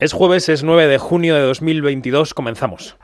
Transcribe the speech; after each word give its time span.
Es 0.00 0.14
jueves, 0.14 0.48
es 0.48 0.62
9 0.62 0.86
de 0.86 0.96
junio 0.96 1.34
de 1.34 1.42
2022, 1.42 2.32
comenzamos. 2.32 2.96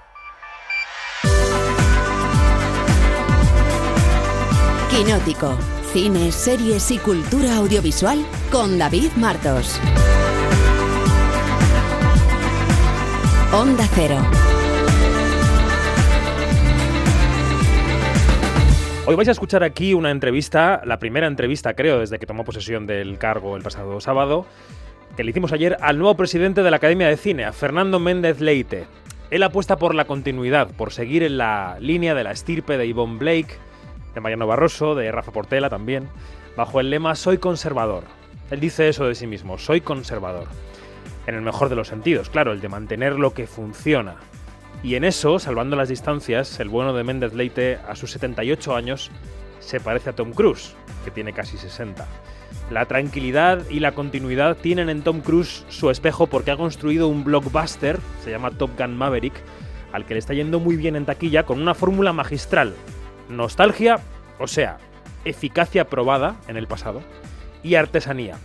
Quinótico, 4.91 5.59
cine, 5.93 6.33
series 6.33 6.91
y 6.91 6.97
cultura 6.97 7.57
audiovisual 7.57 8.25
con 8.51 8.79
David 8.79 9.11
Martos. 9.17 9.79
Onda 13.53 13.85
Cero. 13.95 14.17
Hoy 19.05 19.17
vais 19.17 19.29
a 19.29 19.33
escuchar 19.33 19.63
aquí 19.65 19.93
una 19.93 20.11
entrevista, 20.11 20.81
la 20.87 20.99
primera 20.99 21.27
entrevista 21.27 21.75
creo 21.75 21.99
desde 21.99 22.19
que 22.19 22.25
tomó 22.25 22.43
posesión 22.45 22.87
del 22.87 23.19
cargo 23.19 23.55
el 23.59 23.63
pasado 23.63 24.01
sábado, 24.01 24.47
que 25.15 25.25
le 25.25 25.31
hicimos 25.31 25.53
ayer 25.53 25.77
al 25.81 25.99
nuevo 25.99 26.17
presidente 26.17 26.63
de 26.63 26.71
la 26.71 26.79
Academia 26.79 27.09
de 27.09 27.17
Cine, 27.17 27.53
Fernando 27.53 28.01
Méndez 28.01 28.41
Leite. 28.41 28.87
Él 29.31 29.43
apuesta 29.43 29.77
por 29.77 29.95
la 29.95 30.07
continuidad, 30.07 30.71
por 30.71 30.93
seguir 30.93 31.23
en 31.23 31.39
la 31.39 31.77
línea 31.81 32.15
de 32.15 32.25
la 32.25 32.33
estirpe 32.33 32.79
de 32.79 32.89
Yvonne 32.89 33.19
Blake, 33.19 33.59
de 34.15 34.21
Mariano 34.21 34.47
Barroso, 34.47 34.95
de 34.95 35.13
Rafa 35.13 35.33
Portela 35.33 35.69
también, 35.71 36.09
bajo 36.57 36.81
el 36.81 36.91
lema 36.91 37.15
Soy 37.15 37.39
conservador. 37.39 38.05
Él 38.51 38.61
dice 38.61 38.89
eso 38.89 39.07
de 39.07 39.15
sí 39.15 39.27
mismo, 39.27 39.59
soy 39.59 39.81
conservador. 39.81 40.47
En 41.27 41.35
el 41.35 41.43
mejor 41.43 41.69
de 41.69 41.77
los 41.77 41.89
sentidos, 41.89 42.31
claro, 42.31 42.53
el 42.53 42.61
de 42.61 42.69
mantener 42.69 43.19
lo 43.19 43.35
que 43.35 43.47
funciona, 43.47 44.17
y 44.83 44.95
en 44.95 45.05
eso, 45.05 45.39
salvando 45.39 45.77
las 45.77 45.89
distancias, 45.89 46.61
el 46.61 46.69
bueno 46.69 46.93
de 46.93 47.03
Méndez 47.03 47.35
Leite 47.35 47.79
a 47.89 47.97
sus 47.97 48.13
78 48.13 48.77
años 48.77 49.11
se 49.59 49.81
parece 49.81 50.11
a 50.11 50.13
Tom 50.13 50.33
Cruise, 50.33 50.75
que 51.05 51.11
tiene 51.11 51.33
casi 51.33 51.57
60. 51.57 52.07
La 52.71 52.87
tranquilidad 52.87 53.63
y 53.71 53.79
la 53.79 53.93
continuidad 53.93 54.57
tienen 54.57 54.89
en 54.89 55.03
Tom 55.03 55.21
Cruise 55.21 55.65
su 55.69 55.89
espejo 55.89 56.27
porque 56.27 56.51
ha 56.51 56.57
construido 56.57 57.07
un 57.07 57.23
blockbuster, 57.23 58.01
se 58.25 58.31
llama 58.33 58.51
Top 58.51 58.71
Gun 58.77 58.97
Maverick, 58.97 59.35
al 59.93 60.05
que 60.05 60.15
le 60.15 60.19
está 60.19 60.35
yendo 60.35 60.59
muy 60.59 60.77
bien 60.77 60.97
en 60.97 61.05
taquilla 61.05 61.45
con 61.45 61.61
una 61.63 61.75
fórmula 61.75 62.13
magistral. 62.13 62.75
Nostalgia, 63.29 64.01
o 64.41 64.49
sea, 64.49 64.79
eficacia 65.25 65.89
probada 65.89 66.37
en 66.49 66.57
el 66.57 66.67
pasado, 66.67 67.03
y 67.63 67.77
artesanía. 67.77 68.37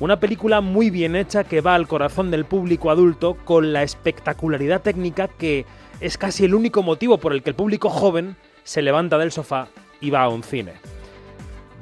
Una 0.00 0.20
película 0.20 0.60
muy 0.60 0.90
bien 0.90 1.16
hecha 1.16 1.44
que 1.44 1.60
va 1.60 1.74
al 1.74 1.88
corazón 1.88 2.30
del 2.30 2.44
público 2.44 2.90
adulto 2.90 3.36
con 3.44 3.72
la 3.72 3.82
espectacularidad 3.82 4.82
técnica 4.82 5.28
que 5.28 5.64
es 6.00 6.18
casi 6.18 6.44
el 6.44 6.54
único 6.54 6.82
motivo 6.82 7.18
por 7.18 7.32
el 7.32 7.42
que 7.42 7.50
el 7.50 7.56
público 7.56 7.88
joven 7.88 8.36
se 8.64 8.82
levanta 8.82 9.16
del 9.16 9.32
sofá 9.32 9.68
y 10.00 10.10
va 10.10 10.22
a 10.22 10.28
un 10.28 10.42
cine. 10.42 10.72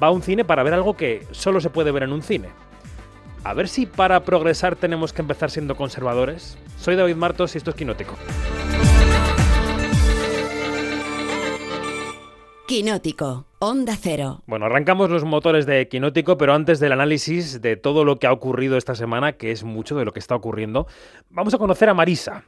Va 0.03 0.09
a 0.09 0.11
un 0.11 0.23
cine 0.23 0.45
para 0.45 0.63
ver 0.63 0.75
algo 0.75 0.97
que 0.97 1.27
solo 1.31 1.61
se 1.61 1.71
puede 1.71 1.93
ver 1.93 2.05
en 2.05 2.13
un 2.13 2.23
cine. 2.23 2.49
A 3.45 3.55
ver 3.55 3.69
si 3.69 3.87
para 3.87 4.25
progresar 4.25 4.77
tenemos 4.77 5.13
que 5.13 5.23
empezar 5.23 5.51
siendo 5.51 5.75
conservadores. 5.75 6.59
Soy 6.79 6.97
David 6.97 7.17
Martos 7.17 7.55
y 7.55 7.59
esto 7.59 7.71
es 7.71 7.77
Quinótico. 7.77 8.17
Quinótico, 12.67 13.47
Onda 13.59 13.97
Cero. 14.01 14.43
Bueno, 14.47 14.67
arrancamos 14.67 15.11
los 15.11 15.25
motores 15.25 15.67
de 15.67 15.89
Quinótico, 15.89 16.39
pero 16.39 16.55
antes 16.55 16.79
del 16.79 16.93
análisis 16.93 17.61
de 17.61 17.77
todo 17.77 18.05
lo 18.05 18.21
que 18.21 18.29
ha 18.29 18.33
ocurrido 18.33 18.77
esta 18.77 18.95
semana, 18.95 19.33
que 19.33 19.51
es 19.51 19.65
mucho 19.65 19.97
de 19.97 20.05
lo 20.05 20.13
que 20.13 20.21
está 20.21 20.37
ocurriendo, 20.37 20.87
vamos 21.31 21.53
a 21.53 21.59
conocer 21.59 21.89
a 21.89 21.95
Marisa. 21.95 22.45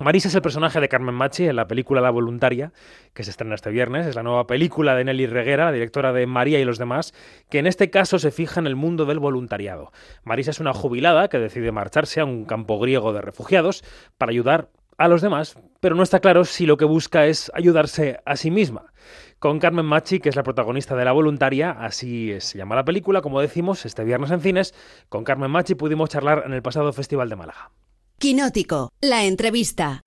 Marisa 0.00 0.26
es 0.26 0.34
el 0.34 0.42
personaje 0.42 0.80
de 0.80 0.88
Carmen 0.88 1.14
Machi 1.14 1.46
en 1.46 1.54
la 1.54 1.68
película 1.68 2.00
La 2.00 2.10
Voluntaria, 2.10 2.72
que 3.12 3.22
se 3.22 3.30
estrena 3.30 3.54
este 3.54 3.70
viernes. 3.70 4.08
Es 4.08 4.16
la 4.16 4.24
nueva 4.24 4.44
película 4.44 4.96
de 4.96 5.04
Nelly 5.04 5.26
Reguera, 5.26 5.66
la 5.66 5.72
directora 5.72 6.12
de 6.12 6.26
María 6.26 6.58
y 6.58 6.64
los 6.64 6.78
demás, 6.78 7.14
que 7.48 7.60
en 7.60 7.68
este 7.68 7.90
caso 7.90 8.18
se 8.18 8.32
fija 8.32 8.58
en 8.58 8.66
el 8.66 8.74
mundo 8.74 9.06
del 9.06 9.20
voluntariado. 9.20 9.92
Marisa 10.24 10.50
es 10.50 10.58
una 10.58 10.74
jubilada 10.74 11.28
que 11.28 11.38
decide 11.38 11.70
marcharse 11.70 12.20
a 12.20 12.24
un 12.24 12.44
campo 12.44 12.80
griego 12.80 13.12
de 13.12 13.20
refugiados 13.20 13.84
para 14.18 14.30
ayudar 14.30 14.68
a 14.98 15.06
los 15.06 15.22
demás, 15.22 15.56
pero 15.78 15.94
no 15.94 16.02
está 16.02 16.18
claro 16.18 16.44
si 16.44 16.66
lo 16.66 16.76
que 16.76 16.86
busca 16.86 17.26
es 17.26 17.52
ayudarse 17.54 18.18
a 18.26 18.34
sí 18.34 18.50
misma. 18.50 18.92
Con 19.38 19.60
Carmen 19.60 19.86
Machi, 19.86 20.18
que 20.18 20.28
es 20.28 20.34
la 20.34 20.42
protagonista 20.42 20.96
de 20.96 21.04
La 21.04 21.12
Voluntaria, 21.12 21.70
así 21.70 22.34
se 22.40 22.58
llama 22.58 22.74
la 22.74 22.84
película, 22.84 23.22
como 23.22 23.40
decimos, 23.40 23.86
este 23.86 24.02
viernes 24.02 24.32
en 24.32 24.40
cines, 24.40 24.74
con 25.08 25.22
Carmen 25.22 25.52
Machi 25.52 25.76
pudimos 25.76 26.10
charlar 26.10 26.42
en 26.46 26.52
el 26.52 26.62
pasado 26.62 26.92
Festival 26.92 27.28
de 27.28 27.36
Málaga. 27.36 27.70
Quinótico, 28.18 28.90
la 29.00 29.24
entrevista. 29.24 30.00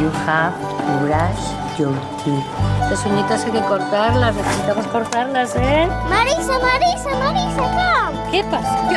You 0.00 0.10
have 0.26 0.54
to 0.58 1.06
brush 1.06 1.78
your 1.78 1.94
teeth. 2.24 2.44
Estas 2.82 3.06
uñitas 3.06 3.44
hay 3.44 3.52
que 3.52 3.60
cortarlas, 3.60 4.34
necesitamos 4.34 4.86
cortarlas, 4.88 5.54
¿eh? 5.56 5.88
Marisa, 6.08 6.58
Marisa, 6.58 7.10
Marisa, 7.18 7.62
come. 7.62 8.30
¿Qué 8.30 8.44
pasa? 8.44 8.90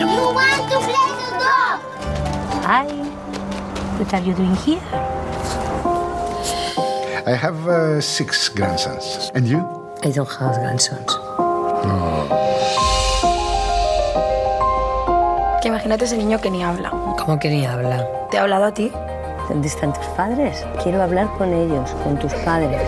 You 0.00 0.06
want 0.34 0.70
to 0.70 0.78
play 0.80 1.12
the 1.18 1.30
dog. 1.38 1.80
Hi. 2.64 2.86
What 3.98 4.12
are 4.14 4.22
you 4.24 4.34
doing 4.34 4.56
here? 4.56 4.80
I 7.26 7.34
have 7.34 7.66
uh, 7.68 8.00
six 8.00 8.48
grandsons. 8.48 9.30
And 9.34 9.46
you? 9.46 9.58
I 10.04 10.10
don't 10.10 10.28
have 10.28 10.54
grandsons. 10.56 11.16
Imagínate 15.86 16.04
ese 16.06 16.16
niño 16.16 16.40
que 16.40 16.50
ni 16.50 16.64
habla. 16.64 16.90
¿Cómo 16.90 17.38
que 17.38 17.48
ni 17.48 17.64
habla? 17.64 18.04
¿Te 18.28 18.38
ha 18.38 18.42
hablado 18.42 18.64
a 18.64 18.74
ti? 18.74 18.90
¿Dónde 19.48 19.68
están 19.68 19.92
tus 19.92 20.04
padres? 20.16 20.66
Quiero 20.82 21.00
hablar 21.00 21.28
con 21.38 21.52
ellos, 21.54 21.88
con 22.02 22.18
tus 22.18 22.32
padres. 22.44 22.82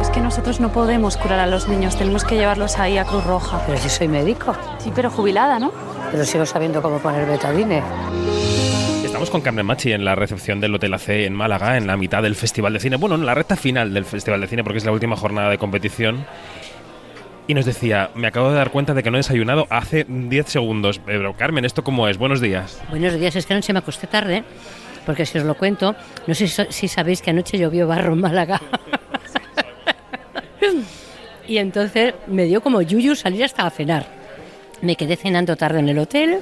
Es 0.00 0.10
que 0.10 0.20
nosotros 0.20 0.60
no 0.60 0.70
podemos 0.70 1.16
curar 1.16 1.40
a 1.40 1.46
los 1.48 1.66
niños, 1.66 1.96
tenemos 1.96 2.22
que 2.24 2.36
llevarlos 2.36 2.78
ahí 2.78 2.96
a 2.96 3.04
Cruz 3.04 3.24
Roja. 3.24 3.60
Pero 3.66 3.78
yo 3.82 3.88
soy 3.88 4.06
médico, 4.06 4.54
Sí, 4.78 4.92
pero 4.94 5.10
jubilada, 5.10 5.58
¿no? 5.58 5.72
pero 6.12 6.24
sigo 6.24 6.46
sabiendo 6.46 6.80
cómo 6.80 6.98
poner 6.98 7.26
betadine. 7.26 7.82
Estamos 9.04 9.30
con 9.30 9.40
Carmen 9.40 9.64
Machi 9.64 9.92
en 9.92 10.04
la 10.04 10.14
recepción 10.14 10.60
del 10.60 10.74
Hotel 10.74 10.92
AC 10.94 11.08
en 11.10 11.32
Málaga, 11.34 11.76
en 11.76 11.86
la 11.86 11.96
mitad 11.96 12.22
del 12.22 12.34
Festival 12.34 12.72
de 12.72 12.80
Cine. 12.80 12.96
Bueno, 12.96 13.14
en 13.14 13.24
la 13.24 13.34
recta 13.34 13.56
final 13.56 13.94
del 13.94 14.04
Festival 14.04 14.40
de 14.40 14.46
Cine, 14.48 14.64
porque 14.64 14.78
es 14.78 14.84
la 14.84 14.92
última 14.92 15.16
jornada 15.16 15.48
de 15.48 15.58
competición. 15.58 16.26
Y 17.46 17.54
nos 17.54 17.64
decía, 17.64 18.10
me 18.14 18.28
acabo 18.28 18.50
de 18.50 18.56
dar 18.56 18.70
cuenta 18.70 18.94
de 18.94 19.02
que 19.02 19.10
no 19.10 19.16
he 19.16 19.20
desayunado 19.20 19.66
hace 19.68 20.06
10 20.08 20.46
segundos. 20.46 21.00
Pero 21.04 21.34
Carmen, 21.36 21.64
¿esto 21.64 21.82
cómo 21.82 22.06
es? 22.08 22.16
Buenos 22.16 22.40
días. 22.40 22.80
Buenos 22.88 23.14
días, 23.14 23.34
es 23.34 23.46
que 23.46 23.52
anoche 23.52 23.72
me 23.72 23.80
acosté 23.80 24.06
tarde, 24.06 24.44
porque 25.04 25.26
si 25.26 25.38
os 25.38 25.44
lo 25.44 25.54
cuento, 25.56 25.96
no 26.26 26.34
sé 26.34 26.46
si, 26.46 26.62
si 26.70 26.88
sabéis 26.88 27.20
que 27.20 27.30
anoche 27.30 27.58
llovió 27.58 27.88
barro 27.88 28.12
en 28.12 28.20
Málaga. 28.20 28.60
y 31.48 31.58
entonces 31.58 32.14
me 32.28 32.44
dio 32.44 32.60
como 32.60 32.80
yuyu 32.80 33.16
salir 33.16 33.44
hasta 33.44 33.66
a 33.66 33.70
cenar. 33.70 34.06
Me 34.80 34.96
quedé 34.96 35.16
cenando 35.16 35.56
tarde 35.56 35.80
en 35.80 35.88
el 35.88 35.98
hotel, 35.98 36.40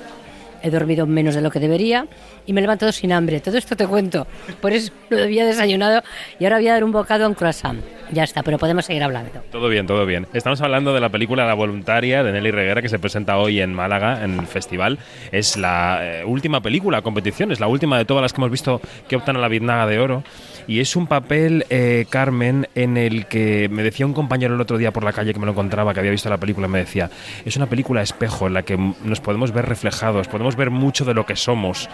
he 0.62 0.70
dormido 0.70 1.06
menos 1.06 1.34
de 1.34 1.40
lo 1.40 1.50
que 1.50 1.60
debería 1.60 2.06
y 2.46 2.52
me 2.52 2.60
he 2.60 2.62
levantado 2.62 2.92
sin 2.92 3.12
hambre. 3.12 3.40
Todo 3.40 3.58
esto 3.58 3.76
te 3.76 3.86
cuento. 3.86 4.26
Por 4.60 4.72
eso 4.72 4.92
no 5.10 5.18
había 5.18 5.44
desayunado 5.46 6.02
y 6.38 6.44
ahora 6.44 6.56
voy 6.56 6.68
a 6.68 6.72
dar 6.74 6.84
un 6.84 6.92
bocado 6.92 7.24
a 7.24 7.28
un 7.28 7.34
croissant. 7.34 7.82
Ya 8.12 8.24
está, 8.24 8.42
pero 8.42 8.58
podemos 8.58 8.84
seguir 8.84 9.02
hablando. 9.02 9.30
Todo 9.52 9.68
bien, 9.68 9.86
todo 9.86 10.04
bien. 10.04 10.26
Estamos 10.32 10.60
hablando 10.60 10.92
de 10.92 11.00
la 11.00 11.10
película 11.10 11.46
La 11.46 11.54
Voluntaria 11.54 12.24
de 12.24 12.32
Nelly 12.32 12.50
Reguera 12.50 12.82
que 12.82 12.88
se 12.88 12.98
presenta 12.98 13.38
hoy 13.38 13.60
en 13.60 13.72
Málaga, 13.72 14.24
en 14.24 14.40
el 14.40 14.46
festival. 14.46 14.98
Es 15.30 15.56
la 15.56 16.00
eh, 16.02 16.24
última 16.24 16.60
película 16.60 17.02
competición, 17.02 17.52
es 17.52 17.60
la 17.60 17.68
última 17.68 17.98
de 17.98 18.04
todas 18.04 18.22
las 18.22 18.32
que 18.32 18.40
hemos 18.40 18.50
visto 18.50 18.80
que 19.08 19.16
optan 19.16 19.36
a 19.36 19.38
la 19.38 19.48
Biznaga 19.48 19.86
de 19.86 20.00
Oro. 20.00 20.24
Y 20.66 20.80
es 20.80 20.96
un 20.96 21.06
papel, 21.06 21.66
eh, 21.70 22.06
Carmen, 22.08 22.68
en 22.74 22.96
el 22.96 23.26
que 23.26 23.68
me 23.70 23.82
decía 23.82 24.06
un 24.06 24.14
compañero 24.14 24.54
el 24.54 24.60
otro 24.60 24.78
día 24.78 24.92
por 24.92 25.04
la 25.04 25.12
calle 25.12 25.32
que 25.32 25.40
me 25.40 25.46
lo 25.46 25.52
encontraba, 25.52 25.92
que 25.92 26.00
había 26.00 26.12
visto 26.12 26.28
la 26.28 26.38
película, 26.38 26.68
me 26.68 26.78
decía, 26.78 27.10
es 27.44 27.56
una 27.56 27.66
película 27.66 28.02
espejo 28.02 28.46
en 28.46 28.54
la 28.54 28.62
que 28.62 28.76
nos 28.76 29.20
podemos 29.20 29.52
ver 29.52 29.66
reflejados, 29.66 30.28
podemos 30.28 30.56
ver 30.56 30.70
mucho 30.70 31.04
de 31.04 31.14
lo 31.14 31.26
que 31.26 31.36
somos. 31.36 31.88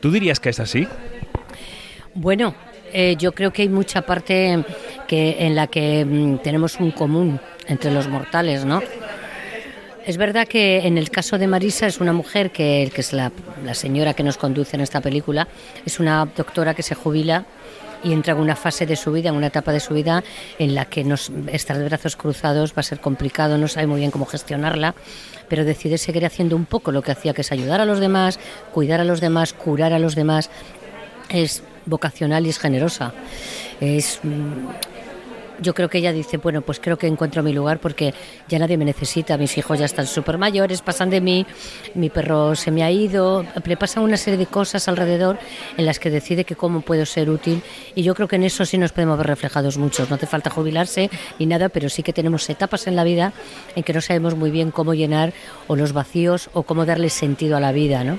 ¿Tú 0.00 0.10
dirías 0.10 0.40
que 0.40 0.50
es 0.50 0.60
así? 0.60 0.86
Bueno, 2.14 2.54
eh, 2.92 3.16
yo 3.18 3.32
creo 3.32 3.52
que 3.52 3.62
hay 3.62 3.68
mucha 3.68 4.02
parte 4.02 4.64
que, 5.08 5.36
en 5.40 5.54
la 5.54 5.66
que 5.66 6.04
mm, 6.04 6.38
tenemos 6.38 6.78
un 6.78 6.90
común 6.92 7.40
entre 7.66 7.90
los 7.90 8.08
mortales, 8.08 8.64
¿no? 8.64 8.82
Es 10.06 10.18
verdad 10.18 10.46
que 10.46 10.86
en 10.86 10.98
el 10.98 11.10
caso 11.10 11.38
de 11.38 11.46
Marisa 11.46 11.86
es 11.86 11.98
una 11.98 12.12
mujer 12.12 12.50
que, 12.50 12.92
que 12.94 13.00
es 13.00 13.14
la 13.14 13.32
señora 13.72 14.12
que 14.12 14.22
nos 14.22 14.36
conduce 14.36 14.76
en 14.76 14.82
esta 14.82 15.00
película, 15.00 15.48
es 15.86 15.98
una 15.98 16.26
doctora 16.26 16.74
que 16.74 16.82
se 16.82 16.94
jubila 16.94 17.46
y 18.04 18.12
entra 18.12 18.34
en 18.34 18.40
una 18.40 18.54
fase 18.54 18.86
de 18.86 18.96
su 18.96 19.10
vida, 19.12 19.30
en 19.30 19.36
una 19.36 19.48
etapa 19.48 19.72
de 19.72 19.80
su 19.80 19.94
vida 19.94 20.22
en 20.58 20.74
la 20.74 20.84
que 20.84 21.02
nos, 21.02 21.32
estar 21.48 21.78
de 21.78 21.84
brazos 21.84 22.16
cruzados 22.16 22.72
va 22.72 22.80
a 22.80 22.82
ser 22.82 23.00
complicado, 23.00 23.58
no 23.58 23.66
sabe 23.66 23.86
muy 23.86 24.00
bien 24.00 24.10
cómo 24.10 24.26
gestionarla, 24.26 24.94
pero 25.48 25.64
decide 25.64 25.98
seguir 25.98 26.24
haciendo 26.26 26.54
un 26.56 26.66
poco 26.66 26.92
lo 26.92 27.02
que 27.02 27.12
hacía, 27.12 27.32
que 27.34 27.40
es 27.40 27.52
ayudar 27.52 27.80
a 27.80 27.84
los 27.84 27.98
demás, 27.98 28.38
cuidar 28.72 29.00
a 29.00 29.04
los 29.04 29.20
demás, 29.20 29.52
curar 29.52 29.92
a 29.92 29.98
los 29.98 30.14
demás. 30.14 30.50
Es 31.28 31.62
vocacional 31.86 32.46
y 32.46 32.50
es 32.50 32.58
generosa. 32.58 33.12
Es, 33.80 34.20
mm, 34.22 34.93
yo 35.60 35.74
creo 35.74 35.88
que 35.88 35.98
ella 35.98 36.12
dice, 36.12 36.36
bueno, 36.38 36.62
pues 36.62 36.80
creo 36.80 36.96
que 36.96 37.06
encuentro 37.06 37.42
mi 37.42 37.52
lugar 37.52 37.78
porque 37.80 38.14
ya 38.48 38.58
nadie 38.58 38.76
me 38.76 38.84
necesita, 38.84 39.36
mis 39.36 39.56
hijos 39.58 39.78
ya 39.78 39.84
están 39.84 40.06
súper 40.06 40.38
mayores, 40.38 40.82
pasan 40.82 41.10
de 41.10 41.20
mí, 41.20 41.46
mi 41.94 42.10
perro 42.10 42.54
se 42.54 42.70
me 42.70 42.82
ha 42.82 42.90
ido, 42.90 43.44
le 43.64 43.76
pasan 43.76 44.02
una 44.02 44.16
serie 44.16 44.38
de 44.38 44.46
cosas 44.46 44.88
alrededor 44.88 45.38
en 45.76 45.86
las 45.86 45.98
que 45.98 46.10
decide 46.10 46.44
que 46.44 46.56
cómo 46.56 46.80
puedo 46.80 47.06
ser 47.06 47.30
útil 47.30 47.62
y 47.94 48.02
yo 48.02 48.14
creo 48.14 48.28
que 48.28 48.36
en 48.36 48.44
eso 48.44 48.64
sí 48.64 48.78
nos 48.78 48.92
podemos 48.92 49.18
ver 49.18 49.26
reflejados 49.26 49.78
muchos, 49.78 50.10
no 50.10 50.16
hace 50.16 50.26
falta 50.26 50.50
jubilarse 50.50 51.10
ni 51.38 51.46
nada, 51.46 51.68
pero 51.68 51.88
sí 51.88 52.02
que 52.02 52.12
tenemos 52.12 52.48
etapas 52.50 52.86
en 52.86 52.96
la 52.96 53.04
vida 53.04 53.32
en 53.76 53.82
que 53.82 53.92
no 53.92 54.00
sabemos 54.00 54.34
muy 54.36 54.50
bien 54.50 54.70
cómo 54.70 54.94
llenar 54.94 55.32
o 55.66 55.76
los 55.76 55.92
vacíos 55.92 56.50
o 56.52 56.62
cómo 56.62 56.84
darle 56.84 57.10
sentido 57.10 57.56
a 57.56 57.60
la 57.60 57.72
vida, 57.72 58.04
¿no? 58.04 58.18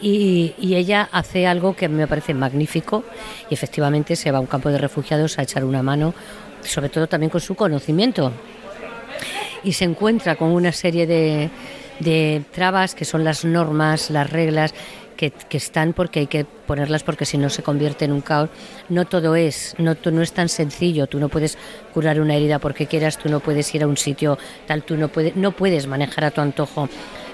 Y, 0.00 0.54
y, 0.58 0.74
ella 0.74 1.08
hace 1.12 1.46
algo 1.46 1.76
que 1.76 1.88
me 1.88 2.06
parece 2.06 2.34
magnífico 2.34 3.04
y 3.48 3.54
efectivamente 3.54 4.16
se 4.16 4.30
va 4.32 4.38
a 4.38 4.40
un 4.40 4.46
campo 4.46 4.68
de 4.68 4.76
refugiados 4.76 5.38
a 5.38 5.42
echar 5.42 5.64
una 5.64 5.82
mano 5.82 6.14
sobre 6.64 6.88
todo 6.88 7.06
también 7.06 7.30
con 7.30 7.40
su 7.40 7.54
conocimiento. 7.54 8.32
Y 9.62 9.72
se 9.72 9.84
encuentra 9.84 10.36
con 10.36 10.50
una 10.50 10.72
serie 10.72 11.06
de, 11.06 11.50
de 12.00 12.42
trabas 12.52 12.94
que 12.94 13.04
son 13.04 13.24
las 13.24 13.44
normas, 13.44 14.10
las 14.10 14.28
reglas, 14.30 14.74
que, 15.16 15.30
que, 15.30 15.56
están 15.56 15.92
porque 15.92 16.20
hay 16.20 16.26
que 16.26 16.44
ponerlas 16.44 17.04
porque 17.04 17.24
si 17.24 17.38
no 17.38 17.48
se 17.48 17.62
convierte 17.62 18.04
en 18.04 18.12
un 18.12 18.20
caos. 18.20 18.50
No 18.88 19.04
todo 19.04 19.36
es, 19.36 19.74
no, 19.78 19.96
no 20.10 20.22
es 20.22 20.32
tan 20.32 20.48
sencillo. 20.48 21.06
Tú 21.06 21.20
no 21.20 21.28
puedes 21.28 21.56
curar 21.92 22.20
una 22.20 22.34
herida 22.34 22.58
porque 22.58 22.86
quieras, 22.86 23.18
tú 23.18 23.28
no 23.28 23.40
puedes 23.40 23.72
ir 23.74 23.84
a 23.84 23.86
un 23.86 23.96
sitio 23.96 24.38
tal, 24.66 24.82
tú 24.82 24.96
no 24.96 25.08
puedes, 25.08 25.36
no 25.36 25.52
puedes 25.52 25.86
manejar 25.86 26.24
a 26.24 26.30
tu 26.30 26.40
antojo 26.40 26.88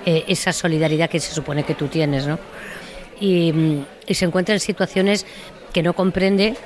eh, 0.05 0.25
esa 0.29 0.53
solidaridad 0.53 1.09
que 1.09 1.21
se 1.21 1.33
supone 1.33 1.65
que 1.65 1.75
tú 1.75 1.89
tienes, 1.89 2.27
¿no? 2.27 2.39
Y, 3.19 3.83
y 4.07 4.15
se 4.15 4.25
encuentra 4.25 4.55
en 4.55 4.61
situaciones 4.61 5.27
que 5.73 5.83
no 5.83 5.95
comprende 5.95 6.57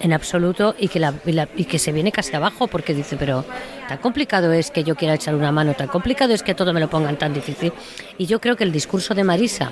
en 0.00 0.12
absoluto 0.12 0.74
y 0.78 0.88
que, 0.88 0.98
la, 0.98 1.14
y, 1.56 1.64
que 1.64 1.78
se 1.78 1.92
viene 1.92 2.12
casi 2.12 2.34
abajo 2.34 2.66
porque 2.66 2.94
dice, 2.94 3.16
pero 3.16 3.44
tan 3.88 3.98
complicado 3.98 4.52
es 4.52 4.70
que 4.70 4.84
yo 4.84 4.94
quiera 4.94 5.14
echar 5.14 5.34
una 5.34 5.52
mano, 5.52 5.74
tan 5.74 5.88
complicado 5.88 6.34
es 6.34 6.42
que 6.42 6.54
todo 6.54 6.72
me 6.72 6.80
lo 6.80 6.88
pongan 6.88 7.16
tan 7.16 7.32
difícil. 7.34 7.72
Y 8.16 8.26
yo 8.26 8.40
creo 8.40 8.56
que 8.56 8.64
el 8.64 8.72
discurso 8.72 9.14
de 9.14 9.24
Marisa, 9.24 9.70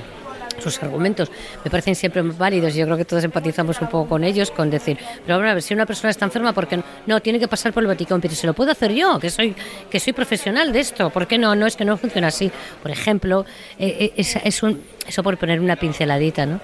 sus 0.59 0.83
argumentos 0.83 1.31
me 1.65 1.71
parecen 1.71 1.95
siempre 1.95 2.23
válidos 2.23 2.75
y 2.75 2.79
yo 2.79 2.87
creo 2.87 2.97
que 2.97 3.05
todos 3.05 3.25
empatizamos 3.25 3.81
un 3.81 3.89
poco 3.89 4.09
con 4.09 4.25
ellos, 4.25 4.51
con 4.51 4.71
decir, 4.71 4.99
pero 5.25 5.39
bueno, 5.39 5.51
a 5.51 5.55
ver, 5.55 5.63
si 5.63 5.75
una 5.75 5.87
persona 5.87 6.11
está 6.11 6.25
enferma, 6.25 6.53
¿por 6.53 6.67
qué 6.67 6.79
no? 6.79 6.85
No, 7.07 7.21
tiene 7.21 7.39
que 7.39 7.49
pasar 7.49 7.73
por 7.73 7.83
el 7.83 7.89
Vaticano, 7.89 8.21
pero 8.21 8.35
se 8.35 8.47
lo 8.47 8.55
puedo 8.55 8.71
hacer 8.71 8.93
yo, 8.93 9.19
que 9.19 9.31
soy, 9.31 9.55
que 9.91 10.01
soy 10.01 10.13
profesional 10.13 10.73
de 10.73 10.81
esto, 10.81 11.11
¿por 11.11 11.27
qué 11.27 11.39
no? 11.39 11.55
No 11.55 11.67
es 11.67 11.77
que 11.77 11.85
no 11.85 11.97
funciona 11.97 12.29
así. 12.29 12.51
Por 12.83 12.91
ejemplo, 12.91 13.45
eh, 13.79 14.13
es, 14.17 14.37
es 14.37 14.63
un, 14.63 14.83
eso 15.07 15.23
por 15.23 15.37
poner 15.37 15.61
una 15.61 15.77
pinceladita, 15.77 16.47
¿no? 16.47 16.61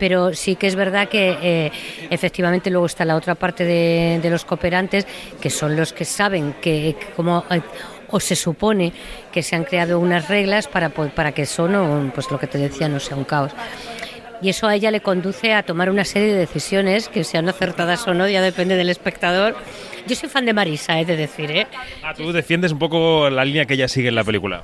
Pero 0.00 0.34
sí 0.34 0.56
que 0.56 0.66
es 0.66 0.74
verdad 0.74 1.08
que 1.08 1.36
eh, 1.40 1.72
efectivamente 2.10 2.70
luego 2.70 2.86
está 2.86 3.04
la 3.04 3.14
otra 3.14 3.36
parte 3.36 3.64
de, 3.64 4.18
de, 4.20 4.30
los 4.30 4.44
cooperantes, 4.44 5.06
que 5.40 5.50
son 5.50 5.76
los 5.76 5.92
que 5.92 6.04
saben 6.04 6.54
que, 6.60 6.96
que 6.98 7.06
como 7.14 7.44
o 8.08 8.18
se 8.18 8.34
supone 8.34 8.92
que 9.32 9.42
se 9.42 9.54
han 9.54 9.64
creado 9.64 10.00
unas 10.00 10.28
reglas 10.28 10.66
para, 10.66 10.88
para 10.88 11.32
que 11.32 11.42
eso 11.42 11.68
no, 11.68 12.10
pues 12.14 12.30
lo 12.30 12.38
que 12.38 12.46
te 12.46 12.58
decía, 12.58 12.88
no 12.88 12.98
sea 12.98 13.16
un 13.16 13.24
caos. 13.24 13.52
Y 14.42 14.48
eso 14.48 14.66
a 14.66 14.74
ella 14.74 14.90
le 14.90 15.00
conduce 15.00 15.52
a 15.52 15.62
tomar 15.62 15.90
una 15.90 16.04
serie 16.04 16.32
de 16.32 16.38
decisiones 16.38 17.08
que 17.08 17.24
sean 17.24 17.48
acertadas 17.48 18.08
o 18.08 18.14
no, 18.14 18.26
ya 18.26 18.40
depende 18.40 18.74
del 18.74 18.88
espectador. 18.88 19.54
Yo 20.06 20.16
soy 20.16 20.30
fan 20.30 20.46
de 20.46 20.54
Marisa, 20.54 20.98
he 20.98 21.04
de 21.04 21.16
decir. 21.16 21.50
¿eh? 21.50 21.66
Ah, 22.02 22.14
tú 22.14 22.32
defiendes 22.32 22.72
un 22.72 22.78
poco 22.78 23.28
la 23.28 23.44
línea 23.44 23.66
que 23.66 23.74
ella 23.74 23.86
sigue 23.86 24.08
en 24.08 24.14
la 24.14 24.24
película. 24.24 24.62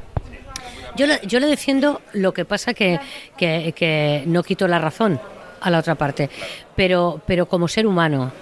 Yo, 0.96 1.06
yo 1.22 1.40
le 1.40 1.46
defiendo, 1.46 2.00
lo 2.12 2.32
que 2.32 2.44
pasa 2.44 2.74
que, 2.74 2.98
que, 3.36 3.72
que 3.76 4.24
no 4.26 4.42
quito 4.42 4.66
la 4.66 4.78
razón 4.78 5.20
a 5.60 5.70
la 5.70 5.78
otra 5.78 5.94
parte, 5.94 6.30
pero, 6.74 7.20
pero 7.26 7.46
como 7.46 7.68
ser 7.68 7.86
humano. 7.86 8.32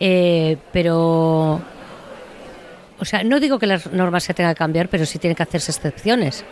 Eh, 0.00 0.56
pero, 0.72 1.60
o 2.98 3.04
sea, 3.04 3.22
no 3.24 3.40
digo 3.40 3.58
que 3.58 3.66
las 3.66 3.90
normas 3.92 4.24
se 4.24 4.34
tengan 4.34 4.54
que 4.54 4.58
cambiar, 4.58 4.88
pero 4.88 5.06
sí 5.06 5.18
tienen 5.18 5.36
que 5.36 5.42
hacerse 5.42 5.72
excepciones. 5.72 6.44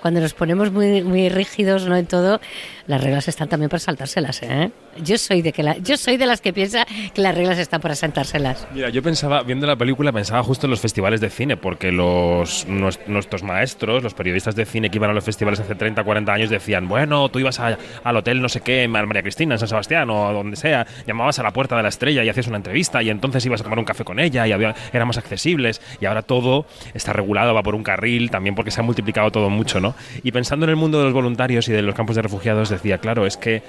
Cuando 0.00 0.20
nos 0.20 0.34
ponemos 0.34 0.72
muy, 0.72 1.02
muy 1.02 1.28
rígidos 1.28 1.86
¿no? 1.86 1.96
en 1.96 2.06
todo, 2.06 2.40
las 2.86 3.02
reglas 3.02 3.28
están 3.28 3.48
también 3.48 3.70
para 3.70 3.80
saltárselas. 3.80 4.42
¿eh? 4.42 4.70
Yo, 5.02 5.18
soy 5.18 5.42
de 5.42 5.52
que 5.52 5.62
la, 5.62 5.76
yo 5.78 5.96
soy 5.96 6.16
de 6.16 6.26
las 6.26 6.40
que 6.40 6.52
piensa 6.52 6.86
que 7.14 7.20
las 7.22 7.34
reglas 7.34 7.58
están 7.58 7.80
para 7.80 7.94
saltárselas. 7.94 8.66
Mira, 8.74 8.90
yo 8.90 9.02
pensaba, 9.02 9.42
viendo 9.42 9.66
la 9.66 9.76
película, 9.76 10.12
pensaba 10.12 10.42
justo 10.42 10.66
en 10.66 10.70
los 10.70 10.80
festivales 10.80 11.20
de 11.20 11.30
cine, 11.30 11.56
porque 11.56 11.92
los, 11.92 12.66
nuestros 12.68 13.42
maestros, 13.42 14.02
los 14.02 14.14
periodistas 14.14 14.54
de 14.54 14.64
cine 14.64 14.90
que 14.90 14.98
iban 14.98 15.10
a 15.10 15.12
los 15.12 15.24
festivales 15.24 15.60
hace 15.60 15.74
30, 15.74 16.04
40 16.04 16.32
años, 16.32 16.50
decían, 16.50 16.88
bueno, 16.88 17.28
tú 17.28 17.38
ibas 17.38 17.60
a, 17.60 17.78
al 18.04 18.16
hotel 18.16 18.40
no 18.40 18.48
sé 18.48 18.60
qué, 18.60 18.82
en 18.82 18.90
María 18.90 19.22
Cristina, 19.22 19.54
en 19.54 19.58
San 19.58 19.68
Sebastián 19.68 20.10
o 20.10 20.32
donde 20.32 20.56
sea, 20.56 20.86
llamabas 21.06 21.38
a 21.38 21.42
la 21.42 21.52
puerta 21.52 21.76
de 21.76 21.82
la 21.82 21.88
estrella 21.88 22.22
y 22.24 22.28
hacías 22.28 22.46
una 22.46 22.58
entrevista 22.58 23.02
y 23.02 23.10
entonces 23.10 23.44
ibas 23.46 23.60
a 23.60 23.64
tomar 23.64 23.78
un 23.78 23.84
café 23.84 24.04
con 24.04 24.18
ella 24.18 24.46
y 24.46 24.52
había, 24.52 24.74
éramos 24.92 25.18
accesibles 25.18 25.80
y 26.00 26.06
ahora 26.06 26.22
todo 26.22 26.66
está 26.94 27.12
regulado, 27.12 27.54
va 27.54 27.62
por 27.62 27.74
un 27.74 27.82
carril, 27.82 28.30
también 28.30 28.54
porque 28.54 28.70
se 28.70 28.80
ha 28.80 28.82
multiplicado 28.82 29.30
todo 29.30 29.50
mucho, 29.50 29.80
¿no? 29.80 29.94
Y 30.22 30.32
pensando 30.32 30.64
en 30.66 30.70
el 30.70 30.76
mundo 30.76 30.98
de 30.98 31.04
los 31.04 31.12
voluntarios 31.12 31.68
y 31.68 31.72
de 31.72 31.82
los 31.82 31.94
campos 31.94 32.16
de 32.16 32.22
refugiados, 32.22 32.68
decía, 32.68 32.98
claro, 32.98 33.26
es 33.26 33.36
que, 33.36 33.62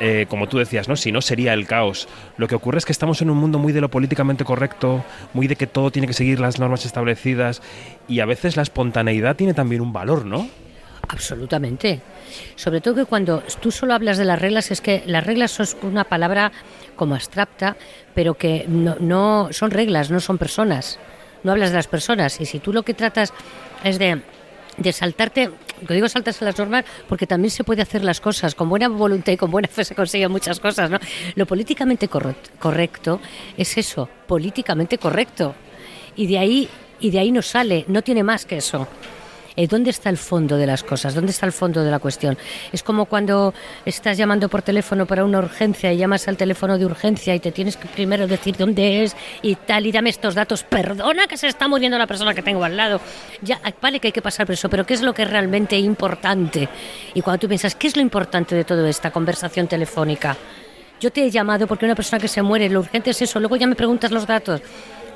eh, 0.00 0.26
como 0.28 0.48
tú 0.48 0.58
decías, 0.58 0.69
Si 0.70 1.10
no 1.10 1.20
sería 1.20 1.52
el 1.52 1.66
caos. 1.66 2.06
Lo 2.36 2.46
que 2.46 2.54
ocurre 2.54 2.78
es 2.78 2.84
que 2.84 2.92
estamos 2.92 3.20
en 3.22 3.30
un 3.30 3.38
mundo 3.38 3.58
muy 3.58 3.72
de 3.72 3.80
lo 3.80 3.90
políticamente 3.90 4.44
correcto, 4.44 5.04
muy 5.34 5.48
de 5.48 5.56
que 5.56 5.66
todo 5.66 5.90
tiene 5.90 6.06
que 6.06 6.14
seguir 6.14 6.38
las 6.38 6.60
normas 6.60 6.86
establecidas 6.86 7.60
y 8.06 8.20
a 8.20 8.24
veces 8.24 8.56
la 8.56 8.62
espontaneidad 8.62 9.34
tiene 9.34 9.52
también 9.52 9.80
un 9.80 9.92
valor, 9.92 10.24
¿no? 10.24 10.48
Absolutamente. 11.08 12.00
Sobre 12.54 12.80
todo 12.80 12.94
que 12.94 13.04
cuando 13.04 13.42
tú 13.60 13.72
solo 13.72 13.94
hablas 13.94 14.16
de 14.16 14.24
las 14.24 14.40
reglas, 14.40 14.70
es 14.70 14.80
que 14.80 15.02
las 15.06 15.26
reglas 15.26 15.50
son 15.50 15.66
una 15.82 16.04
palabra 16.04 16.52
como 16.94 17.16
abstracta, 17.16 17.76
pero 18.14 18.34
que 18.34 18.64
no, 18.68 18.94
no 19.00 19.48
son 19.50 19.72
reglas, 19.72 20.10
no 20.12 20.20
son 20.20 20.38
personas. 20.38 21.00
No 21.42 21.50
hablas 21.50 21.70
de 21.70 21.76
las 21.76 21.88
personas. 21.88 22.40
Y 22.40 22.46
si 22.46 22.60
tú 22.60 22.72
lo 22.72 22.84
que 22.84 22.94
tratas 22.94 23.32
es 23.82 23.98
de 23.98 24.22
de 24.80 24.92
saltarte, 24.92 25.50
lo 25.86 25.94
digo 25.94 26.08
saltarse 26.08 26.44
las 26.44 26.58
normas, 26.58 26.84
porque 27.08 27.26
también 27.26 27.50
se 27.50 27.64
puede 27.64 27.82
hacer 27.82 28.04
las 28.04 28.20
cosas 28.20 28.54
con 28.54 28.68
buena 28.68 28.88
voluntad 28.88 29.32
y 29.32 29.36
con 29.36 29.50
buena 29.50 29.68
fe 29.68 29.84
se 29.84 29.94
consiguen 29.94 30.30
muchas 30.30 30.60
cosas, 30.60 30.90
¿no? 30.90 30.98
Lo 31.34 31.46
políticamente 31.46 32.08
correcto 32.08 33.20
es 33.56 33.76
eso, 33.78 34.08
políticamente 34.26 34.98
correcto. 34.98 35.54
Y 36.16 36.26
de 36.26 36.38
ahí, 36.38 36.68
y 37.00 37.10
de 37.10 37.18
ahí 37.18 37.32
no 37.32 37.42
sale, 37.42 37.84
no 37.88 38.02
tiene 38.02 38.22
más 38.22 38.44
que 38.44 38.58
eso. 38.58 38.86
¿Dónde 39.66 39.90
está 39.90 40.10
el 40.10 40.16
fondo 40.16 40.56
de 40.56 40.66
las 40.66 40.82
cosas? 40.82 41.14
¿Dónde 41.14 41.32
está 41.32 41.46
el 41.46 41.52
fondo 41.52 41.82
de 41.82 41.90
la 41.90 41.98
cuestión? 41.98 42.36
Es 42.72 42.82
como 42.82 43.06
cuando 43.06 43.54
estás 43.84 44.16
llamando 44.16 44.48
por 44.48 44.62
teléfono 44.62 45.06
para 45.06 45.24
una 45.24 45.38
urgencia 45.38 45.92
y 45.92 45.96
llamas 45.96 46.28
al 46.28 46.36
teléfono 46.36 46.78
de 46.78 46.86
urgencia 46.86 47.34
y 47.34 47.40
te 47.40 47.52
tienes 47.52 47.76
que 47.76 47.88
primero 47.88 48.26
decir 48.26 48.56
dónde 48.56 49.04
es 49.04 49.16
y 49.42 49.54
tal 49.54 49.86
y 49.86 49.92
dame 49.92 50.10
estos 50.10 50.34
datos. 50.34 50.64
Perdona 50.64 51.26
que 51.26 51.36
se 51.36 51.48
está 51.48 51.68
muriendo 51.68 51.98
la 51.98 52.06
persona 52.06 52.34
que 52.34 52.42
tengo 52.42 52.64
al 52.64 52.76
lado. 52.76 53.00
Ya, 53.42 53.60
vale 53.80 54.00
que 54.00 54.08
hay 54.08 54.12
que 54.12 54.22
pasar 54.22 54.46
por 54.46 54.54
eso, 54.54 54.68
pero 54.68 54.84
¿qué 54.86 54.94
es 54.94 55.02
lo 55.02 55.14
que 55.14 55.22
es 55.22 55.30
realmente 55.30 55.78
importante? 55.78 56.68
Y 57.14 57.22
cuando 57.22 57.40
tú 57.40 57.48
piensas, 57.48 57.74
¿qué 57.74 57.86
es 57.86 57.96
lo 57.96 58.02
importante 58.02 58.54
de 58.54 58.64
toda 58.64 58.88
esta 58.88 59.10
conversación 59.10 59.66
telefónica? 59.66 60.36
Yo 61.00 61.10
te 61.10 61.24
he 61.24 61.30
llamado 61.30 61.66
porque 61.66 61.86
una 61.86 61.94
persona 61.94 62.20
que 62.20 62.28
se 62.28 62.42
muere, 62.42 62.68
lo 62.68 62.80
urgente 62.80 63.10
es 63.10 63.22
eso, 63.22 63.40
luego 63.40 63.56
ya 63.56 63.66
me 63.66 63.74
preguntas 63.74 64.10
los 64.10 64.26
datos. 64.26 64.60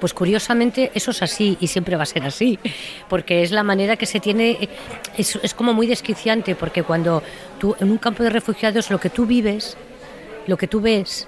Pues 0.00 0.12
curiosamente 0.12 0.90
eso 0.94 1.10
es 1.10 1.22
así 1.22 1.56
y 1.60 1.68
siempre 1.68 1.96
va 1.96 2.02
a 2.02 2.06
ser 2.06 2.24
así, 2.24 2.58
porque 3.08 3.42
es 3.42 3.50
la 3.50 3.62
manera 3.62 3.96
que 3.96 4.06
se 4.06 4.20
tiene, 4.20 4.68
es, 5.16 5.38
es, 5.42 5.54
como 5.54 5.72
muy 5.72 5.86
desquiciante, 5.86 6.54
porque 6.54 6.82
cuando 6.82 7.22
tú 7.58 7.74
en 7.80 7.90
un 7.90 7.98
campo 7.98 8.22
de 8.22 8.30
refugiados 8.30 8.90
lo 8.90 8.98
que 8.98 9.10
tú 9.10 9.26
vives, 9.26 9.76
lo 10.46 10.56
que 10.56 10.68
tú 10.68 10.80
ves 10.80 11.26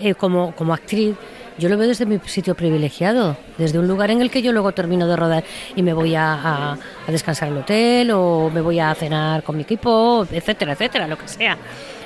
eh, 0.00 0.14
como, 0.14 0.54
como 0.54 0.72
actriz, 0.72 1.16
yo 1.58 1.68
lo 1.68 1.76
veo 1.76 1.88
desde 1.88 2.06
mi 2.06 2.20
sitio 2.24 2.54
privilegiado, 2.54 3.36
desde 3.58 3.80
un 3.80 3.88
lugar 3.88 4.12
en 4.12 4.20
el 4.20 4.30
que 4.30 4.42
yo 4.42 4.52
luego 4.52 4.70
termino 4.70 5.08
de 5.08 5.16
rodar 5.16 5.44
y 5.74 5.82
me 5.82 5.92
voy 5.92 6.14
a, 6.14 6.34
a, 6.34 6.72
a 6.72 7.10
descansar 7.12 7.48
al 7.48 7.58
hotel 7.58 8.12
o 8.12 8.48
me 8.48 8.60
voy 8.60 8.78
a 8.78 8.94
cenar 8.94 9.42
con 9.42 9.56
mi 9.56 9.62
equipo, 9.62 10.24
etcétera, 10.30 10.74
etcétera, 10.74 11.08
lo 11.08 11.18
que 11.18 11.26
sea. 11.26 11.58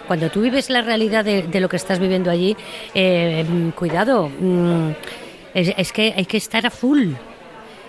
Cuando 0.06 0.30
tú 0.30 0.40
vives 0.40 0.68
la 0.70 0.82
realidad 0.82 1.24
de, 1.24 1.60
lo 1.60 1.68
que 1.68 1.76
estás 1.76 1.98
viviendo 1.98 2.30
allí, 2.30 2.56
eh, 2.94 3.44
cuidado, 3.74 4.28
mmm, 4.28 4.90
es, 5.54 5.92
que 5.92 6.14
hay 6.16 6.26
que 6.26 6.36
estar 6.36 6.66
a 6.66 6.70
full. 6.70 7.12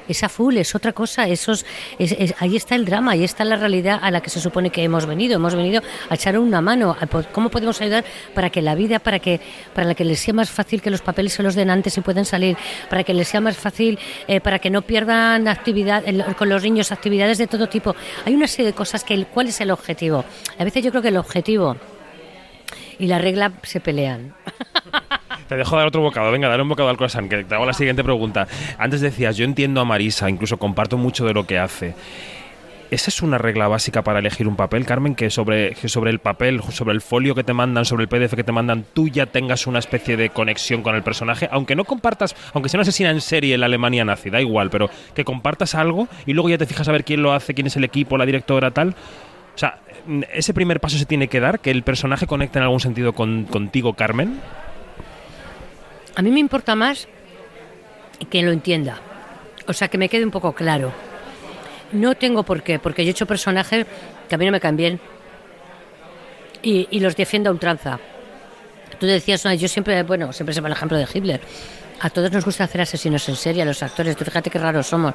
Es 0.07 0.21
a 0.21 0.27
full, 0.27 0.57
es 0.57 0.75
otra 0.75 0.91
cosa. 0.91 1.27
Eso 1.27 1.53
es, 1.53 1.65
es, 1.97 2.35
ahí 2.39 2.57
está 2.57 2.75
el 2.75 2.83
drama, 2.85 3.11
ahí 3.11 3.23
está 3.23 3.45
la 3.45 3.55
realidad 3.55 3.99
a 4.01 4.11
la 4.11 4.21
que 4.21 4.29
se 4.29 4.41
supone 4.41 4.69
que 4.69 4.83
hemos 4.83 5.05
venido. 5.05 5.35
Hemos 5.35 5.55
venido 5.55 5.81
a 6.09 6.15
echar 6.15 6.37
una 6.37 6.59
mano. 6.59 6.95
¿Cómo 7.31 7.49
podemos 7.49 7.79
ayudar 7.79 8.03
para 8.33 8.49
que 8.49 8.61
la 8.61 8.75
vida, 8.75 8.99
para 8.99 9.19
que 9.19 9.39
para 9.73 9.95
que 9.95 10.03
les 10.03 10.19
sea 10.19 10.33
más 10.33 10.49
fácil 10.49 10.81
que 10.81 10.89
los 10.89 11.01
papeles 11.01 11.33
se 11.33 11.43
los 11.43 11.55
den 11.55 11.69
antes 11.69 11.97
y 11.97 12.01
puedan 12.01 12.25
salir, 12.25 12.57
para 12.89 13.03
que 13.03 13.13
les 13.13 13.29
sea 13.29 13.39
más 13.39 13.55
fácil, 13.55 13.97
eh, 14.27 14.41
para 14.41 14.59
que 14.59 14.69
no 14.69 14.81
pierdan 14.81 15.47
actividad 15.47 16.03
con 16.35 16.49
los 16.49 16.63
niños 16.63 16.91
actividades 16.91 17.37
de 17.37 17.47
todo 17.47 17.69
tipo? 17.69 17.95
Hay 18.25 18.35
una 18.35 18.47
serie 18.47 18.67
de 18.67 18.73
cosas 18.73 19.05
que 19.05 19.23
¿cuál 19.25 19.47
es 19.47 19.61
el 19.61 19.71
objetivo? 19.71 20.25
A 20.57 20.63
veces 20.65 20.83
yo 20.83 20.91
creo 20.91 21.01
que 21.01 21.09
el 21.09 21.17
objetivo 21.17 21.77
y 22.99 23.07
la 23.07 23.19
regla 23.19 23.53
se 23.63 23.79
pelean. 23.79 24.35
Te 25.53 25.57
dejo 25.57 25.77
dar 25.77 25.85
otro 25.85 26.01
bocado. 26.01 26.31
Venga, 26.31 26.49
dale 26.49 26.63
un 26.63 26.69
bocado 26.69 26.89
al 26.89 26.97
croissant, 26.97 27.29
que 27.29 27.43
te 27.43 27.53
hago 27.53 27.63
la 27.63 27.73
siguiente 27.73 28.03
pregunta. 28.03 28.47
Antes 28.79 29.01
decías, 29.01 29.37
yo 29.37 29.45
entiendo 29.45 29.81
a 29.81 29.85
Marisa, 29.85 30.27
incluso 30.27 30.57
comparto 30.57 30.97
mucho 30.97 31.27
de 31.27 31.33
lo 31.35 31.45
que 31.45 31.59
hace. 31.59 31.93
¿esa 32.89 33.11
es 33.11 33.21
una 33.21 33.37
regla 33.37 33.67
básica 33.67 34.03
para 34.03 34.17
elegir 34.17 34.47
un 34.47 34.55
papel, 34.55 34.83
Carmen? 34.87 35.13
Que 35.13 35.29
sobre, 35.29 35.75
que 35.75 35.89
sobre 35.89 36.09
el 36.09 36.17
papel, 36.17 36.63
sobre 36.71 36.93
el 36.93 37.01
folio 37.01 37.35
que 37.35 37.43
te 37.43 37.53
mandan, 37.53 37.85
sobre 37.85 38.03
el 38.03 38.09
PDF 38.09 38.33
que 38.33 38.43
te 38.43 38.51
mandan, 38.51 38.83
tú 38.95 39.09
ya 39.09 39.27
tengas 39.27 39.67
una 39.67 39.77
especie 39.77 40.17
de 40.17 40.31
conexión 40.31 40.81
con 40.81 40.95
el 40.95 41.03
personaje, 41.03 41.47
aunque 41.51 41.75
no 41.75 41.85
compartas, 41.85 42.35
aunque 42.53 42.69
sea 42.69 42.79
una 42.79 42.83
asesina 42.83 43.11
en 43.11 43.21
serie 43.21 43.53
en 43.53 43.59
la 43.59 43.67
Alemania 43.67 44.03
nazi, 44.03 44.31
da 44.31 44.41
igual, 44.41 44.71
pero 44.71 44.89
que 45.13 45.23
compartas 45.23 45.75
algo 45.75 46.07
y 46.25 46.33
luego 46.33 46.49
ya 46.49 46.57
te 46.57 46.65
fijas 46.65 46.87
a 46.87 46.91
ver 46.91 47.03
quién 47.03 47.21
lo 47.21 47.31
hace, 47.31 47.53
quién 47.53 47.67
es 47.67 47.75
el 47.75 47.83
equipo, 47.83 48.17
la 48.17 48.25
directora, 48.25 48.71
tal. 48.71 48.89
O 48.89 49.57
sea, 49.57 49.77
ese 50.33 50.51
primer 50.55 50.79
paso 50.79 50.97
se 50.97 51.05
tiene 51.05 51.27
que 51.27 51.39
dar, 51.39 51.59
que 51.59 51.69
el 51.69 51.83
personaje 51.83 52.25
conecte 52.25 52.57
en 52.57 52.63
algún 52.63 52.79
sentido 52.79 53.13
con, 53.13 53.45
contigo, 53.45 53.93
Carmen. 53.93 54.39
A 56.15 56.21
mí 56.21 56.31
me 56.31 56.39
importa 56.39 56.75
más 56.75 57.07
que 58.29 58.41
lo 58.41 58.51
entienda. 58.51 58.99
O 59.67 59.73
sea, 59.73 59.87
que 59.87 59.97
me 59.97 60.09
quede 60.09 60.25
un 60.25 60.31
poco 60.31 60.53
claro. 60.53 60.91
No 61.91 62.15
tengo 62.15 62.43
por 62.43 62.63
qué, 62.63 62.79
porque 62.79 63.03
yo 63.03 63.09
he 63.09 63.11
hecho 63.11 63.25
personajes 63.25 63.85
que 64.27 64.35
a 64.35 64.37
mí 64.37 64.45
no 64.45 64.51
me 64.51 64.59
caen 64.59 64.77
bien 64.77 64.99
y, 66.61 66.99
los 66.99 67.15
defiendo 67.15 67.49
a 67.49 67.53
ultranza. 67.53 67.99
Tú 68.99 69.05
decías, 69.05 69.43
yo 69.59 69.67
siempre, 69.67 70.01
bueno, 70.03 70.31
siempre 70.33 70.53
se 70.53 70.61
va 70.61 70.67
el 70.67 70.73
ejemplo 70.73 70.97
de 70.97 71.07
Hitler. 71.11 71.41
A 71.99 72.09
todos 72.09 72.31
nos 72.31 72.43
gusta 72.43 72.65
hacer 72.65 72.81
asesinos 72.81 73.27
en 73.29 73.35
serie, 73.35 73.61
a 73.61 73.65
los 73.65 73.81
actores. 73.83 74.15
Tú 74.15 74.25
fíjate 74.25 74.49
qué 74.49 74.59
raros 74.59 74.87
somos. 74.87 75.13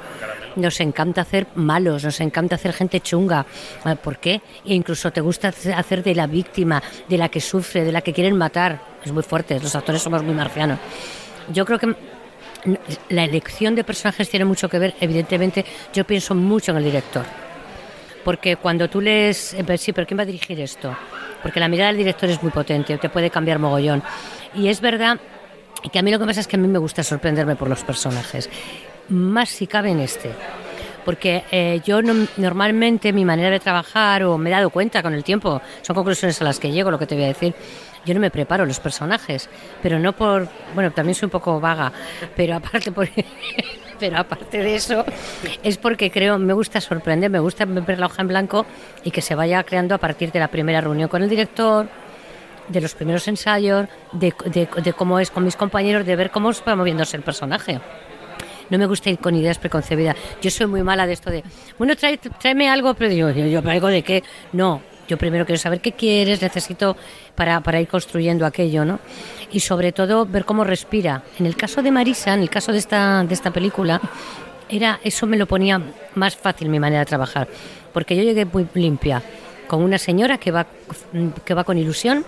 Nos 0.57 0.81
encanta 0.81 1.23
hacer 1.23 1.47
malos, 1.55 2.05
nos 2.05 2.21
encanta 2.21 2.55
hacer 2.55 2.73
gente 2.73 3.01
chunga. 3.01 3.45
Ah, 3.85 3.95
¿Por 3.97 4.19
qué? 4.19 4.41
E 4.65 4.75
incluso 4.75 5.11
te 5.11 5.21
gusta 5.21 5.49
hacer 5.49 6.03
de 6.03 6.15
la 6.15 6.27
víctima, 6.27 6.83
de 7.09 7.19
la 7.19 7.29
que 7.29 7.41
sufre, 7.41 7.85
de 7.85 7.93
la 7.93 8.01
que 8.01 8.13
quieren 8.13 8.37
matar. 8.37 8.81
Es 9.05 9.13
muy 9.13 9.23
fuerte, 9.23 9.61
los 9.61 9.75
actores 9.75 10.03
somos 10.03 10.23
muy 10.23 10.35
marcianos. 10.35 10.79
Yo 11.53 11.65
creo 11.65 11.79
que 11.79 11.95
la 13.09 13.25
elección 13.25 13.75
de 13.75 13.85
personajes 13.85 14.29
tiene 14.29 14.45
mucho 14.45 14.69
que 14.69 14.79
ver, 14.79 14.95
evidentemente, 15.01 15.65
yo 15.93 16.05
pienso 16.05 16.35
mucho 16.35 16.73
en 16.73 16.79
el 16.79 16.85
director. 16.85 17.25
Porque 18.25 18.57
cuando 18.57 18.91
tú 18.91 19.01
lees, 19.01 19.57
sí, 19.77 19.93
pero 19.93 20.07
¿quién 20.07 20.19
va 20.19 20.23
a 20.23 20.27
dirigir 20.27 20.61
esto? 20.61 20.95
Porque 21.43 21.61
la 21.61 21.69
mirada 21.69 21.89
del 21.89 21.99
director 21.99 22.29
es 22.29 22.43
muy 22.43 22.51
potente, 22.51 22.99
te 22.99 23.09
puede 23.09 23.31
cambiar 23.31 23.59
mogollón. 23.59 24.03
Y 24.55 24.69
es 24.69 24.81
verdad 24.81 25.19
que 25.93 25.99
a 25.99 26.03
mí 26.03 26.11
lo 26.11 26.19
que 26.19 26.27
pasa 26.27 26.41
es 26.41 26.49
que 26.49 26.57
a 26.57 26.59
mí 26.59 26.69
me 26.69 26.79
gusta 26.79 27.03
sorprenderme 27.03 27.57
por 27.57 27.69
los 27.69 27.85
personajes, 27.85 28.51
más 29.09 29.49
si 29.49 29.67
cabe 29.67 29.91
en 29.91 30.01
este. 30.01 30.33
Porque 31.05 31.45
eh, 31.51 31.81
yo 31.87 32.03
no, 32.03 32.27
normalmente 32.37 33.13
mi 33.13 33.25
manera 33.25 33.51
de 33.51 33.61
trabajar, 33.61 34.25
o 34.25 34.37
me 34.37 34.51
he 34.51 34.53
dado 34.53 34.69
cuenta 34.69 35.03
con 35.03 35.15
el 35.15 35.25
tiempo, 35.25 35.63
son 35.81 35.95
conclusiones 35.95 36.41
a 36.43 36.45
las 36.45 36.59
que 36.59 36.71
llego, 36.71 36.91
lo 36.91 36.99
que 36.99 37.07
te 37.07 37.15
voy 37.15 37.25
a 37.25 37.29
decir, 37.29 37.55
yo 38.05 38.15
no 38.15 38.21
me 38.21 38.31
preparo 38.31 38.65
los 38.67 38.81
personajes, 38.81 39.49
pero 39.83 39.99
no 39.99 40.13
por, 40.13 40.49
bueno, 40.75 40.91
también 40.93 41.15
soy 41.15 41.27
un 41.27 41.31
poco 41.31 41.61
vaga, 41.61 41.93
pero 42.37 42.57
aparte 42.57 42.93
por, 42.93 43.09
pero 43.99 44.19
aparte 44.19 44.59
de 44.59 44.75
eso 44.75 45.05
es 45.63 45.77
porque 45.77 46.11
creo, 46.11 46.39
me 46.39 46.53
gusta 46.53 46.81
sorprender, 46.81 47.31
me 47.31 47.41
gusta 47.41 47.65
ver 47.65 47.99
la 47.99 48.07
hoja 48.07 48.23
en 48.23 48.29
blanco 48.29 48.67
y 49.05 49.11
que 49.11 49.23
se 49.23 49.35
vaya 49.35 49.63
creando 49.65 49.95
a 49.95 49.99
partir 49.99 50.33
de 50.33 50.39
la 50.39 50.49
primera 50.49 50.81
reunión 50.81 51.09
con 51.09 51.23
el 51.23 51.29
director, 51.29 51.89
de 52.69 52.81
los 52.81 52.95
primeros 52.95 53.27
ensayos, 53.29 53.89
de, 54.13 54.35
de, 54.47 54.69
de 54.83 54.93
cómo 54.93 55.19
es 55.19 55.31
con 55.31 55.45
mis 55.45 55.57
compañeros, 55.57 56.05
de 56.05 56.17
ver 56.17 56.31
cómo 56.31 56.51
va 56.67 56.77
moviéndose 56.77 57.17
el 57.17 57.23
personaje 57.23 57.81
no 58.71 58.79
me 58.79 58.87
gusta 58.87 59.11
ir 59.11 59.19
con 59.19 59.35
ideas 59.35 59.59
preconcebidas. 59.59 60.17
Yo 60.41 60.51
soy 60.51 60.67
muy 60.67 60.83
mala 60.83 61.07
de 61.07 61.15
esto 61.15 61.31
de, 61.31 61.43
bueno, 61.79 61.97
trae, 61.97 62.19
tráeme 62.19 62.69
algo, 62.69 62.95
pero 62.95 63.11
digo, 63.11 63.31
yo, 63.31 63.47
yo, 63.47 63.63
¿algo 63.69 63.89
de 63.89 64.03
qué? 64.03 64.23
No, 64.53 64.83
yo 65.09 65.17
primero 65.17 65.47
quiero 65.47 65.59
saber 65.59 65.81
qué 65.81 65.93
quieres, 65.93 66.41
necesito 66.41 66.97
para, 67.35 67.61
para, 67.61 67.81
ir 67.81 67.89
construyendo 67.89 68.47
aquello, 68.47 68.85
¿no? 68.85 69.01
Y 69.51 69.61
sobre 69.61 69.93
todo 69.93 70.27
ver 70.27 70.45
cómo 70.45 70.65
respira. 70.65 71.23
En 71.39 71.47
el 71.47 71.57
caso 71.57 71.83
de 71.83 71.91
Marisa, 71.91 72.35
en 72.35 72.41
el 72.41 72.51
caso 72.51 72.73
de 72.73 72.79
esta, 72.79 73.25
de 73.25 73.35
esta 73.35 73.51
película, 73.51 74.01
era, 74.69 75.01
eso 75.03 75.27
me 75.27 75.37
lo 75.37 75.47
ponía 75.47 75.81
más 76.15 76.37
fácil 76.37 76.69
mi 76.69 76.79
manera 76.79 77.01
de 77.01 77.07
trabajar, 77.07 77.49
porque 77.93 78.15
yo 78.15 78.23
llegué 78.23 78.45
muy 78.45 78.69
limpia, 78.75 79.23
con 79.67 79.83
una 79.83 79.99
señora 79.99 80.39
que 80.39 80.51
va, 80.51 80.67
que 81.45 81.55
va 81.55 81.65
con 81.65 81.79
ilusión, 81.79 82.25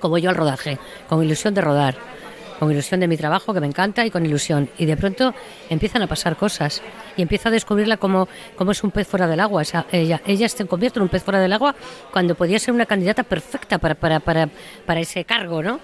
como 0.00 0.18
yo 0.18 0.30
al 0.30 0.36
rodaje, 0.36 0.78
con 1.08 1.22
ilusión 1.22 1.54
de 1.54 1.60
rodar 1.60 2.16
con 2.58 2.70
ilusión 2.72 3.00
de 3.00 3.08
mi 3.08 3.16
trabajo, 3.16 3.52
que 3.52 3.60
me 3.60 3.66
encanta, 3.66 4.04
y 4.06 4.10
con 4.10 4.24
ilusión. 4.24 4.70
Y 4.78 4.86
de 4.86 4.96
pronto 4.96 5.34
empiezan 5.68 6.02
a 6.02 6.06
pasar 6.06 6.36
cosas 6.36 6.82
y 7.16 7.22
empiezo 7.22 7.48
a 7.48 7.52
descubrirla 7.52 7.96
como, 7.96 8.28
como 8.56 8.72
es 8.72 8.82
un 8.84 8.90
pez 8.90 9.06
fuera 9.06 9.26
del 9.26 9.40
agua. 9.40 9.62
Ella, 9.90 10.20
ella 10.26 10.48
se 10.48 10.66
convierte 10.66 10.98
en 10.98 11.04
un 11.04 11.08
pez 11.08 11.22
fuera 11.22 11.40
del 11.40 11.52
agua 11.52 11.74
cuando 12.12 12.34
podía 12.34 12.58
ser 12.58 12.74
una 12.74 12.86
candidata 12.86 13.22
perfecta 13.22 13.78
para, 13.78 13.94
para, 13.94 14.20
para, 14.20 14.48
para 14.84 15.00
ese 15.00 15.24
cargo, 15.24 15.62
¿no? 15.62 15.80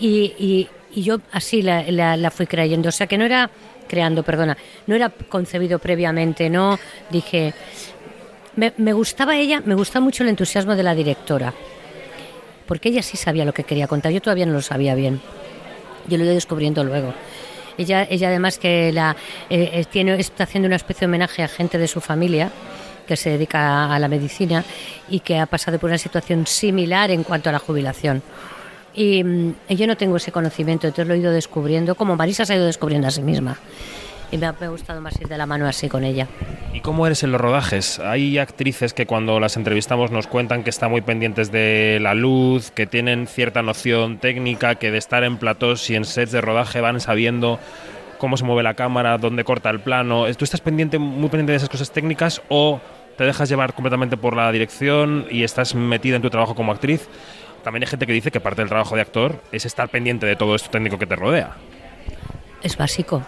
Y, 0.00 0.34
y, 0.38 0.68
y 0.94 1.02
yo 1.02 1.18
así 1.32 1.62
la, 1.62 1.82
la, 1.90 2.30
fui 2.30 2.46
creyendo. 2.46 2.88
O 2.88 2.92
sea, 2.92 3.06
que 3.06 3.18
no 3.18 3.24
era 3.24 3.50
creando, 3.88 4.22
perdona, 4.22 4.56
no 4.86 4.94
era 4.94 5.10
concebido 5.10 5.78
previamente, 5.78 6.50
no 6.50 6.78
dije... 7.10 7.54
Me, 8.56 8.72
me 8.78 8.94
gustaba 8.94 9.36
ella, 9.36 9.60
me 9.66 9.74
gustaba 9.74 10.02
mucho 10.02 10.22
el 10.22 10.30
entusiasmo 10.30 10.74
de 10.74 10.82
la 10.82 10.94
directora, 10.94 11.52
porque 12.66 12.88
ella 12.88 13.02
sí 13.02 13.18
sabía 13.18 13.44
lo 13.44 13.52
que 13.52 13.64
quería 13.64 13.86
contar, 13.86 14.12
yo 14.12 14.22
todavía 14.22 14.46
no 14.46 14.54
lo 14.54 14.62
sabía 14.62 14.94
bien. 14.94 15.20
Yo 16.08 16.16
lo 16.16 16.24
ido 16.24 16.32
descubriendo 16.32 16.82
luego. 16.82 17.12
Ella, 17.78 18.06
ella 18.08 18.28
además 18.28 18.58
que 18.58 18.92
la, 18.92 19.16
eh, 19.50 19.84
tiene, 19.90 20.18
está 20.18 20.44
haciendo 20.44 20.66
una 20.66 20.76
especie 20.76 21.00
de 21.00 21.06
homenaje 21.06 21.42
a 21.42 21.48
gente 21.48 21.78
de 21.78 21.88
su 21.88 22.00
familia 22.00 22.50
que 23.06 23.16
se 23.16 23.30
dedica 23.30 23.94
a 23.94 23.98
la 23.98 24.08
medicina 24.08 24.64
y 25.08 25.20
que 25.20 25.38
ha 25.38 25.46
pasado 25.46 25.78
por 25.78 25.90
una 25.90 25.98
situación 25.98 26.46
similar 26.46 27.10
en 27.10 27.22
cuanto 27.22 27.48
a 27.48 27.52
la 27.52 27.58
jubilación. 27.58 28.22
Y, 28.94 29.22
y 29.68 29.76
yo 29.76 29.86
no 29.86 29.96
tengo 29.96 30.16
ese 30.16 30.32
conocimiento, 30.32 30.86
entonces 30.86 31.06
lo 31.06 31.14
he 31.14 31.18
ido 31.18 31.30
descubriendo, 31.30 31.94
como 31.94 32.16
Marisa 32.16 32.46
se 32.46 32.54
ha 32.54 32.56
ido 32.56 32.66
descubriendo 32.66 33.06
a 33.06 33.10
sí 33.10 33.22
misma 33.22 33.58
y 34.30 34.38
me 34.38 34.46
ha, 34.46 34.52
me 34.52 34.66
ha, 34.66 34.68
gustado 34.70 35.00
más 35.00 35.20
ir 35.20 35.28
de 35.28 35.38
la 35.38 35.46
mano 35.46 35.66
así 35.66 35.88
con 35.88 36.04
ella. 36.04 36.26
¿Y 36.72 36.80
cómo 36.80 37.06
eres 37.06 37.22
en 37.22 37.32
los 37.32 37.40
rodajes? 37.40 37.98
Hay 38.00 38.38
actrices 38.38 38.92
que 38.92 39.06
cuando 39.06 39.40
las 39.40 39.56
entrevistamos 39.56 40.10
nos 40.10 40.26
cuentan 40.26 40.62
que 40.62 40.70
están 40.70 40.90
muy 40.90 41.00
pendientes 41.00 41.50
de 41.50 41.98
la 42.00 42.14
luz, 42.14 42.70
que 42.70 42.86
tienen 42.86 43.26
cierta 43.26 43.62
noción 43.62 44.18
técnica, 44.18 44.74
que 44.74 44.90
de 44.90 44.98
estar 44.98 45.24
en 45.24 45.38
platós 45.38 45.88
y 45.90 45.94
en 45.94 46.04
sets 46.04 46.32
de 46.32 46.40
rodaje 46.40 46.80
van 46.80 47.00
sabiendo 47.00 47.58
cómo 48.18 48.36
se 48.36 48.44
mueve 48.44 48.62
la 48.62 48.74
cámara, 48.74 49.18
dónde 49.18 49.44
corta 49.44 49.70
el 49.70 49.80
plano. 49.80 50.26
¿Tú 50.34 50.44
estás 50.44 50.60
pendiente, 50.60 50.98
muy 50.98 51.28
pendiente 51.28 51.52
de 51.52 51.56
esas 51.56 51.68
cosas 51.68 51.90
técnicas 51.90 52.42
o 52.48 52.80
te 53.16 53.24
dejas 53.24 53.48
llevar 53.48 53.74
completamente 53.74 54.16
por 54.16 54.36
la 54.36 54.50
dirección 54.52 55.26
y 55.30 55.44
estás 55.44 55.74
metida 55.74 56.16
en 56.16 56.22
tu 56.22 56.30
trabajo 56.30 56.54
como 56.54 56.72
actriz? 56.72 57.08
También 57.62 57.82
hay 57.84 57.88
gente 57.88 58.06
que 58.06 58.12
dice 58.12 58.30
que 58.30 58.40
parte 58.40 58.62
del 58.62 58.68
trabajo 58.68 58.94
de 58.94 59.02
actor 59.02 59.42
es 59.50 59.64
estar 59.66 59.88
pendiente 59.88 60.26
de 60.26 60.36
todo 60.36 60.54
esto 60.54 60.70
técnico 60.70 60.98
que 60.98 61.06
te 61.06 61.16
rodea. 61.16 61.56
Es 62.62 62.76
básico 62.76 63.22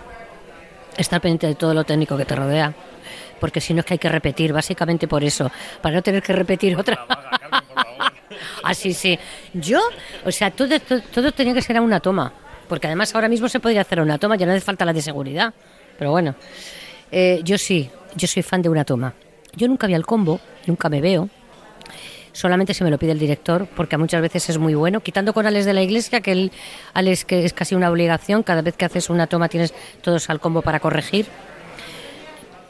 estar 0.96 1.20
pendiente 1.20 1.46
de 1.46 1.54
todo 1.54 1.74
lo 1.74 1.84
técnico 1.84 2.16
que 2.16 2.24
te 2.24 2.34
rodea. 2.34 2.74
Porque 3.40 3.60
si 3.60 3.72
no 3.72 3.80
es 3.80 3.86
que 3.86 3.94
hay 3.94 3.98
que 3.98 4.08
repetir, 4.08 4.52
básicamente 4.52 5.06
por 5.06 5.22
eso, 5.22 5.50
para 5.80 5.96
no 5.96 6.02
tener 6.02 6.22
que 6.22 6.32
repetir 6.32 6.76
otra. 6.76 7.06
Así, 8.64 8.92
sí. 8.94 9.18
Yo, 9.54 9.80
o 10.24 10.32
sea, 10.32 10.50
todo, 10.50 10.78
todo, 10.80 11.00
todo, 11.00 11.32
tenía 11.32 11.54
que 11.54 11.62
ser 11.62 11.76
a 11.76 11.82
una 11.82 12.00
toma. 12.00 12.32
Porque 12.68 12.86
además 12.86 13.14
ahora 13.14 13.28
mismo 13.28 13.48
se 13.48 13.60
podría 13.60 13.82
hacer 13.82 14.00
una 14.00 14.18
toma, 14.18 14.36
ya 14.36 14.44
no 14.44 14.52
hace 14.52 14.60
falta 14.60 14.84
la 14.84 14.92
de 14.92 15.00
seguridad. 15.00 15.54
Pero 15.98 16.10
bueno, 16.10 16.34
eh, 17.10 17.40
yo 17.44 17.56
sí, 17.58 17.90
yo 18.14 18.26
soy 18.26 18.42
fan 18.42 18.62
de 18.62 18.68
una 18.68 18.84
toma. 18.84 19.14
Yo 19.54 19.66
nunca 19.68 19.86
vi 19.86 19.94
al 19.94 20.04
combo, 20.04 20.40
nunca 20.66 20.88
me 20.88 21.00
veo. 21.00 21.28
Solamente 22.32 22.74
se 22.74 22.84
me 22.84 22.90
lo 22.90 22.98
pide 22.98 23.12
el 23.12 23.18
director, 23.18 23.66
porque 23.76 23.96
muchas 23.96 24.22
veces 24.22 24.48
es 24.50 24.58
muy 24.58 24.74
bueno. 24.74 25.00
Quitando 25.00 25.32
con 25.32 25.46
Alex 25.46 25.64
de 25.64 25.74
la 25.74 25.82
Iglesia, 25.82 26.20
que 26.20 26.32
el 26.32 26.52
Alex 26.94 27.24
que 27.24 27.44
es 27.44 27.52
casi 27.52 27.74
una 27.74 27.90
obligación, 27.90 28.42
cada 28.42 28.62
vez 28.62 28.76
que 28.76 28.84
haces 28.84 29.10
una 29.10 29.26
toma 29.26 29.48
tienes 29.48 29.74
todos 30.02 30.28
al 30.30 30.40
combo 30.40 30.62
para 30.62 30.80
corregir. 30.80 31.26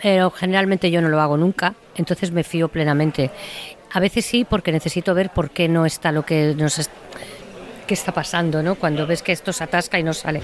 Pero 0.03 0.31
generalmente 0.31 0.91
yo 0.91 1.03
no 1.03 1.09
lo 1.09 1.21
hago 1.21 1.37
nunca, 1.37 1.75
entonces 1.97 2.31
me 2.31 2.45
fío 2.45 2.69
plenamente. 2.69 3.31
A 3.93 4.01
veces 4.01 4.25
sí, 4.25 4.45
porque 4.49 4.71
necesito 4.71 5.15
ver 5.15 5.31
por 5.31 5.51
qué 5.51 5.69
no 5.69 5.87
está 5.87 6.13
lo 6.13 6.25
que 6.25 6.55
nos 6.57 6.79
qué 7.89 7.95
está 7.95 8.13
pasando, 8.13 8.63
¿no? 8.63 8.77
Cuando 8.77 9.07
ves 9.07 9.23
que 9.23 9.33
esto 9.33 9.53
se 9.53 9.65
atasca 9.65 9.99
y 9.99 10.05
no 10.05 10.13
sale. 10.13 10.41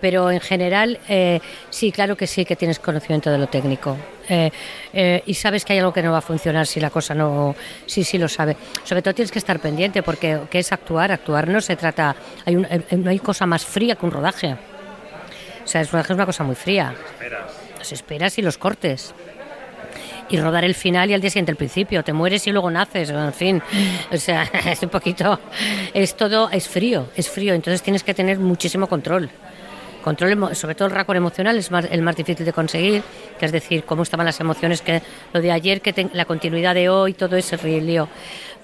Pero 0.00 0.30
en 0.30 0.40
general, 0.40 0.98
eh, 1.08 1.40
sí, 1.68 1.92
claro 1.92 2.16
que 2.16 2.26
sí 2.26 2.46
que 2.46 2.56
tienes 2.56 2.78
conocimiento 2.78 3.30
de 3.30 3.36
lo 3.36 3.48
técnico. 3.48 3.98
Eh, 4.28 4.50
eh, 4.94 5.22
y 5.26 5.34
sabes 5.34 5.64
que 5.64 5.74
hay 5.74 5.80
algo 5.80 5.92
que 5.92 6.02
no 6.02 6.12
va 6.12 6.18
a 6.18 6.22
funcionar 6.22 6.66
si 6.66 6.80
la 6.80 6.88
cosa 6.88 7.14
no. 7.14 7.54
Sí, 7.84 8.04
sí 8.04 8.16
lo 8.16 8.28
sabe. 8.28 8.56
Sobre 8.84 9.02
todo 9.02 9.12
tienes 9.12 9.32
que 9.32 9.40
estar 9.40 9.58
pendiente 9.58 10.02
porque 10.02 10.40
¿qué 10.48 10.60
es 10.60 10.72
actuar? 10.72 11.12
Actuar 11.12 11.48
no 11.48 11.60
se 11.60 11.76
trata. 11.76 12.16
Hay 12.46 12.56
un, 12.56 12.66
no 12.90 13.10
hay 13.10 13.18
cosa 13.18 13.44
más 13.44 13.66
fría 13.66 13.96
que 13.96 14.06
un 14.06 14.12
rodaje. 14.12 14.56
O 15.64 15.66
sea, 15.66 15.80
el 15.80 15.88
rodaje 15.88 16.12
es 16.12 16.16
una 16.16 16.26
cosa 16.26 16.44
muy 16.44 16.54
fría. 16.54 16.94
Los 17.78 17.92
esperas 17.92 18.38
y 18.38 18.42
los 18.42 18.56
cortes 18.56 19.12
y 20.28 20.38
rodar 20.38 20.64
el 20.64 20.74
final 20.74 21.10
y 21.10 21.14
al 21.14 21.20
día 21.20 21.30
siguiente 21.30 21.52
el 21.52 21.56
principio. 21.56 22.02
Te 22.02 22.12
mueres 22.12 22.46
y 22.46 22.52
luego 22.52 22.70
naces, 22.70 23.10
en 23.10 23.32
fin. 23.32 23.62
O 24.12 24.16
sea, 24.16 24.42
es 24.66 24.82
un 24.82 24.88
poquito. 24.88 25.38
Es 25.92 26.16
todo. 26.16 26.50
Es 26.50 26.68
frío, 26.68 27.08
es 27.16 27.28
frío. 27.28 27.54
Entonces 27.54 27.82
tienes 27.82 28.02
que 28.02 28.14
tener 28.14 28.38
muchísimo 28.38 28.86
control. 28.86 29.30
Control, 30.02 30.54
sobre 30.54 30.74
todo 30.74 30.88
el 30.88 30.94
racor 30.94 31.16
emocional, 31.16 31.56
es 31.56 31.70
más, 31.70 31.86
el 31.90 32.02
más 32.02 32.14
difícil 32.14 32.44
de 32.44 32.52
conseguir, 32.52 33.02
que 33.38 33.46
es 33.46 33.52
decir, 33.52 33.84
cómo 33.84 34.02
estaban 34.02 34.26
las 34.26 34.38
emociones, 34.38 34.82
que 34.82 35.00
lo 35.32 35.40
de 35.40 35.50
ayer, 35.50 35.80
que 35.80 35.94
te, 35.94 36.10
la 36.12 36.26
continuidad 36.26 36.74
de 36.74 36.90
hoy, 36.90 37.14
todo 37.14 37.36
ese 37.36 37.56
lío. 37.80 38.06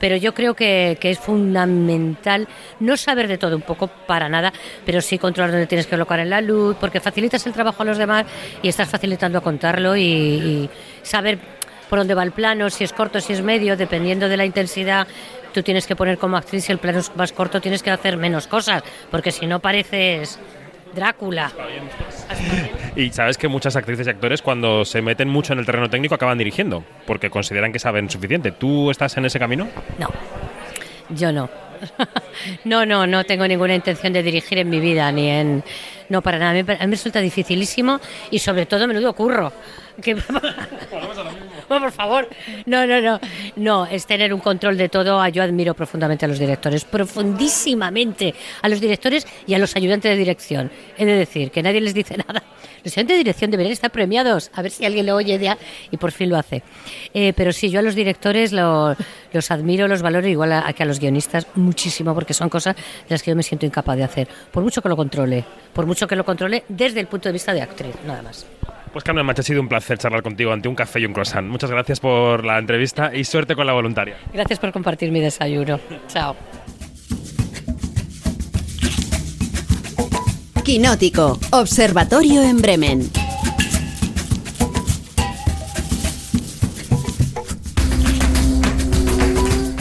Pero 0.01 0.17
yo 0.17 0.35
creo 0.35 0.55
que, 0.55 0.99
es 1.01 1.19
fundamental 1.21 2.49
no 2.81 2.97
saber 2.97 3.29
de 3.29 3.39
todo 3.39 3.55
un 3.55 3.63
poco 3.63 3.87
para 3.87 4.29
nada, 4.29 4.53
pero 4.85 5.01
sí 5.01 5.19
controlar 5.19 5.53
dónde 5.53 5.69
tienes 5.69 5.87
que 5.87 5.91
colocar 5.91 6.19
en 6.19 6.31
la 6.31 6.41
luz, 6.41 6.77
porque 6.81 6.99
facilitas 6.99 7.47
el 7.47 7.53
trabajo 7.53 7.83
a 7.83 7.87
los 7.87 7.99
demás 7.99 8.27
y 8.63 8.69
estás 8.69 8.89
facilitando 8.89 9.39
a 9.39 9.41
contarlo 9.43 9.95
y, 9.97 10.03
y 10.03 10.71
saber 11.03 11.39
por 11.89 12.01
dónde 12.01 12.15
va 12.15 12.25
el 12.25 12.33
plano, 12.33 12.71
si 12.71 12.83
es 12.83 12.93
corto, 12.93 13.21
si 13.21 13.33
es 13.33 13.43
medio, 13.43 13.77
dependiendo 13.77 14.29
de 14.29 14.37
la 14.37 14.45
intensidad. 14.45 15.07
Tú 15.53 15.63
tienes 15.63 15.87
que 15.87 15.95
poner 15.95 16.19
como 16.19 16.37
actriz, 16.37 16.65
si 16.65 16.73
el 16.73 16.79
plano 16.79 17.01
es 17.01 17.15
más 17.15 17.33
corto, 17.33 17.61
tienes 17.61 17.83
que 17.83 17.91
hacer 17.91 18.17
menos 18.17 18.47
cosas, 18.47 18.83
porque 19.11 19.31
si 19.31 19.47
no 19.47 19.61
pareces 19.61 20.41
Drácula. 20.95 21.53
Y 22.97 23.11
sabes 23.11 23.39
que 23.39 23.49
muchas 23.49 23.77
actrices 23.77 24.07
y 24.07 24.11
actores 24.11 24.43
cuando 24.43 24.85
se 24.85 25.03
meten 25.03 25.29
mucho 25.29 25.53
en 25.53 25.59
el 25.59 25.67
terreno 25.67 25.89
técnico 25.89 26.15
acaban 26.15 26.39
dirigiendo, 26.39 26.85
porque 27.07 27.31
consideran 27.31 27.73
que 27.73 27.79
saben 27.79 28.11
suficiente. 28.11 28.53
¿Tú 28.53 28.91
estás 28.91 29.17
en 29.17 29.25
ese 29.25 29.39
camino? 29.39 29.69
No, 29.99 30.09
yo 31.11 31.33
no. 31.33 31.49
No, 32.65 32.87
no, 32.87 33.07
no 33.07 33.25
tengo 33.25 33.47
ninguna 33.47 33.75
intención 33.75 34.13
de 34.13 34.23
dirigir 34.23 34.59
en 34.59 34.71
mi 34.71 34.81
vida, 34.81 35.11
ni 35.13 35.29
en... 35.29 35.65
No, 36.09 36.23
para 36.23 36.39
nada. 36.39 36.51
A 36.51 36.55
mí, 36.55 36.61
a 36.61 36.63
mí 36.63 36.87
me 36.87 36.91
resulta 36.91 37.21
dificilísimo 37.21 38.01
y 38.31 38.39
sobre 38.39 38.67
todo 38.67 38.87
menudo 38.87 39.13
curro. 39.13 39.53
Que... 40.01 40.15
Bueno, 40.15 40.41
por 41.79 41.93
favor. 41.93 42.29
No, 42.67 42.87
no, 42.87 43.01
no. 43.01 43.21
No, 43.57 43.87
es 43.87 44.07
tener 44.07 44.35
un 44.35 44.41
control 44.41 44.77
de 44.77 44.89
todo. 44.89 45.27
Yo 45.29 45.43
admiro 45.43 45.75
profundamente 45.75 46.25
a 46.25 46.29
los 46.29 46.39
directores, 46.39 46.85
profundísimamente 46.85 48.35
a 48.63 48.69
los 48.69 48.81
directores 48.81 49.27
y 49.47 49.55
a 49.55 49.59
los 49.59 49.77
ayudantes 49.77 50.11
de 50.11 50.17
dirección. 50.17 50.71
He 50.97 51.05
de 51.05 51.15
decir 51.17 51.51
que 51.51 51.63
nadie 51.63 51.81
les 51.81 51.95
dice 51.95 52.17
nada. 52.29 52.43
Los 52.85 52.93
ayudantes 52.95 53.15
de 53.15 53.19
dirección 53.19 53.51
deberían 53.51 53.73
estar 53.73 53.91
premiados. 53.91 54.51
A 54.55 54.63
ver 54.63 54.71
si 54.71 54.85
alguien 54.85 55.07
lo 55.07 55.17
oye 55.17 55.39
ya 55.39 55.57
y 55.91 55.97
por 55.97 56.13
fin 56.13 56.29
lo 56.31 56.37
hace. 56.37 56.63
Eh, 57.15 57.33
pero 57.37 57.53
sí, 57.53 57.71
yo 57.71 57.81
a 57.81 57.83
los 57.83 57.95
directores 57.95 58.53
lo- 58.53 58.95
los 59.33 59.51
admiro, 59.51 59.89
los 59.89 60.03
valoro 60.03 60.27
igual 60.29 60.53
a, 60.53 60.67
a 60.67 60.73
que 60.73 60.83
a 60.83 60.87
los 60.87 60.99
guionistas 61.01 61.47
muchísimo, 61.55 62.15
porque 62.15 62.35
son 62.35 62.49
cosas 62.49 62.77
de 62.77 62.83
las 63.11 63.23
que 63.23 63.31
yo 63.31 63.37
me 63.37 63.43
siento 63.43 63.67
incapaz 63.67 63.97
de 63.97 64.05
hacer. 64.05 64.29
Por 64.51 64.63
mucho 64.63 64.83
que 64.83 64.89
lo 64.89 64.97
controle. 64.97 65.45
Por 65.73 65.87
mucho 65.87 66.07
que 66.07 66.17
lo 66.17 66.25
controle 66.25 66.65
desde 66.69 67.01
el 67.01 67.07
punto 67.07 67.29
de 67.29 67.33
vista 67.33 67.53
de 67.53 67.63
actriz, 67.63 67.95
nada 68.07 68.23
más. 68.23 68.47
Pues 68.93 69.05
Carmen 69.05 69.25
Macha, 69.25 69.43
ha 69.43 69.45
sido 69.45 69.61
un 69.61 69.69
placer 69.69 69.99
charlar 69.99 70.21
contigo 70.23 70.51
ante 70.53 70.67
un 70.69 70.75
café 70.75 70.99
y 70.99 71.07
un 71.07 71.13
croissant. 71.13 71.47
Muchas 71.49 71.71
gracias 71.71 72.01
por 72.01 72.45
la 72.45 72.59
entrevista 72.59 73.15
y 73.15 73.23
suerte 73.23 73.55
con 73.55 73.65
la 73.67 73.73
voluntaria. 73.73 74.17
Gracias 74.33 74.59
por 74.59 74.73
compartir 74.73 75.13
mi 75.13 75.21
desayuno. 75.21 75.79
Chao. 76.09 76.35
Quinótico, 80.71 81.37
Observatorio 81.51 82.43
en 82.43 82.63
Bremen. 82.63 83.11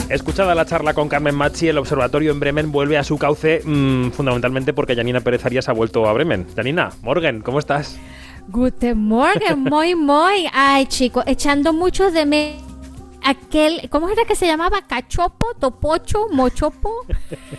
Escuchada 0.08 0.56
la 0.56 0.66
charla 0.66 0.92
con 0.92 1.08
Carmen 1.08 1.36
Machi, 1.36 1.68
el 1.68 1.78
observatorio 1.78 2.32
en 2.32 2.40
Bremen 2.40 2.72
vuelve 2.72 2.98
a 2.98 3.04
su 3.04 3.18
cauce 3.18 3.62
mm, 3.64 4.10
fundamentalmente 4.10 4.72
porque 4.72 4.96
Janina 4.96 5.20
Pérez 5.20 5.46
Arias 5.46 5.68
ha 5.68 5.72
vuelto 5.72 6.08
a 6.08 6.12
Bremen. 6.12 6.48
Janina, 6.56 6.90
Morgan, 7.02 7.40
¿cómo 7.40 7.60
estás? 7.60 7.96
Guten 8.48 8.98
Morgen, 8.98 9.60
muy, 9.70 9.94
muy. 9.94 10.48
Ay, 10.52 10.86
chico, 10.86 11.22
echando 11.24 11.72
mucho 11.72 12.10
de 12.10 12.26
me 12.26 12.69
aquel, 13.24 13.88
¿cómo 13.90 14.08
era 14.08 14.24
que 14.24 14.34
se 14.34 14.46
llamaba? 14.46 14.82
¿Cachopo? 14.82 15.54
¿Topocho? 15.58 16.28
¿Mochopo? 16.32 17.06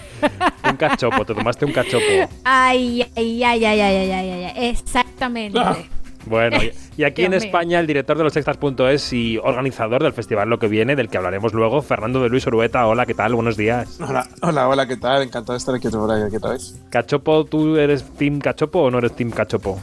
un 0.69 0.75
cachopo, 0.77 1.25
te 1.25 1.33
tomaste 1.33 1.65
un 1.65 1.71
cachopo. 1.71 2.29
Ay, 2.43 3.05
ay, 3.15 3.43
ay, 3.43 3.65
ay, 3.65 3.81
ay, 3.81 4.11
ay, 4.11 4.29
ay, 4.45 4.69
exactamente. 4.69 5.59
Ah. 5.59 5.77
Bueno, 6.25 6.57
y 6.97 7.03
aquí 7.03 7.23
en 7.23 7.33
España 7.33 7.79
el 7.79 7.87
director 7.87 8.17
de 8.17 8.23
los 8.23 8.35
extras.es 8.35 9.13
y 9.13 9.37
organizador 9.37 10.03
del 10.03 10.13
festival 10.13 10.49
Lo 10.49 10.59
que 10.59 10.67
viene, 10.67 10.95
del 10.95 11.09
que 11.09 11.17
hablaremos 11.17 11.53
luego, 11.53 11.81
Fernando 11.81 12.21
de 12.21 12.29
Luis 12.29 12.45
Orueta. 12.45 12.85
Hola, 12.85 13.05
¿qué 13.05 13.13
tal? 13.13 13.33
Buenos 13.33 13.57
días. 13.57 13.99
Hola, 13.99 14.27
hola, 14.41 14.67
hola 14.67 14.87
¿qué 14.87 14.97
tal? 14.97 15.23
Encantado 15.23 15.53
de 15.53 15.57
estar 15.57 15.75
aquí 15.75 15.87
otra 15.87 16.51
vez. 16.51 16.79
¿Cachopo, 16.89 17.45
tú 17.45 17.77
eres 17.77 18.03
Team 18.17 18.39
Cachopo 18.39 18.81
o 18.81 18.91
no 18.91 18.99
eres 18.99 19.15
Team 19.15 19.31
Cachopo? 19.31 19.79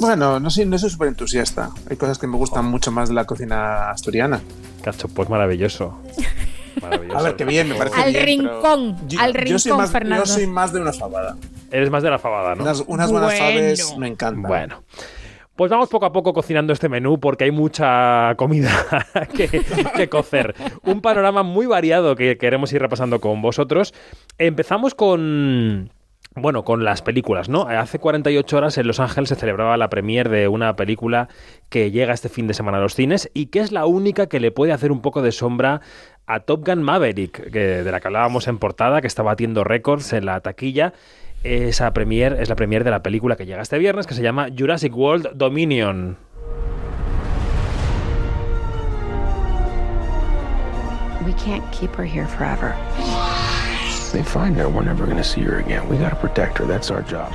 Bueno, 0.00 0.40
no 0.40 0.50
soy 0.50 0.66
no 0.66 0.78
soy 0.78 0.90
súper 0.90 1.08
entusiasta. 1.08 1.70
Hay 1.90 1.96
cosas 1.96 2.18
que 2.18 2.26
me 2.26 2.36
gustan 2.36 2.64
mucho 2.66 2.90
más 2.90 3.08
de 3.08 3.14
la 3.14 3.24
cocina 3.24 3.90
asturiana. 3.90 4.40
Cachopo 4.82 5.22
es 5.22 5.28
maravilloso. 5.28 5.98
Maravilloso. 6.82 7.18
A 7.18 7.22
ver, 7.22 7.34
qué 7.36 7.44
bien, 7.44 7.68
me 7.68 7.74
parece 7.74 8.00
Al 8.00 8.12
bien, 8.12 8.24
rincón, 8.24 9.08
yo- 9.08 9.18
al 9.20 9.32
yo 9.44 9.58
soy 9.58 9.70
rincón, 9.72 9.82
más, 9.82 9.90
Fernando. 9.90 10.24
Yo 10.24 10.32
soy 10.32 10.46
más 10.46 10.72
de 10.72 10.80
una 10.80 10.92
fabada. 10.92 11.36
Eres 11.72 11.90
más 11.90 12.04
de 12.04 12.10
la 12.10 12.20
fabada, 12.20 12.54
¿no? 12.54 12.62
Unas, 12.62 12.84
unas 12.86 13.10
buenas 13.10 13.30
Bueno. 13.32 13.44
faves 13.44 13.98
me 13.98 14.06
encantan. 14.06 14.42
Bueno. 14.48 14.82
Pues 15.56 15.72
vamos 15.72 15.88
poco 15.88 16.06
a 16.06 16.12
poco 16.12 16.32
cocinando 16.32 16.72
este 16.72 16.88
menú 16.88 17.18
porque 17.18 17.42
hay 17.42 17.50
mucha 17.50 18.32
comida 18.36 18.70
que, 19.34 19.48
que 19.96 20.08
cocer. 20.08 20.54
Un 20.84 21.00
panorama 21.00 21.42
muy 21.42 21.66
variado 21.66 22.14
que 22.14 22.38
queremos 22.38 22.72
ir 22.72 22.80
repasando 22.80 23.20
con 23.20 23.42
vosotros. 23.42 23.92
Empezamos 24.38 24.94
con... 24.94 25.90
Bueno, 26.40 26.64
con 26.64 26.84
las 26.84 27.02
películas, 27.02 27.48
¿no? 27.48 27.62
Hace 27.62 27.98
48 27.98 28.56
horas 28.56 28.78
en 28.78 28.86
Los 28.86 29.00
Ángeles 29.00 29.28
se 29.28 29.34
celebraba 29.34 29.76
la 29.76 29.90
premiere 29.90 30.30
de 30.30 30.48
una 30.48 30.76
película 30.76 31.28
que 31.68 31.90
llega 31.90 32.12
este 32.12 32.28
fin 32.28 32.46
de 32.46 32.54
semana 32.54 32.78
a 32.78 32.80
los 32.80 32.94
cines 32.94 33.28
y 33.34 33.46
que 33.46 33.58
es 33.60 33.72
la 33.72 33.86
única 33.86 34.28
que 34.28 34.38
le 34.38 34.52
puede 34.52 34.72
hacer 34.72 34.92
un 34.92 35.00
poco 35.00 35.20
de 35.20 35.32
sombra 35.32 35.80
a 36.26 36.40
Top 36.40 36.64
Gun 36.66 36.82
Maverick, 36.82 37.50
que, 37.50 37.82
de 37.82 37.90
la 37.90 38.00
que 38.00 38.08
hablábamos 38.08 38.46
en 38.46 38.58
portada, 38.58 39.00
que 39.00 39.06
está 39.06 39.22
batiendo 39.22 39.64
récords 39.64 40.12
en 40.12 40.26
la 40.26 40.40
taquilla. 40.40 40.92
Esa 41.42 41.92
premier 41.92 42.36
es 42.40 42.48
la 42.48 42.56
premier 42.56 42.84
de 42.84 42.90
la 42.90 43.02
película 43.02 43.36
que 43.36 43.46
llega 43.46 43.62
este 43.62 43.78
viernes, 43.78 44.06
que 44.06 44.14
se 44.14 44.22
llama 44.22 44.48
Jurassic 44.56 44.96
World 44.96 45.30
Dominion. 45.34 46.18
They 54.12 54.22
find 54.22 54.56
her, 54.56 54.68
we're 54.68 54.84
never 54.84 55.06
gonna 55.06 55.22
see 55.22 55.42
her 55.42 55.58
again. 55.58 55.88
We 55.88 55.98
gotta 55.98 56.16
protect 56.16 56.58
her. 56.58 56.64
That's 56.64 56.90
our 56.90 57.02
job. 57.02 57.32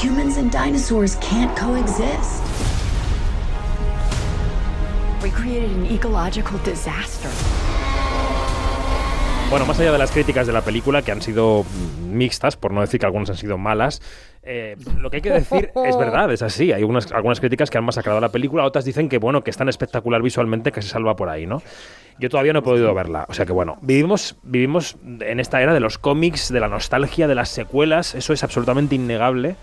Humans 0.00 0.38
and 0.38 0.50
dinosaurs 0.50 1.16
can't 1.16 1.54
coexist. 1.56 2.42
We 5.22 5.30
created 5.30 5.70
an 5.72 5.86
ecological 5.86 6.58
disaster. 6.60 7.28
Bueno, 9.50 9.66
más 9.66 9.80
allá 9.80 9.90
de 9.90 9.98
las 9.98 10.12
críticas 10.12 10.46
de 10.46 10.52
la 10.52 10.60
película, 10.60 11.02
que 11.02 11.10
han 11.10 11.20
sido 11.20 11.64
mixtas, 12.08 12.56
por 12.56 12.72
no 12.72 12.82
decir 12.82 13.00
que 13.00 13.06
algunas 13.06 13.30
han 13.30 13.36
sido 13.36 13.58
malas, 13.58 14.00
eh, 14.44 14.76
lo 14.96 15.10
que 15.10 15.16
hay 15.16 15.22
que 15.22 15.32
decir 15.32 15.72
es 15.74 15.98
verdad, 15.98 16.30
es 16.30 16.42
así. 16.42 16.70
Hay 16.70 16.84
unas, 16.84 17.10
algunas 17.10 17.40
críticas 17.40 17.68
que 17.68 17.76
han 17.76 17.84
masacrado 17.84 18.20
la 18.20 18.28
película, 18.28 18.64
otras 18.64 18.84
dicen 18.84 19.08
que, 19.08 19.18
bueno, 19.18 19.42
que 19.42 19.50
es 19.50 19.56
tan 19.56 19.68
espectacular 19.68 20.22
visualmente 20.22 20.70
que 20.70 20.82
se 20.82 20.88
salva 20.88 21.16
por 21.16 21.28
ahí, 21.28 21.48
¿no? 21.48 21.62
Yo 22.20 22.28
todavía 22.28 22.52
no 22.52 22.60
he 22.60 22.62
podido 22.62 22.94
verla. 22.94 23.26
O 23.28 23.34
sea 23.34 23.44
que, 23.44 23.50
bueno, 23.50 23.76
vivimos, 23.80 24.36
vivimos 24.44 24.96
en 25.04 25.40
esta 25.40 25.60
era 25.60 25.74
de 25.74 25.80
los 25.80 25.98
cómics, 25.98 26.52
de 26.52 26.60
la 26.60 26.68
nostalgia, 26.68 27.26
de 27.26 27.34
las 27.34 27.48
secuelas, 27.48 28.14
eso 28.14 28.32
es 28.32 28.44
absolutamente 28.44 28.94
innegable. 28.94 29.56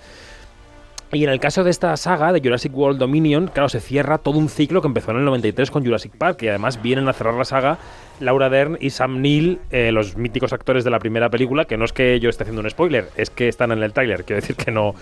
Y 1.14 1.24
en 1.24 1.30
el 1.30 1.40
caso 1.40 1.64
de 1.64 1.72
esta 1.72 1.96
saga 1.96 2.34
de 2.34 2.42
Jurassic 2.42 2.76
World 2.76 3.00
Dominion, 3.00 3.48
claro, 3.48 3.70
se 3.70 3.80
cierra 3.80 4.18
todo 4.18 4.38
un 4.38 4.50
ciclo 4.50 4.82
que 4.82 4.88
empezó 4.88 5.12
en 5.12 5.18
el 5.18 5.26
93 5.26 5.72
con 5.72 5.86
Jurassic 5.86 6.12
Park, 6.18 6.44
y 6.44 6.50
además 6.50 6.82
vienen 6.82 7.08
a 7.08 7.14
cerrar 7.14 7.36
la 7.36 7.46
saga 7.46 7.78
Laura 8.20 8.50
Dern 8.50 8.78
y 8.82 8.90
Sam 8.90 9.22
Neill, 9.22 9.60
eh, 9.72 9.92
los 9.94 10.18
míticos 10.18 10.52
actores 10.52 10.84
de 10.84 10.92
la 10.92 11.00
primera 11.00 11.30
película, 11.30 11.64
que 11.64 11.78
no 11.78 11.86
es 11.86 11.94
que 11.94 12.20
yo 12.20 12.30
esté 12.30 12.44
haciendo 12.44 12.62
un 12.62 12.70
spoiler, 12.70 13.10
es 13.16 13.30
que 13.30 13.48
están 13.48 13.72
en 13.72 13.84
el 13.84 13.94
tráiler, 13.94 14.26
quiero 14.26 14.42
decir 14.42 14.58
que 14.58 14.70
no, 14.70 14.96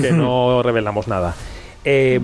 que 0.00 0.12
no 0.12 0.62
revelamos 0.64 1.08
nada. 1.08 1.34
Eh, 1.84 2.20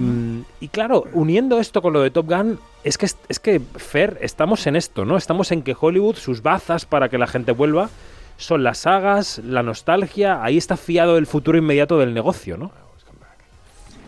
y 0.61 0.69
claro, 0.69 1.05
uniendo 1.13 1.59
esto 1.59 1.83
con 1.83 1.93
lo 1.93 2.03
de 2.03 2.11
Top 2.11 2.29
Gun, 2.29 2.61
es 2.85 2.99
que, 2.99 3.07
es 3.07 3.41
que, 3.41 3.61
Fer, 3.77 4.19
estamos 4.21 4.67
en 4.69 4.77
esto, 4.77 5.05
¿no? 5.05 5.17
Estamos 5.17 5.51
en 5.51 5.63
que 5.63 5.75
Hollywood, 5.79 6.17
sus 6.17 6.43
bazas 6.43 6.87
para 6.87 7.09
que 7.09 7.19
la 7.19 7.27
gente 7.27 7.51
vuelva, 7.51 7.89
son 8.37 8.63
las 8.63 8.79
sagas, 8.79 9.39
la 9.39 9.63
nostalgia, 9.63 10.43
ahí 10.43 10.57
está 10.57 10.77
fiado 10.77 11.17
el 11.17 11.27
futuro 11.27 11.59
inmediato 11.59 11.99
del 11.99 12.15
negocio, 12.15 12.57
¿no? 12.57 12.84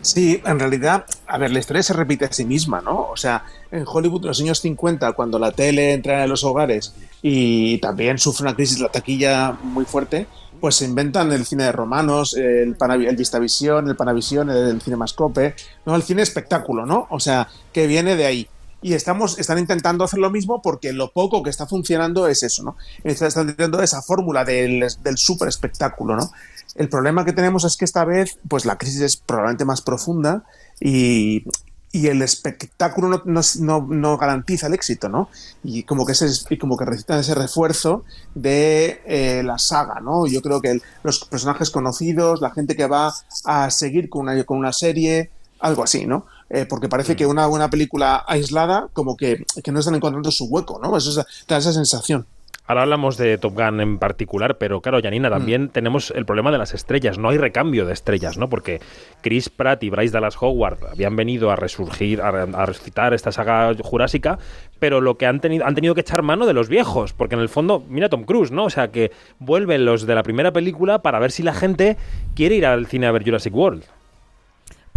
Sí, 0.01 0.41
en 0.45 0.59
realidad, 0.59 1.05
a 1.25 1.37
ver, 1.37 1.51
la 1.51 1.59
historia 1.59 1.83
se 1.83 1.91
repite 1.93 2.25
a 2.25 2.31
sí 2.31 2.45
misma, 2.45 2.81
¿no? 2.81 3.07
O 3.09 3.17
sea, 3.17 3.43
en 3.71 3.83
Hollywood, 3.85 4.21
en 4.21 4.27
los 4.27 4.39
años 4.39 4.59
50, 4.61 5.11
cuando 5.13 5.37
la 5.39 5.51
tele 5.51 5.93
entra 5.93 6.23
en 6.23 6.29
los 6.29 6.43
hogares 6.43 6.93
y 7.21 7.79
también 7.79 8.17
sufre 8.17 8.43
una 8.43 8.55
crisis 8.55 8.79
la 8.79 8.89
taquilla 8.89 9.51
muy 9.63 9.85
fuerte, 9.85 10.27
pues 10.61 10.75
se 10.75 10.85
inventan 10.85 11.31
el 11.33 11.45
cine 11.45 11.65
de 11.65 11.71
romanos, 11.71 12.35
el, 12.35 12.77
Panavi- 12.77 13.07
el 13.07 13.15
Vistavisión, 13.17 13.87
el 13.89 13.95
Panavisión, 13.95 14.49
el, 14.49 14.69
el 14.69 14.81
Cinemascope, 14.81 15.55
¿no? 15.85 15.95
El 15.95 16.03
cine 16.03 16.21
espectáculo, 16.21 16.85
¿no? 16.85 17.07
O 17.09 17.19
sea, 17.19 17.47
que 17.73 17.85
viene 17.87 18.15
de 18.15 18.25
ahí. 18.25 18.47
Y 18.81 18.93
estamos, 18.93 19.39
están 19.39 19.57
intentando 19.59 20.03
hacer 20.03 20.19
lo 20.19 20.29
mismo 20.29 20.61
porque 20.61 20.93
lo 20.93 21.11
poco 21.11 21.41
que 21.43 21.49
está 21.49 21.65
funcionando 21.65 22.27
es 22.27 22.43
eso, 22.43 22.63
¿no? 22.63 22.77
Están 23.03 23.49
intentando 23.49 23.81
esa 23.81 24.01
fórmula 24.01 24.45
del, 24.45 24.85
del 25.03 25.17
super 25.17 25.47
espectáculo, 25.47 26.15
¿no? 26.15 26.29
El 26.75 26.87
problema 26.89 27.25
que 27.25 27.33
tenemos 27.33 27.63
es 27.63 27.75
que 27.75 27.85
esta 27.85 28.05
vez, 28.05 28.37
pues 28.47 28.65
la 28.65 28.77
crisis 28.77 29.01
es 29.01 29.17
probablemente 29.17 29.65
más 29.65 29.81
profunda 29.81 30.43
y, 30.79 31.43
y 31.91 32.05
el 32.07 32.21
espectáculo 32.21 33.07
no, 33.07 33.21
no, 33.25 33.41
no- 33.61 33.87
no 33.89 34.17
garantiza 34.17 34.67
el 34.67 34.75
éxito, 34.75 35.09
¿no? 35.09 35.29
Y 35.63 35.81
como 35.83 36.05
que, 36.05 36.11
ese, 36.11 36.27
y 36.51 36.57
como 36.59 36.77
que 36.77 36.85
necesitan 36.85 37.19
ese 37.19 37.33
refuerzo 37.33 38.03
de 38.35 39.01
eh, 39.07 39.41
la 39.43 39.57
saga, 39.57 39.99
¿no? 40.01 40.27
Yo 40.27 40.41
creo 40.43 40.61
que 40.61 40.69
el- 40.71 40.83
los 41.01 41.25
personajes 41.25 41.71
conocidos, 41.71 42.41
la 42.41 42.51
gente 42.51 42.75
que 42.75 42.85
va 42.85 43.11
a 43.45 43.71
seguir 43.71 44.07
con 44.09 44.21
una, 44.29 44.43
con 44.43 44.57
una 44.59 44.71
serie, 44.73 45.31
algo 45.59 45.83
así, 45.83 46.05
¿no? 46.05 46.27
Eh, 46.49 46.65
porque 46.69 46.87
parece 46.87 47.15
que 47.15 47.25
una 47.25 47.45
buena 47.47 47.69
película 47.69 48.23
aislada, 48.27 48.87
como 48.93 49.17
que, 49.17 49.43
que 49.63 49.71
no 49.71 49.79
están 49.79 49.95
encontrando 49.95 50.31
su 50.31 50.45
hueco, 50.45 50.79
¿no? 50.81 50.95
Eso 50.95 51.09
es, 51.19 51.45
da 51.47 51.57
esa 51.57 51.73
sensación. 51.73 52.25
Ahora 52.69 52.81
hablamos 52.81 53.15
de 53.15 53.37
Top 53.37 53.53
Gun 53.55 53.79
en 53.79 53.97
particular, 53.97 54.57
pero 54.57 54.81
claro, 54.81 54.99
Janina, 55.01 55.29
también 55.29 55.63
Mm. 55.63 55.69
tenemos 55.69 56.11
el 56.11 56.25
problema 56.25 56.51
de 56.51 56.57
las 56.57 56.73
estrellas. 56.73 57.17
No 57.17 57.29
hay 57.29 57.37
recambio 57.37 57.85
de 57.85 57.93
estrellas, 57.93 58.37
¿no? 58.37 58.49
Porque 58.49 58.81
Chris 59.21 59.47
Pratt 59.47 59.83
y 59.83 59.89
Bryce 59.89 60.11
Dallas 60.11 60.35
Howard 60.41 60.79
habían 60.91 61.15
venido 61.15 61.49
a 61.49 61.55
resurgir, 61.55 62.21
a, 62.21 62.27
a 62.27 62.65
resucitar 62.65 63.13
esta 63.13 63.31
saga 63.31 63.73
jurásica, 63.81 64.37
pero 64.79 64.99
lo 64.99 65.15
que 65.17 65.25
han 65.27 65.39
tenido, 65.39 65.65
han 65.65 65.75
tenido 65.75 65.95
que 65.95 66.01
echar 66.01 66.23
mano 66.23 66.45
de 66.45 66.51
los 66.53 66.67
viejos, 66.67 67.13
porque 67.13 67.35
en 67.35 67.41
el 67.41 67.47
fondo, 67.47 67.81
mira 67.87 68.09
Tom 68.09 68.23
Cruise, 68.25 68.51
¿no? 68.51 68.65
O 68.65 68.69
sea, 68.69 68.89
que 68.89 69.11
vuelven 69.39 69.85
los 69.85 70.05
de 70.05 70.15
la 70.15 70.23
primera 70.23 70.51
película 70.51 71.01
para 71.01 71.19
ver 71.19 71.31
si 71.31 71.43
la 71.43 71.53
gente 71.53 71.95
quiere 72.35 72.55
ir 72.55 72.65
al 72.65 72.85
cine 72.87 73.07
a 73.07 73.11
ver 73.13 73.23
Jurassic 73.23 73.55
World. 73.55 73.83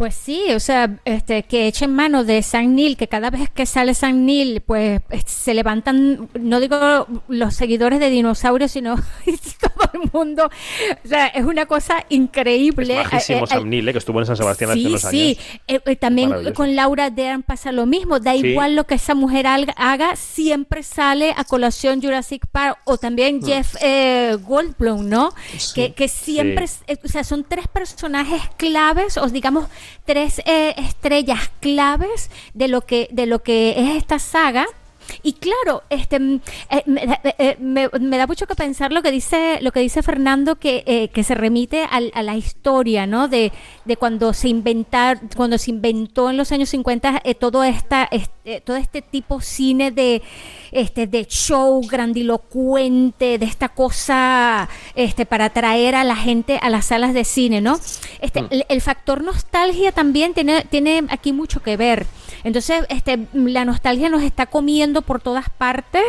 Pues 0.00 0.14
sí, 0.14 0.44
o 0.54 0.60
sea, 0.60 0.96
este, 1.04 1.42
que 1.42 1.66
echen 1.66 1.94
mano 1.94 2.24
de 2.24 2.42
San 2.42 2.74
Neil, 2.74 2.96
que 2.96 3.06
cada 3.06 3.28
vez 3.28 3.50
que 3.50 3.66
sale 3.66 3.92
San 3.92 4.24
Neil, 4.24 4.62
pues 4.62 5.02
se 5.26 5.52
levantan, 5.52 6.30
no 6.40 6.58
digo 6.58 7.06
los 7.28 7.54
seguidores 7.54 8.00
de 8.00 8.08
dinosaurios, 8.08 8.70
sino 8.70 8.96
todo 9.60 9.90
el 9.92 10.10
mundo. 10.10 10.48
O 11.04 11.06
sea, 11.06 11.26
es 11.26 11.44
una 11.44 11.66
cosa 11.66 12.06
increíble. 12.08 12.98
Es 12.98 13.12
majísimo 13.12 13.40
Eh, 13.40 13.42
eh, 13.44 13.46
Sam 13.48 13.68
Neill, 13.68 13.86
¿eh? 13.88 13.92
que 13.92 13.98
estuvo 13.98 14.20
en 14.20 14.24
San 14.24 14.38
Sebastián 14.38 14.70
hace 14.70 14.80
Sí, 14.80 14.86
unos 14.86 15.02
sí. 15.02 15.06
años. 15.36 15.60
Eh, 15.68 15.80
eh, 15.84 15.96
también 15.96 16.32
con 16.54 16.74
Laura 16.74 17.10
Dern 17.10 17.42
pasa 17.42 17.70
lo 17.70 17.84
mismo. 17.84 18.20
Da 18.20 18.32
Sí. 18.32 18.38
igual 18.46 18.76
lo 18.76 18.84
que 18.86 18.94
esa 18.94 19.14
mujer 19.14 19.46
haga, 19.46 19.74
haga, 19.76 20.16
siempre 20.16 20.82
sale 20.82 21.34
a 21.36 21.44
colación 21.44 22.00
Jurassic 22.00 22.46
Park. 22.50 22.78
O 22.86 22.96
también 22.96 23.40
Mm. 23.40 23.44
Jeff 23.44 23.74
eh, 23.82 24.38
Goldblum, 24.48 25.06
¿no? 25.10 25.34
Sí. 25.58 25.74
Que, 25.74 25.92
que 25.92 26.08
siempre, 26.08 26.66
Sí. 26.68 26.78
o 27.04 27.08
sea, 27.08 27.22
son 27.22 27.44
tres 27.46 27.68
personajes 27.68 28.40
claves, 28.56 29.18
o 29.18 29.28
digamos, 29.28 29.66
tres 30.04 30.40
eh, 30.44 30.74
estrellas 30.76 31.50
claves 31.60 32.30
de 32.54 32.68
lo 32.68 32.82
que, 32.82 33.08
de 33.10 33.26
lo 33.26 33.42
que 33.42 33.74
es 33.76 33.96
esta 33.96 34.18
saga. 34.18 34.66
Y 35.22 35.34
claro, 35.34 35.82
este 35.90 36.18
mm, 36.18 36.40
eh, 36.70 36.82
me, 36.86 37.06
da- 37.06 37.20
eh, 37.38 37.56
me- 37.60 37.88
me 38.00 38.16
da 38.18 38.26
mucho 38.26 38.46
que 38.46 38.54
pensar 38.54 38.92
lo 38.92 39.02
que 39.02 39.10
dice 39.10 39.58
lo 39.62 39.72
que 39.72 39.80
dice 39.80 40.02
Fernando 40.02 40.56
que, 40.56 40.82
eh, 40.86 41.08
que 41.08 41.24
se 41.24 41.34
remite 41.34 41.84
al- 41.90 42.10
a 42.14 42.22
la 42.22 42.36
historia, 42.36 43.06
¿no? 43.06 43.28
De, 43.28 43.52
de 43.84 43.96
cuando 43.96 44.32
se 44.32 44.48
inventar, 44.48 45.20
cuando 45.36 45.58
se 45.58 45.70
inventó 45.70 46.30
en 46.30 46.36
los 46.36 46.52
años 46.52 46.68
50 46.70 47.20
eh, 47.24 47.34
todo 47.34 47.64
esta 47.64 48.08
este, 48.10 48.60
todo 48.60 48.76
este 48.76 49.02
tipo 49.02 49.40
cine 49.40 49.90
de 49.90 50.22
este 50.72 51.06
de 51.06 51.24
show 51.26 51.80
grandilocuente, 51.88 53.38
de 53.38 53.46
esta 53.46 53.68
cosa 53.70 54.68
este 54.94 55.26
para 55.26 55.46
atraer 55.46 55.94
a 55.94 56.04
la 56.04 56.16
gente 56.16 56.58
a 56.62 56.70
las 56.70 56.86
salas 56.86 57.14
de 57.14 57.24
cine, 57.24 57.60
¿no? 57.60 57.78
Este 58.20 58.44
el, 58.50 58.64
el 58.68 58.80
factor 58.80 59.22
nostalgia 59.22 59.92
también 59.92 60.34
tiene 60.34 60.64
tiene 60.64 61.04
aquí 61.08 61.32
mucho 61.32 61.62
que 61.62 61.76
ver. 61.76 62.06
Entonces, 62.44 62.84
este, 62.88 63.26
la 63.32 63.64
nostalgia 63.64 64.08
nos 64.08 64.22
está 64.22 64.46
comiendo 64.46 65.02
por 65.02 65.20
todas 65.20 65.50
partes 65.50 66.02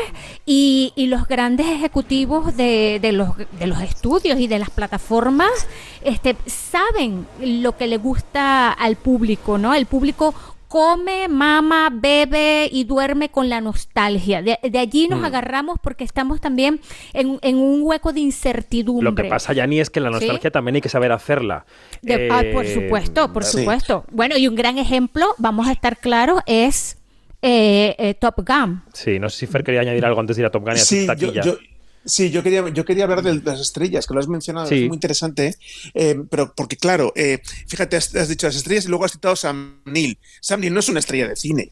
y, 0.46 0.94
y 0.96 1.08
los 1.08 1.28
grandes 1.28 1.68
ejecutivos 1.68 2.56
de, 2.56 3.00
de 3.02 3.12
los, 3.12 3.30
de 3.38 3.68
los 3.68 3.82
estudios 3.82 4.40
y 4.40 4.48
de 4.48 4.60
las 4.60 4.70
plataformas 4.70 5.68
este, 6.04 6.36
saben 6.46 7.28
lo 7.40 7.78
que 7.78 7.88
le 7.88 7.98
gusta 7.98 8.72
al 8.72 8.96
público, 8.96 9.58
¿no? 9.58 9.74
El 9.74 9.86
público 9.86 10.34
come, 10.72 11.28
mama, 11.28 11.90
bebe 11.92 12.70
y 12.72 12.86
duerme 12.86 13.28
con 13.28 13.50
la 13.50 13.60
nostalgia. 13.60 14.42
De, 14.42 14.58
de 14.64 14.80
allí 14.80 15.10
nos 15.10 15.20
Mm. 15.20 15.26
agarramos 15.26 15.80
porque 15.84 16.06
estamos 16.06 16.40
también 16.40 16.80
en, 17.12 17.40
en 17.42 17.58
un 17.58 17.82
hueco 17.84 18.14
de 18.14 18.22
incertidumbre. 18.22 19.04
Lo 19.04 19.14
que 19.14 19.26
pasa, 19.26 19.52
Yani, 19.52 19.82
es 19.82 19.90
que 19.90 20.00
la 20.00 20.08
¿Sí? 20.08 20.14
nostalgia 20.14 20.50
también 20.50 20.76
hay 20.76 20.82
que 20.82 20.88
saber 20.88 21.12
hacerla. 21.12 21.66
De- 22.02 22.30
ah, 22.32 22.42
por 22.54 22.66
Eh, 22.66 22.74
supuesto, 22.74 23.34
por 23.34 23.44
sí. 23.44 23.58
supuesto. 23.60 24.06
Bueno, 24.12 24.38
y 24.38 24.48
un 24.48 24.56
gran 24.56 24.78
ejemplo, 24.78 25.36
vamos 25.38 25.68
a 25.68 25.74
estar 25.74 25.98
claros, 25.98 26.40
es 26.46 26.98
eh, 27.42 27.96
eh, 28.00 28.14
Top 28.14 28.36
Gun. 28.48 28.82
Sí, 28.94 29.20
no 29.20 29.28
sé 29.30 29.40
si 29.40 29.48
Fer 29.48 29.64
quería 29.66 29.82
añadir 29.82 30.06
algo 30.06 30.22
antes 30.22 30.38
de 30.38 30.44
ir 30.44 30.46
a 30.46 30.52
Top 30.52 30.62
Gun 30.64 30.74
y 30.78 30.80
a 30.80 30.84
Sí, 30.84 31.06
yo- 31.18 31.58
sí, 32.06 32.30
yo 32.32 32.44
quería, 32.44 32.68
yo 32.70 32.86
quería 32.86 33.04
hablar 33.06 33.22
de 33.24 33.42
las 33.44 33.60
estrellas, 33.60 34.08
que 34.08 34.14
lo 34.14 34.20
has 34.20 34.28
mencionado, 34.28 34.68
Sí. 34.68 34.84
es 34.84 34.88
muy 34.88 34.96
interesante, 34.96 35.56
eh, 35.94 36.22
pero 36.30 36.54
porque 36.56 36.78
claro, 36.78 37.14
eh, 37.16 37.40
fíjate, 37.68 37.96
has, 37.98 38.14
has 38.16 38.28
dicho 38.28 38.48
las 38.48 38.56
estrellas 38.56 38.86
y 38.86 38.88
luego 38.90 39.06
has 39.06 39.12
citado 39.12 39.36
Sam 39.36 39.82
Neill. 39.86 40.18
Sam 40.40 40.62
Neill 40.62 40.74
no 40.74 40.80
es 40.80 40.90
una 40.90 41.00
estrella 41.00 41.28
de 41.28 41.36
cine. 41.36 41.72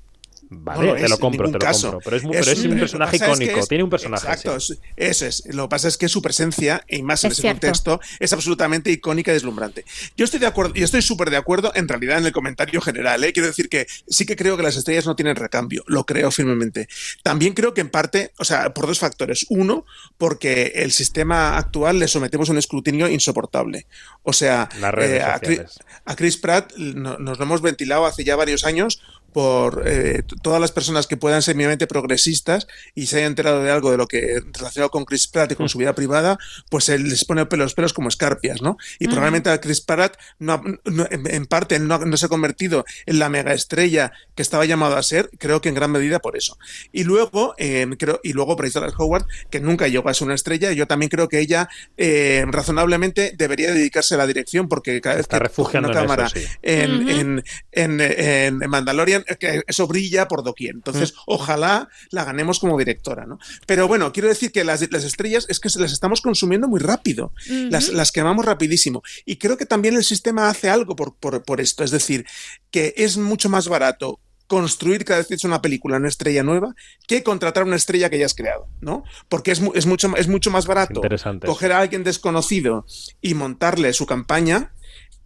Vale, 0.51 0.88
No 0.88 0.95
te 0.95 1.03
es 1.03 1.09
lo 1.12 1.19
compro, 1.19 1.45
te 1.45 1.53
lo 1.53 1.59
caso. 1.59 1.91
compro. 1.91 2.01
Pero 2.05 2.15
es, 2.17 2.23
mu- 2.23 2.31
pero 2.31 2.51
es 2.51 2.65
un 2.65 2.79
personaje 2.79 3.19
pasa 3.19 3.31
es 3.33 3.38
que 3.38 3.43
icónico, 3.45 3.59
es- 3.62 3.67
tiene 3.67 3.83
un 3.83 3.89
personaje. 3.91 4.27
Exacto, 4.27 4.59
sí. 4.59 4.79
eso 4.95 5.25
es. 5.27 5.43
Lo 5.53 5.63
que 5.65 5.69
pasa 5.69 5.88
es 5.88 5.97
que 5.97 6.09
su 6.09 6.21
presencia, 6.23 6.83
y 6.89 7.03
más 7.03 7.23
en 7.23 7.27
Es 7.31 7.33
ese 7.33 7.41
cierto. 7.43 7.59
contexto, 7.67 8.01
es 8.19 8.33
absolutamente 8.33 8.89
icónica 8.91 9.29
y 9.29 9.35
deslumbrante. 9.35 9.85
Yo 10.17 10.25
estoy 10.25 10.39
de 10.39 10.47
acuerdo, 10.47 10.73
y 10.75 10.81
estoy 10.81 11.03
súper 11.03 11.29
de 11.29 11.38
acuerdo 11.38 11.71
en 11.75 11.88
realidad 11.88 12.17
en 12.17 12.25
el 12.25 12.31
comentario 12.31 12.81
general. 12.81 13.23
¿eh? 13.23 13.31
Quiero 13.31 13.45
decir 13.47 13.69
que 13.69 13.85
sí 14.07 14.25
que 14.25 14.35
creo 14.35 14.57
que 14.57 14.63
las 14.63 14.75
estrellas 14.75 15.05
no 15.05 15.15
tienen 15.15 15.35
recambio, 15.35 15.83
lo 15.85 16.05
creo 16.05 16.31
firmemente. 16.31 16.88
También 17.21 17.53
creo 17.53 17.75
que 17.75 17.81
en 17.81 17.89
parte, 17.89 18.33
o 18.39 18.43
sea, 18.43 18.73
por 18.73 18.88
dos 18.88 18.97
factores. 18.97 19.45
Uno, 19.49 19.85
porque 20.17 20.71
el 20.75 20.91
sistema 20.91 21.57
actual 21.57 21.99
le 21.99 22.07
sometemos 22.07 22.49
a 22.49 22.53
un 22.53 22.57
escrutinio 22.57 23.07
insoportable. 23.07 23.85
O 24.23 24.33
sea, 24.33 24.67
Las 24.79 24.93
redes 24.93 25.21
eh, 25.21 25.23
a, 25.23 25.39
Chris, 25.39 25.57
sociales. 25.57 25.79
a 26.05 26.15
Chris 26.15 26.38
Pratt 26.38 26.73
no- 26.75 27.17
nos 27.19 27.38
lo 27.38 27.43
hemos 27.45 27.62
ventilado 27.62 28.05
hace 28.07 28.23
ya 28.23 28.35
varios 28.35 28.65
años 28.65 29.01
por 29.33 29.83
eh, 29.85 30.23
todas 30.41 30.59
las 30.61 30.71
personas 30.71 31.07
que 31.07 31.17
puedan 31.17 31.41
ser 31.41 31.55
mínimamente 31.55 31.87
progresistas 31.87 32.67
y 32.95 33.07
se 33.07 33.17
hayan 33.17 33.29
enterado 33.31 33.63
de 33.63 33.71
algo 33.71 33.91
de 33.91 33.97
lo 33.97 34.07
que 34.07 34.41
relacionado 34.53 34.89
con 34.89 35.05
Chris 35.05 35.27
Pratt 35.27 35.51
y 35.51 35.55
con 35.55 35.69
su 35.69 35.77
vida 35.77 35.93
privada, 35.95 36.37
pues 36.69 36.89
él 36.89 37.09
les 37.09 37.25
pone 37.25 37.45
los 37.49 37.73
pelos 37.73 37.93
como 37.93 38.09
escarpias, 38.09 38.61
¿no? 38.61 38.77
Y 38.99 39.05
Ujú. 39.05 39.11
probablemente 39.15 39.49
a 39.49 39.59
Chris 39.61 39.81
Pratt 39.81 40.17
no 40.39 40.61
en, 40.85 41.27
en 41.27 41.45
parte 41.45 41.79
no, 41.79 42.17
se 42.17 42.25
ha 42.25 42.29
convertido 42.29 42.85
en 43.05 43.19
la 43.19 43.29
mega 43.29 43.53
estrella 43.53 44.11
que 44.35 44.41
estaba 44.41 44.65
llamado 44.65 44.95
a 44.97 45.03
ser, 45.03 45.29
creo 45.37 45.61
que 45.61 45.69
en 45.69 45.75
gran 45.75 45.91
medida 45.91 46.19
por 46.19 46.37
eso. 46.37 46.57
Y 46.91 47.03
luego, 47.03 47.53
eh, 47.57 47.87
creo, 47.97 48.19
y 48.23 48.33
luego 48.33 48.55
Bryce 48.55 48.79
Dallas 48.79 48.95
Howard, 48.97 49.25
que 49.49 49.59
nunca 49.59 49.87
llegó 49.87 50.09
a 50.09 50.13
ser 50.13 50.25
una 50.25 50.35
estrella, 50.35 50.71
yo 50.71 50.87
también 50.87 51.09
creo 51.09 51.27
que 51.27 51.39
ella 51.39 51.69
eh, 51.97 52.45
razonablemente 52.47 53.33
debería 53.37 53.71
dedicarse 53.73 54.15
a 54.15 54.17
la 54.17 54.27
dirección 54.27 54.67
porque 54.67 54.99
cada 55.01 55.15
vez 55.15 55.23
está 55.23 55.37
que 55.37 55.43
refugiando 55.43 55.89
una 55.89 55.99
en 55.99 56.05
eso, 56.05 56.15
cámara 56.15 56.29
sí. 56.29 56.45
en, 56.61 56.91
Ujú. 57.01 57.09
en, 57.09 57.43
en, 57.71 58.01
en- 58.01 58.63
en 58.63 58.69
Mandalorian, 58.69 59.18
que 59.39 59.63
eso 59.67 59.88
brilla 59.88 60.27
por 60.27 60.43
doquier. 60.43 60.75
Entonces, 60.75 61.13
Mm. 61.13 61.17
ojalá 61.27 61.89
la 62.12 62.23
ganemos 62.25 62.60
como 62.60 62.77
directora, 62.77 63.25
¿no? 63.25 63.39
Pero 63.65 63.88
bueno, 63.88 64.12
quiero 64.12 64.27
decir 64.29 64.51
que 64.51 64.63
las, 64.63 64.89
las 64.91 65.03
estrellas 65.03 65.45
es 65.49 65.60
que 65.60 65.69
se 65.69 65.79
las 65.79 65.91
estamos 65.91 66.21
consumiendo 66.21 66.67
muy 66.67 66.79
rápido. 66.79 67.34
las, 67.69 68.12
quemamos 68.12 68.45
rapidísimo. 68.45 69.01
Y 69.25 69.38
creo 69.38 69.58
que 69.58 69.65
también 69.65 69.95
el 69.95 70.03
sistema 70.03 70.49
hace 70.49 70.69
algo 70.69 70.95
por, 70.95 71.15
por, 71.15 71.43
por 71.43 71.62
esto. 71.62 71.84
Es 71.84 71.91
decir, 71.91 72.25
que 72.71 72.93
es 72.97 73.17
mucho 73.17 73.49
más 73.49 73.67
barato 73.67 74.19
construir 74.47 75.05
cada 75.05 75.19
vez 75.19 75.27
que 75.27 75.36
es 75.36 75.43
una 75.43 75.62
película 75.62 75.97
una 75.97 76.08
estrella 76.08 76.41
nueva 76.41 76.73
que 77.08 77.21
contratar 77.21 77.63
una 77.65 77.75
estrella 77.75 78.10
que 78.10 78.17
ya 78.17 78.25
has 78.25 78.34
creado, 78.34 78.67
¿no? 78.82 79.03
Porque 79.27 79.51
es, 79.51 79.62
es, 79.75 79.86
mucho, 79.86 80.12
es 80.17 80.27
mucho 80.27 80.49
más 80.49 80.65
barato 80.65 81.01
coger 81.45 81.71
a 81.71 81.79
alguien 81.79 82.03
desconocido 82.03 82.84
y 83.21 83.36
montarle 83.36 83.93
su 83.93 84.08
campaña 84.08 84.73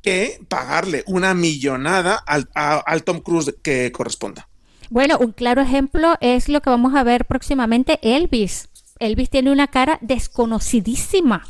que 0.03 0.39
pagarle 0.49 1.03
una 1.07 1.33
millonada 1.33 2.15
al, 2.15 2.47
a- 2.53 2.77
al 2.79 3.03
Tom 3.03 3.21
Cruise 3.21 3.55
que 3.63 3.91
corresponda. 3.91 4.47
Bueno, 4.91 5.17
un 5.17 5.31
claro 5.31 5.61
ejemplo 5.61 6.15
es 6.21 6.49
lo 6.49 6.61
que 6.61 6.69
vamos 6.69 6.93
a 6.93 7.03
ver 7.03 7.25
próximamente, 7.25 7.97
Elvis. 8.03 8.69
Elvis 8.99 9.29
tiene 9.31 9.51
una 9.51 9.67
cara 9.67 9.97
desconocidísima. 10.01 11.43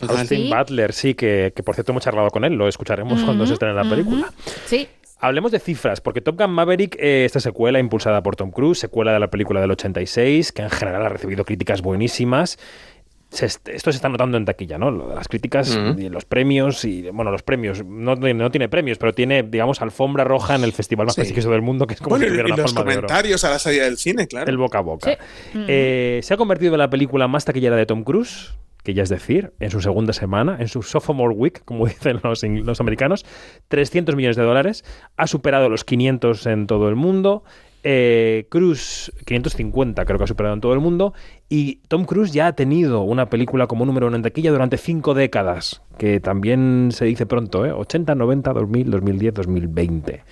Austin 0.00 0.26
Sí. 0.46 0.52
Butler, 0.52 0.92
sí, 0.92 1.14
que, 1.14 1.52
que 1.54 1.62
por 1.62 1.74
cierto 1.74 1.92
hemos 1.92 2.02
charlado 2.02 2.30
con 2.30 2.44
él, 2.44 2.54
lo 2.54 2.66
escucharemos 2.68 3.22
cuando 3.22 3.46
se 3.46 3.52
estrene 3.52 3.74
la 3.74 3.88
película. 3.88 4.32
Sí. 4.66 4.88
Hablemos 5.22 5.52
de 5.52 5.60
cifras, 5.60 6.00
porque 6.00 6.22
Top 6.22 6.40
Gun 6.40 6.50
Maverick, 6.50 6.96
eh, 6.98 7.26
esta 7.26 7.40
secuela 7.40 7.78
impulsada 7.78 8.22
por 8.22 8.36
Tom 8.36 8.50
Cruise, 8.50 8.78
secuela 8.78 9.12
de 9.12 9.20
la 9.20 9.28
película 9.28 9.60
del 9.60 9.70
86, 9.72 10.50
que 10.52 10.62
en 10.62 10.70
general 10.70 11.04
ha 11.04 11.10
recibido 11.10 11.44
críticas 11.44 11.82
buenísimas. 11.82 12.58
Se 13.30 13.46
est- 13.46 13.68
esto 13.68 13.92
se 13.92 13.96
está 13.96 14.08
notando 14.08 14.36
en 14.36 14.44
taquilla, 14.44 14.76
¿no? 14.76 14.90
Lo 14.90 15.08
de 15.08 15.14
Las 15.14 15.28
críticas 15.28 15.78
y 15.96 16.08
los 16.08 16.24
premios, 16.24 16.84
y 16.84 17.08
bueno, 17.10 17.30
los 17.30 17.42
premios, 17.44 17.84
no, 17.84 18.16
no 18.16 18.50
tiene 18.50 18.68
premios, 18.68 18.98
pero 18.98 19.12
tiene, 19.12 19.44
digamos, 19.44 19.80
alfombra 19.82 20.24
roja 20.24 20.56
en 20.56 20.64
el 20.64 20.72
festival 20.72 21.06
más 21.06 21.14
Sí. 21.14 21.20
prestigioso 21.20 21.50
del 21.50 21.62
mundo, 21.62 21.86
que 21.86 21.94
es 21.94 22.00
como 22.00 22.10
Bueno, 22.16 22.24
si 22.24 22.26
y, 22.26 22.30
tuviera 22.30 22.48
y 22.48 22.52
una 22.52 22.62
los 22.62 22.74
palma 22.74 22.90
de 22.90 22.98
oro. 22.98 23.06
comentarios 23.06 23.44
a 23.44 23.50
la 23.50 23.58
salida 23.60 23.84
del 23.84 23.96
cine, 23.98 24.26
claro. 24.26 24.50
El 24.50 24.56
boca 24.56 24.78
a 24.78 24.82
boca. 24.82 25.16
Eh, 25.54 26.20
se 26.22 26.34
ha 26.34 26.36
convertido 26.36 26.72
en 26.74 26.78
la 26.78 26.90
película 26.90 27.28
más 27.28 27.44
taquillera 27.44 27.76
de 27.76 27.86
Tom 27.86 28.02
Cruise, 28.02 28.54
que 28.82 28.94
ya 28.94 29.02
es 29.04 29.08
decir, 29.10 29.52
en 29.60 29.70
su 29.70 29.80
segunda 29.80 30.12
semana, 30.12 30.56
en 30.58 30.66
su 30.68 30.82
sophomore 30.82 31.34
week, 31.34 31.62
como 31.64 31.86
dicen 31.86 32.18
los, 32.24 32.42
los 32.42 32.80
americanos, 32.80 33.24
300 33.68 34.16
millones 34.16 34.36
de 34.36 34.42
dólares, 34.42 34.84
ha 35.16 35.26
superado 35.26 35.68
los 35.68 35.84
500 35.84 36.46
en 36.46 36.66
todo 36.66 36.88
el 36.88 36.96
mundo. 36.96 37.44
Eh, 37.82 38.46
Cruise 38.50 39.10
550 39.24 40.04
creo 40.04 40.18
que 40.18 40.24
ha 40.24 40.26
superado 40.26 40.54
en 40.54 40.60
todo 40.60 40.74
el 40.74 40.80
mundo 40.80 41.14
y 41.48 41.76
Tom 41.88 42.04
Cruise 42.04 42.30
ya 42.32 42.48
ha 42.48 42.52
tenido 42.52 43.00
una 43.00 43.30
película 43.30 43.66
como 43.68 43.86
número 43.86 44.06
uno 44.08 44.16
en 44.16 44.22
taquilla 44.22 44.50
durante 44.50 44.76
cinco 44.76 45.14
décadas 45.14 45.80
que 45.96 46.20
también 46.20 46.90
se 46.92 47.06
dice 47.06 47.24
pronto 47.24 47.64
¿eh? 47.64 47.72
80, 47.72 48.14
90, 48.14 48.52
2000, 48.52 48.90
2010, 48.90 49.34
2020 49.34 50.24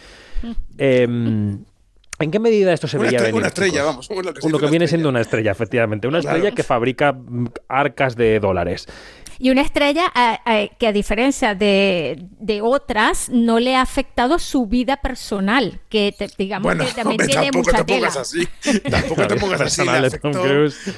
Em, 0.77 1.65
¿En 2.21 2.31
qué 2.33 2.39
medida 2.41 2.73
esto 2.73 2.89
se 2.89 2.99
Una 2.99 3.07
veía 3.09 3.21
venir? 3.21 3.35
una 3.37 3.47
estrella, 3.47 3.73
chicos? 3.73 3.87
vamos, 4.09 4.09
lo 4.27 4.35
que 4.35 4.41
se 4.43 4.51
Lo 4.51 4.59
que 4.59 4.67
viene 4.67 4.85
estrella. 4.85 4.89
siendo 4.89 5.09
una 5.09 5.21
estrella, 5.21 5.53
efectivamente. 5.53 6.09
Una 6.09 6.21
Claro. 6.21 6.37
estrella 6.37 6.55
que 6.55 6.63
fabrica 6.65 7.13
mm, 7.13 7.47
arcas 7.69 8.17
de 8.17 8.41
dólares. 8.41 8.87
Y 9.39 9.51
una 9.51 9.63
estrella 9.63 10.11
a- 10.15 10.41
a- 10.45 10.69
que 10.69 10.87
a 10.87 10.93
diferencia 10.93 11.55
de, 11.55 12.27
de 12.41 12.61
otras 12.63 13.29
no 13.31 13.59
le 13.61 13.77
ha 13.77 13.83
afectado 13.83 14.39
su 14.39 14.67
vida 14.67 14.97
personal, 14.99 15.81
que 15.89 16.15
te- 16.17 16.29
digamos 16.37 16.65
Bueno, 16.65 16.85
que 16.85 16.93
también 16.93 17.21
hombre, 17.21 17.27
tiene 17.27 17.51
tampoco 17.51 17.71
mucha 17.71 17.79
te 17.79 17.85
tela. 17.85 17.99
pongas 18.09 18.17
así. 18.17 18.49
Tampoco 18.91 19.27
te 19.27 19.37
pongas 19.37 19.61
así. 19.61 19.83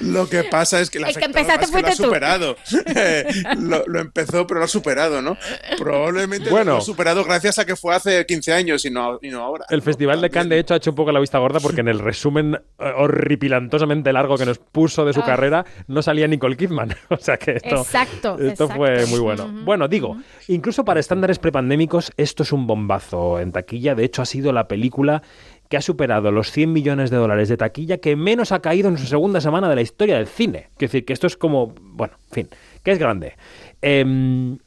Lo 0.01 0.29
que 0.29 0.45
pasa 0.45 0.81
es 0.81 0.91
que 0.91 1.01
le 1.01 1.09
El 1.11 1.17
que 1.17 1.25
empezaste 1.25 1.65
es 1.67 1.71
que 1.71 1.81
lo 1.83 1.87
ha 1.87 1.91
fuiste 1.91 2.03
tú. 2.03 2.09
superado. 2.09 2.57
Lo, 3.61 3.85
lo 3.87 4.01
empezó, 4.01 4.47
pero 4.47 4.61
lo 4.61 4.65
ha 4.65 4.69
superado, 4.69 5.21
¿no? 5.23 5.37
Probablemente 5.79 6.51
Bueno. 6.51 6.73
lo 6.73 6.79
ha 6.79 6.81
superado 6.83 7.25
gracias 7.25 7.59
a 7.59 7.65
que 7.67 7.77
fue 7.77 7.95
hace 7.95 8.25
15 8.27 8.53
años 8.53 8.85
y 8.85 8.91
no, 8.91 9.19
y 9.23 9.29
no 9.29 9.43
ahora. 9.43 9.65
El 9.71 9.83
Festival 9.83 10.21
de 10.21 10.31
Cannes, 10.31 10.51
de 10.51 10.59
hecho, 10.61 10.75
ha 10.75 10.77
hecho 10.79 10.91
un 10.91 10.97
poco 10.97 11.13
la 11.13 11.21
vista 11.21 11.39
gorda 11.39 11.61
porque 11.61 11.81
en 11.81 11.89
el 11.89 11.99
resumen 11.99 12.55
eh, 12.79 12.93
horripilantosamente 12.97 14.13
largo 14.13 14.37
que 14.37 14.47
nos 14.47 14.59
puso 14.59 15.05
de 15.05 15.13
su 15.13 15.21
Ah. 15.21 15.25
carrera 15.27 15.65
no 15.87 16.03
salía 16.03 16.27
Nicole 16.27 16.57
Kidman. 16.57 16.95
O 17.11 17.17
sea 17.17 17.37
que 17.37 17.53
esto, 17.53 17.77
Exacto, 17.77 18.30
esto 18.39 18.65
exacto. 18.65 18.75
fue 18.75 19.07
muy 19.07 19.21
bueno. 19.21 19.49
Bueno, 19.65 19.89
digo, 19.89 20.17
incluso 20.49 20.85
para 20.85 21.01
estándares 21.01 21.39
prepandémicos, 21.39 22.13
esto 22.17 22.43
es 22.43 22.53
un 22.53 22.67
bombazo 22.67 23.41
en 23.41 23.53
taquilla. 23.53 23.95
De 23.95 24.05
hecho, 24.05 24.23
ha 24.23 24.27
sido 24.27 24.53
la 24.53 24.69
película 24.69 25.23
que 25.69 25.77
ha 25.77 25.81
superado 25.81 26.33
los 26.33 26.51
100 26.51 26.73
millones 26.73 27.11
de 27.11 27.17
dólares 27.17 27.49
de 27.49 27.57
taquilla 27.57 27.99
que 27.99 28.17
menos 28.17 28.51
ha 28.51 28.61
caído 28.61 28.89
en 28.89 28.99
su 28.99 29.07
segunda 29.07 29.41
semana 29.41 29.69
de 29.69 29.77
la 29.77 29.83
historia 29.83 30.17
del 30.17 30.27
cine. 30.27 30.71
Quiero 30.77 30.91
decir 30.91 31.05
que 31.05 31.13
esto 31.13 31.29
es 31.29 31.37
como, 31.37 31.75
bueno, 31.81 32.15
en 32.29 32.35
fin, 32.35 32.49
que 32.83 32.91
es 32.91 32.99
grande. 32.99 33.35
Em, 33.81 34.59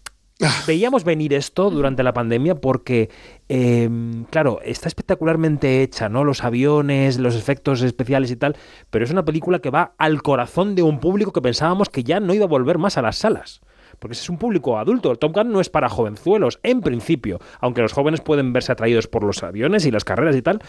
Veíamos 0.68 1.04
venir 1.04 1.34
esto 1.34 1.70
durante 1.70 2.04
la 2.04 2.14
pandemia 2.14 2.56
porque, 2.56 3.10
em, 3.48 4.26
claro, 4.26 4.60
está 4.64 4.88
espectacularmente 4.88 5.82
hecha, 5.82 6.10
¿no? 6.10 6.24
Los 6.24 6.44
aviones, 6.44 7.20
los 7.20 7.36
efectos 7.36 7.82
especiales 7.82 8.32
y 8.32 8.36
tal, 8.36 8.56
pero 8.90 9.06
es 9.06 9.12
una 9.12 9.26
película 9.26 9.60
que 9.60 9.70
va 9.70 9.94
al 9.98 10.22
corazón 10.22 10.76
de 10.76 10.84
un 10.84 11.00
público 11.00 11.34
que 11.34 11.42
pensábamos 11.42 11.90
que 11.90 12.04
ya 12.04 12.20
no 12.20 12.34
iba 12.34 12.46
a 12.46 12.48
volver 12.48 12.78
más 12.78 12.98
a 12.98 13.02
las 13.02 13.18
salas. 13.18 13.62
Porque 14.00 14.14
ese 14.14 14.24
es 14.24 14.30
un 14.30 14.38
público 14.38 14.78
adulto. 14.78 15.12
El 15.12 15.20
Top 15.20 15.34
Gun 15.34 15.52
no 15.52 15.62
es 15.62 15.70
para 15.70 15.88
jovenzuelos, 15.88 16.60
en 16.64 16.82
principio, 16.82 17.40
aunque 17.60 17.82
los 17.82 17.94
jóvenes 17.94 18.22
pueden 18.22 18.52
verse 18.52 18.72
atraídos 18.72 19.08
por 19.08 19.24
los 19.24 19.44
aviones 19.44 19.86
y 19.86 19.92
las 19.92 20.04
carreras 20.04 20.36
y 20.36 20.42
tal. 20.42 20.62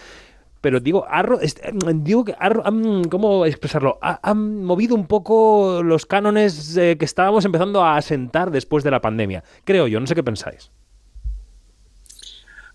Pero 0.65 0.81
digo, 0.81 1.05
ha 1.07 1.23
est- 1.43 1.61
digo 1.97 2.25
que 2.25 2.35
ha 2.41 2.49
¿cómo 3.11 3.45
expresarlo? 3.45 3.99
Ha- 4.01 4.19
han 4.23 4.65
movido 4.65 4.95
un 4.95 5.07
poco 5.07 5.83
los 5.83 6.07
cánones 6.07 6.75
eh, 6.79 6.97
que 6.99 7.05
estábamos 7.05 7.45
empezando 7.45 7.85
a 7.85 7.99
asentar 7.99 8.51
después 8.51 8.83
de 8.83 8.91
la 8.91 9.03
pandemia. 9.03 9.45
Creo 9.65 9.89
yo, 9.89 10.01
no 10.01 10.07
sé 10.07 10.15
qué 10.15 10.23
pensáis. 10.23 10.71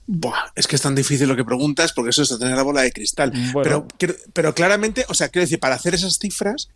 Buah, 0.06 0.52
es 0.56 0.68
que 0.68 0.76
es 0.76 0.84
tan 0.84 0.94
difícil 0.94 1.28
lo 1.28 1.36
que 1.36 1.44
preguntas 1.44 1.92
porque 1.94 2.12
eso 2.12 2.22
es 2.22 2.38
tener 2.38 2.56
la 2.56 2.62
bola 2.62 2.82
de 2.82 2.92
cristal. 2.92 3.32
Bueno. 3.54 3.88
Pero, 3.98 4.16
pero 4.34 4.54
claramente, 4.54 5.04
o 5.08 5.16
sea, 5.16 5.30
quiero 5.30 5.46
decir, 5.46 5.60
para 5.60 5.74
hacer 5.74 5.96
esas 5.96 6.20
cifras, 6.20 6.70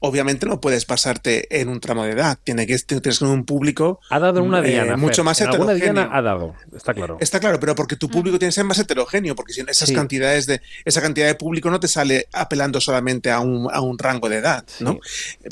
obviamente 0.00 0.46
no 0.46 0.60
puedes 0.60 0.86
basarte 0.86 1.60
en 1.60 1.68
un 1.68 1.80
tramo 1.80 2.04
de 2.04 2.12
edad. 2.12 2.38
Tiene 2.44 2.66
que 2.66 2.78
tienes 2.78 3.02
que 3.02 3.18
tener 3.24 3.32
un 3.34 3.44
público 3.44 4.00
Ha 4.10 4.18
dado 4.18 4.40
en 4.40 4.46
una 4.46 4.60
eh, 4.60 4.70
diana. 4.70 4.96
mucho 4.96 5.24
más 5.24 5.40
heterogéneo. 5.40 5.74
diana 5.76 6.10
ha 6.12 6.22
dado, 6.22 6.54
está 6.74 6.94
claro. 6.94 7.16
Está 7.20 7.40
claro, 7.40 7.58
pero 7.58 7.74
porque 7.74 7.96
tu 7.96 8.08
público 8.08 8.38
tiene 8.38 8.50
que 8.50 8.54
ser 8.56 8.64
más 8.64 8.78
heterogéneo, 8.78 9.34
porque 9.34 9.52
si 9.52 9.62
esas 9.62 9.88
Sí. 9.88 9.94
cantidades 9.94 10.46
de 10.46 10.60
esa 10.84 11.00
cantidad 11.00 11.26
de 11.26 11.34
público 11.34 11.70
no 11.70 11.80
te 11.80 11.88
sale 11.88 12.28
apelando 12.32 12.80
solamente 12.80 13.30
a 13.30 13.40
un, 13.40 13.68
a 13.72 13.80
un 13.80 13.98
rango 13.98 14.28
de 14.28 14.36
edad, 14.36 14.64
¿no? 14.80 14.98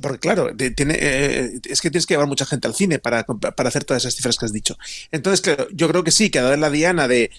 Porque 0.03 0.19
claro, 0.19 0.51
de- 0.55 0.71
tiene, 0.71 0.97
eh, 1.01 1.61
es 1.69 1.81
que 1.81 1.91
tienes 1.91 2.07
que 2.07 2.15
llevar 2.15 2.27
mucha 2.29 2.45
gente 2.47 2.67
al 2.69 2.75
cine 2.75 2.99
para, 2.99 3.25
para 3.25 3.69
hacer 3.69 3.85
todas 3.85 4.03
esas 4.05 4.15
cifras 4.15 4.37
que 4.37 4.45
has 4.47 4.53
dicho. 4.53 4.77
Entonces, 5.11 5.41
claro, 5.41 5.67
yo 5.73 5.89
creo 5.89 6.05
que 6.05 6.11
sí, 6.11 6.31
que 6.31 6.39
ha 6.39 6.43
dado 6.43 6.55
en 6.55 6.61
la 6.61 6.71
diana 6.71 7.09
de, 7.09 7.31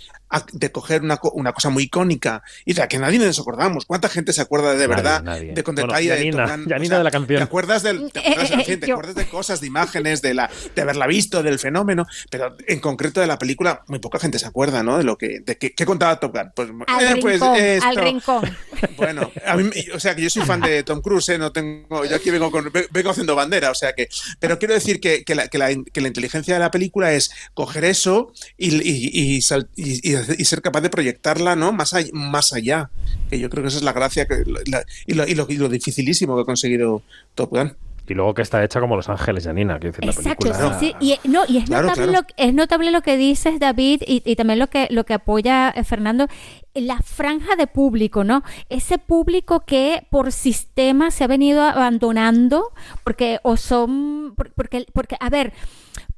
de 0.53 0.71
coger 0.71 1.01
una, 1.01 1.19
una 1.33 1.53
cosa 1.53 1.69
muy 1.69 1.83
icónica 1.83 2.43
y 2.65 2.73
de 2.73 2.81
la 2.81 2.88
que 2.88 2.97
nadie 2.99 3.19
nos 3.19 3.39
acordamos. 3.39 3.85
¿Cuánta 3.85 4.09
gente 4.09 4.33
se 4.33 4.41
acuerda 4.41 4.71
de 4.71 4.75
Nadie, 4.75 4.88
verdad 4.88 5.23
nadie. 5.23 5.53
de 5.53 5.63
con 5.63 5.75
Bueno, 5.75 5.88
detalle 5.88 6.09
de 6.09 6.15
Janina, 6.17 6.45
Top 6.47 6.55
Gun? 6.57 6.65
Janina 6.69 6.97
de 6.97 7.03
la 7.03 7.11
canción. 7.11 7.38
¿Te 7.38 7.43
acuerdas 7.43 7.83
del, 7.83 8.11
te 8.11 8.19
acuerdas, 8.19 8.51
en 8.51 8.61
fin, 8.65 8.79
te 8.79 8.91
acuerdas 8.91 9.15
de 9.15 9.25
cosas, 9.27 9.61
de 9.61 9.67
imágenes, 9.67 10.21
de 10.21 10.33
la, 10.33 10.49
de 10.75 10.81
haberla 10.81 11.07
visto, 11.07 11.41
del 11.43 11.59
fenómeno, 11.59 12.05
pero 12.29 12.55
en 12.67 12.79
concreto 12.79 13.21
de 13.21 13.27
la 13.27 13.38
película, 13.39 13.83
muy 13.88 13.99
poca 13.99 14.19
gente 14.19 14.39
se 14.39 14.45
acuerda, 14.47 14.83
¿no? 14.83 14.97
De 14.97 15.03
lo 15.03 15.17
que, 15.17 15.39
de 15.39 15.57
qué, 15.57 15.73
qué 15.73 15.85
contaba 15.85 16.19
Top 16.19 16.35
Gun. 16.35 16.51
Pues, 16.55 16.69
Al 16.88 17.05
eh, 17.17 17.19
pues 17.21 17.39
rincón, 17.39 17.55
esto. 17.57 17.88
al 17.88 17.95
rincón. 17.95 18.57
Bueno, 18.97 19.31
a 19.45 19.55
mí, 19.55 19.63
me- 19.63 19.93
o 19.95 19.99
sea 19.99 20.15
que 20.15 20.21
yo 20.21 20.29
soy 20.29 20.43
fan 20.43 20.59
de 20.61 20.83
Tom 20.83 21.01
Cruise, 21.01 21.29
¿eh? 21.29 21.38
no 21.38 21.51
tengo, 21.51 22.05
yo 22.05 22.15
aquí 22.15 22.29
vengo 22.29 22.51
con, 22.51 22.71
ve- 22.71 22.88
vengo 22.91 23.09
haciendo 23.09 23.33
bandera, 23.35 23.71
o 23.71 23.75
sea 23.75 23.93
que, 23.93 24.09
pero 24.39 24.59
quiero 24.59 24.73
decir 24.73 24.99
que, 24.99 25.23
que 25.23 25.33
la, 25.33 25.47
que 25.47 25.57
la- 25.57 25.73
que 25.93 26.01
la 26.01 26.07
inteligencia 26.07 26.53
de 26.55 26.59
la 26.59 26.71
película 26.71 27.13
es 27.13 27.31
coger 27.53 27.85
eso 27.85 28.33
y, 28.57 28.75
y- 28.75 29.38
y 29.38 29.39
y- 29.75 30.14
y- 30.38 30.41
y 30.41 30.45
ser 30.45 30.62
capaz 30.62 30.82
de 30.82 30.89
proyectarla, 30.89 31.56
¿no? 31.56 31.71
Más 31.71 31.93
allá, 31.93 32.10
más 32.13 32.54
allá. 32.54 32.89
Que 33.30 33.39
yo 33.39 33.49
creo 33.49 33.63
que 33.63 33.69
esa 33.69 33.78
es 33.78 33.84
la 33.84 33.93
gracia 33.93 34.25
que, 34.25 34.43
la- 34.45 34.84
y, 35.06 35.13
lo, 35.13 35.28
y 35.28 35.36
lo- 35.36 35.45
y 35.49 35.58
lo 35.58 35.69
dificilísimo 35.69 36.36
que 36.36 36.41
ha 36.41 36.45
conseguido 36.45 37.01
Top 37.36 37.49
Gun. 37.51 37.75
Y 38.08 38.13
luego 38.13 38.36
que 38.36 38.43
está 38.43 38.63
hecha 38.63 38.80
como 38.80 38.95
Los 38.95 39.10
Ángeles, 39.10 39.45
Janina, 39.45 39.80
que 39.80 39.88
la 39.88 40.12
Exacto, 40.12 40.43
película. 40.43 40.80
sí, 40.80 40.93
sí. 40.99 41.17
Y, 41.23 41.28
no, 41.28 41.41
y 41.47 41.58
es, 41.58 41.63
Claro, 41.65 41.88
notable 41.88 42.12
claro. 42.12 42.28
Lo, 42.38 42.43
es 42.45 42.54
notable 42.54 42.91
lo 42.91 43.01
que 43.01 43.17
dices, 43.17 43.60
David, 43.60 44.04
y, 44.06 44.21
y 44.23 44.36
también 44.36 44.60
lo 44.60 44.67
que, 44.67 44.88
lo 44.91 45.06
que 45.06 45.15
apoya 45.15 45.71
eh, 45.71 45.84
Fernando, 45.84 46.28
la 46.75 46.99
franja 46.99 47.56
de 47.56 47.65
público, 47.65 48.23
¿no? 48.23 48.43
Ese 48.69 48.99
público 48.99 49.62
que 49.65 50.06
por 50.12 50.32
sistema 50.32 51.10
se 51.10 51.23
ha 51.23 51.28
venido 51.28 51.63
abandonando 51.63 52.71
porque 53.04 53.39
o 53.41 53.58
son, 53.58 54.36
por- 54.36 54.51
porque, 54.54 54.86
porque 54.93 55.17
a 55.19 55.30
ver, 55.32 55.51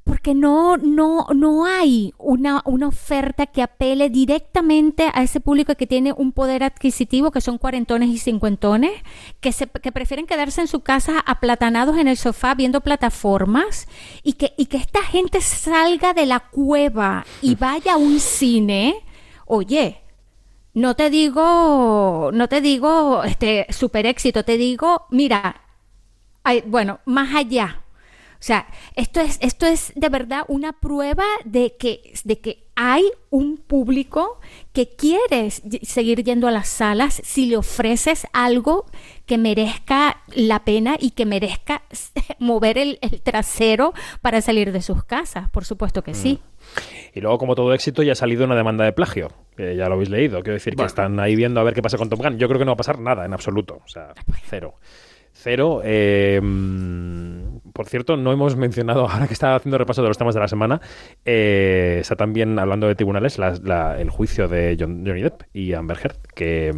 porque 0.08 0.34
no, 0.34 0.78
no, 0.78 1.28
no 1.36 1.66
hay 1.66 2.14
una, 2.18 2.62
una 2.66 2.88
oferta 2.88 3.46
que 3.46 3.62
apele 3.62 4.10
directamente 4.10 5.12
a 5.14 5.22
ese 5.22 5.42
público 5.42 5.76
que 5.76 5.86
tiene 5.86 6.14
un 6.14 6.32
poder 6.32 6.64
adquisitivo, 6.64 7.30
que 7.32 7.42
son 7.42 7.58
cuarentones 7.58 8.10
y 8.10 8.18
cincuentones, 8.18 8.92
que, 9.42 9.52
se, 9.52 9.68
que 9.68 9.92
prefieren 9.92 10.26
quedarse 10.26 10.62
en 10.62 10.68
su 10.68 10.80
casa 10.80 11.20
aplatanados 11.20 11.98
en 11.98 12.08
el 12.08 12.16
sofá 12.16 12.56
viendo 12.56 12.82
plataformas 12.82 13.88
y 14.24 14.34
que, 14.34 14.54
y 14.58 14.68
que 14.68 14.78
esta 14.78 15.04
gente 15.04 15.42
salga 15.42 16.14
de 16.14 16.26
la 16.26 16.40
cueva 16.40 17.26
y 17.42 17.56
vaya 17.56 17.94
a 17.96 17.98
un 17.98 18.22
cine, 18.22 19.04
oye, 19.46 20.02
no 20.74 20.96
te 20.96 21.10
digo, 21.10 22.30
no 22.34 22.48
te 22.48 22.62
digo 22.62 23.24
este 23.24 23.66
super 23.72 24.06
éxito, 24.06 24.44
te 24.44 24.58
digo, 24.58 25.08
mira, 25.10 25.62
ay, 26.44 26.64
bueno, 26.66 27.00
más 27.06 27.36
allá. 27.36 27.84
O 28.40 28.44
sea, 28.44 28.68
esto 28.96 29.20
es, 29.20 29.38
esto 29.42 29.66
es 29.66 29.92
de 29.96 30.10
verdad 30.10 30.44
una 30.48 30.74
prueba 30.74 31.26
de 31.44 31.76
que, 31.78 32.14
de 32.24 32.40
que 32.40 32.68
hay 32.76 33.04
un 33.32 33.58
público 33.58 34.40
que 34.74 34.96
quiere 34.96 35.50
seguir 35.50 36.24
yendo 36.24 36.48
a 36.48 36.52
las 36.52 36.68
salas 36.68 37.20
si 37.24 37.48
le 37.48 37.58
ofreces 37.58 38.28
algo 38.34 38.86
que 39.26 39.40
merezca 39.40 40.22
la 40.34 40.64
pena 40.64 40.96
y 41.00 41.12
que 41.12 41.26
merezca 41.26 41.82
mover 42.40 42.78
el, 42.78 43.00
el 43.02 43.22
trasero 43.22 43.94
para 44.22 44.42
salir 44.42 44.72
de 44.72 44.82
sus 44.82 45.04
casas. 45.04 45.50
Por 45.50 45.66
supuesto 45.66 46.04
que 46.04 46.14
sí. 46.14 46.40
Y 47.14 47.22
luego, 47.22 47.38
como 47.40 47.56
todo 47.56 47.74
éxito, 47.74 48.04
ya 48.04 48.12
ha 48.12 48.16
salido 48.16 48.46
una 48.46 48.56
demanda 48.56 48.86
de 48.86 48.94
plagio. 48.94 49.30
Que 49.56 49.76
ya 49.76 49.88
lo 49.88 49.96
habéis 49.96 50.10
leído. 50.10 50.42
Quiero 50.44 50.54
decir 50.54 50.76
que 50.76 50.84
están 50.84 51.20
ahí 51.20 51.36
viendo 51.36 51.60
a 51.60 51.64
ver 51.64 51.74
qué 51.74 51.82
pasa 51.82 51.98
con 51.98 52.10
Top 52.10 52.22
Gun. 52.22 52.38
Yo 52.38 52.48
creo 52.48 52.60
que 52.60 52.66
no 52.66 52.72
va 52.72 52.76
a 52.76 52.78
pasar 52.78 53.00
nada 53.00 53.26
en 53.26 53.34
absoluto. 53.34 53.82
O 53.84 53.88
sea, 53.88 54.14
cero. 54.46 54.76
Cero. 55.34 55.82
eh, 55.84 56.40
mm, 56.42 57.57
por 57.78 57.88
cierto, 57.88 58.18
no 58.18 58.34
hemos 58.34 58.56
mencionado, 58.56 59.08
ahora 59.10 59.28
que 59.28 59.34
estaba 59.34 59.56
haciendo 59.56 59.78
repaso 59.78 60.02
de 60.02 60.08
los 60.10 60.18
temas 60.18 60.34
de 60.36 60.42
la 60.42 60.48
semana, 60.48 60.82
eh, 61.26 62.00
está 62.02 62.16
también 62.16 62.58
hablando 62.60 62.88
de 62.88 62.96
tribunales 62.96 63.38
la- 63.38 63.58
la- 63.64 64.02
el 64.02 64.10
juicio 64.10 64.48
de 64.48 64.76
John- 64.80 65.04
Johnny 65.06 65.22
Depp 65.22 65.44
y 65.54 65.74
Amber 65.74 65.98
Heard, 66.04 66.18
que, 66.36 66.74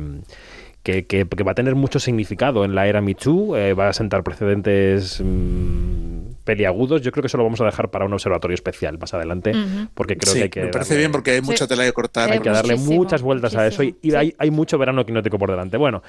que, 0.84 1.06
que- 1.08 1.26
que 1.26 1.44
va 1.44 1.54
a 1.54 1.56
tener 1.56 1.76
mucho 1.76 2.00
significado 2.00 2.66
en 2.66 2.76
la 2.76 2.88
era 2.88 3.02
Me 3.02 3.16
Too, 3.16 3.56
eh, 3.56 3.74
va 3.74 3.88
a 3.90 3.94
sentar 3.94 4.24
precedentes 4.24 5.22
mm, 5.24 6.44
peliagudos. 6.44 7.02
Yo 7.02 7.12
creo 7.12 7.22
que 7.22 7.28
eso 7.28 7.38
lo 7.38 7.44
vamos 7.44 7.62
a 7.62 7.66
dejar 7.66 7.90
para 7.92 8.06
un 8.06 8.14
observatorio 8.14 8.56
especial 8.56 8.98
más 8.98 9.14
adelante, 9.14 9.54
porque 9.94 10.18
creo 10.18 10.34
Sí, 10.34 10.40
que 10.40 10.44
hay 10.44 10.50
que... 10.50 10.62
me 10.64 10.68
parece 10.70 10.96
darle- 10.96 11.00
bien 11.00 11.12
porque 11.12 11.32
hay 11.32 11.42
mucha 11.42 11.66
Sí. 11.66 11.70
tela 11.70 11.84
que 11.86 11.94
cortar. 11.94 12.32
hay 12.32 12.40
que 12.40 12.50
darle 12.50 12.74
muchísimo, 12.76 12.96
muchas 12.98 13.22
vueltas 13.22 13.56
a 13.56 13.68
eso 13.68 13.84
y, 13.84 13.96
hay, 14.16 14.34
hay 14.38 14.52
mucho 14.52 14.78
verano 14.78 15.06
quinótico 15.06 15.38
por 15.38 15.50
delante. 15.52 15.78
Bueno, 15.78 16.02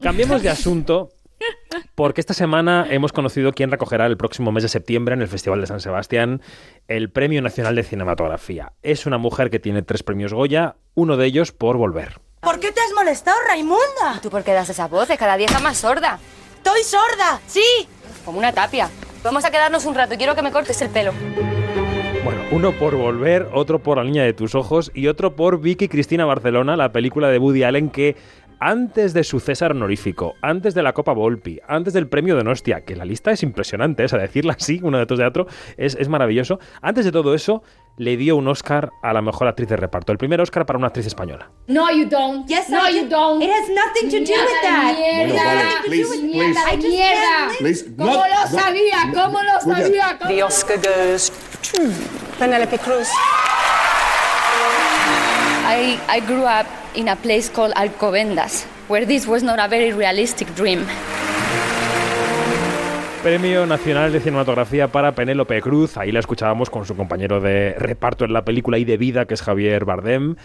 cambiemos 0.00 0.42
de 0.42 0.48
asunto 0.50 1.10
porque 1.94 2.20
esta 2.20 2.34
semana 2.34 2.86
hemos 2.90 3.12
conocido 3.12 3.52
quién 3.52 3.70
recogerá 3.70 4.06
el 4.06 4.16
próximo 4.16 4.52
mes 4.52 4.62
de 4.62 4.68
septiembre 4.68 5.14
en 5.14 5.22
el 5.22 5.28
Festival 5.28 5.60
de 5.60 5.66
San 5.66 5.80
Sebastián 5.80 6.42
el 6.88 7.10
Premio 7.10 7.42
Nacional 7.42 7.74
de 7.74 7.82
Cinematografía. 7.82 8.72
Es 8.82 9.06
una 9.06 9.18
mujer 9.18 9.50
que 9.50 9.58
tiene 9.58 9.82
tres 9.82 10.02
premios 10.02 10.32
Goya, 10.32 10.76
uno 10.94 11.16
de 11.16 11.26
ellos 11.26 11.52
por 11.52 11.76
volver. 11.76 12.20
¿Por 12.40 12.60
qué 12.60 12.72
te 12.72 12.80
has 12.80 12.92
molestado, 12.94 13.38
Raimunda? 13.48 14.20
¿Tú 14.22 14.30
por 14.30 14.44
qué 14.44 14.52
das 14.52 14.68
esa 14.68 14.86
voz? 14.86 15.08
Cada 15.18 15.36
día 15.36 15.46
está 15.46 15.60
más 15.60 15.78
sorda. 15.78 16.18
¡Estoy 16.56 16.82
sorda! 16.82 17.40
¡Sí! 17.46 17.88
Como 18.24 18.38
una 18.38 18.52
tapia. 18.52 18.90
Vamos 19.22 19.44
a 19.44 19.50
quedarnos 19.50 19.86
un 19.86 19.94
rato 19.94 20.14
y 20.14 20.16
quiero 20.18 20.34
que 20.34 20.42
me 20.42 20.52
cortes 20.52 20.80
el 20.82 20.90
pelo. 20.90 21.12
Bueno, 22.24 22.42
uno 22.52 22.72
por 22.72 22.96
volver, 22.96 23.48
otro 23.52 23.78
por 23.78 23.98
La 23.98 24.04
Niña 24.04 24.22
de 24.22 24.32
tus 24.32 24.54
Ojos 24.54 24.90
y 24.94 25.08
otro 25.08 25.36
por 25.36 25.60
Vicky 25.60 25.88
Cristina 25.88 26.24
Barcelona, 26.24 26.76
la 26.76 26.92
película 26.92 27.28
de 27.28 27.38
Woody 27.38 27.64
Allen 27.64 27.90
que 27.90 28.16
antes 28.60 29.12
de 29.14 29.24
su 29.24 29.40
César 29.40 29.72
honorífico, 29.72 30.34
antes 30.42 30.74
de 30.74 30.82
la 30.82 30.92
Copa 30.92 31.12
Volpi, 31.12 31.60
antes 31.68 31.92
del 31.92 32.08
premio 32.08 32.36
de 32.36 32.44
Nostia, 32.44 32.82
que 32.84 32.96
la 32.96 33.04
lista 33.04 33.30
es 33.30 33.42
impresionante, 33.42 34.04
es 34.04 34.12
a 34.12 34.18
decirla 34.18 34.54
así, 34.58 34.80
uno 34.82 34.98
de 34.98 35.02
estos 35.04 35.18
de 35.18 35.24
teatro, 35.24 35.46
es, 35.76 35.94
es 35.98 36.08
maravilloso. 36.08 36.58
Antes 36.82 37.04
de 37.04 37.12
todo 37.12 37.34
eso, 37.34 37.62
le 37.96 38.16
dio 38.16 38.36
un 38.36 38.48
Oscar 38.48 38.90
a 39.02 39.12
la 39.12 39.22
mejor 39.22 39.46
actriz 39.46 39.68
de 39.68 39.76
reparto. 39.76 40.10
El 40.12 40.18
primer 40.18 40.40
Oscar 40.40 40.66
para 40.66 40.78
una 40.78 40.88
actriz 40.88 41.06
española. 41.06 41.50
No, 41.68 41.90
you 41.92 42.06
don't. 42.08 42.46
Yes, 42.48 42.68
no, 42.68 42.88
you 42.90 43.04
do. 43.04 43.08
don't. 43.10 43.42
It 43.42 43.50
has 43.50 43.68
nothing 43.68 44.10
to 44.10 44.16
do 44.18 44.32
with 44.38 44.62
that. 44.62 44.94
Mierda. 44.96 45.34
Mierda, 45.88 46.76
mierda. 46.76 47.48
Please, 47.58 47.84
¿Cómo 47.96 48.10
no, 48.12 48.16
lo 48.16 48.50
no, 48.50 48.58
sabía? 48.58 49.04
no, 49.06 49.14
¿Cómo 49.24 49.38
lo 49.42 49.60
sabía? 49.60 50.18
¿Cómo- 50.18 50.30
The 50.34 50.42
Oscar 50.42 50.78
goes 50.78 51.30
to 51.72 51.82
Penelope 52.38 52.78
Cruz. 52.78 53.08
I, 55.66 55.98
I 56.08 56.20
grew 56.20 56.44
up 56.44 56.66
in 56.94 57.08
a 57.08 57.16
place 57.16 57.50
called 57.50 57.72
Alcobendas, 57.74 58.66
where 58.88 59.06
this 59.06 59.26
was 59.26 59.42
not 59.42 59.58
a 59.58 59.68
very 59.68 59.92
realistic 59.92 60.54
dream. 60.54 60.86
Premio 63.22 63.64
Nacional 63.66 64.12
de 64.12 64.20
Cinematografía 64.20 64.88
para 64.88 65.14
Penélope 65.14 65.62
Cruz. 65.62 65.96
Ahí 65.96 66.12
la 66.12 66.20
escuchábamos 66.20 66.68
con 66.68 66.84
su 66.84 66.94
compañero 66.94 67.40
de 67.40 67.74
reparto 67.78 68.26
en 68.26 68.34
la 68.34 68.44
película 68.44 68.76
y 68.76 68.84
de 68.84 68.98
vida, 68.98 69.24
que 69.24 69.32
es 69.32 69.40
Javier 69.40 69.86
Bardem. 69.86 70.36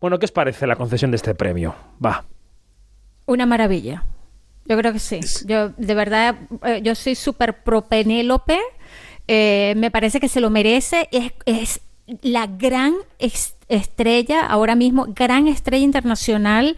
Bueno, 0.00 0.18
¿qué 0.18 0.24
os 0.24 0.32
parece 0.32 0.66
la 0.66 0.74
concesión 0.74 1.12
de 1.12 1.16
este 1.16 1.36
premio? 1.36 1.76
Va. 2.04 2.24
Una 3.26 3.46
maravilla. 3.46 4.04
Yo 4.64 4.76
creo 4.76 4.92
que 4.92 4.98
sí. 4.98 5.20
Yo, 5.46 5.68
de 5.68 5.94
verdad, 5.94 6.34
eh, 6.64 6.80
yo 6.82 6.96
soy 6.96 7.14
súper 7.14 7.62
pro 7.62 7.82
Penélope. 7.82 8.58
Eh, 9.28 9.74
me 9.76 9.92
parece 9.92 10.18
que 10.18 10.28
se 10.28 10.40
lo 10.40 10.50
merece. 10.50 11.08
Es, 11.12 11.32
es 11.46 11.80
la 12.22 12.46
gran 12.46 12.94
estrella, 13.68 14.46
ahora 14.46 14.74
mismo, 14.74 15.06
gran 15.08 15.48
estrella 15.48 15.84
internacional 15.84 16.76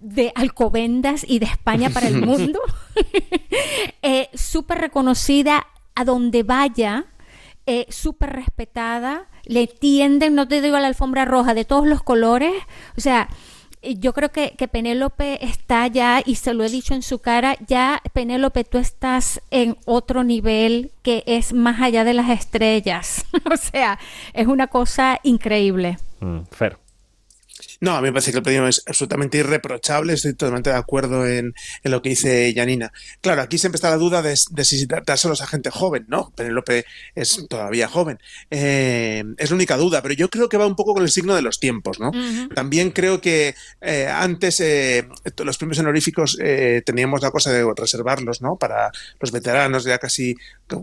de 0.00 0.32
Alcobendas 0.34 1.24
y 1.26 1.38
de 1.38 1.46
España 1.46 1.90
para 1.90 2.08
el 2.08 2.20
mundo. 2.26 2.60
Eh, 4.04 4.28
súper 4.34 4.78
reconocida 4.78 5.66
a 5.94 6.04
donde 6.04 6.42
vaya, 6.42 7.04
eh, 7.66 7.86
súper 7.88 8.30
respetada, 8.32 9.26
le 9.44 9.68
tienden, 9.68 10.34
no 10.34 10.48
te 10.48 10.60
digo 10.60 10.74
a 10.74 10.80
la 10.80 10.88
alfombra 10.88 11.24
roja, 11.24 11.54
de 11.54 11.64
todos 11.64 11.86
los 11.86 12.02
colores. 12.02 12.52
O 12.96 13.00
sea, 13.00 13.28
yo 13.82 14.12
creo 14.12 14.30
que, 14.30 14.54
que 14.56 14.68
Penélope 14.68 15.44
está 15.44 15.86
ya, 15.86 16.22
y 16.24 16.36
se 16.36 16.54
lo 16.54 16.64
he 16.64 16.68
dicho 16.68 16.94
en 16.94 17.02
su 17.02 17.18
cara, 17.18 17.56
ya 17.66 18.02
Penélope, 18.12 18.64
tú 18.64 18.78
estás 18.78 19.40
en 19.50 19.76
otro 19.84 20.24
nivel 20.24 20.90
que 21.02 21.24
es 21.26 21.52
más 21.52 21.80
allá 21.80 22.04
de 22.04 22.14
las 22.14 22.30
estrellas. 22.30 23.24
o 23.52 23.56
sea, 23.56 23.98
es 24.32 24.46
una 24.46 24.66
cosa 24.68 25.18
increíble. 25.22 25.98
Mm. 26.20 26.40
No, 27.80 27.96
a 27.96 28.00
mí 28.00 28.08
me 28.08 28.12
parece 28.12 28.30
que 28.30 28.38
el 28.38 28.42
premio 28.42 28.66
es 28.66 28.82
absolutamente 28.86 29.38
irreprochable, 29.38 30.12
estoy 30.12 30.34
totalmente 30.34 30.70
de 30.70 30.76
acuerdo 30.76 31.26
en, 31.26 31.54
en 31.82 31.90
lo 31.90 32.02
que 32.02 32.10
dice 32.10 32.52
Janina. 32.54 32.92
Claro, 33.20 33.42
aquí 33.42 33.58
siempre 33.58 33.76
está 33.76 33.90
la 33.90 33.96
duda 33.96 34.22
de, 34.22 34.38
de 34.50 34.64
si 34.64 34.86
dárselos 34.86 35.40
a 35.42 35.46
gente 35.46 35.70
joven, 35.70 36.06
¿no? 36.08 36.32
Penélope 36.34 36.84
es 37.14 37.46
todavía 37.48 37.88
joven. 37.88 38.18
Eh, 38.50 39.24
es 39.38 39.50
la 39.50 39.56
única 39.56 39.76
duda, 39.76 40.02
pero 40.02 40.14
yo 40.14 40.28
creo 40.28 40.48
que 40.48 40.56
va 40.56 40.66
un 40.66 40.76
poco 40.76 40.94
con 40.94 41.02
el 41.02 41.10
signo 41.10 41.34
de 41.34 41.42
los 41.42 41.60
tiempos, 41.60 42.00
¿no? 42.00 42.12
También 42.54 42.90
creo 42.90 43.20
que 43.20 43.54
eh, 43.80 44.08
antes 44.10 44.60
eh, 44.60 45.08
los 45.44 45.58
premios 45.58 45.78
honoríficos 45.78 46.38
teníamos 46.84 47.22
la 47.22 47.30
cosa 47.30 47.52
de 47.52 47.64
reservarlos, 47.76 48.42
¿no? 48.42 48.56
Para 48.56 48.90
los 49.20 49.32
veteranos, 49.32 49.84
ya 49.84 49.98
casi, 49.98 50.36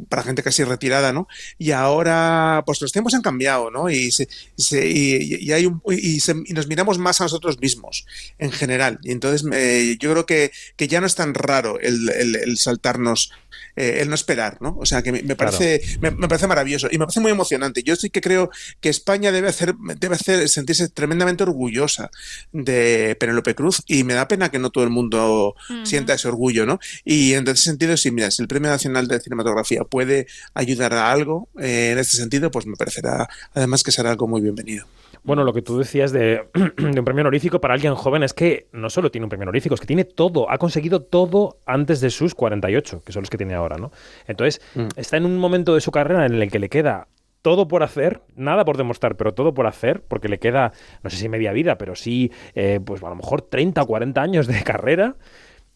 para 0.09 0.23
gente 0.23 0.43
casi 0.43 0.63
retirada, 0.63 1.11
¿no? 1.13 1.27
Y 1.57 1.71
ahora, 1.71 2.63
pues 2.65 2.81
los 2.81 2.91
tiempos 2.91 3.13
han 3.13 3.21
cambiado, 3.21 3.71
¿no? 3.71 3.89
Y, 3.89 4.11
se- 4.11 4.27
se- 4.57 4.87
y, 4.89 5.37
y 5.45 5.51
hay 5.51 5.65
un, 5.65 5.81
y, 5.89 6.19
se- 6.19 6.35
y 6.45 6.53
nos 6.53 6.67
miramos 6.67 6.97
más 6.97 7.19
a 7.21 7.25
nosotros 7.25 7.59
mismos 7.59 8.05
en 8.37 8.51
general. 8.51 8.99
Y 9.03 9.11
entonces 9.11 9.45
eh, 9.53 9.97
yo 9.99 10.11
creo 10.11 10.25
que, 10.25 10.51
que 10.75 10.87
ya 10.87 11.01
no 11.01 11.07
es 11.07 11.15
tan 11.15 11.33
raro 11.33 11.79
el, 11.79 12.09
el- 12.09 12.35
el 12.35 12.57
saltarnos, 12.57 13.31
eh, 13.75 13.99
el 14.01 14.09
no 14.09 14.15
esperar, 14.15 14.57
¿no? 14.61 14.75
O 14.79 14.85
sea 14.85 15.01
que 15.01 15.11
me, 15.11 15.21
me 15.23 15.35
parece, 15.35 15.81
me, 16.01 16.11
me 16.11 16.27
parece 16.27 16.47
maravilloso 16.47 16.87
y 16.91 16.97
me 16.97 17.05
parece 17.05 17.19
muy 17.19 17.31
emocionante. 17.31 17.83
Yo 17.83 17.95
sí 17.95 18.09
que 18.09 18.21
creo 18.21 18.49
que 18.81 18.89
España 18.89 19.31
debe 19.31 19.47
hacer, 19.49 19.75
debe 19.99 20.15
hacer 20.15 20.47
sentirse 20.49 20.89
tremendamente 20.89 21.43
orgullosa 21.43 22.09
de 22.51 23.15
Penélope 23.19 23.55
Cruz 23.55 23.83
y 23.87 24.03
me 24.03 24.13
da 24.13 24.27
pena 24.27 24.49
que 24.49 24.59
no 24.59 24.69
todo 24.69 24.83
el 24.83 24.89
mundo 24.89 25.55
sienta 25.83 26.13
ese 26.13 26.27
orgullo, 26.27 26.65
¿no? 26.65 26.79
Y 27.05 27.33
en 27.33 27.47
ese 27.47 27.63
sentido, 27.63 27.95
sí, 27.97 28.11
mira, 28.11 28.31
si 28.31 28.41
el 28.41 28.47
Premio 28.47 28.69
Nacional 28.69 29.07
de 29.07 29.19
Cinematografía 29.19 29.78
puede 29.85 30.27
ayudar 30.53 30.93
a 30.93 31.11
algo 31.11 31.49
eh, 31.59 31.91
en 31.91 31.99
este 31.99 32.17
sentido, 32.17 32.51
pues 32.51 32.65
me 32.65 32.75
parecerá 32.75 33.27
además 33.53 33.83
que 33.83 33.91
será 33.91 34.11
algo 34.11 34.27
muy 34.27 34.41
bienvenido. 34.41 34.85
Bueno, 35.23 35.43
lo 35.43 35.53
que 35.53 35.61
tú 35.61 35.77
decías 35.77 36.11
de, 36.11 36.47
de 36.77 36.99
un 36.99 37.05
premio 37.05 37.21
honorífico 37.21 37.59
para 37.59 37.73
alguien 37.73 37.95
joven 37.95 38.23
es 38.23 38.33
que 38.33 38.67
no 38.71 38.89
solo 38.89 39.11
tiene 39.11 39.25
un 39.25 39.29
premio 39.29 39.43
honorífico, 39.43 39.75
es 39.75 39.81
que 39.81 39.87
tiene 39.87 40.05
todo, 40.05 40.49
ha 40.49 40.57
conseguido 40.57 41.01
todo 41.01 41.57
antes 41.65 42.01
de 42.01 42.09
sus 42.09 42.35
48, 42.35 43.03
que 43.05 43.11
son 43.11 43.23
los 43.23 43.29
que 43.29 43.37
tiene 43.37 43.53
ahora, 43.53 43.77
¿no? 43.77 43.91
Entonces, 44.27 44.61
está 44.95 45.17
en 45.17 45.25
un 45.25 45.37
momento 45.37 45.75
de 45.75 45.81
su 45.81 45.91
carrera 45.91 46.25
en 46.25 46.35
el 46.35 46.51
que 46.51 46.59
le 46.59 46.69
queda 46.69 47.07
todo 47.41 47.67
por 47.67 47.83
hacer, 47.83 48.21
nada 48.35 48.65
por 48.65 48.77
demostrar, 48.77 49.15
pero 49.15 49.33
todo 49.33 49.53
por 49.53 49.67
hacer, 49.67 50.03
porque 50.07 50.27
le 50.27 50.39
queda, 50.39 50.73
no 51.03 51.09
sé 51.09 51.17
si 51.17 51.29
media 51.29 51.53
vida, 51.53 51.77
pero 51.77 51.95
sí, 51.95 52.31
eh, 52.53 52.79
pues 52.83 53.01
a 53.03 53.09
lo 53.09 53.15
mejor 53.15 53.41
30 53.41 53.81
o 53.81 53.87
40 53.87 54.21
años 54.21 54.47
de 54.47 54.63
carrera. 54.63 55.15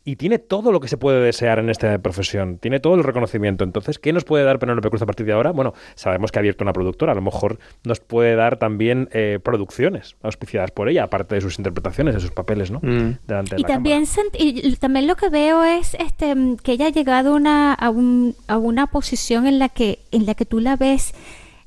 Y 0.05 0.17
tiene 0.17 0.37
todo 0.37 0.73
lo 0.73 0.81
que 0.81 0.89
se 0.89 0.97
puede 0.97 1.21
desear 1.23 1.59
en 1.59 1.69
esta 1.69 1.97
profesión, 1.99 2.57
tiene 2.57 2.81
todo 2.81 2.95
el 2.95 3.05
reconocimiento. 3.05 3.63
Entonces, 3.63 3.99
¿qué 3.99 4.11
nos 4.11 4.25
puede 4.25 4.43
dar 4.43 4.59
Penélope 4.59 4.89
Cruz 4.89 5.01
a 5.01 5.05
partir 5.05 5.25
de 5.25 5.31
ahora? 5.31 5.51
Bueno, 5.51 5.73
sabemos 5.95 6.29
que 6.29 6.39
ha 6.39 6.41
abierto 6.41 6.65
una 6.65 6.73
productora, 6.73 7.13
a 7.13 7.15
lo 7.15 7.21
mejor 7.21 7.57
nos 7.85 8.01
puede 8.01 8.35
dar 8.35 8.57
también 8.57 9.07
eh, 9.13 9.39
producciones 9.41 10.17
auspiciadas 10.21 10.71
por 10.71 10.89
ella, 10.89 11.03
aparte 11.05 11.35
de 11.35 11.41
sus 11.41 11.57
interpretaciones, 11.57 12.15
de 12.15 12.19
sus 12.19 12.31
papeles, 12.31 12.69
¿no? 12.69 12.79
Delante 12.81 13.55
de 13.55 13.59
Y 13.59 13.61
la 13.61 13.67
también, 13.69 14.03
sent- 14.03 14.35
y 14.37 14.75
también 14.75 15.07
lo 15.07 15.15
que 15.15 15.29
veo 15.29 15.63
es 15.63 15.93
este 15.93 16.35
mm, 16.35 16.57
que 16.57 16.73
ella 16.73 16.87
ha 16.87 16.91
llegado 16.91 17.31
a 17.31 17.35
una, 17.37 17.73
a, 17.73 17.89
un- 17.89 18.35
a 18.47 18.57
una 18.57 18.87
posición 18.87 19.47
en 19.47 19.57
la 19.57 19.69
que 19.69 19.99
en 20.11 20.25
la 20.25 20.35
que 20.35 20.43
tú 20.45 20.59
la 20.59 20.75
ves 20.75 21.13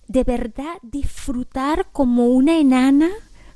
de 0.09 0.25
verdad 0.25 0.75
disfrutar 0.83 1.87
como 1.91 2.27
una 2.27 2.59
enana 2.59 3.09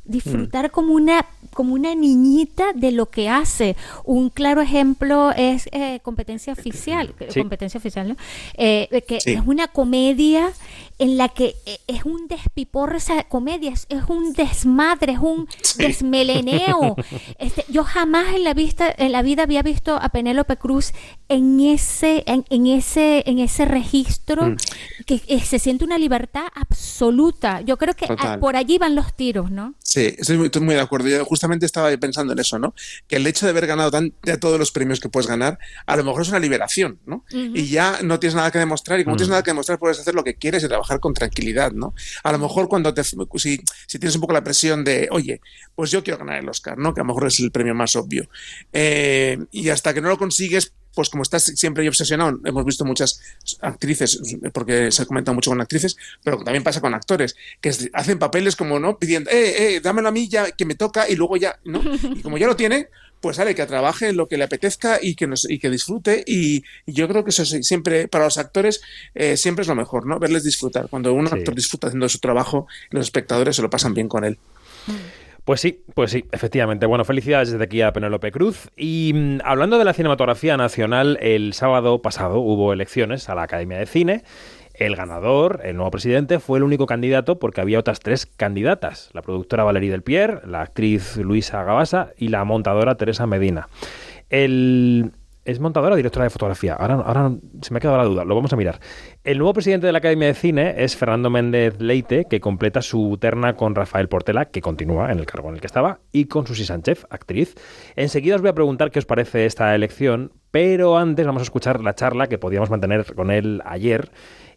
disfrutar 0.04 0.70
como 0.70 0.94
una 0.94 1.26
como 1.54 1.74
una 1.74 1.94
niñita 1.94 2.72
de 2.74 2.92
lo 2.92 3.10
que 3.10 3.28
hace 3.28 3.76
un 4.04 4.30
claro 4.30 4.60
ejemplo 4.60 5.30
es 5.36 5.68
eh, 5.72 6.00
competencia 6.02 6.52
oficial 6.52 7.14
Sí. 7.28 7.40
competencia 7.40 7.78
oficial 7.78 8.08
¿no? 8.08 8.16
Eh, 8.54 9.02
que 9.06 9.20
Sí. 9.20 9.32
es 9.32 9.42
una 9.46 9.68
comedia 9.68 10.50
en 10.98 11.16
la 11.16 11.28
que 11.28 11.56
eh, 11.66 11.78
es 11.86 12.04
un 12.04 12.28
despiporre 12.28 12.98
esa 12.98 13.22
comedia 13.24 13.70
es, 13.72 13.86
es 13.88 14.02
un 14.08 14.32
desmadre 14.34 15.12
es 15.14 15.18
un 15.18 15.48
desmeleneo 15.78 16.96
este, 17.38 17.64
yo 17.68 17.84
jamás 17.84 18.34
en 18.34 18.44
la 18.44 18.54
vista 18.54 18.92
en 18.96 19.12
la 19.12 19.22
vida 19.22 19.42
había 19.44 19.62
visto 19.62 19.96
a 19.96 20.08
Penélope 20.10 20.56
Cruz 20.56 20.92
en 21.28 21.60
ese 21.60 22.22
en, 22.26 22.44
en 22.50 22.66
ese 22.66 23.22
en 23.26 23.38
ese 23.38 23.64
registro 23.64 24.30
Mm. 24.40 24.56
que 25.06 25.20
eh, 25.26 25.40
se 25.40 25.58
siente 25.58 25.84
una 25.84 25.98
libertad 25.98 26.44
absoluta 26.54 27.60
yo 27.62 27.76
creo 27.76 27.94
que 27.94 28.06
ah, 28.18 28.38
por 28.40 28.56
allí 28.56 28.78
van 28.78 28.94
los 28.94 29.12
tiros 29.14 29.50
no 29.50 29.74
Sí, 29.82 30.14
estoy 30.18 30.36
muy, 30.36 30.46
estoy 30.46 30.62
muy 30.62 30.74
de 30.76 30.80
acuerdo. 30.82 31.08
Yo 31.08 31.24
justamente 31.40 31.64
estaba 31.64 31.90
pensando 31.96 32.35
en 32.35 32.38
eso, 32.38 32.59
¿no? 32.59 32.74
Que 33.09 33.16
el 33.16 33.26
hecho 33.26 33.46
de 33.46 33.50
haber 33.50 33.66
ganado 33.66 33.90
tan, 33.90 34.12
ya 34.22 34.38
todos 34.38 34.59
los 34.59 34.72
premios 34.72 35.00
que 35.00 35.09
puedes 35.09 35.26
ganar, 35.26 35.59
a 35.87 35.96
lo 35.96 36.05
mejor 36.05 36.20
es 36.20 36.29
una 36.29 36.38
liberación, 36.38 36.98
¿no? 37.07 37.24
Y 37.31 37.68
ya 37.68 38.00
no 38.03 38.20
tienes 38.20 38.35
nada 38.35 38.50
que 38.50 38.59
demostrar, 38.59 39.00
y 39.00 39.05
como 39.05 39.12
no 39.12 39.16
Mm. 39.16 39.18
tienes 39.20 39.31
nada 39.31 39.42
que 39.42 39.50
demostrar, 39.53 39.79
puedes 39.79 39.98
hacer 39.98 40.14
lo 40.14 40.22
que 40.22 40.35
quieres 40.35 40.62
y 40.64 40.68
trabajar 40.68 41.00
con 41.00 41.14
tranquilidad, 41.14 41.72
¿no? 41.72 41.94
A 42.24 42.33
lo 42.33 42.38
mejor 42.38 42.68
cuando 42.68 42.92
te, 42.92 43.03
si, 43.05 43.16
si 43.87 43.98
tienes 43.98 44.14
un 44.16 44.20
poco 44.20 44.35
la 44.35 44.44
presión 44.44 44.85
de, 44.85 45.09
oye, 45.11 45.40
pues 45.74 45.90
yo 45.90 46.05
quiero 46.05 46.18
ganar 46.18 46.37
el 46.37 46.48
Oscar, 46.50 46.76
¿no? 46.76 46.92
Que 46.92 47.00
a 47.00 47.05
lo 47.05 47.09
mejor 47.09 47.26
es 47.29 47.40
el 47.40 47.50
premio 47.50 47.74
más 47.74 47.96
obvio. 47.96 48.29
Eh, 48.74 49.38
y 49.50 49.70
hasta 49.70 49.94
que 49.94 50.03
no 50.03 50.09
lo 50.11 50.18
consigues, 50.18 50.74
pues 50.94 51.09
como 51.09 51.22
estás 51.22 51.44
siempre 51.44 51.87
obsesionado, 51.88 52.38
hemos 52.44 52.64
visto 52.64 52.85
muchas 52.85 53.20
actrices, 53.61 54.20
porque 54.53 54.90
se 54.90 55.03
ha 55.03 55.07
comentado 55.07 55.35
mucho 55.35 55.50
con 55.50 55.61
actrices, 55.61 55.96
pero 56.22 56.42
también 56.42 56.62
pasa 56.62 56.81
con 56.81 56.94
actores, 56.94 57.37
que 57.61 57.72
hacen 57.92 58.18
papeles 58.18 58.57
como, 58.57 58.79
¿no? 58.79 58.98
Pidiendo, 58.98 59.31
eh, 59.31 59.76
eh, 59.76 59.81
dámelo 59.81 60.09
a 60.09 60.12
mí 60.12 60.29
ya, 60.29 60.50
que 60.50 60.64
me 60.64 60.74
toca, 60.74 61.09
y 61.09 61.16
luego 61.16 61.37
ya, 61.37 61.59
¿no? 61.64 61.81
Y 62.16 62.22
como 62.22 62.38
ya 62.38 62.46
lo 62.46 62.57
tiene, 62.57 62.88
pues 63.20 63.37
sale 63.37 63.55
que 63.55 63.66
trabaje 63.66 64.09
en 64.09 64.16
lo 64.16 64.29
que 64.29 64.37
le 64.37 64.44
apetezca 64.44 64.98
y 65.00 65.14
que, 65.14 65.26
nos, 65.26 65.48
y 65.48 65.59
que 65.59 65.70
disfrute, 65.70 66.24
y, 66.26 66.64
y 66.87 66.92
yo 66.92 67.07
creo 67.09 67.24
que 67.24 67.31
eso 67.31 67.44
sí, 67.44 67.62
siempre, 67.62 68.09
para 68.09 68.24
los 68.24 68.38
actores, 68.38 68.81
eh, 69.14 69.37
siempre 69.37 69.62
es 69.62 69.68
lo 69.68 69.74
mejor, 69.74 70.07
¿no? 70.07 70.18
Verles 70.18 70.44
disfrutar. 70.44 70.88
Cuando 70.88 71.12
un 71.12 71.26
actor 71.26 71.55
disfruta 71.55 71.88
haciendo 71.88 72.09
su 72.09 72.18
trabajo, 72.18 72.66
los 72.90 73.07
espectadores 73.07 73.57
se 73.57 73.62
lo 73.62 73.70
pasan 73.70 73.94
bien 73.94 74.09
con 74.09 74.24
él. 74.24 74.38
Pues 75.44 75.61
sí, 75.61 75.85
pues 75.94 76.11
sí, 76.11 76.24
efectivamente. 76.33 76.87
Bueno, 76.87 77.05
felicidades 77.05 77.50
desde 77.50 77.64
aquí 77.64 77.83
a 77.83 77.92
Penélope 77.92 78.31
Cruz. 78.31 78.68
Y 78.76 79.12
mm, 79.14 79.38
hablando 79.44 79.79
de 79.79 79.85
la 79.85 79.92
cinematografía 79.92 80.57
nacional, 80.57 81.18
el 81.20 81.55
sábado 81.55 82.03
pasado 82.03 82.40
hubo 82.40 82.72
elecciones 82.72 83.29
a 83.29 83.35
la 83.35 83.42
Academia 83.42 83.79
de 83.79 83.87
Cine. 83.87 84.24
El 84.74 84.96
ganador, 84.96 85.61
el 85.64 85.76
nuevo 85.76 85.90
presidente, 85.90 86.38
fue 86.38 86.59
el 86.59 86.64
único 86.64 86.87
candidato 86.87 87.38
porque 87.38 87.61
había 87.61 87.79
otras 87.79 88.00
tres 88.00 88.26
candidatas. 88.26 89.11
La 89.12 89.22
productora 89.22 89.64
Valerie 89.64 89.90
Del 89.90 90.03
Pierre, 90.03 90.40
la 90.46 90.62
actriz 90.62 91.16
Luisa 91.16 91.62
Gabasa 91.64 92.12
y 92.16 92.29
la 92.29 92.44
montadora 92.44 92.94
Teresa 92.94 93.26
Medina. 93.26 93.68
El... 94.31 95.12
¿Es 95.44 95.59
montadora 95.59 95.94
o 95.94 95.96
directora 95.96 96.24
de 96.24 96.31
fotografía? 96.31 96.74
Ahora, 96.74 96.94
ahora 96.96 97.33
se 97.62 97.72
me 97.72 97.79
ha 97.79 97.81
quedado 97.81 97.96
la 97.96 98.05
duda, 98.05 98.24
lo 98.24 98.35
vamos 98.35 98.53
a 98.53 98.57
mirar. 98.57 98.79
El 99.24 99.38
nuevo 99.38 99.55
presidente 99.55 99.87
de 99.87 99.92
la 99.92 99.98
Academia 99.98 100.29
de 100.29 100.35
Cine 100.35 100.74
es 100.76 100.96
Fernando 100.96 101.31
Méndez 101.31 101.81
Leite, 101.81 102.26
que 102.29 102.40
completa 102.40 102.83
su 102.83 103.16
terna 103.18 103.55
con 103.57 103.74
Rafael 103.74 104.09
Portela, 104.09 104.44
que 104.46 104.61
continúa 104.61 105.11
en 105.11 105.18
el 105.18 105.24
cargo 105.24 105.48
en 105.48 105.55
el 105.55 105.61
que 105.61 105.66
estaba, 105.66 106.00
y 106.12 106.26
con 106.26 106.46
Susi 106.46 106.66
Sánchez, 106.66 107.07
actriz. 107.09 107.55
Enseguida 107.96 108.37
os 108.37 108.42
voy 108.42 108.50
a 108.50 108.55
preguntar 108.55 108.90
qué 108.90 108.98
os 108.98 109.07
parece 109.07 109.46
esta 109.46 109.74
elección, 109.74 110.33
pero 110.50 110.98
antes 110.98 111.24
vamos 111.24 111.40
a 111.40 111.44
escuchar 111.44 111.83
la 111.83 111.94
charla 111.94 112.26
que 112.26 112.37
podíamos 112.37 112.68
mantener 112.68 113.14
con 113.14 113.31
él 113.31 113.62
ayer 113.64 114.11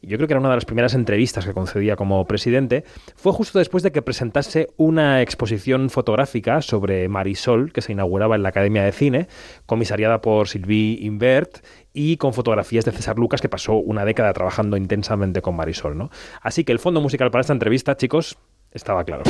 yo 0.07 0.17
creo 0.17 0.27
que 0.27 0.33
era 0.33 0.39
una 0.39 0.49
de 0.49 0.55
las 0.55 0.65
primeras 0.65 0.93
entrevistas 0.93 1.45
que 1.45 1.53
concedía 1.53 1.95
como 1.95 2.25
presidente, 2.25 2.83
fue 3.15 3.31
justo 3.31 3.59
después 3.59 3.83
de 3.83 3.91
que 3.91 4.01
presentase 4.01 4.69
una 4.77 5.21
exposición 5.21 5.89
fotográfica 5.89 6.61
sobre 6.61 7.07
Marisol, 7.07 7.71
que 7.71 7.81
se 7.81 7.91
inauguraba 7.91 8.35
en 8.35 8.43
la 8.43 8.49
Academia 8.49 8.83
de 8.83 8.91
Cine, 8.91 9.27
comisariada 9.65 10.21
por 10.21 10.47
Sylvie 10.47 10.97
Invert 11.01 11.65
y 11.93 12.17
con 12.17 12.33
fotografías 12.33 12.85
de 12.85 12.91
César 12.91 13.17
Lucas, 13.17 13.41
que 13.41 13.49
pasó 13.49 13.75
una 13.75 14.05
década 14.05 14.33
trabajando 14.33 14.77
intensamente 14.77 15.41
con 15.41 15.55
Marisol. 15.55 16.09
Así 16.41 16.63
que 16.63 16.71
el 16.71 16.79
fondo 16.79 17.01
musical 17.01 17.29
para 17.31 17.41
esta 17.41 17.53
entrevista, 17.53 17.95
chicos, 17.95 18.37
estaba 18.71 19.03
claro. 19.03 19.23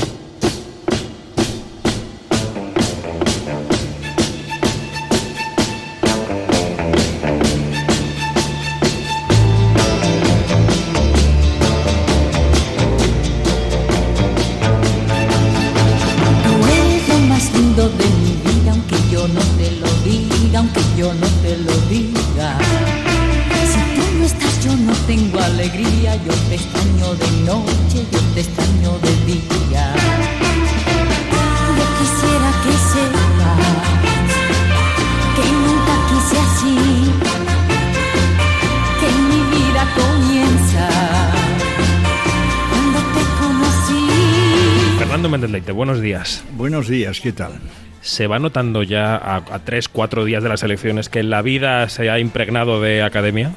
Buenos 45.71 46.01
días. 46.01 46.43
Buenos 46.55 46.87
días, 46.87 47.21
¿qué 47.21 47.31
tal? 47.31 47.53
¿Se 48.01 48.27
va 48.27 48.37
notando 48.37 48.83
ya 48.83 49.15
a, 49.15 49.59
tres, 49.59 49.87
cuatro 49.87 50.25
días 50.25 50.43
de 50.43 50.49
las 50.49 50.63
elecciones 50.63 51.07
que 51.07 51.23
la 51.23 51.41
vida 51.41 51.87
se 51.87 52.09
ha 52.09 52.19
impregnado 52.19 52.81
de 52.81 53.01
academia? 53.01 53.53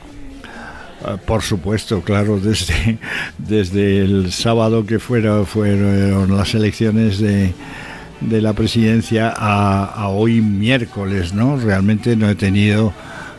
Ah, 1.05 1.17
por 1.17 1.43
supuesto, 1.43 2.03
claro, 2.03 2.39
desde, 2.39 2.99
desde 3.39 4.01
el 4.03 4.33
sábado 4.33 4.87
que 4.87 4.99
fuera, 4.99 5.45
fueron 5.45 6.37
las 6.37 6.55
elecciones 6.55 7.19
de, 7.19 7.53
de 8.21 8.41
la 8.41 8.53
presidencia 8.53 9.33
a, 9.37 9.85
a, 9.85 10.09
hoy 10.09 10.41
miércoles, 10.41 11.35
¿no? 11.35 11.59
Realmente 11.59 12.15
no 12.17 12.31
he 12.31 12.37
tenido 12.37 12.93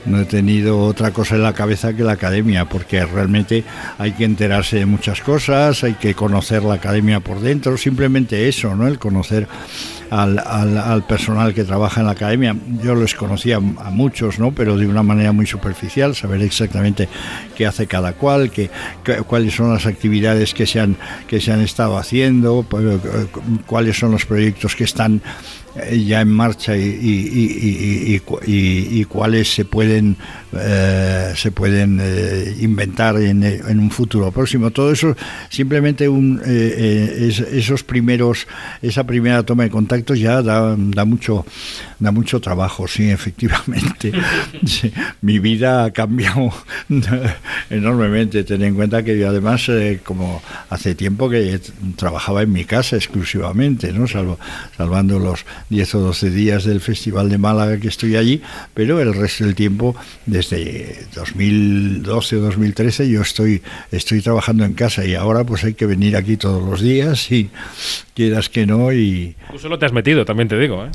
no 0.08 0.22
he 0.22 0.26
tenido 0.26 0.80
otra 0.80 1.12
cosa 1.12 1.36
en 1.36 1.44
la 1.44 1.54
cabeza 1.54 1.94
que 1.94 2.04
la 2.04 2.14
academia, 2.14 2.66
porque 2.66 3.06
realmente 3.06 3.64
hay 3.98 4.14
que 4.14 4.24
enterarse 4.24 4.78
de 4.78 4.86
muchas 4.86 5.22
cosas, 5.22 5.84
hay 5.84 5.94
que 5.94 6.14
conocer 6.14 6.64
la 6.64 6.76
academia 6.76 7.20
por 7.20 7.40
dentro, 7.40 7.78
simplemente 7.78 8.48
eso, 8.48 8.76
¿no? 8.76 8.88
El 8.88 9.00
conocer 9.00 9.48
al, 10.10 10.40
al, 10.40 11.04
personal 11.04 11.54
que 11.54 11.64
trabaja 11.64 12.02
en 12.02 12.08
la 12.08 12.14
academia. 12.14 12.56
Yo 12.84 12.96
les 12.96 13.14
conocía 13.14 13.58
a 13.58 13.92
muchos, 13.92 14.40
¿no? 14.40 14.52
Pero 14.52 14.78
de 14.78 14.88
una 14.88 15.04
manera 15.04 15.32
muy 15.32 15.46
superficial, 15.46 16.16
saber 16.16 16.42
exactamente 16.42 17.10
qué 17.56 17.66
hace 17.66 17.88
cada 17.88 18.14
cual, 18.14 18.52
qué, 18.52 18.70
cuáles 19.28 19.56
son 19.56 19.74
las 19.74 19.86
actividades 19.86 20.54
que 20.54 20.66
se 20.66 20.80
han, 20.80 20.96
que 21.28 21.42
se 21.42 21.52
han 21.52 21.62
estado 21.62 21.98
haciendo, 21.98 22.66
pues, 22.68 23.00
cuáles 23.66 23.98
son 23.98 24.12
los 24.12 24.26
proyectos 24.26 24.76
que 24.76 24.86
están 24.86 25.16
eh, 25.18 25.67
ya 25.92 26.22
en 26.22 26.30
marcha 26.30 26.76
y, 26.76 26.82
y, 26.82 28.22
y, 28.46 29.06
cuáles 29.06 29.54
se 29.54 29.66
pueden 29.66 30.18
eh, 30.54 31.34
se 31.36 31.52
pueden 31.52 32.00
eh, 32.02 32.56
inventar 32.62 33.18
en, 33.18 33.44
en, 33.44 33.80
un 33.80 33.92
futuro 33.92 34.32
próximo. 34.32 34.72
Todo 34.72 34.92
eso 34.92 35.16
simplemente 35.50 36.08
un, 36.08 36.42
esos 36.46 37.84
primeros 37.84 38.48
esa 38.82 39.04
primera 39.06 39.44
toma 39.44 39.64
de 39.64 39.70
contactos 39.70 40.20
ya 40.20 40.42
da, 40.42 40.76
da 40.78 41.06
mucho 41.06 41.46
da 42.00 42.12
mucho 42.12 42.40
trabajo 42.40 42.88
sí 42.88 43.10
efectivamente. 43.10 44.12
Mi 45.22 45.40
vida 45.40 45.86
ha 45.86 45.92
cambiado 45.92 46.52
enormemente. 47.70 48.44
Ten 48.44 48.64
en 48.64 48.76
cuenta 48.76 49.04
que 49.04 49.26
además 49.26 49.70
como 50.04 50.42
hace 50.70 50.96
tiempo 50.96 51.30
que 51.30 51.60
trabajaba 51.96 52.42
en 52.42 52.52
mi 52.52 52.66
casa 52.66 52.96
exclusivamente 52.96 53.92
no 53.92 54.08
salvo 54.08 54.40
salvando 54.76 55.20
los 55.20 55.46
10 55.70 55.96
o 55.96 56.00
12 56.00 56.30
días 56.30 56.64
del 56.64 56.82
Festival 56.82 57.30
de 57.30 57.38
Málaga 57.38 57.78
que 57.78 57.88
estoy 57.88 58.16
allí, 58.16 58.42
pero 58.74 59.02
el 59.02 59.14
resto 59.14 59.46
del 59.46 59.56
tiempo, 59.56 59.96
desde 60.26 61.06
2012 61.16 62.38
o 62.38 62.40
2013, 62.42 63.10
yo 63.10 63.22
estoy, 63.22 63.62
estoy 63.92 64.22
trabajando 64.22 64.66
en 64.66 64.74
casa 64.74 65.06
y 65.06 65.16
ahora 65.16 65.44
pues 65.44 65.64
hay 65.64 65.74
que 65.74 65.86
venir 65.86 66.16
aquí 66.16 66.38
todos 66.38 66.64
los 66.64 66.82
días 66.82 67.32
y 67.32 67.50
quieras 68.14 68.50
que 68.50 68.66
no 68.66 68.94
y... 68.94 69.36
Tú 69.52 69.60
solo 69.60 69.78
te 69.78 69.86
has 69.86 69.94
metido, 69.94 70.26
también 70.26 70.48
te 70.48 70.58
digo, 70.58 70.86
¿eh? 70.86 70.92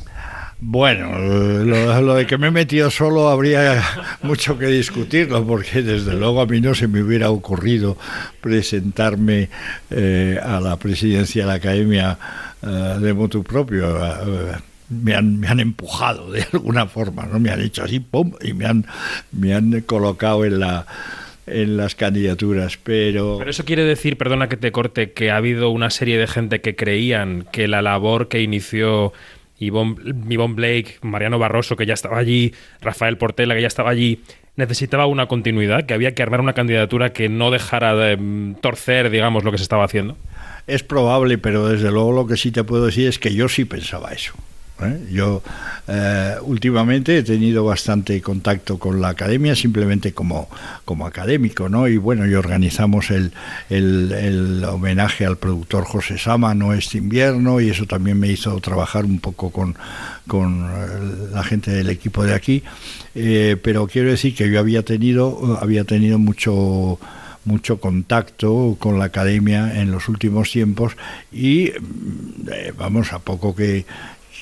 Bueno, 0.64 1.18
lo, 1.18 2.14
de 2.14 2.24
que 2.24 2.38
me 2.38 2.46
he 2.46 2.50
metido 2.52 2.88
solo 2.88 3.28
habría 3.28 3.82
mucho 4.22 4.56
que 4.56 4.66
discutirlo, 4.66 5.44
porque 5.44 5.82
desde 5.82 6.14
luego 6.14 6.40
a 6.40 6.46
mí 6.46 6.60
no 6.60 6.72
se 6.72 6.86
me 6.86 7.02
hubiera 7.02 7.30
ocurrido 7.30 7.98
presentarme 8.40 9.48
eh, 9.90 10.38
a 10.40 10.60
la 10.60 10.76
presidencia 10.76 11.42
de 11.42 11.48
la 11.48 11.54
Academia 11.54 12.16
eh, 12.62 12.96
de 13.00 13.12
motu 13.12 13.42
propio. 13.42 13.98
Eh, 13.98 14.52
me 14.88 15.16
han, 15.16 15.40
me 15.40 15.48
han 15.48 15.58
empujado 15.58 16.30
de 16.30 16.46
alguna 16.52 16.86
forma, 16.86 17.26
¿no? 17.26 17.40
Me 17.40 17.50
han 17.50 17.60
hecho 17.60 17.82
así, 17.82 17.98
¡pum! 17.98 18.32
y 18.40 18.52
me 18.52 18.66
han, 18.66 18.86
me 19.32 19.54
han 19.54 19.80
colocado 19.80 20.44
en 20.44 20.60
la 20.60 20.86
en 21.44 21.76
las 21.76 21.96
candidaturas, 21.96 22.78
pero... 22.80 23.38
Pero 23.38 23.50
eso 23.50 23.64
quiere 23.64 23.84
decir, 23.84 24.16
perdona 24.16 24.48
que 24.48 24.56
te 24.56 24.70
corte, 24.70 25.10
que 25.10 25.32
ha 25.32 25.36
habido 25.36 25.70
una 25.70 25.90
serie 25.90 26.16
de 26.16 26.28
gente 26.28 26.60
que 26.60 26.76
creían 26.76 27.46
que 27.50 27.66
la 27.66 27.82
labor 27.82 28.28
que 28.28 28.42
inició 28.42 29.12
Yvonne, 29.66 30.54
Blake, 30.54 30.96
Mariano 31.02 31.38
Barroso, 31.38 31.76
que 31.76 31.86
ya 31.86 31.94
estaba 31.94 32.18
allí, 32.18 32.52
Rafael 32.80 33.18
Portela, 33.18 33.54
que 33.54 33.62
ya 33.62 33.68
estaba 33.68 33.90
allí, 33.90 34.22
necesitaba 34.56 35.06
una 35.06 35.26
continuidad, 35.26 35.86
que 35.86 35.94
había 35.94 36.14
que 36.14 36.22
armar 36.22 36.40
una 36.40 36.52
candidatura 36.52 37.12
que 37.12 37.28
no 37.28 37.50
dejara 37.50 37.94
de 37.94 38.16
mm, 38.16 38.54
torcer, 38.56 39.10
digamos, 39.10 39.44
lo 39.44 39.52
que 39.52 39.58
se 39.58 39.64
estaba 39.64 39.84
haciendo? 39.84 40.16
Es 40.66 40.82
probable, 40.82 41.38
pero 41.38 41.68
desde 41.68 41.90
luego 41.90 42.12
lo 42.12 42.26
que 42.26 42.36
sí 42.36 42.52
te 42.52 42.64
puedo 42.64 42.86
decir 42.86 43.08
es 43.08 43.18
que 43.18 43.34
yo 43.34 43.48
sí 43.48 43.64
pensaba 43.64 44.12
eso. 44.12 44.34
¿Eh? 44.86 45.08
Yo 45.10 45.42
eh, 45.88 46.36
últimamente 46.42 47.18
he 47.18 47.22
tenido 47.22 47.64
bastante 47.64 48.20
contacto 48.20 48.78
con 48.78 49.00
la 49.00 49.08
academia, 49.08 49.56
simplemente 49.56 50.12
como, 50.12 50.48
como 50.84 51.06
académico, 51.06 51.68
¿no? 51.68 51.88
Y 51.88 51.96
bueno, 51.96 52.26
y 52.26 52.34
organizamos 52.34 53.10
el, 53.10 53.32
el, 53.68 54.64
homenaje 54.64 55.26
al 55.26 55.36
productor 55.38 55.84
José 55.84 56.18
Sama, 56.18 56.54
no 56.54 56.72
este 56.72 56.98
invierno, 56.98 57.60
y 57.60 57.70
eso 57.70 57.86
también 57.86 58.18
me 58.18 58.28
hizo 58.28 58.58
trabajar 58.60 59.04
un 59.04 59.18
poco 59.18 59.50
con, 59.50 59.76
con 60.26 60.70
eh, 60.70 61.28
la 61.32 61.42
gente 61.42 61.70
del 61.70 61.90
equipo 61.90 62.24
de 62.24 62.34
aquí. 62.34 62.62
pero 63.14 63.86
quiero 63.86 64.10
decir 64.10 64.34
que 64.34 64.50
yo 64.50 64.58
había 64.58 64.82
tenido, 64.82 65.58
había 65.60 65.84
tenido 65.84 66.18
mucho 66.18 66.98
mucho 67.44 67.80
contacto 67.80 68.76
con 68.78 68.98
la 68.98 69.06
academia 69.06 69.80
en 69.80 69.90
los 69.90 70.08
últimos 70.08 70.50
tiempos 70.50 70.96
y 71.32 71.72
vamos 72.76 73.12
a 73.12 73.18
poco 73.18 73.54
que 73.54 73.84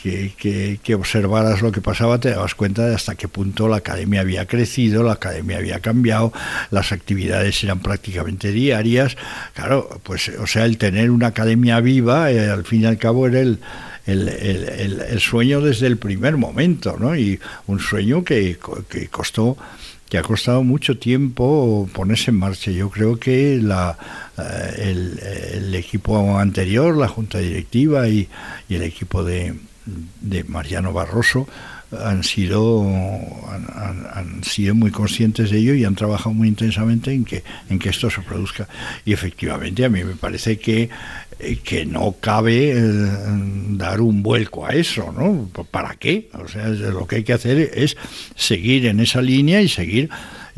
que, 0.02 0.94
observaras 0.94 1.62
lo 1.62 1.72
que 1.72 1.80
pasaba, 1.80 2.18
te 2.18 2.30
dabas 2.30 2.54
cuenta 2.54 2.86
de 2.86 2.94
hasta 2.94 3.14
qué 3.14 3.28
punto 3.28 3.68
la 3.68 3.76
academia 3.76 4.20
había 4.20 4.46
crecido, 4.46 5.02
la 5.02 5.12
academia 5.12 5.58
había 5.58 5.80
cambiado, 5.80 6.32
las 6.70 6.92
actividades 6.92 7.62
eran 7.64 7.80
prácticamente 7.80 8.52
diarias. 8.52 9.16
Claro, 9.54 10.00
pues, 10.02 10.28
o 10.28 10.46
sea, 10.46 10.64
el 10.64 10.78
tener 10.78 11.10
una 11.10 11.28
academia 11.28 11.80
viva, 11.80 12.30
eh, 12.30 12.50
al 12.50 12.64
fin 12.64 12.82
y 12.82 12.86
al 12.86 12.98
cabo, 12.98 13.26
era 13.26 13.40
el, 13.40 13.58
el, 14.06 14.28
el, 14.28 15.00
el, 15.00 15.20
sueño 15.20 15.60
desde 15.60 15.86
el 15.86 15.98
primer 15.98 16.36
momento, 16.36 16.96
¿no? 16.98 17.14
Y 17.14 17.38
un 17.66 17.80
sueño 17.80 18.24
que, 18.24 18.58
que 18.88 19.08
costó 19.08 19.56
que 20.08 20.18
ha 20.18 20.22
costado 20.22 20.64
mucho 20.64 20.98
tiempo 20.98 21.88
ponerse 21.92 22.32
en 22.32 22.38
marcha. 22.38 22.72
Yo 22.72 22.90
creo 22.90 23.20
que 23.20 23.60
la, 23.62 23.96
eh, 24.36 24.90
el, 24.90 25.20
el, 25.54 25.74
equipo 25.76 26.36
anterior, 26.36 26.96
la 26.96 27.06
junta 27.06 27.38
directiva 27.38 28.08
y, 28.08 28.28
y 28.68 28.74
el 28.74 28.82
equipo 28.82 29.22
de, 29.22 29.54
de 30.20 30.44
Mariano 30.44 30.92
Barroso 30.92 31.48
han 31.98 32.22
sido 32.22 32.86
han, 34.14 34.44
sido 34.44 34.74
muy 34.74 34.90
conscientes 34.90 35.50
de 35.50 35.58
ello 35.58 35.74
y 35.74 35.84
han 35.84 35.96
trabajado 35.96 36.32
muy 36.32 36.48
intensamente 36.48 37.12
en 37.12 37.24
que 37.24 37.42
en 37.68 37.78
que 37.78 37.88
esto 37.88 38.10
se 38.10 38.20
produzca. 38.22 38.68
Y 39.04 39.12
efectivamente 39.12 39.84
a 39.84 39.88
mí 39.88 40.04
me 40.04 40.14
parece 40.14 40.58
que 40.58 40.88
eh, 41.38 41.58
que 41.64 41.84
no 41.86 42.16
cabe 42.20 42.72
eh, 42.72 42.82
dar 43.70 44.00
un 44.00 44.22
vuelco 44.22 44.66
a 44.66 44.70
eso 44.70 45.12
no 45.12 45.48
para 45.70 45.94
qué 45.96 46.28
o 46.34 46.46
sea 46.46 46.68
lo 46.68 47.06
que 47.06 47.16
hay 47.16 47.24
que 47.24 47.32
hacer 47.32 47.70
es 47.74 47.96
seguir 48.36 48.86
en 48.86 49.00
esa 49.00 49.22
línea 49.22 49.60
y 49.62 49.68
seguir 49.68 50.10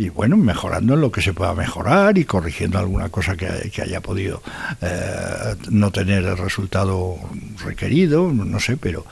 y 0.03 0.09
bueno, 0.09 0.37
mejorando 0.37 0.95
en 0.95 1.01
lo 1.01 1.13
que 1.13 1.23
se 1.23 1.33
pueda 1.33 1.55
mejorar 1.55 2.19
y 2.19 2.25
corrigiendo 2.25 2.79
alguna 2.79 3.09
cosa 3.09 3.37
que, 3.37 3.47
haya 3.81 4.01
podido 4.01 4.43
eh, 4.81 5.55
no 5.71 5.93
tener 5.93 6.25
el 6.25 6.37
resultado 6.37 7.17
requerido, 7.65 8.33
no 8.33 8.59
sé, 8.59 8.77
pero 8.77 9.05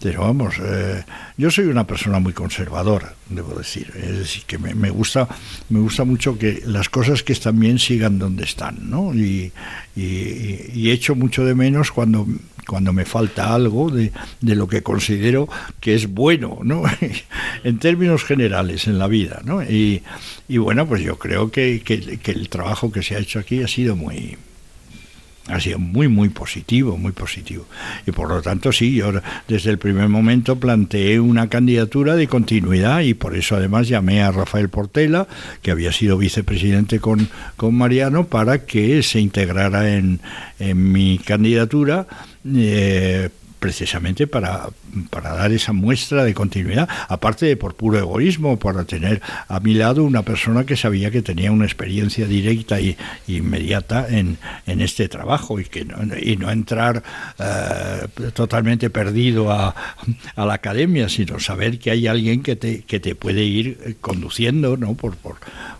Pero 0.00 0.20
vamos, 0.20 0.54
eh, 0.62 1.02
yo 1.36 1.50
soy 1.50 1.66
una 1.66 1.84
persona 1.84 2.20
muy 2.20 2.32
conservadora, 2.32 3.14
debo 3.28 3.58
decir. 3.58 3.92
Es 3.96 4.18
decir, 4.18 4.44
que 4.46 4.56
me, 4.56 4.72
me, 4.72 4.90
gusta, 4.90 5.26
me 5.70 5.80
gusta 5.80 6.04
mucho 6.04 6.38
que 6.38 6.62
las 6.66 6.88
cosas 6.88 7.24
que 7.24 7.32
están 7.32 7.58
bien 7.58 7.80
sigan 7.80 8.16
donde 8.16 8.44
están, 8.44 8.88
¿no? 8.88 9.12
Y, 9.12 9.50
y, 9.96 10.70
y 10.72 10.90
echo 10.92 11.16
mucho 11.16 11.44
de 11.44 11.56
menos 11.56 11.90
cuando 11.90 12.28
cuando 12.68 12.92
me 12.92 13.06
falta 13.06 13.54
algo 13.54 13.88
de, 13.90 14.12
de, 14.42 14.54
lo 14.54 14.68
que 14.68 14.82
considero 14.82 15.48
que 15.80 15.94
es 15.94 16.06
bueno, 16.06 16.58
¿no? 16.62 16.82
en 17.64 17.78
términos 17.78 18.24
generales 18.24 18.86
en 18.86 18.98
la 18.98 19.06
vida, 19.06 19.40
¿no? 19.42 19.62
Y, 19.62 20.02
y 20.48 20.58
bueno, 20.58 20.86
pues 20.86 21.02
yo 21.02 21.18
creo 21.18 21.50
que, 21.50 21.80
que, 21.82 22.30
el 22.30 22.48
trabajo 22.50 22.92
que 22.92 23.02
se 23.02 23.16
ha 23.16 23.20
hecho 23.20 23.38
aquí 23.38 23.62
ha 23.62 23.68
sido 23.68 23.96
muy, 23.96 24.36
ha 25.46 25.58
sido 25.60 25.78
muy, 25.78 26.08
muy 26.08 26.28
positivo, 26.28 26.98
muy 26.98 27.12
positivo. 27.12 27.64
Y 28.06 28.12
por 28.12 28.28
lo 28.28 28.42
tanto, 28.42 28.70
sí, 28.70 28.94
yo 28.96 29.12
desde 29.48 29.70
el 29.70 29.78
primer 29.78 30.10
momento 30.10 30.60
planteé 30.60 31.20
una 31.20 31.48
candidatura 31.48 32.16
de 32.16 32.28
continuidad 32.28 33.00
y 33.00 33.14
por 33.14 33.34
eso 33.34 33.56
además 33.56 33.88
llamé 33.88 34.22
a 34.22 34.30
Rafael 34.30 34.68
Portela, 34.68 35.26
que 35.62 35.70
había 35.70 35.92
sido 35.92 36.18
vicepresidente 36.18 37.00
con, 37.00 37.30
con 37.56 37.74
Mariano, 37.74 38.26
para 38.26 38.66
que 38.66 39.02
se 39.02 39.20
integrara 39.20 39.94
en, 39.94 40.20
en 40.58 40.92
mi 40.92 41.18
candidatura. 41.18 42.06
Eh, 42.56 43.30
precisamente 43.58 44.26
para, 44.26 44.68
para 45.10 45.34
dar 45.34 45.52
esa 45.52 45.72
muestra 45.72 46.24
de 46.24 46.34
continuidad, 46.34 46.88
aparte 47.08 47.46
de 47.46 47.56
por 47.56 47.74
puro 47.74 47.98
egoísmo, 47.98 48.58
para 48.58 48.84
tener 48.84 49.20
a 49.48 49.60
mi 49.60 49.74
lado 49.74 50.04
una 50.04 50.22
persona 50.22 50.64
que 50.64 50.76
sabía 50.76 51.10
que 51.10 51.22
tenía 51.22 51.50
una 51.50 51.64
experiencia 51.64 52.26
directa 52.26 52.80
y, 52.80 52.96
inmediata 53.26 54.06
en, 54.08 54.38
en 54.66 54.80
este 54.80 55.08
trabajo 55.08 55.58
y, 55.60 55.64
que 55.64 55.84
no, 55.84 55.96
y 56.16 56.36
no 56.36 56.50
entrar 56.50 57.02
eh, 57.38 58.06
totalmente 58.32 58.90
perdido 58.90 59.50
a, 59.50 59.74
la 60.36 60.54
academia, 60.54 61.08
sino 61.08 61.40
saber 61.40 61.78
que 61.78 61.90
hay 61.90 62.06
alguien 62.06 62.42
que 62.42 62.56
te, 62.56 62.82
que 62.82 63.00
te 63.00 63.14
puede 63.14 63.42
ir 63.42 63.96
conduciendo 64.00 64.76
¿no? 64.76 64.94
por, 64.94 65.16
por, 65.16 65.36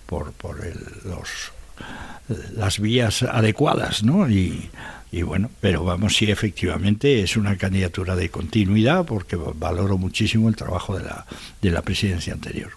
por, 0.07 0.33
por 0.33 0.59
los, 1.05 1.53
las 2.55 2.81
vías 2.81 3.23
adecuadas, 3.23 4.03
¿no? 4.03 4.29
Y, 4.29 4.69
y 5.11 5.23
bueno, 5.23 5.51
pero 5.61 5.85
vamos, 5.85 6.17
sí, 6.17 6.31
efectivamente 6.31 7.23
es 7.23 7.37
una 7.37 7.57
candidatura 7.57 8.15
de 8.15 8.29
continuidad 8.29 9.07
porque 9.07 9.37
valoro 9.37 9.97
muchísimo 9.97 10.49
el 10.49 10.57
trabajo 10.57 10.97
de 10.97 11.05
la, 11.05 11.27
de 11.63 11.71
la 11.71 11.83
presidencia 11.83 12.35
anterior. 12.35 12.73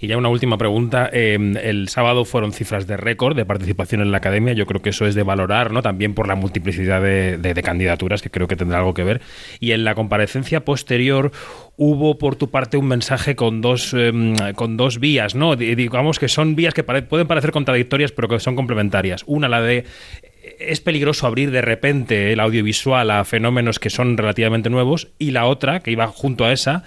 Y 0.00 0.08
ya 0.08 0.18
una 0.18 0.28
última 0.28 0.58
pregunta. 0.58 1.08
Eh, 1.12 1.38
el 1.62 1.88
sábado 1.88 2.26
fueron 2.26 2.52
cifras 2.52 2.86
de 2.86 2.98
récord 2.98 3.34
de 3.34 3.46
participación 3.46 4.02
en 4.02 4.10
la 4.10 4.18
academia. 4.18 4.52
Yo 4.52 4.66
creo 4.66 4.82
que 4.82 4.90
eso 4.90 5.06
es 5.06 5.14
de 5.14 5.22
valorar, 5.22 5.70
¿no? 5.70 5.80
También 5.80 6.12
por 6.12 6.28
la 6.28 6.34
multiplicidad 6.34 7.00
de, 7.00 7.38
de, 7.38 7.54
de, 7.54 7.62
candidaturas, 7.62 8.20
que 8.20 8.30
creo 8.30 8.46
que 8.46 8.56
tendrá 8.56 8.78
algo 8.78 8.92
que 8.92 9.02
ver. 9.02 9.22
Y 9.60 9.72
en 9.72 9.84
la 9.84 9.94
comparecencia 9.94 10.62
posterior 10.62 11.32
hubo 11.76 12.18
por 12.18 12.36
tu 12.36 12.50
parte 12.50 12.76
un 12.76 12.86
mensaje 12.86 13.34
con 13.34 13.62
dos, 13.62 13.94
eh, 13.96 14.34
con 14.54 14.76
dos 14.76 15.00
vías, 15.00 15.34
¿no? 15.34 15.56
Digamos 15.56 16.18
que 16.18 16.28
son 16.28 16.54
vías 16.54 16.74
que 16.74 16.82
pare 16.82 17.02
pueden 17.02 17.26
parecer 17.26 17.50
contradictorias, 17.50 18.12
pero 18.12 18.28
que 18.28 18.40
son 18.40 18.56
complementarias. 18.56 19.22
Una, 19.26 19.48
la 19.48 19.62
de 19.62 19.84
es 20.58 20.80
peligroso 20.80 21.26
abrir 21.26 21.50
de 21.50 21.62
repente 21.62 22.32
el 22.32 22.40
audiovisual 22.40 23.10
a 23.10 23.24
fenómenos 23.24 23.78
que 23.78 23.90
son 23.90 24.16
relativamente 24.16 24.70
nuevos 24.70 25.08
y 25.18 25.30
la 25.30 25.46
otra, 25.46 25.80
que 25.80 25.90
iba 25.90 26.06
junto 26.08 26.44
a 26.44 26.52
esa, 26.52 26.84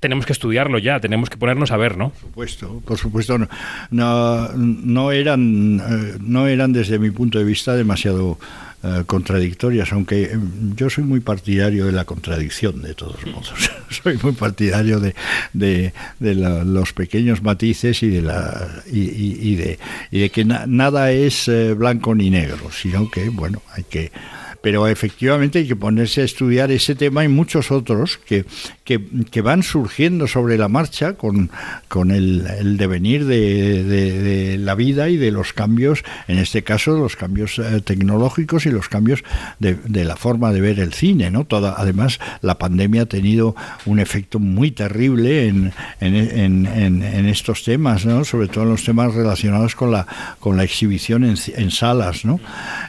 tenemos 0.00 0.26
que 0.26 0.32
estudiarlo 0.32 0.78
ya, 0.78 1.00
tenemos 1.00 1.30
que 1.30 1.36
ponernos 1.36 1.70
a 1.70 1.76
ver, 1.76 1.96
¿no? 1.96 2.10
Por 2.10 2.20
supuesto, 2.20 2.82
por 2.84 2.98
supuesto, 2.98 3.38
no, 3.38 3.48
no, 3.90 4.48
no 4.54 5.12
eran, 5.12 5.80
eh, 5.80 6.18
no 6.20 6.46
eran 6.46 6.72
desde 6.72 6.98
mi 6.98 7.10
punto 7.10 7.38
de 7.38 7.44
vista 7.44 7.74
demasiado 7.74 8.38
uh, 8.82 9.04
contradictorias, 9.04 9.92
aunque 9.92 10.38
yo 10.76 10.90
soy 10.90 11.04
muy 11.04 11.20
partidario 11.20 11.86
de 11.86 11.92
la 11.92 12.04
contradicción, 12.04 12.82
de 12.82 12.94
todos 12.94 13.24
modos. 13.26 13.52
soy 14.02 14.18
muy 14.22 14.32
partidario 14.32 15.00
de, 15.00 15.14
de, 15.52 15.92
de 16.18 16.34
la, 16.34 16.64
los 16.64 16.92
pequeños 16.92 17.42
matices 17.42 18.02
y 18.02 18.08
de, 18.08 18.22
la, 18.22 18.82
y, 18.90 19.00
y, 19.00 19.38
y 19.40 19.56
de, 19.56 19.78
y 20.10 20.20
de 20.20 20.30
que 20.30 20.44
na, 20.44 20.66
nada 20.66 21.12
es 21.12 21.48
eh, 21.48 21.74
blanco 21.74 22.14
ni 22.14 22.30
negro, 22.30 22.70
sino 22.70 23.10
que, 23.10 23.28
bueno, 23.28 23.62
hay 23.72 23.84
que 23.84 24.12
pero 24.60 24.88
efectivamente 24.88 25.60
hay 25.60 25.68
que 25.68 25.76
ponerse 25.76 26.22
a 26.22 26.24
estudiar 26.24 26.70
ese 26.70 26.94
tema 26.94 27.24
y 27.24 27.28
muchos 27.28 27.70
otros 27.70 28.18
que, 28.18 28.44
que, 28.84 29.00
que 29.30 29.40
van 29.40 29.62
surgiendo 29.62 30.26
sobre 30.26 30.58
la 30.58 30.68
marcha 30.68 31.14
con, 31.14 31.50
con 31.88 32.10
el, 32.10 32.46
el 32.58 32.76
devenir 32.76 33.24
de, 33.26 33.84
de, 33.84 34.58
la 34.58 34.74
vida 34.74 35.08
y 35.08 35.16
de 35.16 35.30
los 35.30 35.52
cambios, 35.52 36.02
en 36.26 36.38
este 36.38 36.62
caso 36.62 36.98
los 36.98 37.16
cambios 37.16 37.58
eh, 37.58 37.80
tecnológicos 37.82 38.66
y 38.66 38.70
los 38.70 38.88
cambios 38.88 39.22
de, 39.58 39.74
de, 39.74 40.04
la 40.04 40.16
forma 40.16 40.52
de 40.52 40.60
ver 40.60 40.80
el 40.80 40.92
cine. 40.92 41.30
¿no? 41.30 41.44
Toda, 41.44 41.74
además, 41.76 42.18
la 42.42 42.58
pandemia 42.58 43.02
ha 43.02 43.06
tenido 43.06 43.54
un 43.86 44.00
efecto 44.00 44.38
muy 44.38 44.70
terrible 44.70 45.48
en, 45.48 45.72
en, 46.00 46.66
en, 46.66 47.02
en 47.02 47.26
estos 47.26 47.62
temas, 47.64 48.04
¿no? 48.04 48.24
sobre 48.24 48.48
todo 48.48 48.64
en 48.64 48.70
los 48.70 48.84
temas 48.84 49.14
relacionados 49.14 49.74
con 49.74 49.92
la, 49.92 50.06
con 50.40 50.56
la 50.56 50.64
exhibición 50.64 51.24
en, 51.24 51.70
salas. 51.70 52.24
¿no? 52.24 52.40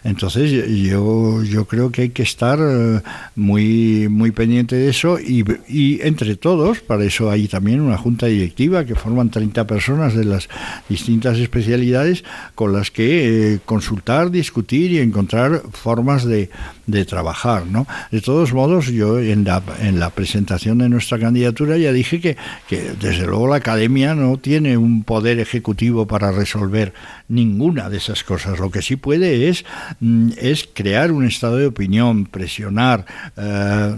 Entonces, 0.03 0.51
yo, 0.67 1.43
yo 1.43 1.58
yo 1.59 1.65
creo 1.65 1.91
que 1.91 2.03
hay 2.03 2.09
que 2.11 2.23
estar 2.23 2.57
eh, 2.61 3.01
muy, 3.35 4.07
muy 4.07 4.31
pendiente 4.31 4.77
de 4.77 4.87
eso 4.87 5.19
y, 5.19 5.43
y, 5.67 5.99
entre 6.03 6.37
todos, 6.37 6.79
para 6.79 7.03
eso 7.03 7.29
hay 7.29 7.49
también 7.49 7.81
una 7.81 7.97
junta 7.97 8.27
directiva 8.27 8.85
que 8.85 8.95
forman 8.95 9.29
30 9.29 9.67
personas 9.67 10.15
de 10.15 10.23
las 10.23 10.47
distintas 10.87 11.37
especialidades 11.37 12.23
con 12.55 12.71
las 12.71 12.91
que 12.91 13.55
eh, 13.55 13.59
consultar, 13.65 14.31
discutir 14.31 14.93
y 14.93 14.99
encontrar 14.99 15.63
formas 15.73 16.23
de, 16.23 16.49
de 16.87 17.03
trabajar. 17.03 17.65
¿no? 17.67 17.85
De 18.09 18.21
todos 18.21 18.53
modos, 18.53 18.87
yo 18.87 19.19
en 19.19 19.43
la, 19.43 19.61
en 19.81 19.99
la 19.99 20.11
presentación 20.11 20.77
de 20.77 20.87
nuestra 20.87 21.19
candidatura 21.19 21.75
ya 21.75 21.91
dije 21.91 22.21
que, 22.21 22.37
que 22.69 22.93
desde 23.01 23.25
luego 23.25 23.49
la 23.49 23.57
academia 23.57 24.15
no 24.15 24.37
tiene 24.37 24.77
un 24.77 25.03
poder 25.03 25.39
ejecutivo 25.39 26.07
para 26.07 26.31
resolver 26.31 26.93
ninguna 27.27 27.89
de 27.89 27.97
esas 27.97 28.23
cosas. 28.23 28.59
Lo 28.59 28.71
que 28.71 28.81
sí 28.81 28.95
puede 28.95 29.49
es, 29.49 29.65
mm, 29.99 30.29
es 30.37 30.69
crear 30.73 31.11
un 31.11 31.25
estado 31.25 31.48
de 31.55 31.67
opinión, 31.67 32.25
presionar, 32.25 33.05
eh, 33.37 33.95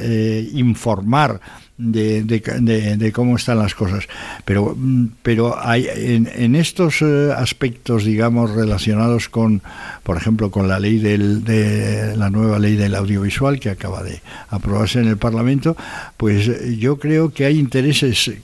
eh, 0.00 0.50
informar 0.54 1.40
de, 1.78 2.22
de, 2.22 2.40
de, 2.60 2.96
de, 2.96 3.12
cómo 3.12 3.36
están 3.36 3.58
las 3.58 3.74
cosas. 3.74 4.06
Pero, 4.44 4.76
pero 5.22 5.58
hay, 5.58 5.88
en, 5.94 6.28
en 6.34 6.54
estos 6.54 7.02
eh, 7.02 7.32
aspectos, 7.36 8.04
digamos, 8.04 8.50
relacionados 8.50 9.28
con, 9.28 9.62
por 10.02 10.16
ejemplo, 10.16 10.50
con 10.50 10.68
la 10.68 10.78
ley 10.78 10.98
del, 10.98 11.44
de 11.44 12.16
la 12.16 12.30
nueva 12.30 12.58
ley 12.58 12.76
del 12.76 12.94
audiovisual 12.94 13.58
que 13.58 13.70
acaba 13.70 14.02
de 14.02 14.20
aprobarse 14.50 15.00
en 15.00 15.08
el 15.08 15.16
Parlamento, 15.16 15.76
pues 16.16 16.78
yo 16.78 16.98
creo 16.98 17.32
que 17.32 17.46
hay 17.46 17.58
intereses 17.58 18.28
eh, 18.28 18.42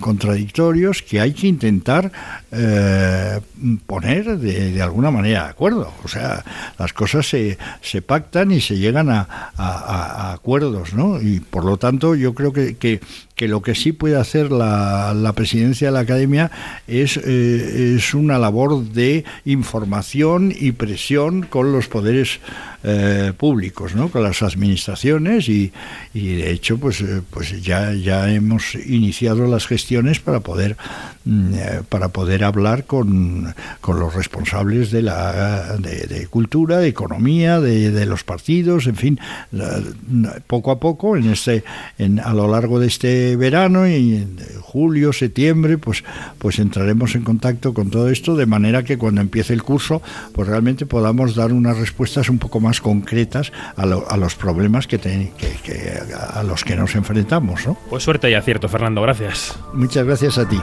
contradictorios 0.00 1.02
que 1.02 1.20
hay 1.20 1.32
que 1.32 1.46
intentar 1.46 2.10
eh, 2.50 3.40
poner 3.86 4.38
de, 4.38 4.72
de, 4.72 4.82
alguna 4.82 5.10
manera 5.10 5.44
de 5.44 5.50
acuerdo. 5.50 5.92
O 6.02 6.08
sea, 6.08 6.44
las 6.78 6.92
cosas 6.92 7.28
se, 7.28 7.58
se 7.82 8.02
pactan 8.02 8.50
y 8.50 8.60
se 8.60 8.78
llegan 8.78 9.10
a, 9.10 9.28
a 9.56 10.32
acuerdos, 10.32 10.94
¿no? 10.94 11.20
Y 11.20 11.40
por 11.40 11.64
lo 11.64 11.76
tanto, 11.76 12.14
yo 12.14 12.34
creo 12.34 12.52
que, 12.52 12.69
que, 12.74 13.00
lo 13.48 13.62
que 13.62 13.74
sí 13.74 13.92
puede 13.92 14.16
hacer 14.16 14.50
la, 14.50 15.14
la 15.14 15.32
presidencia 15.32 15.88
de 15.88 15.92
la 15.92 16.00
academia 16.00 16.50
es, 16.86 17.16
eh, 17.16 17.94
es 17.96 18.14
una 18.14 18.38
labor 18.38 18.84
de 18.84 19.24
información 19.44 20.52
y 20.58 20.72
presión 20.72 21.42
con 21.42 21.72
los 21.72 21.88
poderes 21.88 22.40
eh, 22.82 23.34
públicos, 23.36 23.94
¿no? 23.94 24.08
con 24.08 24.22
las 24.22 24.42
administraciones 24.42 25.50
y, 25.50 25.70
y 26.14 26.36
de 26.36 26.50
hecho 26.50 26.78
pues, 26.78 27.02
eh, 27.02 27.20
pues 27.28 27.62
ya, 27.62 27.92
ya 27.92 28.32
hemos 28.32 28.74
iniciado 28.74 29.46
las 29.46 29.66
gestiones 29.66 30.18
para 30.18 30.40
poder, 30.40 30.78
eh, 31.28 31.82
para 31.90 32.08
poder 32.08 32.42
hablar 32.42 32.84
con, 32.84 33.54
con 33.82 34.00
los 34.00 34.14
responsables 34.14 34.90
de, 34.90 35.02
la, 35.02 35.76
de, 35.76 36.06
de 36.06 36.26
cultura, 36.28 36.78
de 36.78 36.88
economía, 36.88 37.60
de, 37.60 37.90
de, 37.90 38.06
los 38.06 38.24
partidos, 38.24 38.86
en 38.86 38.96
fin, 38.96 39.20
poco 40.46 40.70
a 40.70 40.80
poco 40.80 41.18
en 41.18 41.30
este, 41.30 41.64
en, 41.98 42.18
a 42.18 42.32
lo 42.32 42.50
largo 42.50 42.80
de 42.80 42.86
este 42.86 43.29
verano 43.36 43.86
y 43.86 44.14
en 44.14 44.36
julio, 44.60 45.12
septiembre, 45.12 45.78
pues, 45.78 46.04
pues 46.38 46.60
entraremos 46.60 47.16
en 47.16 47.22
contacto 47.22 47.74
con 47.74 47.90
todo 47.90 48.08
esto 48.08 48.36
de 48.36 48.46
manera 48.46 48.84
que 48.84 48.98
cuando 48.98 49.20
empiece 49.20 49.52
el 49.52 49.64
curso 49.64 50.00
pues 50.32 50.46
realmente 50.46 50.86
podamos 50.86 51.34
dar 51.34 51.52
unas 51.52 51.76
respuestas 51.76 52.28
un 52.28 52.38
poco 52.38 52.60
más 52.60 52.70
más 52.70 52.80
concretas 52.80 53.50
a, 53.74 53.84
lo, 53.84 54.08
a 54.08 54.16
los 54.16 54.36
problemas 54.36 54.86
que, 54.86 54.98
te, 54.98 55.32
que, 55.36 55.48
que, 55.64 55.92
a 56.12 56.42
los 56.44 56.62
que 56.62 56.76
nos 56.76 56.94
enfrentamos. 56.94 57.66
¿no? 57.66 57.76
Pues 57.88 58.04
suerte 58.04 58.30
y 58.30 58.34
acierto, 58.34 58.68
Fernando. 58.68 59.02
Gracias. 59.02 59.58
Muchas 59.74 60.06
gracias 60.06 60.38
a 60.38 60.48
ti. 60.48 60.60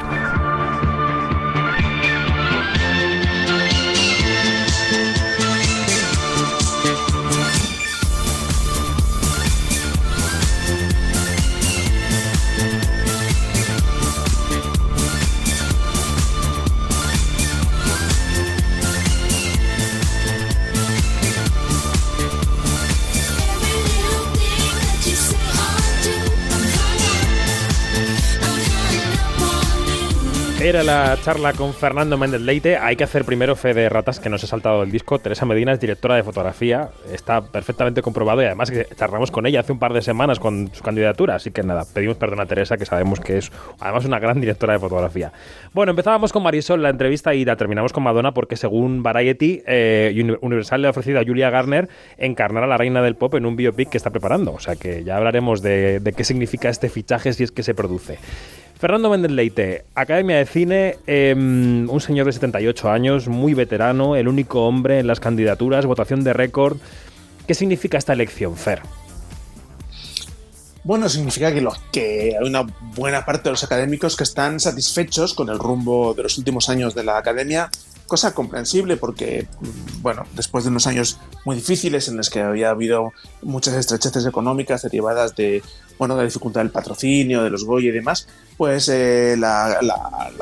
La 30.84 31.18
charla 31.24 31.54
con 31.54 31.74
Fernando 31.74 32.18
Méndez 32.18 32.42
Leite. 32.42 32.78
Hay 32.78 32.96
que 32.96 33.04
hacer 33.04 33.26
primero 33.26 33.56
fe 33.56 33.74
de 33.74 33.90
ratas 33.90 34.20
que 34.20 34.30
nos 34.30 34.44
ha 34.44 34.48
saltado 34.48 34.84
el 34.84 34.92
disco. 34.92 35.18
Teresa 35.18 35.44
Medina 35.46 35.72
es 35.72 35.80
directora 35.80 36.16
de 36.16 36.24
fotografía. 36.24 36.90
Está 37.12 37.42
perfectamente 37.42 38.04
comprobado 38.04 38.44
y 38.44 38.46
además 38.46 38.70
que 38.70 38.86
charlamos 38.96 39.32
con 39.32 39.48
ella 39.48 39.62
hace 39.62 39.72
un 39.72 39.80
par 39.80 39.94
de 39.94 40.04
semanas 40.04 40.40
con 40.40 40.70
su 40.74 40.84
candidatura. 40.84 41.36
Así 41.36 41.50
que 41.50 41.64
nada, 41.64 41.84
pedimos 41.94 42.18
perdón 42.18 42.42
a 42.42 42.46
Teresa, 42.46 42.78
que 42.78 42.86
sabemos 42.86 43.20
que 43.20 43.40
es 43.40 43.52
además 43.80 44.06
una 44.06 44.20
gran 44.20 44.40
directora 44.40 44.74
de 44.74 44.80
fotografía. 44.80 45.32
Bueno, 45.74 45.90
empezábamos 45.90 46.32
con 46.32 46.44
Marisol 46.44 46.84
la 46.84 46.90
entrevista 46.90 47.34
y 47.34 47.44
la 47.44 47.56
terminamos 47.56 47.92
con 47.92 48.04
Madonna 48.04 48.34
porque 48.34 48.56
según 48.56 49.02
Variety, 49.02 49.64
eh, 49.66 50.38
Universal 50.42 50.82
le 50.82 50.88
ha 50.90 50.92
ofrecido 50.92 51.20
a 51.20 51.24
Julia 51.24 51.50
Garner 51.50 51.90
encarnar 52.18 52.64
a 52.64 52.68
la 52.68 52.78
reina 52.78 53.02
del 53.02 53.16
pop 53.16 53.34
en 53.34 53.48
un 53.48 53.56
biopic 53.56 53.90
que 53.90 53.98
está 53.98 54.12
preparando. 54.12 54.54
O 54.54 54.60
sea 54.60 54.76
que 54.76 55.04
ya 55.04 55.18
hablaremos 55.18 55.64
de 55.64 56.14
qué 56.16 56.24
significa 56.24 56.70
este 56.70 56.88
fichaje 56.90 57.34
si 57.34 57.44
es 57.44 57.52
que 57.52 57.64
se 57.64 57.74
produce. 57.74 58.20
Fernando 58.80 59.10
Méndez 59.10 59.32
Leite, 59.32 59.86
Academia 59.96 60.38
de 60.38 60.46
Cine, 60.46 60.98
em, 61.08 61.90
un 61.90 62.00
señor 62.00 62.28
de 62.28 62.34
78 62.34 62.92
años, 62.92 63.28
muy 63.28 63.56
veterano, 63.56 64.16
el 64.16 64.28
único 64.28 64.68
hombre 64.68 65.00
en 65.00 65.08
las 65.08 65.20
candidaturas, 65.20 65.88
votación 65.88 66.24
de 66.24 66.34
récord. 66.34 66.78
¿Qué 67.48 67.56
significa 67.56 67.98
esta 67.98 68.14
elección, 68.14 68.56
Fer? 68.56 68.82
Bueno, 70.84 71.10
significa 71.10 71.52
que, 71.52 71.68
que 71.92 72.38
hay 72.40 72.48
una 72.48 72.68
buena 72.96 73.26
parte 73.26 73.46
de 73.46 73.52
los 73.52 73.64
académicos 73.64 74.16
que 74.16 74.24
están 74.24 74.60
satisfechos 74.60 75.34
con 75.34 75.50
el 75.50 75.58
rumbo 75.58 76.14
de 76.14 76.24
los 76.24 76.38
últimos 76.38 76.70
años 76.70 76.94
de 76.94 77.04
la 77.04 77.18
academia, 77.18 77.72
cosa 78.08 78.34
comprensible 78.34 78.98
porque, 78.98 79.48
mm, 79.60 80.02
bueno, 80.02 80.26
después 80.34 80.64
de 80.64 80.72
unos 80.72 80.88
años 80.88 81.20
muy 81.46 81.56
difíciles 81.56 82.08
en 82.08 82.18
los 82.18 82.30
que 82.30 82.42
había 82.42 82.70
habido 82.70 83.12
muchas 83.42 83.76
estrecheces 83.76 84.26
económicas 84.26 84.82
derivadas 84.82 85.36
de, 85.36 85.62
bueno, 86.00 86.16
de 86.16 86.22
la 86.22 86.26
dificultad 86.26 86.62
del 86.62 86.72
patrocinio, 86.72 87.44
de 87.44 87.50
los 87.50 87.66
Goya 87.66 87.90
y 87.90 87.92
demás, 87.92 88.28
pues 88.56 88.90
eh, 88.90 89.36
la, 89.38 89.80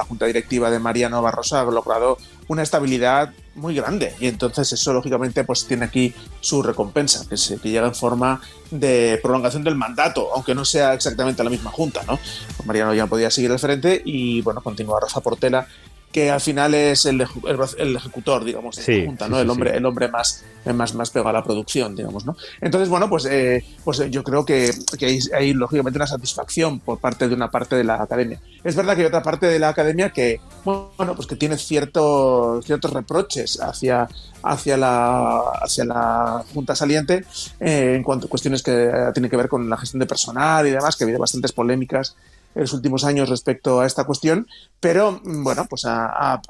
junta 0.07 0.25
directiva 0.27 0.69
de 0.69 0.79
Mariano 0.79 1.21
Barroso 1.21 1.57
ha 1.57 1.63
logrado 1.63 2.17
una 2.47 2.61
estabilidad 2.61 3.33
muy 3.55 3.73
grande 3.73 4.13
y 4.19 4.27
entonces 4.27 4.71
eso 4.71 4.93
lógicamente 4.93 5.43
pues 5.43 5.65
tiene 5.65 5.85
aquí 5.85 6.13
su 6.41 6.61
recompensa 6.61 7.25
que, 7.27 7.37
se, 7.37 7.57
que 7.57 7.69
llega 7.69 7.87
en 7.87 7.95
forma 7.95 8.39
de 8.69 9.19
prolongación 9.23 9.63
del 9.63 9.75
mandato 9.75 10.29
aunque 10.35 10.53
no 10.53 10.63
sea 10.65 10.93
exactamente 10.93 11.43
la 11.43 11.49
misma 11.49 11.71
junta 11.71 12.01
no 12.05 12.19
Mariano 12.65 12.93
ya 12.93 13.07
podía 13.07 13.31
seguir 13.31 13.51
al 13.51 13.59
frente 13.59 14.01
y 14.05 14.41
bueno 14.41 14.61
continúa 14.61 14.99
Rafa 14.99 15.21
Portela 15.21 15.67
que 16.15 16.31
al 16.31 16.39
final 16.39 16.73
es 16.73 17.05
el, 17.07 17.19
el, 17.19 17.95
ejecutor, 17.97 18.45
digamos, 18.45 18.77
de 18.77 18.99
la 18.99 19.05
Junta, 19.05 19.27
¿no? 19.27 19.37
el 19.37 19.49
hombre, 19.49 19.75
el 19.75 19.85
hombre 19.85 20.07
más, 20.07 20.45
más, 20.73 20.95
más 20.95 21.09
pegado 21.09 21.27
a 21.27 21.33
la 21.33 21.43
producción, 21.43 21.93
digamos, 21.93 22.25
¿no? 22.25 22.37
Entonces, 22.61 22.87
bueno, 22.87 23.09
pues, 23.09 23.25
eh, 23.25 23.65
pues 23.83 24.01
yo 24.09 24.23
creo 24.23 24.45
que, 24.45 24.71
que 24.97 25.19
hay, 25.33 25.53
lógicamente 25.53 25.99
una 25.99 26.07
satisfacción 26.07 26.79
por 26.79 26.99
parte 26.99 27.27
de 27.27 27.35
una 27.35 27.51
parte 27.51 27.75
de 27.75 27.83
la 27.83 28.01
academia. 28.01 28.39
Es 28.63 28.77
verdad 28.77 28.95
que 28.95 29.01
hay 29.01 29.07
otra 29.07 29.23
parte 29.23 29.47
de 29.47 29.59
la 29.59 29.67
academia 29.67 30.11
que, 30.11 30.39
bueno, 30.63 31.17
pues 31.17 31.27
que 31.27 31.35
tiene 31.35 31.57
ciertos, 31.57 32.63
ciertos 32.63 32.93
reproches 32.93 33.59
hacia, 33.59 34.07
hacia, 34.41 34.77
la, 34.77 35.39
hacia 35.61 35.83
la 35.83 36.45
Junta 36.53 36.77
saliente 36.77 37.25
eh, 37.59 37.95
en 37.97 38.03
cuanto 38.03 38.27
a 38.27 38.29
cuestiones 38.29 38.63
que 38.63 38.89
tienen 39.13 39.29
que 39.29 39.35
ver 39.35 39.49
con 39.49 39.69
la 39.69 39.75
gestión 39.75 39.99
de 39.99 40.05
personal 40.05 40.65
y 40.65 40.71
demás, 40.71 40.95
que 40.95 41.03
ha 41.03 41.07
habido 41.07 41.19
bastantes 41.19 41.51
polémicas 41.51 42.15
en 42.55 42.61
los 42.61 42.73
últimos 42.73 43.03
años 43.03 43.29
respecto 43.29 43.81
a 43.81 43.85
esta 43.85 44.05
cuestión, 44.05 44.47
pero 44.79 45.19
mm, 45.23 45.43
bueno, 45.43 45.65
pues 45.69 45.83
ha, 45.85 46.41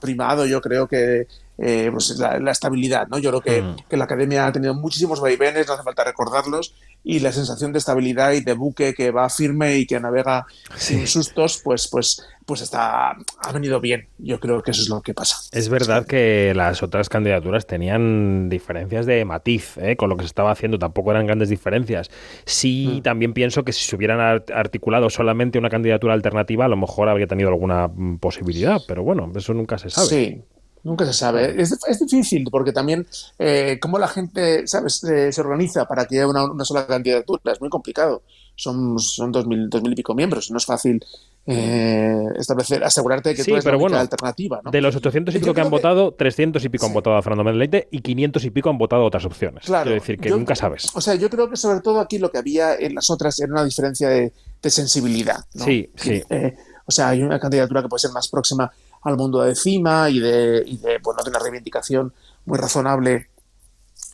primado 0.00 0.46
yo 0.46 0.60
creo 0.60 0.88
que 0.88 1.26
eh, 1.62 1.90
pues 1.92 2.18
la, 2.18 2.50
estabilidad, 2.50 3.06
¿no? 3.08 3.18
Yo 3.18 3.30
creo 3.30 3.42
que, 3.42 3.60
mm. 3.60 3.76
que, 3.88 3.96
la 3.98 4.04
academia 4.04 4.46
ha 4.46 4.52
tenido 4.52 4.72
muchísimos 4.72 5.20
vaivenes, 5.20 5.66
no 5.66 5.74
hace 5.74 5.82
falta 5.82 6.04
recordarlos, 6.04 6.74
y 7.04 7.20
la 7.20 7.32
sensación 7.32 7.72
de 7.72 7.78
estabilidad 7.78 8.32
y 8.32 8.40
de 8.40 8.54
buque 8.54 8.94
que 8.94 9.10
va 9.10 9.28
firme 9.28 9.76
y 9.76 9.86
que 9.86 10.00
navega 10.00 10.46
sin 10.76 11.06
sustos, 11.06 11.60
pues, 11.62 11.88
pues, 11.88 12.26
pues 12.46 12.62
está, 12.62 13.10
ha 13.10 13.52
venido 13.52 13.78
bien. 13.78 14.08
Yo 14.16 14.40
creo 14.40 14.62
que 14.62 14.70
eso 14.70 14.80
es 14.80 14.88
lo 14.88 15.02
que 15.02 15.12
pasa. 15.12 15.36
Es 15.52 15.68
verdad 15.68 16.06
que 16.06 16.54
las 16.54 16.82
otras 16.82 17.10
candidaturas 17.10 17.66
tenían 17.66 18.48
diferencias 18.48 19.04
de 19.04 19.22
matiz 19.26 19.76
¿eh? 19.76 19.96
con 19.96 20.08
lo 20.08 20.16
que 20.16 20.22
se 20.22 20.28
estaba 20.28 20.52
haciendo, 20.52 20.78
tampoco 20.78 21.10
eran 21.10 21.26
grandes 21.26 21.50
diferencias. 21.50 22.10
Sí, 22.46 23.00
mm. 23.00 23.02
también 23.02 23.34
pienso 23.34 23.64
que 23.64 23.72
si 23.72 23.84
se 23.86 23.96
hubieran 23.96 24.42
articulado 24.54 25.10
solamente 25.10 25.58
una 25.58 25.68
candidatura 25.68 26.14
alternativa, 26.14 26.64
a 26.64 26.68
lo 26.68 26.78
mejor 26.78 27.10
habría 27.10 27.26
tenido 27.26 27.50
alguna 27.50 27.88
mm, 27.88 28.16
posibilidad, 28.16 28.80
pero 28.88 29.02
bueno, 29.02 29.30
eso 29.36 29.52
nunca 29.52 29.76
se 29.76 29.90
sabe. 29.90 30.08
Sí. 30.08 30.42
Nunca 30.82 31.04
se 31.04 31.12
sabe. 31.12 31.60
Es, 31.60 31.76
es 31.86 31.98
difícil 32.00 32.48
porque 32.50 32.72
también 32.72 33.06
eh, 33.38 33.78
cómo 33.80 33.98
la 33.98 34.08
gente 34.08 34.66
¿sabes? 34.66 35.02
Eh, 35.04 35.32
se 35.32 35.40
organiza 35.40 35.86
para 35.86 36.06
que 36.06 36.16
haya 36.16 36.26
una, 36.26 36.64
sola 36.64 36.86
candidatura 36.86 37.52
es 37.52 37.60
muy 37.60 37.70
complicado. 37.70 38.22
Son, 38.56 38.98
son 38.98 39.32
dos, 39.32 39.46
mil, 39.46 39.70
dos 39.70 39.82
mil 39.82 39.92
y 39.92 39.96
pico 39.96 40.14
miembros. 40.14 40.50
No 40.50 40.58
es 40.58 40.66
fácil 40.66 41.02
eh, 41.46 42.24
establecer, 42.38 42.84
asegurarte 42.84 43.34
que 43.34 43.42
sí, 43.42 43.50
tú 43.50 43.54
eres 43.54 43.64
pero 43.64 43.78
bueno, 43.78 43.96
alternativa. 43.98 44.60
¿no? 44.62 44.70
De 44.70 44.80
los 44.82 44.94
800 44.94 45.34
y 45.34 45.38
pico 45.38 45.54
que 45.54 45.60
han 45.62 45.70
votado, 45.70 46.12
300 46.12 46.62
y 46.64 46.68
pico 46.68 46.86
han 46.86 46.92
votado 46.92 47.16
a 47.16 47.22
Fernando 47.22 47.44
Mendes 47.44 47.86
y 47.90 48.00
500 48.00 48.44
y 48.44 48.50
pico 48.50 48.68
han 48.68 48.76
votado 48.76 49.02
a 49.02 49.06
otras 49.06 49.24
opciones. 49.24 49.64
Claro, 49.64 49.84
Quiero 49.84 50.00
decir 50.00 50.18
que 50.18 50.30
nunca 50.30 50.54
sabes. 50.54 50.90
O 50.94 51.00
sea, 51.00 51.14
yo 51.14 51.30
creo 51.30 51.48
que 51.48 51.56
sobre 51.56 51.80
todo 51.80 52.00
aquí 52.00 52.18
lo 52.18 52.30
que 52.30 52.38
había 52.38 52.74
en 52.74 52.94
las 52.94 53.08
otras 53.08 53.40
era 53.40 53.50
una 53.50 53.64
diferencia 53.64 54.08
de, 54.08 54.32
sensibilidad. 54.62 55.44
Sí, 55.54 55.90
sí. 55.96 56.22
Eh, 56.28 56.54
o 56.84 56.92
sea, 56.92 57.08
hay 57.08 57.22
una 57.22 57.38
candidatura 57.38 57.82
que 57.82 57.88
puede 57.88 58.00
ser 58.00 58.10
más 58.10 58.28
próxima 58.28 58.70
al 59.02 59.16
mundo 59.16 59.42
de 59.42 59.54
cima 59.54 60.10
y 60.10 60.20
de, 60.20 60.62
y 60.66 60.76
de, 60.78 60.98
bueno, 60.98 61.22
de 61.22 61.30
una 61.30 61.38
reivindicación 61.38 62.12
muy 62.44 62.58
razonable 62.58 63.30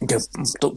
que 0.00 0.18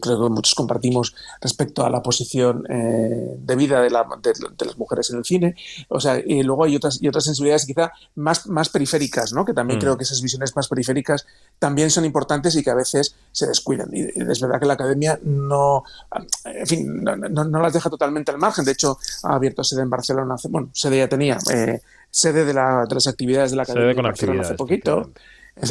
que 0.00 0.30
muchos 0.30 0.54
compartimos 0.54 1.14
respecto 1.40 1.84
a 1.84 1.90
la 1.90 2.02
posición 2.02 2.64
eh, 2.70 3.36
de 3.38 3.56
vida 3.56 3.82
de, 3.82 3.90
la, 3.90 4.06
de, 4.22 4.64
las 4.64 4.78
mujeres 4.78 5.10
en 5.10 5.18
el 5.18 5.24
cine. 5.24 5.56
O 5.88 6.00
sea, 6.00 6.18
y 6.18 6.42
luego 6.42 6.64
hay 6.64 6.76
otras, 6.76 7.02
y 7.02 7.08
otras 7.08 7.24
sensibilidades 7.24 7.66
quizá 7.66 7.92
más, 8.14 8.46
más 8.46 8.70
periféricas, 8.70 9.32
¿no? 9.32 9.44
que 9.44 9.52
también 9.52 9.78
mm. 9.78 9.80
creo 9.80 9.96
que 9.98 10.04
esas 10.04 10.22
visiones 10.22 10.56
más 10.56 10.68
periféricas 10.68 11.26
también 11.58 11.90
son 11.90 12.04
importantes 12.04 12.56
y 12.56 12.62
que 12.62 12.70
a 12.70 12.74
veces 12.74 13.14
se 13.32 13.46
descuidan. 13.46 13.90
Y 13.92 14.00
es 14.00 14.40
verdad 14.40 14.58
que 14.58 14.66
la 14.66 14.74
academia 14.74 15.18
no, 15.22 15.84
en 16.44 16.66
fin, 16.66 17.04
no, 17.04 17.16
no, 17.16 17.60
las 17.60 17.72
deja 17.72 17.90
totalmente 17.90 18.30
al 18.30 18.38
margen. 18.38 18.64
De 18.64 18.72
hecho, 18.72 18.98
ha 19.24 19.34
abierto 19.34 19.62
sede 19.62 19.82
en 19.82 19.90
Barcelona, 19.90 20.36
bueno, 20.48 20.70
sede 20.72 20.98
ya 20.98 21.08
tenía. 21.08 21.38
Eh, 21.52 21.80
sede 22.10 22.44
de, 22.44 22.54
la, 22.54 22.86
de, 22.88 22.94
las 22.94 23.06
actividades 23.06 23.50
de 23.50 23.56
la 23.56 23.62
Academia 23.62 23.94
con 23.94 24.04
Barcelona 24.04 24.42
hace 24.42 24.54
poquito. 24.54 25.12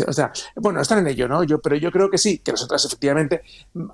O 0.07 0.13
sea, 0.13 0.31
bueno, 0.55 0.81
están 0.81 0.99
en 0.99 1.07
ello, 1.07 1.27
¿no? 1.27 1.43
Yo, 1.43 1.59
pero 1.59 1.75
yo 1.75 1.91
creo 1.91 2.09
que 2.09 2.17
sí, 2.17 2.39
que 2.39 2.51
nosotras 2.51 2.83
efectivamente 2.85 3.41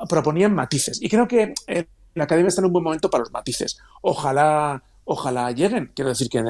proponían 0.09 0.53
matices. 0.53 1.01
Y 1.01 1.09
creo 1.09 1.27
que 1.27 1.53
eh, 1.67 1.85
la 2.15 2.25
Academia 2.25 2.49
está 2.49 2.61
en 2.61 2.65
un 2.65 2.73
buen 2.73 2.83
momento 2.83 3.09
para 3.09 3.23
los 3.23 3.31
matices. 3.31 3.77
Ojalá 4.01 4.83
ojalá 5.05 5.51
lleguen. 5.51 5.91
Quiero 5.95 6.09
decir 6.09 6.29
que, 6.29 6.43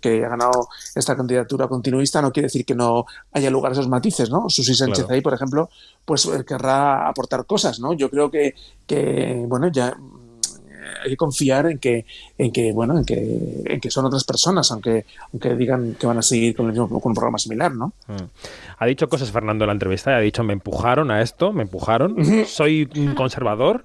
que, 0.00 0.24
ha 0.24 0.28
ganado 0.28 0.68
esta 0.94 1.16
candidatura 1.16 1.68
continuista, 1.68 2.22
no 2.22 2.32
quiere 2.32 2.46
decir 2.46 2.64
que 2.64 2.74
no 2.74 3.04
haya 3.32 3.50
lugar 3.50 3.70
a 3.70 3.74
esos 3.74 3.88
matices, 3.88 4.30
¿no? 4.30 4.48
Susi 4.48 4.74
Sánchez 4.74 5.06
ahí, 5.10 5.20
por 5.20 5.34
ejemplo, 5.34 5.68
pues 6.04 6.24
eh, 6.26 6.44
querrá 6.46 7.08
aportar 7.08 7.44
cosas, 7.44 7.80
¿no? 7.80 7.92
Yo 7.92 8.08
creo 8.08 8.30
que, 8.30 8.54
que 8.86 9.44
bueno, 9.46 9.68
ya 9.70 9.96
hay 11.02 11.10
que 11.10 11.16
confiar 11.16 11.66
en 11.66 11.78
que, 11.78 12.04
en 12.38 12.52
que 12.52 12.72
bueno, 12.72 12.98
en 12.98 13.04
que, 13.04 13.62
en 13.64 13.80
que 13.80 13.90
son 13.90 14.04
otras 14.04 14.24
personas, 14.24 14.70
aunque, 14.70 15.04
aunque 15.32 15.54
digan 15.54 15.96
que 15.98 16.06
van 16.06 16.18
a 16.18 16.22
seguir 16.22 16.56
con, 16.56 16.66
el 16.66 16.72
mismo, 16.72 16.88
con 17.00 17.10
un 17.10 17.14
programa 17.14 17.38
similar, 17.38 17.72
¿no? 17.74 17.92
Mm. 18.06 18.24
Ha 18.78 18.86
dicho 18.86 19.08
cosas 19.08 19.30
Fernando 19.30 19.64
en 19.64 19.68
la 19.68 19.72
entrevista, 19.72 20.16
ha 20.16 20.20
dicho 20.20 20.42
me 20.42 20.52
empujaron 20.52 21.10
a 21.10 21.22
esto, 21.22 21.52
me 21.52 21.62
empujaron, 21.62 22.16
soy 22.46 22.88
un 22.96 23.14
conservador 23.14 23.84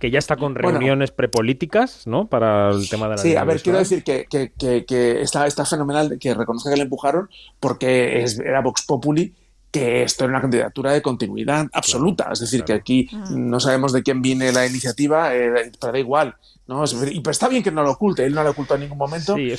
que 0.00 0.10
ya 0.10 0.18
está 0.18 0.36
con 0.36 0.54
reuniones 0.54 1.10
prepolíticas, 1.10 2.06
¿no? 2.06 2.26
Para 2.26 2.70
el 2.70 2.88
tema 2.88 3.06
de 3.08 3.16
la 3.16 3.18
Sí, 3.18 3.36
a 3.36 3.44
ver, 3.44 3.60
quiero 3.62 3.78
decir 3.78 4.04
que, 4.04 4.26
que, 4.28 4.52
que, 4.84 5.20
está, 5.22 5.46
está, 5.46 5.64
fenomenal 5.64 6.18
que 6.18 6.34
reconozca 6.34 6.70
que 6.70 6.76
le 6.76 6.82
empujaron 6.82 7.28
porque 7.58 8.22
es, 8.22 8.38
era 8.38 8.60
Vox 8.60 8.84
Populi 8.86 9.34
que 9.70 10.02
esto 10.02 10.24
era 10.24 10.32
una 10.32 10.40
candidatura 10.40 10.92
de 10.92 11.02
continuidad 11.02 11.66
absoluta. 11.72 12.30
es 12.32 12.40
decir, 12.40 12.64
que 12.64 12.72
aquí 12.72 13.08
no 13.30 13.60
sabemos 13.60 13.92
de 13.92 14.02
quién 14.02 14.22
viene 14.22 14.52
la 14.52 14.66
iniciativa, 14.66 15.34
eh, 15.34 15.72
pero 15.78 15.92
da 15.92 15.98
igual. 15.98 16.34
¿no? 16.66 16.84
Y 17.10 17.20
pues 17.20 17.36
está 17.36 17.48
bien 17.48 17.62
que 17.62 17.70
no 17.70 17.82
lo 17.82 17.92
oculte, 17.92 18.24
él 18.26 18.34
no 18.34 18.42
lo 18.42 18.50
ocultó 18.50 18.74
en 18.74 18.82
ningún 18.82 18.98
momento. 18.98 19.38
y, 19.38 19.54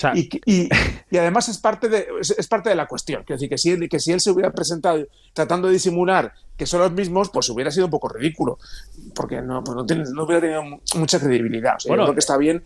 y, 0.46 1.18
además 1.18 1.50
es 1.50 1.58
parte, 1.58 1.90
de, 1.90 2.08
es, 2.22 2.48
parte 2.48 2.70
de 2.70 2.76
la 2.76 2.86
cuestión. 2.86 3.24
Quiero 3.24 3.38
decir, 3.38 3.50
que 3.50 3.58
si, 3.58 3.72
él, 3.72 3.90
que 3.90 4.00
si 4.00 4.12
él 4.12 4.20
se 4.20 4.30
hubiera 4.30 4.52
presentado 4.52 5.06
tratando 5.34 5.68
de 5.68 5.74
disimular 5.74 6.34
que 6.56 6.66
son 6.66 6.82
los 6.82 6.92
mismos, 6.92 7.30
pues 7.30 7.50
hubiera 7.50 7.72
sido 7.72 7.86
un 7.86 7.92
poco 7.92 8.10
ridículo, 8.10 8.60
porque 9.16 9.42
no, 9.42 9.64
pues 9.64 9.78
no, 9.78 10.24
hubiera 10.24 10.42
tenido 10.42 10.62
mucha 10.96 11.20
credibilidad. 11.20 11.78
bueno, 11.88 12.04
yo 12.04 12.08
creo 12.08 12.16
que 12.16 12.20
está 12.20 12.38
bien 12.38 12.64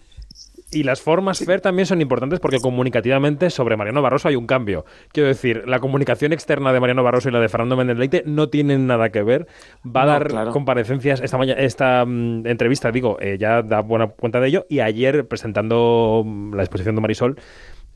y 0.74 0.84
las 0.84 1.02
formas, 1.02 1.40
Fer, 1.40 1.62
también 1.62 1.86
son 1.86 2.02
importantes 2.02 2.40
porque 2.40 2.60
comunicativamente 2.60 3.50
sobre 3.50 3.78
Mariano 3.78 4.02
Barroso 4.02 4.28
hay 4.28 4.36
un 4.36 4.48
cambio. 4.48 4.86
Quiero 5.12 5.28
decir, 5.28 5.64
la 5.68 5.80
comunicación 5.80 6.34
externa 6.34 6.74
de 6.74 6.80
Mariano 6.80 7.04
Barroso 7.04 7.30
y 7.30 7.32
la 7.32 7.40
de 7.40 7.50
Fernando 7.50 7.76
Méndez 7.78 7.98
Leite 7.98 8.24
no 8.26 8.50
tienen 8.50 8.88
nada 8.88 9.10
que 9.10 9.24
ver. 9.24 9.48
Va 9.86 10.04
a 10.04 10.06
dar 10.06 10.50
comparecencias. 10.50 11.22
Esta, 11.22 11.42
esta 11.44 12.06
mm, 12.06 12.48
entrevista, 12.48 12.92
digo, 12.92 13.18
eh, 13.20 13.38
ya 13.40 13.62
da 13.62 13.82
buena 13.82 14.08
cuenta 14.08 14.40
de 14.40 14.48
ello. 14.48 14.66
Y 14.70 14.80
ayer, 14.80 15.28
presentando 15.28 16.24
mm, 16.26 16.56
la 16.56 16.64
exposición 16.64 16.96
de 16.96 17.02
Marisol, 17.02 17.38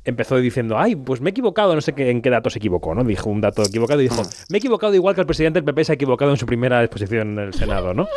empezó 0.06 0.38
diciendo, 0.38 0.78
ay, 0.78 0.96
pues 0.96 1.22
me 1.22 1.30
he 1.30 1.32
equivocado, 1.32 1.76
no 1.76 1.82
sé 1.82 1.94
qué, 1.94 2.10
en 2.10 2.22
qué 2.22 2.30
dato 2.30 2.50
se 2.50 2.60
equivocó, 2.60 2.96
¿no? 2.96 3.04
Dijo 3.04 3.30
un 3.30 3.42
dato 3.42 3.64
equivocado 3.64 4.00
y 4.02 4.04
dijo, 4.04 4.22
me 4.50 4.58
he 4.58 4.60
equivocado 4.60 4.96
igual 4.96 5.16
que 5.16 5.22
el 5.22 5.28
presidente 5.28 5.60
del 5.60 5.66
PP 5.66 5.84
se 5.84 5.92
ha 5.92 5.96
equivocado 5.96 6.32
en 6.32 6.38
su 6.38 6.46
primera 6.46 6.84
exposición 6.84 7.34
en 7.34 7.40
el 7.40 7.54
Senado, 7.54 7.94
¿no? 7.94 8.08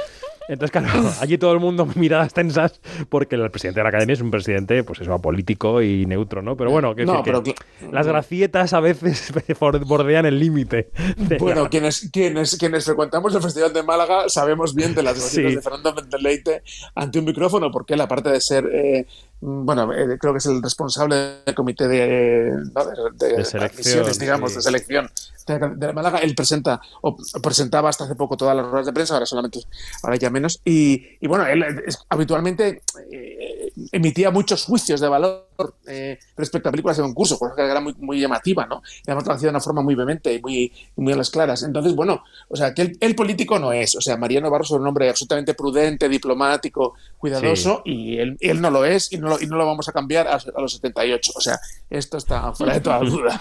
Entonces, 0.51 0.70
claro, 0.72 0.88
allí 1.20 1.38
todo 1.38 1.53
el 1.53 1.61
mundo 1.61 1.86
miradas 1.94 2.34
tensas 2.34 2.80
porque 3.09 3.36
el 3.36 3.51
presidente 3.51 3.80
de 3.80 3.84
la 3.84 3.88
academia 3.90 4.14
es 4.14 4.20
un 4.20 4.30
presidente, 4.30 4.82
pues 4.84 5.01
eso, 5.01 5.14
apolítico 5.14 5.80
y 5.80 6.07
neutro, 6.07 6.42
¿no? 6.42 6.57
Pero 6.57 6.70
bueno, 6.70 6.94
que, 6.94 7.07
No, 7.07 7.18
que- 7.22 7.22
pero 7.30 7.42
que 7.42 7.55
cl- 7.55 7.90
las 7.92 8.07
gracietas 8.07 8.72
a 8.72 8.80
veces 8.80 9.32
bordean 9.86 10.26
el 10.26 10.38
límite. 10.38 10.90
Bueno, 11.38 11.62
la- 11.64 11.68
quienes, 11.68 12.11
quienes, 12.12 12.57
quienes 12.57 12.84
frecuentamos 12.84 13.34
el 13.34 13.42
Festival 13.42 13.72
de 13.72 13.82
Málaga 13.82 14.28
sabemos 14.28 14.74
bien 14.74 14.94
de 14.94 15.03
las 15.03 15.14
gracietas 15.14 15.51
Sí. 15.51 15.57
de 15.57 15.62
Fernando 15.62 15.94
Méndez 15.94 16.20
Leite 16.22 16.62
ante 16.94 17.18
un 17.20 17.24
micrófono, 17.26 17.70
porque 17.70 17.94
él, 17.94 18.01
aparte 18.01 18.30
de 18.30 18.40
ser, 18.40 18.66
eh, 18.72 19.07
bueno, 19.41 19.93
eh, 19.95 20.18
creo 20.18 20.32
que 20.32 20.38
es 20.38 20.47
el 20.47 20.62
responsable 20.62 21.43
del 21.47 21.55
comité 21.55 21.88
de, 21.88 22.53
¿no? 22.74 22.84
de, 22.84 23.26
de 23.28 23.36
De 23.38 23.45
selección, 23.45 24.07
digamos, 24.18 24.51
sí. 24.51 24.57
de 24.57 24.62
selección 24.62 25.11
de, 25.47 25.59
de 25.76 25.93
Málaga, 25.93 26.18
él 26.18 26.34
presenta 26.34 26.80
o 27.03 27.16
presentaba 27.43 27.88
hasta 27.88 28.05
hace 28.05 28.14
poco 28.14 28.36
todas 28.36 28.55
las 28.57 28.66
ruedas 28.66 28.86
de 28.86 28.93
prensa, 28.93 29.14
ahora 29.14 29.26
solamente, 29.26 29.61
ahora 30.03 30.16
ya 30.16 30.30
menos, 30.30 30.61
y, 30.64 31.16
y 31.20 31.26
bueno, 31.26 31.47
él 31.47 31.62
es- 31.86 31.99
habitualmente 32.09 32.82
eh, 33.11 33.49
emitía 33.93 34.31
muchos 34.31 34.64
juicios 34.64 35.01
de 35.01 35.09
valor 35.09 35.47
eh, 35.87 36.18
respecto 36.37 36.68
a 36.68 36.72
películas 36.72 36.97
de 36.97 37.03
concurso, 37.03 37.39
cosa 37.39 37.55
que 37.55 37.62
era 37.62 37.81
muy, 37.81 37.95
muy 37.99 38.20
llamativa, 38.20 38.66
¿no? 38.66 38.83
Y 39.07 39.11
además 39.11 39.26
lo 39.26 39.33
hacía 39.35 39.47
de 39.47 39.51
una 39.51 39.61
forma 39.61 39.83
muy 39.83 39.95
vehemente 39.95 40.33
y 40.33 40.41
muy, 40.41 40.72
muy 40.97 41.12
a 41.12 41.16
las 41.16 41.31
claras. 41.31 41.62
Entonces, 41.62 41.95
bueno, 41.95 42.22
o 42.49 42.57
sea, 42.57 42.72
que 42.74 42.83
el, 42.83 42.99
el 43.01 43.14
político 43.14 43.59
no 43.59 43.72
es, 43.72 43.95
o 43.97 44.01
sea, 44.01 44.16
Mariano 44.16 44.51
Barros 44.51 44.70
es 44.70 44.76
un 44.76 44.87
hombre 44.87 45.09
absolutamente 45.09 45.55
prudente, 45.55 46.09
diplomático, 46.09 46.95
cuidadoso, 47.18 47.83
y, 47.85 48.18
él, 48.18 48.37
él 48.41 48.61
no 48.61 48.70
lo 48.70 48.85
es 48.85 49.12
y 49.12 49.18
no 49.18 49.28
lo, 49.28 49.41
y 49.41 49.47
no 49.47 49.57
lo 49.57 49.66
vamos 49.66 49.89
a 49.89 49.93
cambiar 49.93 50.28
a, 50.28 50.35
a 50.35 50.61
los 50.61 50.72
78. 50.74 51.33
O 51.37 51.41
sea, 51.41 51.59
esto 51.89 52.16
está 52.16 52.53
fuera 52.53 52.74
de 52.74 52.81
toda 52.81 52.99
duda. 53.01 53.41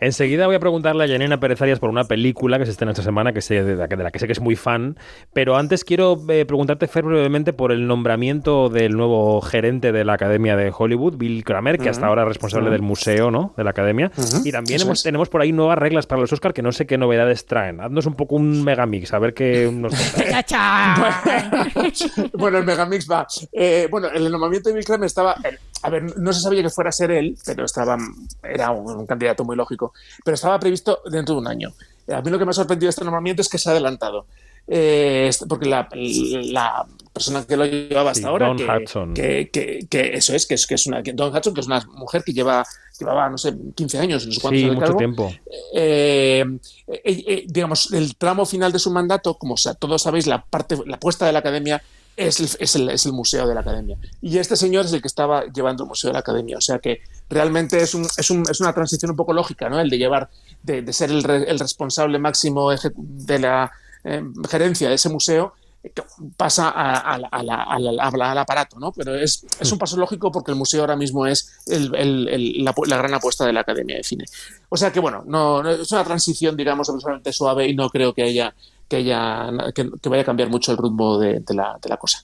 Enseguida 0.00 0.46
voy 0.46 0.56
a 0.56 0.60
preguntarle 0.60 1.04
a 1.04 1.08
Janina 1.08 1.38
Pérez 1.40 1.60
Arias 1.62 1.78
por 1.78 1.90
una 1.90 2.04
película 2.04 2.58
que 2.58 2.64
se 2.64 2.72
estrena 2.72 2.92
esta 2.92 3.02
semana, 3.02 3.32
que 3.32 3.40
sé, 3.40 3.62
de, 3.62 3.76
la 3.76 3.88
que, 3.88 3.96
de 3.96 4.02
la 4.04 4.10
que 4.10 4.18
sé 4.18 4.26
que 4.26 4.32
es 4.32 4.40
muy 4.40 4.56
fan, 4.56 4.96
pero 5.32 5.56
antes 5.56 5.84
quiero 5.84 6.18
eh, 6.28 6.44
preguntarte, 6.46 6.86
Fer, 6.88 7.04
brevemente 7.04 7.52
por 7.52 7.72
el 7.72 7.86
nombramiento 7.86 8.68
del 8.68 8.96
nuevo 8.96 9.40
gerente 9.40 9.92
de 9.92 10.04
la 10.04 10.14
Academia 10.14 10.56
de 10.56 10.72
Hollywood, 10.76 11.16
Bill 11.16 11.44
Kramer, 11.44 11.78
que 11.78 11.88
hasta 11.88 12.06
ahora 12.06 12.22
es 12.22 12.28
responsable 12.28 12.70
del 12.70 12.82
museo 12.82 13.30
¿no? 13.30 13.54
de 13.56 13.64
la 13.64 13.70
Academia. 13.70 14.10
Y 14.44 14.52
también 14.52 14.80
hemos- 14.80 15.02
tenemos 15.02 15.28
por 15.28 15.40
ahí 15.42 15.52
nuevas 15.52 15.78
reglas 15.78 16.06
para 16.06 16.20
los 16.20 16.32
Oscar 16.32 16.52
que 16.52 16.62
no 16.62 16.72
sé 16.72 16.86
qué 16.86 16.98
novedades 16.98 17.46
traen. 17.46 17.80
Haznos 17.80 18.06
un 18.06 18.14
poco 18.14 18.36
un 18.36 18.62
megamix, 18.64 19.12
a 19.12 19.18
ver 19.18 19.34
qué 19.34 19.70
nos... 19.72 19.92
bueno, 22.34 22.58
el 22.58 22.64
Megamix 22.64 23.08
va. 23.10 23.26
Eh, 23.52 23.88
bueno, 23.90 24.08
el 24.08 24.30
nombramiento 24.30 24.68
de 24.68 24.74
Bill 24.76 24.84
Kramer 24.84 25.06
estaba. 25.06 25.36
A 25.82 25.90
ver, 25.90 26.18
no 26.18 26.32
se 26.32 26.40
sabía 26.40 26.62
que 26.62 26.70
fuera 26.70 26.90
a 26.90 26.92
ser 26.92 27.10
él, 27.10 27.36
pero 27.44 27.64
estaba, 27.64 27.98
era 28.42 28.70
un, 28.70 28.90
un 28.96 29.06
candidato 29.06 29.44
muy 29.44 29.56
lógico. 29.56 29.92
Pero 30.24 30.34
estaba 30.34 30.58
previsto 30.58 31.00
dentro 31.10 31.34
de 31.34 31.40
un 31.40 31.48
año. 31.48 31.72
A 32.12 32.20
mí 32.22 32.30
lo 32.30 32.38
que 32.38 32.44
me 32.44 32.50
ha 32.50 32.54
sorprendido 32.54 32.88
de 32.88 32.90
este 32.90 33.04
nombramiento 33.04 33.42
es 33.42 33.48
que 33.48 33.58
se 33.58 33.68
ha 33.68 33.72
adelantado. 33.72 34.26
Eh, 34.68 35.28
porque 35.48 35.68
la, 35.68 35.88
la 35.92 36.86
persona 37.12 37.44
que 37.44 37.56
lo 37.56 37.66
llevaba 37.66 38.10
hasta 38.12 38.20
Sí, 38.22 38.26
ahora, 38.28 38.46
Dawn 38.46 38.56
que, 38.58 38.64
Hudson. 38.64 39.14
que, 39.14 39.50
que- 39.52 39.86
que 39.90 40.14
eso 40.14 40.34
es, 40.34 40.46
que 40.46 40.54
es, 40.54 40.66
que 40.68 40.74
es 40.76 40.86
una. 40.86 41.02
Dawn 41.02 41.34
Hudson, 41.36 41.52
que 41.52 41.60
es 41.60 41.66
una 41.66 41.80
mujer 41.94 42.22
que 42.22 42.32
lleva, 42.32 42.64
llevaba, 42.98 43.28
no 43.28 43.38
sé, 43.38 43.54
15 43.74 43.98
años, 43.98 44.24
no 44.26 44.32
sé 44.32 44.40
cuántos 44.40 44.60
Sí, 44.60 44.66
mucho 44.68 44.80
cargo, 44.80 44.98
tiempo. 44.98 45.34
eh, 45.74 46.44
eh, 46.86 47.00
eh, 47.04 47.44
digamos, 47.48 47.92
el 47.92 48.16
tramo 48.16 48.46
final 48.46 48.70
de 48.72 48.78
su 48.78 48.90
mandato, 48.92 49.34
como 49.34 49.56
todos 49.78 50.02
sabéis, 50.02 50.26
la 50.28 50.42
parte, 50.44 50.76
la 50.86 50.98
puesta 50.98 51.26
de 51.26 51.32
la 51.32 51.40
academia 51.40 51.82
es 52.16 52.40
el, 52.74 52.90
es, 52.90 53.06
el, 53.06 53.12
museo 53.12 53.46
de 53.46 53.54
la 53.54 53.60
academia. 53.60 53.96
Y 54.20 54.38
este 54.38 54.56
señor 54.56 54.84
es 54.84 54.92
el 54.92 55.00
que 55.00 55.08
estaba 55.08 55.44
llevando 55.46 55.84
el 55.84 55.88
museo 55.88 56.08
de 56.08 56.14
la 56.14 56.20
academia. 56.20 56.58
O 56.58 56.60
sea 56.60 56.78
que 56.78 57.00
realmente 57.30 57.80
es, 57.80 57.94
un, 57.94 58.06
es, 58.16 58.30
un, 58.30 58.44
una 58.60 58.72
transición 58.72 59.10
un 59.10 59.16
poco 59.16 59.32
lógica, 59.32 59.68
¿no? 59.68 59.80
El 59.80 59.88
de 59.90 59.98
llevar, 59.98 60.28
de, 60.62 60.82
de 60.82 60.92
ser 60.92 61.10
el, 61.10 61.22
re- 61.22 61.50
el 61.50 61.58
responsable 61.58 62.18
máximo 62.18 62.70
de 62.70 63.38
la 63.38 63.70
eh, 64.04 64.22
gerencia 64.48 64.88
de 64.88 64.94
ese 64.96 65.08
museo 65.08 65.54
eh, 65.82 65.90
que 65.90 66.02
pasa 66.36 66.68
a- 66.70 67.18
la- 67.18 67.28
al 67.30 68.38
aparato, 68.38 68.78
¿no? 68.78 68.92
Pero 68.92 69.14
es, 69.14 69.44
un 69.72 69.78
paso 69.78 69.96
lógico 69.96 70.30
porque 70.30 70.50
el 70.52 70.56
museo 70.58 70.82
ahora 70.82 70.96
mismo 70.96 71.26
es 71.26 71.60
la, 71.66 72.74
la 72.86 72.96
gran 72.96 73.14
apuesta 73.14 73.46
de 73.46 73.52
la 73.52 73.60
Academia 73.60 73.96
de 73.96 74.04
Cine. 74.04 74.24
O 74.68 74.76
sea 74.76 74.92
que, 74.92 75.00
bueno, 75.00 75.24
no, 75.26 75.62
no- 75.62 75.70
es 75.70 75.90
una 75.92 76.04
transición, 76.04 76.56
digamos, 76.56 76.88
absolutamente 76.88 77.32
suave 77.32 77.68
y 77.68 77.74
no 77.74 77.88
creo 77.90 78.12
que 78.14 78.22
haya 78.22 78.54
que, 78.92 78.96
haya, 78.98 79.48
que, 79.74 79.90
que 80.02 80.08
vaya 80.10 80.20
a 80.20 80.26
cambiar 80.26 80.50
mucho 80.50 80.70
el 80.70 80.76
rumbo 80.76 81.18
de, 81.18 81.40
de 81.40 81.54
la, 81.54 81.78
de 81.80 81.88
la 81.88 81.96
cosa. 81.96 82.22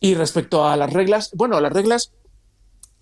Y 0.00 0.14
respecto 0.14 0.66
a 0.66 0.74
las 0.74 0.90
reglas, 0.90 1.30
bueno, 1.34 1.60
las 1.60 1.70
reglas, 1.70 2.12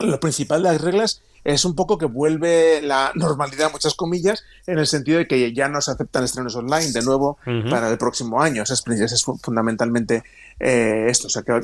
lo 0.01 0.19
principal 0.19 0.65
de 0.65 0.73
las 0.73 0.81
reglas 0.81 1.23
es 1.45 1.65
un 1.65 1.77
poco 1.77 1.97
que 1.99 2.07
vuelve 2.07 2.83
la 2.83 3.13
normalidad, 3.15 3.71
muchas 3.71 3.95
comillas, 3.95 4.43
en 4.67 4.81
el 4.81 4.89
sentido 4.89 5.19
de 5.19 5.29
que 5.29 5.53
ya 5.55 5.69
no 5.69 5.81
se 5.81 5.93
aceptan 5.93 6.25
estrenos 6.25 6.57
online 6.57 6.91
de 6.91 7.03
nuevo 7.03 7.39
Ujú. 7.47 7.71
para 7.71 7.89
el 7.89 7.97
próximo 7.97 8.43
año. 8.43 8.65
Eso 8.65 8.75
es, 8.75 8.83
eso 8.85 9.15
es 9.15 9.23
fu- 9.23 9.39
fundamentalmente 9.39 10.25
eh, 10.59 11.07
esto. 11.09 11.29
O 11.29 11.31
sea, 11.31 11.43
que 11.43 11.61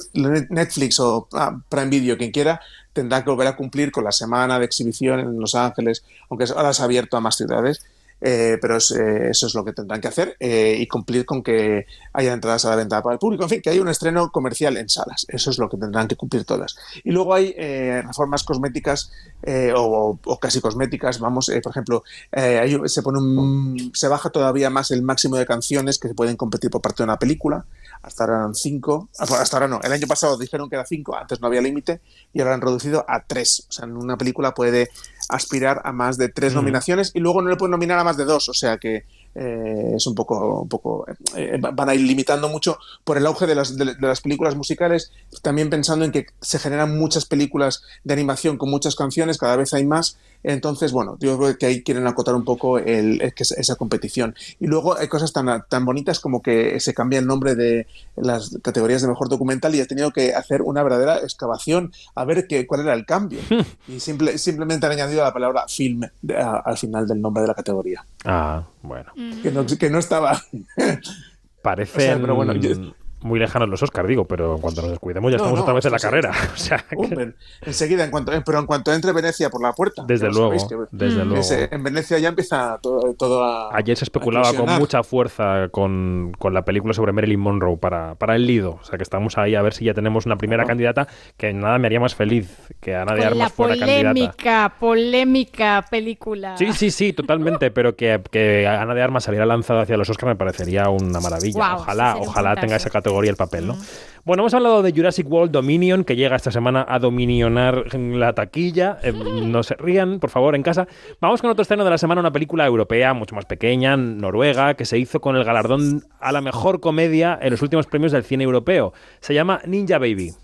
Netflix 0.51 1.01
o 1.01 1.27
ah, 1.33 1.59
Prime 1.69 1.89
Video, 1.89 2.17
quien 2.17 2.31
quiera, 2.31 2.61
tendrá 2.93 3.25
que 3.25 3.31
volver 3.31 3.49
a 3.49 3.57
cumplir 3.57 3.91
con 3.91 4.05
la 4.05 4.13
semana 4.13 4.61
de 4.61 4.67
exhibición 4.67 5.19
en 5.19 5.41
Los 5.41 5.57
Ángeles, 5.57 6.05
aunque 6.31 6.45
ahora 6.55 6.73
se 6.73 6.83
ha 6.83 6.85
abierto 6.85 7.17
a 7.17 7.21
más 7.21 7.37
ciudades. 7.37 7.85
Eh, 8.23 8.57
pero 8.61 8.77
es, 8.77 8.91
eh, 8.93 9.31
eso 9.31 9.47
es 9.49 9.55
lo 9.55 9.65
que 9.65 9.73
tendrán 9.73 10.01
que 10.01 10.09
hacer 10.09 10.37
eh, 10.41 10.77
y 10.79 10.87
cumplir 10.87 11.27
con 11.27 11.43
que 11.43 11.87
haya 12.13 12.33
entradas 12.33 12.65
a 12.65 12.71
la 12.71 12.77
venta 12.77 13.03
para 13.03 13.15
el 13.15 13.19
público. 13.19 13.43
En 13.43 13.51
fin, 13.51 13.61
que 13.61 13.71
haya 13.71 13.83
un 13.83 13.89
estreno 13.89 14.31
comercial 14.31 14.77
en 14.77 14.89
salas. 14.89 15.27
Eso 15.29 15.51
es 15.51 15.59
lo 15.59 15.69
que 15.69 15.77
tendrán 15.77 16.09
que 16.09 16.17
cumplir 16.17 16.45
todas. 16.45 16.77
Y 17.05 17.11
luego 17.11 17.35
hay 17.35 17.55
eh, 17.57 18.03
reformas 18.07 18.45
cosméticas 18.45 19.11
eh, 19.43 19.73
o, 19.77 20.19
o 20.25 20.39
casi 20.39 20.61
cosméticas. 20.61 21.19
Vamos, 21.19 21.49
eh, 21.49 21.61
por 21.61 21.71
ejemplo, 21.71 22.05
hay- 22.31 22.79
se 22.87 23.03
pone 23.03 23.19
un, 23.19 23.91
se 23.95 24.09
baja 24.09 24.31
todavía 24.31 24.71
más 24.71 24.91
el 24.93 25.03
máximo 25.03 25.37
de 25.37 25.45
canciones 25.47 25.99
que 25.99 26.09
se 26.09 26.15
pueden 26.15 26.37
competir 26.37 26.71
por 26.71 26.81
parte 26.81 26.99
de 27.03 27.05
una 27.05 27.19
película. 27.19 27.65
Hasta 28.03 28.25
ahora 28.25 28.37
eran 28.39 28.55
cinco. 28.55 29.09
Ah, 29.19 29.25
Hasta 29.41 29.57
ahora 29.57 29.69
no. 29.69 29.81
El 29.83 29.93
año 29.93 30.07
pasado 30.07 30.37
dijeron 30.37 30.69
que 30.69 30.77
era 30.77 30.85
cinco. 30.87 31.17
Antes 31.17 31.41
no 31.41 31.47
había 31.47 31.61
límite 31.61 32.01
y 32.33 32.41
ahora 32.41 32.55
han 32.55 32.61
reducido 32.61 33.05
a 33.09 33.23
tres. 33.25 33.67
O 33.69 33.73
sea, 33.73 33.85
en 33.85 33.97
una 33.97 34.17
película 34.17 34.55
puede 34.55 34.89
aspirar 35.35 35.83
a 35.85 35.93
más 35.93 36.19
de 36.19 36.29
tres 36.29 36.53
Ujú. 36.53 36.63
nominaciones 36.63 37.11
y 37.15 37.21
luego 37.21 37.43
no 37.43 37.49
le 37.49 37.57
pueden 37.57 37.73
nominar 37.73 37.99
a 37.99 38.05
más 38.05 38.17
de 38.17 38.25
dos. 38.25 38.49
O 38.49 38.55
sea 38.55 38.79
que 38.79 39.05
eh, 39.35 39.93
es 39.97 40.07
un 40.07 40.15
poco, 40.15 40.61
un 40.61 40.69
poco 40.69 41.07
eh, 41.37 41.59
van 41.59 41.89
a 41.89 41.95
ir 41.95 42.03
limitando 42.03 42.49
mucho 42.49 42.79
por 43.03 43.17
el 43.17 43.27
auge 43.27 43.47
de 43.47 43.55
las, 43.55 43.77
de, 43.77 43.87
de 43.95 44.07
las 44.07 44.21
películas 44.21 44.55
musicales, 44.57 45.11
también 45.41 45.71
pensando 45.71 46.05
en 46.05 46.13
que 46.13 46.27
se 46.41 46.59
generan 46.59 46.99
muchas 46.99 47.25
películas 47.25 47.83
de 48.05 48.13
animación 48.13 48.59
con 48.59 48.71
muchas 48.71 48.95
canciones, 48.95 49.39
cada 49.39 49.57
vez 49.57 49.73
hay 49.73 49.87
más, 49.87 50.19
entonces 50.43 50.93
bueno, 50.93 51.17
yo 51.21 51.39
creo 51.39 51.57
que 51.59 51.67
ahí 51.67 51.83
quieren 51.83 52.07
acotar 52.07 52.35
un 52.35 52.45
poco 52.45 52.79
el, 52.79 53.21
el 53.23 53.35
que 53.35 53.43
es- 53.45 53.53
esa 53.53 53.77
competición. 53.77 54.35
Y 54.61 54.67
luego 54.67 54.97
hay 54.99 55.09
cosas 55.09 55.33
tan, 55.33 55.65
tan 55.69 55.85
bonitas 55.85 56.21
como 56.21 56.43
que 56.43 56.79
se 56.81 56.95
cambia 56.95 57.19
el 57.19 57.27
nombre 57.27 57.55
de 57.55 57.87
las 58.17 58.59
categorías 58.63 59.03
de 59.03 59.09
mejor 59.09 59.29
documental 59.29 59.75
y 59.75 59.81
he 59.81 59.87
tenido 59.87 60.11
que 60.13 60.35
hacer 60.35 60.63
una 60.63 60.83
verdadera 60.83 61.19
excavación 61.19 61.93
a 62.15 62.25
ver 62.25 62.47
qué, 62.47 62.67
cuál 62.67 62.81
era 62.83 62.95
el 62.95 63.07
cambio. 63.07 63.41
y 63.89 64.01
simple, 64.01 64.39
simplemente 64.39 64.87
han 64.87 64.93
añadido 64.93 65.23
la 65.23 65.33
palabra 65.33 65.67
film 65.69 66.03
de- 66.23 66.37
a- 66.37 66.57
al 66.65 66.77
final 66.79 67.07
del 67.07 67.21
nombre 67.21 67.43
de 67.43 67.49
la 67.49 67.55
categoría 67.55 68.05
Ah, 68.25 68.65
bueno. 68.83 69.13
que 69.43 69.51
no, 69.51 69.65
que 69.67 69.91
no 69.91 69.99
estaba. 69.99 70.41
Parecen 71.63 71.97
O 72.01 72.01
sea, 72.05 72.21
pero 72.21 72.35
bueno, 72.35 72.55
yo- 72.55 72.93
muy 73.23 73.39
lejanos 73.39 73.69
los 73.69 73.83
Oscar, 73.83 74.07
digo, 74.07 74.25
pero 74.27 74.55
en 74.57 74.61
cuanto 74.61 74.83
nos 74.83 74.91
descuidemos 74.91 75.31
ya 75.31 75.39
No, 75.39 75.45
estamos 75.45 75.59
no, 75.59 75.63
otra 75.63 75.75
vez 75.75 75.85
en 75.85 75.93
la 75.93 75.99
sí, 75.99 76.03
sí. 76.03 76.07
carrera. 76.09 76.31
O 76.55 76.57
sea, 76.57 76.79
que- 76.89 77.33
enseguida, 77.63 78.05
en 78.05 78.11
cuanto, 78.11 78.33
pero 78.45 78.59
en 78.59 78.67
cuanto 78.67 78.93
entre 78.93 79.13
Venecia 79.13 79.51
por 79.51 79.63
la 79.63 79.73
puerta. 79.73 80.05
Desde 80.07 80.31
luego, 80.31 80.51
que- 80.53 80.77
desde 80.91 81.19
que 81.21 81.25
luego. 81.25 81.43
se- 81.43 81.69
en 81.75 81.83
Venecia 81.83 82.19
ya 82.19 82.29
empieza 82.29 82.79
todo, 82.83 83.15
todo 83.15 83.45
a. 83.45 83.77
Ayer 83.77 83.97
se 83.97 84.05
especulaba 84.05 84.53
con 84.55 84.69
mucha 84.79 85.03
fuerza 85.03 85.69
con, 85.71 86.33
con 86.39 86.55
la 86.55 86.63
película 86.65 86.95
sobre 86.95 87.13
Marilyn 87.13 87.41
Monroe 87.41 87.77
para, 87.77 88.15
para 88.17 88.37
el 88.37 88.47
Lido. 88.47 88.79
O 88.81 88.85
sea 88.85 88.97
que 88.99 89.03
estamos 89.03 89.39
ahí 89.39 89.55
a 89.55 89.63
ver 89.63 89.75
si 89.75 89.85
ya 89.85 89.95
tenemos 89.95 90.27
una 90.27 90.37
primera 90.37 90.65
candidata 90.65 91.09
que 91.37 91.53
nada 91.53 91.79
me 91.79 91.87
haría 91.87 92.01
más 92.01 92.15
feliz 92.15 92.51
que 92.81 92.95
Ana 92.97 93.15
de 93.15 93.25
Armas 93.25 93.53
fuera 93.53 93.77
candidata. 93.77 94.09
polémica, 94.13 94.75
polémica 94.81 95.85
película. 95.91 96.57
Sí, 96.57 96.73
sí, 96.73 96.91
sí, 96.91 97.13
totalmente, 97.13 97.71
pero 97.71 97.95
que, 97.97 98.21
que 98.31 98.67
Ana 98.67 98.95
de 98.95 99.03
Armas 99.03 99.25
saliera 99.25 99.47
lanzada 99.47 99.83
hacia 99.83 99.97
los 99.97 100.09
Oscar 100.11 100.29
me 100.31 100.37
parecería 100.37 100.89
una 100.89 101.21
maravilla. 101.21 101.53
Guau, 101.55 101.77
ojalá, 101.81 102.15
sí, 102.15 102.21
ojalá 102.27 102.57
tenga 102.57 102.77
esa 102.77 102.91
categoría 102.91 103.12
el 103.21 103.37
papel, 103.37 103.67
¿no? 103.67 103.77
Bueno, 104.25 104.45
hemos 104.45 104.55
hablado 104.55 104.83
de 104.83 104.93
Jurassic 104.93 105.29
World 105.29 105.51
Dominion, 105.51 106.05
que 106.05 106.15
llega 106.15 106.37
esta 106.37 106.53
semana 106.53 106.87
a 106.89 107.01
dominionar 107.01 107.93
la 107.93 108.33
taquilla. 108.35 108.99
Eh, 109.03 109.13
no 109.13 109.65
se 109.65 109.75
rían, 109.75 110.21
por 110.21 110.31
favor, 110.31 110.55
en 110.55 110.63
casa. 110.63 110.87
Vamos 111.21 111.41
con 111.41 111.51
otro 111.51 111.63
estreno 111.63 111.83
de 111.83 111.91
la 111.91 111.99
semana, 111.99 112.21
una 112.21 112.31
película 112.31 112.65
europea, 112.65 113.15
mucho 113.15 113.35
más 113.35 113.47
pequeña, 113.47 113.97
noruega, 113.97 114.75
que 114.75 114.85
se 114.85 114.97
hizo 114.97 115.21
con 115.21 115.35
el 115.37 115.43
galardón 115.43 116.05
a 116.21 116.31
la 116.31 116.41
mejor 116.41 116.79
comedia 116.79 117.37
en 117.43 117.51
los 117.51 117.63
últimos 117.63 117.87
premios 117.87 118.13
del 118.13 118.23
cine 118.23 118.45
europeo. 118.45 118.93
Se 119.21 119.35
llama 119.35 119.61
Ninja 119.67 119.99
Baby. 119.99 120.35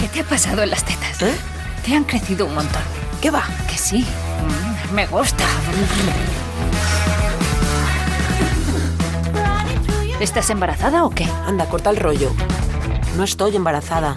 ¿Qué 0.00 0.08
te 0.12 0.20
ha 0.20 0.24
pasado 0.24 0.64
en 0.64 0.70
las 0.70 0.84
tetas? 0.84 1.24
Te 1.86 1.94
han 1.94 2.02
crecido 2.02 2.46
un 2.46 2.54
montón. 2.56 2.82
¿Qué 3.22 3.30
va? 3.30 3.44
Que 3.70 3.78
sí. 3.78 4.04
Me 4.94 5.06
gusta. 5.06 5.44
¿Estás 10.20 10.50
embarazada 10.50 11.04
o 11.04 11.10
qué? 11.10 11.24
Anda, 11.46 11.66
corta 11.66 11.90
el 11.90 11.96
rollo. 11.96 12.30
No 13.16 13.24
estoy 13.24 13.56
embarazada. 13.56 14.14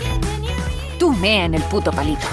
Tú 1.00 1.12
mea 1.14 1.46
en 1.46 1.56
el 1.56 1.64
puto 1.64 1.92
palito. 1.92 2.26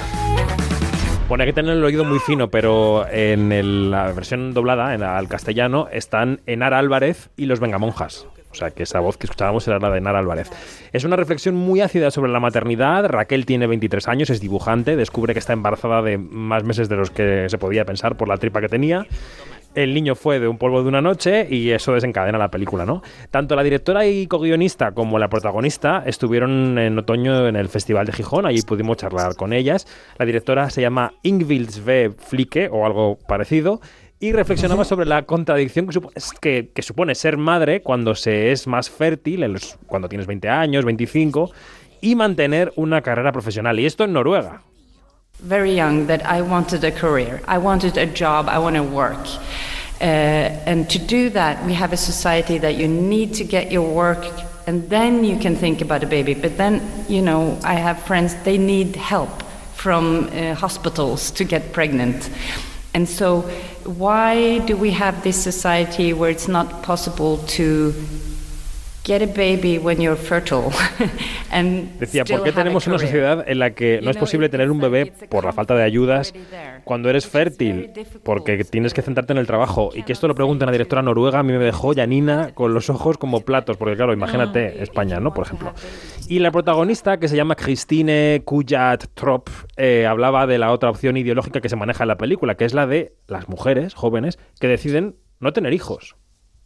Bueno, 1.28 1.42
hay 1.42 1.49
que 1.49 1.53
tener 1.55 1.72
el 1.76 1.84
oído 1.84 2.05
muy 2.05 2.18
fino, 2.18 2.49
pero 2.51 3.07
en 3.11 3.51
el- 3.51 3.90
la 3.90 4.12
versión 4.12 4.53
doblada, 4.53 4.95
en 4.95 5.03
al 5.03 5.26
castellano, 5.28 5.88
están 5.90 6.40
Enar 6.47 6.74
Álvarez 6.74 7.30
y 7.36 7.47
los 7.47 7.61
Vengamonjas. 7.61 8.26
O 8.55 8.57
sea, 8.57 8.70
que 8.70 8.84
esa 8.84 9.00
voz 9.00 9.16
que 9.16 9.26
escuchábamos 9.26 9.66
era 9.66 9.78
la 9.78 9.90
de 9.90 9.98
Enar 9.98 10.14
Álvarez. 10.14 10.50
Es 10.92 11.05
una 11.05 11.16
reflexión 11.16 11.57
muy 11.57 11.80
ácida 11.80 12.11
sobre 12.12 12.30
la 12.30 12.38
maternidad. 12.38 13.07
Raquel 13.09 13.46
tiene 13.46 13.66
23 13.66 14.07
años, 14.09 14.30
es 14.30 14.40
dibujante, 14.40 14.96
descubre 14.96 15.32
que 15.32 15.40
está 15.40 15.52
embarazada 15.52 16.02
de 16.02 16.18
más 16.18 16.62
meses 16.62 16.88
de 16.88 16.96
los 16.96 17.11
que 17.11 17.46
se 17.48 17.59
podía 17.59 17.84
pensar 17.84 18.16
por 18.16 18.28
la 18.28 18.36
tripa 18.36 18.61
que 18.61 18.68
tenía. 18.68 19.07
El 19.74 19.92
niño 19.92 20.14
fue 20.14 20.38
de 20.38 20.46
un 20.46 20.57
polvo 20.57 20.82
de 20.82 20.88
una 20.88 21.00
noche 21.00 21.48
y 21.50 21.70
eso 21.70 21.92
desencadena 21.94 22.38
la 22.38 22.48
película, 22.48 22.86
¿no? 22.86 23.02
Tanto 23.32 23.57
la 23.57 23.64
directora 23.64 24.07
y 24.07 24.28
co-guionista 24.28 24.92
como 24.92 25.18
la 25.18 25.28
protagonista 25.28 26.05
estuvieron 26.07 26.78
en 26.78 26.96
otoño 26.96 27.48
en 27.48 27.57
el 27.57 27.68
Festival 27.68 28.07
de 28.07 28.12
Gijón, 28.12 28.46
allí 28.46 28.62
pudimos 28.62 28.98
charlar 28.98 29.34
con 29.34 29.52
ellas. 29.52 29.88
La 30.16 30.26
directora 30.26 30.70
se 30.70 30.80
llama 30.80 31.14
Ingvild 31.22 31.70
Sve 31.70 32.12
Flicke 32.16 32.68
o 32.70 32.86
algo 32.86 33.18
parecido 33.26 33.80
y 34.25 34.33
reflexionaba 34.33 34.85
sobre 34.85 35.05
la 35.07 35.22
contradicción 35.25 35.87
que, 35.87 35.93
supo- 35.93 36.11
es 36.14 36.31
que- 36.41 36.70
que 36.75 36.81
supone 36.81 37.14
ser 37.14 37.37
madre 37.37 37.83
cuando 37.83 38.14
se 38.14 38.53
es 38.53 38.66
más 38.66 38.89
fértil, 38.89 39.43
en 39.43 39.53
los- 39.53 39.77
cuando 39.87 40.09
tienes 40.09 40.27
20 40.27 40.49
años, 40.49 40.85
25, 40.87 41.51
y 42.01 42.14
mantener 42.14 42.72
una 42.77 43.03
carrera 43.03 43.33
profesional. 43.33 43.79
Y 43.79 43.85
esto 43.87 44.05
en 44.05 44.12
Noruega. 44.14 44.62
very 45.41 45.75
young 45.75 46.07
that 46.07 46.20
I 46.25 46.41
wanted 46.41 46.85
a 46.85 46.91
career. 46.93 47.43
I 47.47 47.59
wanted 47.59 47.99
a 47.99 48.07
job. 48.07 48.49
I 48.49 48.57
want 48.59 48.77
to 48.77 48.83
work. 48.83 49.27
Uh, 50.01 50.05
and 50.66 50.89
to 50.89 50.99
do 50.99 51.29
that, 51.31 51.59
we 51.66 51.75
have 51.75 51.93
a 51.93 51.97
society 51.99 52.59
that 52.61 52.77
you 52.79 52.89
need 52.89 53.33
to 53.37 53.45
get 53.45 53.70
your 53.70 53.85
work 53.87 54.25
and 54.66 54.89
then 54.89 55.22
you 55.25 55.37
can 55.39 55.55
think 55.57 55.83
about 55.83 56.03
a 56.03 56.07
baby. 56.07 56.35
But 56.35 56.57
then, 56.57 56.81
you 57.09 57.20
know, 57.20 57.59
I 57.62 57.75
have 57.75 57.99
friends, 58.07 58.35
they 58.45 58.57
need 58.57 58.97
help 58.97 59.43
from 59.75 60.31
uh, 60.33 60.55
hospitals 60.55 61.31
to 61.33 61.45
get 61.45 61.72
pregnant. 61.72 62.31
And 62.95 63.09
so, 63.09 63.40
why 63.82 64.61
do 64.61 64.76
we 64.76 64.92
have 64.92 65.22
this 65.24 65.42
society 65.42 66.12
where 66.12 66.30
it's 66.30 66.49
not 66.49 66.82
possible 66.82 67.38
to 67.38 67.92
get 69.05 69.22
a 69.22 69.26
baby 69.26 69.78
when 69.78 70.00
you're 70.00 70.16
fertile? 70.16 70.70
and 71.50 71.98
Decía, 71.98 72.24
¿por 72.24 72.42
qué 72.42 72.52
tenemos 72.52 72.86
una 72.86 72.98
sociedad 72.98 73.44
en 73.46 73.59
la 73.59 73.70
que 73.70 74.00
no 74.02 74.11
es 74.11 74.16
posible 74.16 74.48
tener 74.48 74.70
un 74.70 74.80
bebé 74.80 75.12
por 75.28 75.44
la 75.44 75.52
falta 75.52 75.74
de 75.74 75.82
ayudas 75.82 76.32
cuando 76.84 77.11
eres 77.11 77.26
fértil? 77.26 77.90
Porque 78.24 78.64
tienes 78.64 78.94
que 78.94 79.02
centrarte 79.02 79.32
en 79.32 79.38
el 79.38 79.46
trabajo. 79.46 79.90
Y 79.94 80.02
que 80.02 80.12
esto 80.12 80.26
lo 80.26 80.34
pregunta 80.34 80.64
una 80.64 80.72
directora 80.72 81.02
noruega, 81.02 81.38
a 81.38 81.42
mí 81.42 81.52
me 81.52 81.59
dejó 81.59 81.94
Janina 81.94 82.52
con 82.55 82.74
los 82.74 82.90
ojos 82.90 83.18
como 83.18 83.40
platos, 83.40 83.76
porque 83.76 83.96
claro, 83.96 84.12
imagínate 84.12 84.82
España, 84.82 85.20
¿no? 85.20 85.34
Por 85.34 85.46
ejemplo. 85.46 85.72
Y 86.28 86.38
la 86.38 86.50
protagonista, 86.50 87.18
que 87.18 87.28
se 87.28 87.36
llama 87.36 87.55
Christine 87.55 88.42
Kujat 88.44 89.05
Trop, 89.14 89.50
eh, 89.76 90.07
hablaba 90.07 90.46
de 90.46 90.59
la 90.59 90.72
otra 90.72 90.90
opción 90.90 91.16
ideológica 91.16 91.61
que 91.61 91.68
se 91.68 91.76
maneja 91.76 92.05
en 92.05 92.09
la 92.09 92.16
película, 92.16 92.55
que 92.55 92.64
es 92.64 92.72
la 92.72 92.86
de 92.86 93.14
las 93.28 93.48
mujeres 93.48 93.94
jóvenes 93.94 94.38
que 94.59 94.68
deciden 94.68 95.16
no 95.40 95.52
tener 95.52 95.74
hijos. 95.74 96.16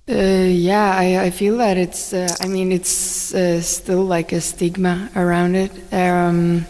Uh, 0.09 0.49
yeah, 0.49 0.97
I, 0.97 1.25
I 1.25 1.31
feel 1.31 1.59
that 1.59 1.77
it's. 1.77 2.15
Uh, 2.15 2.35
I 2.41 2.49
mean, 2.49 2.73
it's 2.73 3.35
uh, 3.35 3.61
still 3.61 4.05
like 4.05 4.33
a 4.33 4.41
stigma 4.41 5.11
around 5.15 5.55
it. 5.55 5.71
Um, 5.93 6.65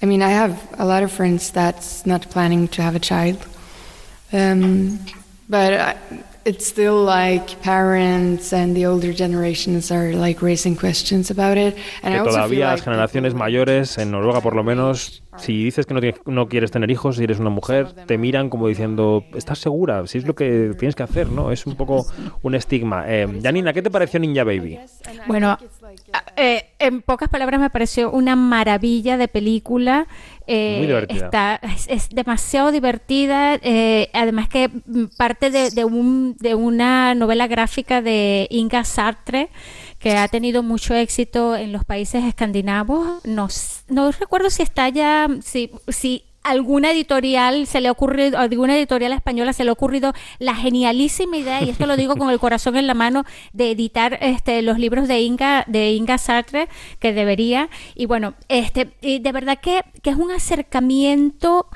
I 0.00 0.06
mean, 0.06 0.22
I 0.22 0.28
have 0.28 0.62
a 0.78 0.84
lot 0.84 1.02
of 1.02 1.10
friends 1.10 1.50
that's 1.50 2.06
not 2.06 2.30
planning 2.30 2.68
to 2.68 2.82
have 2.82 2.94
a 2.94 3.00
child, 3.00 3.44
um, 4.32 5.00
but 5.48 5.96
it's 6.44 6.66
still 6.66 7.04
like 7.04 7.56
parents 7.62 8.52
and 8.52 8.74
the 8.76 8.86
older 8.86 9.12
generations 9.14 9.90
are 9.90 10.12
like 10.14 10.40
raising 10.44 10.76
questions 10.76 11.30
about 11.30 11.56
it. 11.56 11.74
And 12.02 12.12
que 12.12 12.16
I 12.16 12.18
also 12.18 12.30
feel 12.30 12.34
todavía 12.34 12.66
las 12.72 12.82
generaciones 12.82 13.34
mayores, 13.34 13.98
en 13.98 14.10
Noruega 14.10 14.40
por 14.40 14.54
lo 14.54 14.62
menos, 14.62 15.22
si 15.36 15.64
dices 15.64 15.86
que 15.86 15.94
no, 15.94 16.00
tienes- 16.00 16.20
no 16.26 16.48
quieres 16.48 16.70
tener 16.70 16.90
hijos, 16.90 17.16
si 17.16 17.24
eres 17.24 17.38
una 17.40 17.50
mujer, 17.50 17.92
te 18.06 18.18
miran 18.18 18.50
como 18.50 18.68
diciendo, 18.68 19.24
¿estás 19.34 19.58
segura? 19.58 20.06
Si 20.06 20.18
es 20.18 20.26
lo 20.26 20.34
que 20.34 20.72
tienes 20.78 20.94
que 20.94 21.02
hacer, 21.02 21.28
¿no? 21.28 21.50
Es 21.50 21.66
un 21.66 21.76
poco 21.76 22.06
un 22.42 22.54
estigma. 22.54 23.04
Eh, 23.08 23.26
Janina, 23.42 23.72
¿qué 23.72 23.82
te 23.82 23.90
pareció 23.90 24.20
Ninja 24.20 24.44
Baby? 24.44 24.78
Bueno, 25.26 25.58
eh, 26.36 26.66
en 26.78 27.02
pocas 27.02 27.28
palabras 27.28 27.60
me 27.60 27.70
pareció 27.70 28.10
una 28.10 28.36
maravilla 28.36 29.16
de 29.16 29.28
película. 29.28 30.06
Eh, 30.46 30.76
Muy 30.78 30.86
divertida. 30.86 31.24
Está, 31.24 31.60
es, 31.62 31.86
es 31.88 32.08
demasiado 32.10 32.70
divertida. 32.72 33.54
eh, 33.62 34.10
además 34.12 34.48
que 34.48 34.70
parte 35.16 35.50
de, 35.50 35.70
de 35.70 35.84
un, 35.84 36.36
de 36.38 36.54
una 36.54 37.14
novela 37.14 37.46
gráfica 37.46 38.02
de 38.02 38.46
Inga 38.50 38.84
Sartre 38.84 39.48
que 39.98 40.16
ha 40.16 40.28
tenido 40.28 40.62
mucho 40.62 40.94
éxito 40.94 41.56
en 41.56 41.72
los 41.72 41.84
países 41.84 42.24
escandinavos. 42.24 43.24
No, 43.24 43.48
no 43.88 44.12
recuerdo 44.12 44.50
si 44.50 44.62
está 44.62 44.88
ya, 44.90 45.28
si, 45.42 45.70
si 45.88 46.24
alguna 46.44 46.92
editorial 46.92 47.66
se 47.66 47.80
le 47.80 47.88
ha 47.88 47.92
ocurrido, 47.92 48.38
alguna 48.38 48.76
editorial 48.76 49.12
española 49.12 49.52
se 49.52 49.64
le 49.64 49.70
ha 49.70 49.72
ocurrido 49.72 50.12
la 50.38 50.54
genialísima 50.54 51.36
idea, 51.36 51.62
y 51.62 51.70
esto 51.70 51.86
lo 51.86 51.96
digo 51.96 52.16
con 52.16 52.30
el 52.30 52.38
corazón 52.38 52.76
en 52.76 52.86
la 52.86 52.94
mano, 52.94 53.24
de 53.52 53.70
editar 53.70 54.18
este 54.20 54.62
los 54.62 54.78
libros 54.78 55.08
de 55.08 55.20
Inga, 55.20 55.64
de 55.66 55.92
Inga 55.92 56.18
Sartre, 56.18 56.68
que 57.00 57.12
debería. 57.12 57.68
Y 57.94 58.06
bueno, 58.06 58.34
este, 58.48 58.92
y 59.00 59.18
de 59.18 59.32
verdad 59.32 59.58
que, 59.60 59.82
que 60.02 60.10
es 60.10 60.16
un 60.16 60.30
acercamiento 60.30 61.66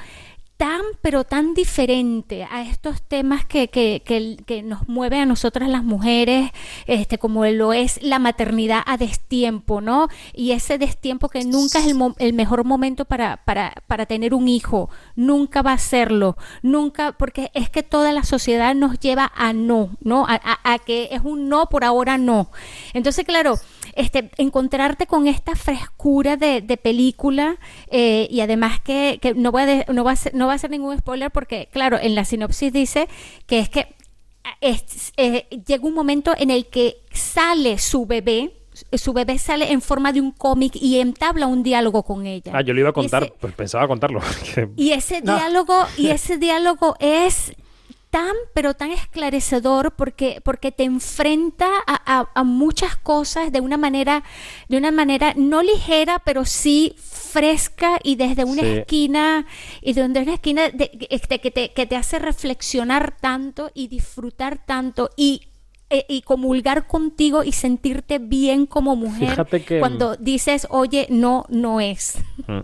tan 0.59 0.83
pero 1.03 1.23
tan 1.23 1.55
diferente 1.55 2.43
a 2.51 2.63
estos 2.63 3.01
temas 3.01 3.45
que, 3.47 3.69
que, 3.69 4.03
que, 4.05 4.37
que 4.45 4.63
nos 4.63 4.89
mueven 4.89 5.21
a 5.21 5.25
nosotras 5.27 5.69
las 5.69 5.85
mujeres, 5.85 6.51
este, 6.89 7.17
como 7.17 7.47
lo 7.47 7.73
es 7.73 8.03
la 8.03 8.19
maternidad 8.19 8.83
a 8.85 8.97
destiempo, 8.97 9.81
¿no? 9.81 10.09
Y 10.35 10.51
ese 10.51 10.77
destiempo 10.77 11.29
que 11.29 11.45
nunca 11.45 11.79
es 11.79 11.87
el, 11.87 11.95
mo- 11.95 12.17
el 12.19 12.33
mejor 12.33 12.65
momento 12.65 13.05
para, 13.05 13.37
para, 13.45 13.73
para 13.87 14.07
tener 14.07 14.35
un 14.35 14.49
hijo, 14.49 14.91
nunca 15.15 15.63
va 15.63 15.75
a 15.75 15.79
serlo, 15.79 16.37
nunca, 16.63 17.13
porque 17.13 17.53
es 17.55 17.71
que 17.71 17.85
toda 17.85 18.13
la 18.13 18.25
sociedad 18.25 18.75
nos 18.75 18.99
lleva 18.99 19.31
a 19.37 19.53
no, 19.53 19.91
¿no? 20.01 20.27
A, 20.27 20.35
a- 20.43 20.73
a 20.75 20.79
que 20.81 21.11
es 21.13 21.21
un 21.23 21.49
no, 21.49 21.69
por 21.69 21.85
ahora 21.85 22.19
no. 22.19 22.51
Entonces, 22.95 23.25
claro, 23.25 23.55
este, 23.95 24.31
encontrarte 24.37 25.07
con 25.07 25.27
esta 25.27 25.55
frescura 25.55 26.37
de, 26.37 26.61
de 26.61 26.77
película 26.77 27.57
eh, 27.91 28.27
y 28.31 28.41
además 28.41 28.81
que, 28.81 29.19
que 29.21 29.35
no, 29.35 29.53
voy 29.53 29.63
a 29.63 29.67
de- 29.67 29.87
no, 29.93 30.05
va 30.05 30.13
a 30.13 30.17
ser, 30.17 30.35
no 30.35 30.47
va 30.47 30.55
a 30.55 30.59
ser 30.59 30.71
ningún 30.71 30.97
spoiler 30.99 31.31
porque, 31.31 31.69
claro, 31.73 31.99
en 32.01 32.15
la 32.15 32.25
sinopsis 32.25 32.73
dice 32.73 33.09
que 33.47 33.59
es 33.61 33.69
que 33.69 33.95
es- 34.61 35.13
eh, 35.17 35.47
llega 35.67 35.85
un 35.87 35.95
momento 35.95 36.33
en 36.37 36.51
el 36.51 36.67
que 36.67 36.97
sale 37.13 37.79
su 37.79 38.07
bebé, 38.07 38.53
su 38.93 39.13
bebé 39.13 39.39
sale 39.39 39.73
en 39.73 39.81
forma 39.83 40.13
de 40.13 40.21
un 40.21 40.31
cómic 40.31 40.77
y 40.77 41.01
entabla 41.01 41.47
un 41.49 41.63
diálogo 41.63 42.03
con 42.05 42.27
ella. 42.27 42.53
Ah, 42.55 42.63
yo 42.63 42.73
lo 42.75 42.81
iba 42.81 42.91
a 42.91 42.93
contar, 42.93 43.25
ese- 43.25 43.33
pues 43.41 43.53
pensaba 43.55 43.89
contarlo. 43.89 44.21
y 44.77 44.93
ese 44.93 45.21
diálogo, 45.21 45.75
y 45.97 46.09
ese 46.09 46.39
diálogo 46.39 46.95
es 47.01 47.53
tan, 48.11 48.33
pero 48.55 48.75
tan 48.75 48.91
esclarecedor 48.91 49.93
porque, 49.97 50.41
porque 50.45 50.73
te 50.73 50.85
enfrenta 50.85 51.69
a, 51.87 52.19
a- 52.21 52.31
a 52.35 52.45
muchas 52.45 52.97
cosas 52.97 53.53
de 53.53 53.61
una 53.61 53.77
manera, 53.77 54.25
de 54.69 54.79
una 54.79 54.91
manera 54.91 55.35
no 55.37 55.63
ligera, 55.63 56.19
pero 56.25 56.45
sí 56.45 56.95
fresca 56.99 57.99
y 58.03 58.17
desde 58.17 58.45
una 58.45 58.63
Sí. 58.63 58.69
esquina, 58.79 59.47
y 59.83 59.93
desde 59.93 60.23
una 60.23 60.35
esquina 60.35 60.71
de- 60.71 61.07
este, 61.11 61.41
que, 61.41 61.51
te, 61.51 61.73
que 61.73 61.87
te 61.87 61.97
hace 61.97 62.19
reflexionar 62.19 63.17
tanto 63.21 63.71
y 63.75 63.89
disfrutar 63.89 64.65
tanto 64.65 65.11
y 65.17 65.48
e- 65.91 66.05
y 66.09 66.23
comulgar 66.23 66.87
contigo 66.87 67.45
y 67.45 67.53
sentirte 67.53 68.19
bien 68.19 68.67
como 68.67 68.95
mujer 68.97 69.45
que- 69.67 69.79
cuando 69.81 70.17
dices, 70.17 70.67
oye, 70.71 71.07
no, 71.11 71.45
no 71.49 71.81
es. 71.81 72.19
Mm. 72.47 72.61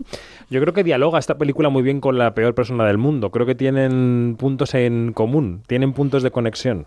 Yo 0.49 0.61
creo 0.61 0.73
que 0.73 0.83
dialoga 0.83 1.17
esta 1.19 1.37
película 1.37 1.69
muy 1.69 1.81
bien 1.81 2.01
con 2.01 2.17
la 2.17 2.33
peor 2.35 2.53
persona 2.53 2.85
del 2.85 2.97
mundo. 2.99 3.31
Creo 3.31 3.45
que 3.45 3.55
tienen 3.55 4.35
puntos 4.37 4.73
en 4.75 5.11
común, 5.13 5.63
tienen 5.67 5.93
puntos 5.93 6.21
de 6.23 6.31
conexión. 6.31 6.85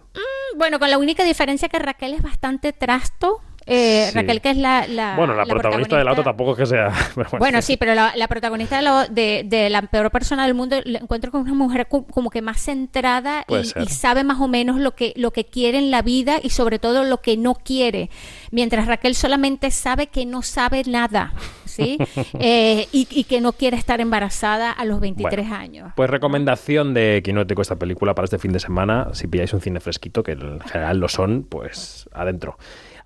Bueno, 0.57 0.79
con 0.79 0.91
la 0.91 0.99
única 0.99 1.25
diferencia 1.25 1.69
que 1.69 1.79
Raquel 1.79 2.15
es 2.15 2.23
bastante 2.23 2.73
trasto. 2.73 3.39
Eh, 3.69 4.07
Sí. 4.09 4.15
Raquel, 4.15 4.41
que 4.41 4.51
es 4.51 4.57
la, 4.57 4.87
la- 4.89 5.15
bueno, 5.17 5.35
la, 5.35 5.45
protagonista 5.45 5.99
de 5.99 6.05
la 6.05 6.13
otra 6.13 6.25
tampoco 6.25 6.53
es 6.53 6.59
que 6.59 6.67
sea. 6.67 6.93
bueno. 7.15 7.31
Bueno, 7.39 7.63
sí, 7.63 7.77
pero 7.77 7.95
la, 7.95 8.15
la 8.17 8.27
protagonista 8.29 8.77
de, 8.79 8.83
la- 8.83 9.07
de, 9.07 9.43
de 9.47 9.69
la 9.71 9.83
peor 9.83 10.11
persona 10.11 10.45
del 10.47 10.55
mundo 10.55 10.77
la 10.85 10.99
encuentro 11.01 11.31
con 11.31 11.43
una 11.43 11.55
mujer 11.55 11.87
co- 11.89 12.07
como 12.07 12.31
que 12.31 12.41
más 12.43 12.61
centrada 12.63 13.45
y, 13.49 13.65
sabe 13.89 14.25
más 14.25 14.41
o 14.41 14.49
menos 14.49 14.79
lo 14.81 14.95
que, 14.95 15.13
lo 15.17 15.31
que 15.33 15.45
quiere 15.45 15.79
en 15.79 15.91
la 15.91 16.03
vida 16.03 16.39
y 16.43 16.51
sobre 16.51 16.79
todo 16.79 17.05
lo 17.05 17.21
que 17.21 17.37
no 17.37 17.55
quiere. 17.55 18.11
Mientras 18.51 18.87
Raquel 18.87 19.15
solamente 19.15 19.71
sabe 19.71 20.07
que 20.07 20.25
no 20.25 20.43
sabe 20.43 20.83
nada, 20.87 21.33
¿sí? 21.67 21.99
Eh, 22.41 22.87
y, 22.93 23.07
y 23.11 23.25
que 23.25 23.41
no 23.41 23.53
quiere 23.53 23.77
estar 23.77 24.01
embarazada 24.01 24.71
a 24.71 24.85
los 24.85 25.01
23 25.01 25.47
Bueno, 25.49 25.55
años. 25.57 25.93
Pues 25.97 26.09
recomendación 26.11 26.95
de 26.95 27.21
Quinótico 27.25 27.63
esta 27.63 27.77
película 27.77 28.15
para 28.15 28.25
este 28.25 28.39
fin 28.39 28.53
de 28.53 28.61
semana. 28.61 29.09
Si 29.13 29.27
pilláis 29.27 29.53
un 29.53 29.61
cine 29.61 29.81
fresquito, 29.81 30.23
que 30.23 30.33
en 30.33 30.61
general 30.61 30.99
lo 30.99 31.09
son, 31.09 31.43
pues 31.49 32.09
adentro. 32.13 32.59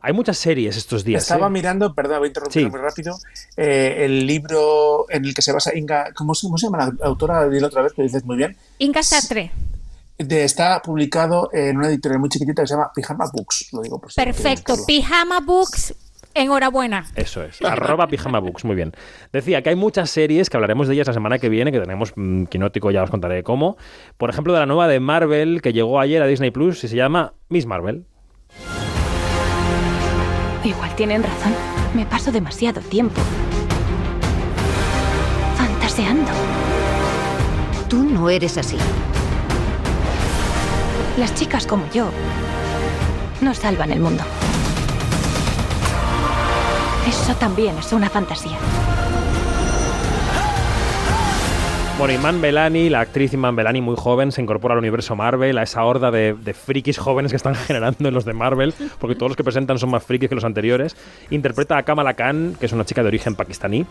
Hay 0.04 0.12
muchas 0.12 0.36
series 0.36 0.76
estos 0.76 1.04
días. 1.04 1.22
Estaba 1.22 1.46
¿eh? 1.46 1.50
mirando, 1.50 1.94
perdón, 1.94 2.18
voy 2.18 2.26
a 2.26 2.28
interrumpir 2.28 2.62
Sí. 2.64 2.68
muy 2.68 2.80
rápido, 2.80 3.16
eh, 3.56 3.98
el 4.04 4.26
libro 4.26 5.06
en 5.08 5.24
el 5.24 5.32
que 5.32 5.42
se 5.42 5.52
basa 5.52 5.76
Inga, 5.76 6.12
¿cómo, 6.14 6.34
se- 6.34 6.46
cómo 6.48 6.58
se 6.58 6.66
llama 6.66 6.78
la 6.98 7.06
autora? 7.06 7.48
Dilo 7.48 7.68
otra 7.68 7.82
vez, 7.82 7.92
que 7.92 8.02
dices 8.02 8.24
muy 8.24 8.36
bien. 8.36 8.56
Inga 8.78 9.02
Sartre. 9.02 9.52
De- 10.18 10.44
está 10.44 10.82
publicado 10.82 11.50
en 11.52 11.76
una 11.78 11.86
editorial 11.88 12.18
muy 12.20 12.28
chiquitita 12.28 12.62
que 12.62 12.66
se 12.68 12.74
llama 12.74 12.90
Pijama 12.94 13.26
Books. 13.32 13.68
Lo 13.72 13.80
digo 13.82 14.00
por 14.00 14.10
si 14.12 14.20
Perfecto. 14.20 14.74
Pijama 14.86 15.40
Books 15.40 15.94
enhorabuena. 16.34 17.06
Eso 17.14 17.42
es, 17.44 17.60
arroba 17.62 18.06
pijamabooks, 18.08 18.64
muy 18.64 18.74
bien. 18.74 18.92
Decía 19.32 19.62
que 19.62 19.68
hay 19.68 19.76
muchas 19.76 20.08
series 20.10 20.48
que 20.48 20.56
hablaremos 20.56 20.88
de 20.88 20.94
ellas 20.94 21.06
la 21.06 21.12
semana 21.12 21.38
que 21.38 21.48
viene, 21.50 21.70
que 21.72 21.78
tenemos 21.78 22.12
mm, 22.16 22.44
quinótico, 22.46 22.90
ya 22.90 23.02
os 23.02 23.10
contaré 23.10 23.42
cómo. 23.42 23.76
Por 24.16 24.30
ejemplo, 24.30 24.52
de 24.54 24.60
la 24.60 24.66
nueva 24.66 24.88
de 24.88 24.98
Marvel 24.98 25.60
que 25.62 25.72
llegó 25.74 26.00
ayer 26.00 26.22
a 26.22 26.26
Disney 26.26 26.50
Plus 26.50 26.82
y 26.84 26.88
se 26.88 26.96
llama 26.96 27.34
Miss 27.50 27.66
Marvel. 27.66 28.06
Igual 30.64 30.94
tienen 30.94 31.22
razón. 31.22 31.52
Me 31.94 32.06
paso 32.06 32.30
demasiado 32.30 32.80
tiempo 32.80 33.20
fantaseando. 35.56 36.30
Tú 37.88 38.04
no 38.04 38.30
eres 38.30 38.56
así. 38.58 38.78
Las 41.18 41.34
chicas 41.34 41.66
como 41.66 41.84
yo 41.92 42.10
no 43.40 43.54
salvan 43.54 43.90
el 43.90 44.00
mundo. 44.00 44.22
Eso 47.08 47.34
también 47.34 47.76
es 47.78 47.92
una 47.92 48.08
fantasía. 48.08 48.56
Bueno, 51.98 52.14
Iman 52.14 52.40
Belani, 52.40 52.88
la 52.88 53.00
actriz 53.00 53.32
Iman 53.32 53.54
Belani, 53.54 53.80
muy 53.80 53.94
joven, 53.96 54.32
se 54.32 54.42
incorpora 54.42 54.74
al 54.74 54.78
universo 54.78 55.14
Marvel, 55.14 55.56
a 55.58 55.62
esa 55.62 55.84
horda 55.84 56.10
de, 56.10 56.34
de, 56.34 56.54
frikis 56.54 56.98
jóvenes 56.98 57.30
que 57.30 57.36
están 57.36 57.54
generando 57.66 58.08
en 58.08 58.14
los 58.14 58.24
de 58.24 58.32
Marvel, 58.32 58.74
porque 58.98 59.14
todos 59.14 59.30
los 59.30 59.36
que 59.36 59.44
presentan 59.44 59.78
son 59.78 59.90
más 59.90 60.02
frikis 60.02 60.28
que 60.28 60.34
los 60.34 60.44
anteriores. 60.44 60.96
Interpreta 61.30 61.76
a 61.76 61.82
Kamala 61.84 62.14
Khan, 62.14 62.56
que 62.58 62.66
es 62.66 62.72
una 62.72 62.84
chica 62.84 63.02
de 63.02 63.08
origen 63.08 63.36
pakistaní. 63.36 63.86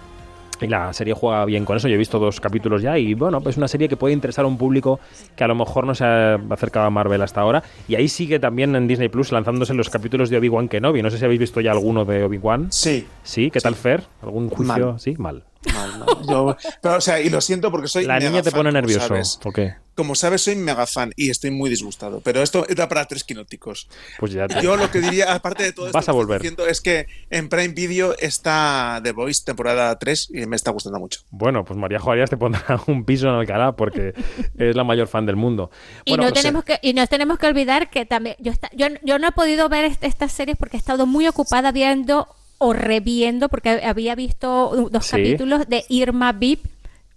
Y 0.62 0.68
la 0.68 0.94
serie 0.94 1.14
juega 1.14 1.44
bien 1.46 1.66
con 1.66 1.78
eso. 1.78 1.88
Yo 1.88 1.96
he 1.96 1.98
visto 1.98 2.20
dos 2.20 2.40
capítulos 2.40 2.82
ya 2.82 2.98
y 2.98 3.14
bueno, 3.16 3.42
pues 3.42 3.58
una 3.58 3.68
serie 3.68 3.90
que 3.90 3.98
puede 3.98 4.14
interesar 4.14 4.46
a 4.46 4.48
un 4.48 4.58
público 4.58 5.00
que 5.36 5.44
a 5.44 5.48
lo 5.48 5.56
mejor 5.56 5.88
no 5.88 5.96
se 5.96 6.06
ha 6.06 6.36
acercado 6.52 6.86
a 6.86 6.90
Marvel 6.90 7.22
hasta 7.22 7.42
ahora. 7.42 7.64
Y 7.88 7.96
ahí 7.96 8.08
sigue 8.08 8.40
también 8.40 8.76
en 8.76 8.88
Disney 8.88 9.10
Plus 9.10 9.32
lanzándose 9.32 9.74
los 9.74 9.90
capítulos 9.90 10.30
de 10.30 10.38
Obi-Wan 10.38 10.68
Kenobi. 10.68 11.02
No 11.02 11.10
sé 11.10 11.18
si 11.18 11.26
habéis 11.26 11.40
visto 11.40 11.62
ya 11.62 11.72
alguno 11.72 12.06
de 12.06 12.24
Obi-Wan. 12.24 12.72
Sí. 12.72 13.08
¿Sí? 13.24 13.50
¿Qué 13.50 13.60
tal, 13.60 13.74
Fer? 13.76 14.04
¿Algún 14.22 14.50
juicio? 14.50 14.92
Mal. 14.92 15.00
Sí, 15.00 15.16
mal. 15.18 15.44
Mal, 15.74 16.00
mal. 16.00 16.08
Yo, 16.28 16.58
pero, 16.82 16.96
o 16.98 17.02
sea, 17.02 17.20
y 17.22 17.30
lo 17.30 17.40
siento 17.42 17.70
porque 17.72 17.88
soy. 17.88 18.06
La 18.06 18.20
niña 18.20 18.42
te 18.42 18.52
fan, 18.52 18.60
pone 18.60 18.72
nervioso. 18.72 19.08
sabes. 19.08 19.40
¿Por 19.42 19.54
qué? 19.54 19.76
Como 19.94 20.16
sabes, 20.16 20.42
soy 20.42 20.56
mega 20.56 20.88
fan 20.88 21.12
y 21.18 21.30
estoy 21.30 21.52
muy 21.52 21.70
disgustado. 21.70 22.22
Pero 22.22 22.42
esto 22.42 22.66
era 22.70 22.88
para 22.88 23.06
tres 23.06 23.24
quinóticos. 23.26 23.90
Pues 24.20 24.32
ya 24.32 24.48
te... 24.48 24.62
Yo 24.62 24.78
lo 24.78 24.90
que 24.90 25.02
diría, 25.02 25.34
aparte 25.34 25.64
de 25.64 25.74
todo 25.74 25.88
esto 25.88 25.98
Vas 25.98 26.08
a 26.08 26.14
que 26.14 26.20
estoy 26.22 26.38
diciendo, 26.38 26.66
es 26.66 26.80
que 26.82 27.08
en 27.30 27.50
Prime 27.50 27.68
Video 27.74 28.16
está 28.18 29.02
The 29.04 29.12
Voice 29.12 29.44
temporada 29.46 30.00
3 30.00 30.30
y 30.34 30.46
me 30.48 30.56
está 30.56 30.72
gustando 30.72 30.98
mucho. 30.98 31.20
Bueno, 31.30 31.66
pues 31.66 31.78
María 31.78 32.00
Juárez 32.00 32.30
te 32.30 32.38
pondrá 32.38 32.82
un 32.88 33.04
piso 33.04 33.28
en 33.28 33.36
Alcalá 33.36 33.74
porque 33.76 34.14
es 34.58 34.76
la 34.76 34.86
mayor 34.86 35.08
fan 35.08 35.26
del 35.26 35.36
mundo. 35.36 35.70
Y, 36.06 36.12
Bueno, 36.12 36.24
no 36.24 36.30
o 36.30 36.34
sea, 36.34 36.42
tenemos 36.42 36.64
que, 36.64 36.80
y 36.82 36.94
nos 36.94 37.10
tenemos 37.10 37.38
que 37.38 37.48
olvidar 37.48 37.90
que 37.90 38.06
también 38.06 38.38
yo, 38.40 38.54
yo, 38.74 38.88
yo 39.04 39.20
no 39.20 39.28
he 39.28 39.32
podido 39.34 39.68
ver 39.68 39.86
est- 39.86 40.04
estas 40.06 40.32
series 40.32 40.58
porque 40.58 40.78
he 40.78 40.80
estado 40.80 41.06
muy 41.06 41.28
ocupada 41.28 41.72
viendo 41.74 42.28
o 42.64 42.74
reviendo 42.74 43.50
porque 43.50 43.82
había 43.84 44.14
visto 44.14 44.90
dos 44.92 45.06
Sí. 45.06 45.12
capítulos 45.12 45.68
de 45.68 45.84
Irma 45.90 46.32
Bip 46.32 46.64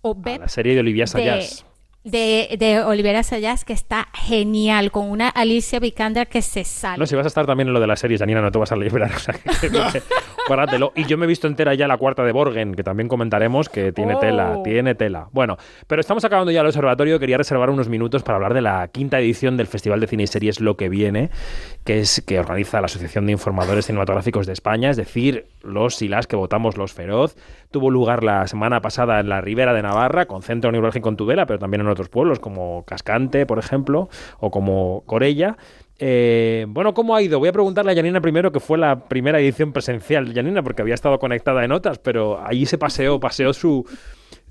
o 0.01 0.14
Bep 0.14 0.40
la 0.40 0.49
serie 0.49 0.72
de 0.72 0.80
Olivia 0.80 1.07
Sayas. 1.07 1.66
De, 2.05 2.57
de 2.59 2.81
Olivera 2.83 3.23
Sayas 3.23 3.65
que 3.65 3.73
está 3.73 4.09
genial 4.15 4.91
con 4.91 5.11
una 5.11 5.29
Alicia 5.29 5.81
Vikander 5.81 6.29
que 6.29 6.43
se 6.43 6.65
sale. 6.65 6.99
No, 6.99 7.07
si 7.07 7.17
vas 7.17 7.25
a 7.25 7.29
estar 7.29 7.47
también 7.47 7.69
en 7.69 7.75
lo 7.75 7.81
de 7.81 7.87
las 7.87 8.01
series, 8.01 8.21
Janina, 8.21 8.41
no 8.41 8.51
te 8.53 8.59
vas 8.59 8.73
a 8.73 8.77
librar. 8.77 9.11
O 9.15 9.19
sea, 9.19 9.35
que, 9.35 10.03
guárdatelo. 10.47 10.93
Y 10.95 11.05
yo 11.07 11.17
me 11.17 11.25
he 11.25 11.29
visto 11.29 11.47
entera 11.47 11.75
ya 11.75 11.89
la 11.89 11.97
cuarta 11.97 12.23
de 12.25 12.33
Borgen, 12.33 12.75
que 12.75 12.83
también 12.85 13.09
comentaremos 13.09 13.69
que 13.69 13.93
tiene 13.93 14.15
Oh. 14.15 14.19
tela, 14.19 14.61
tiene 14.63 14.95
tela. 14.95 15.29
Bueno, 15.33 15.57
pero 15.87 16.01
estamos 16.01 16.25
acabando 16.25 16.53
ya 16.53 16.61
el 16.61 16.67
observatorio. 16.67 17.19
Quería 17.19 17.39
reservar 17.39 17.71
unos 17.71 17.89
minutos 17.89 18.23
para 18.23 18.37
hablar 18.37 18.53
de 18.55 18.61
la 18.61 18.87
quinta 18.89 19.19
edición 19.19 19.57
del 19.57 19.67
Festival 19.67 20.01
de 20.01 20.07
Cine 20.07 20.25
y 20.25 20.27
Series 20.27 20.61
Lo 20.61 20.77
que 20.77 20.89
viene, 20.91 21.31
que 21.85 22.01
es 22.01 22.23
que 22.27 22.39
organiza 22.39 22.81
la 22.81 22.87
Asociación 22.87 23.25
de 23.27 23.33
Informadores 23.33 23.87
Cinematográficos 23.87 24.47
de 24.47 24.53
España, 24.53 24.91
es 24.91 24.97
decir, 24.99 25.47
los 25.63 26.03
y 26.03 26.09
las 26.09 26.27
que 26.27 26.37
votamos 26.37 26.77
los 26.77 26.93
feroz. 26.93 27.37
Tuvo 27.71 27.91
lugar 27.91 28.23
la 28.23 28.47
semana 28.47 28.81
pasada 28.83 29.21
en 29.21 29.29
la 29.29 29.41
Ribera 29.41 29.73
de 29.73 29.83
Navarra, 29.83 30.27
con 30.27 30.43
centro 30.43 30.71
neurálgico 30.71 31.09
en 31.09 31.17
Tudela, 31.17 31.47
pero 31.47 31.59
también 31.59 31.81
en 31.81 31.89
otros 31.95 32.09
pueblos 32.11 32.38
como 32.38 32.84
Cascante, 32.84 33.47
por 33.47 33.59
ejemplo, 33.59 34.09
o 34.38 34.51
como 34.51 35.03
Corella. 35.07 35.57
Eh, 35.99 36.66
bueno, 36.68 36.92
¿cómo 36.92 37.14
ha 37.14 37.22
ido? 37.22 37.38
Voy 37.38 37.49
a 37.49 37.53
preguntarle 37.53 37.92
a 37.92 37.95
Janina 37.95 38.20
primero, 38.20 38.51
que 38.53 38.61
fue 38.61 38.76
la 38.78 39.05
primera 39.09 39.38
edición 39.40 39.72
presencial 39.72 40.28
de 40.28 40.34
Janina, 40.34 40.62
porque 40.62 40.82
había 40.82 40.95
estado 40.95 41.18
conectada 41.18 41.64
en 41.64 41.72
otras, 41.72 41.99
pero 41.99 42.45
allí 42.45 42.66
se 42.66 42.78
paseó, 42.78 43.20
paseó 43.20 43.53
su, 43.53 43.86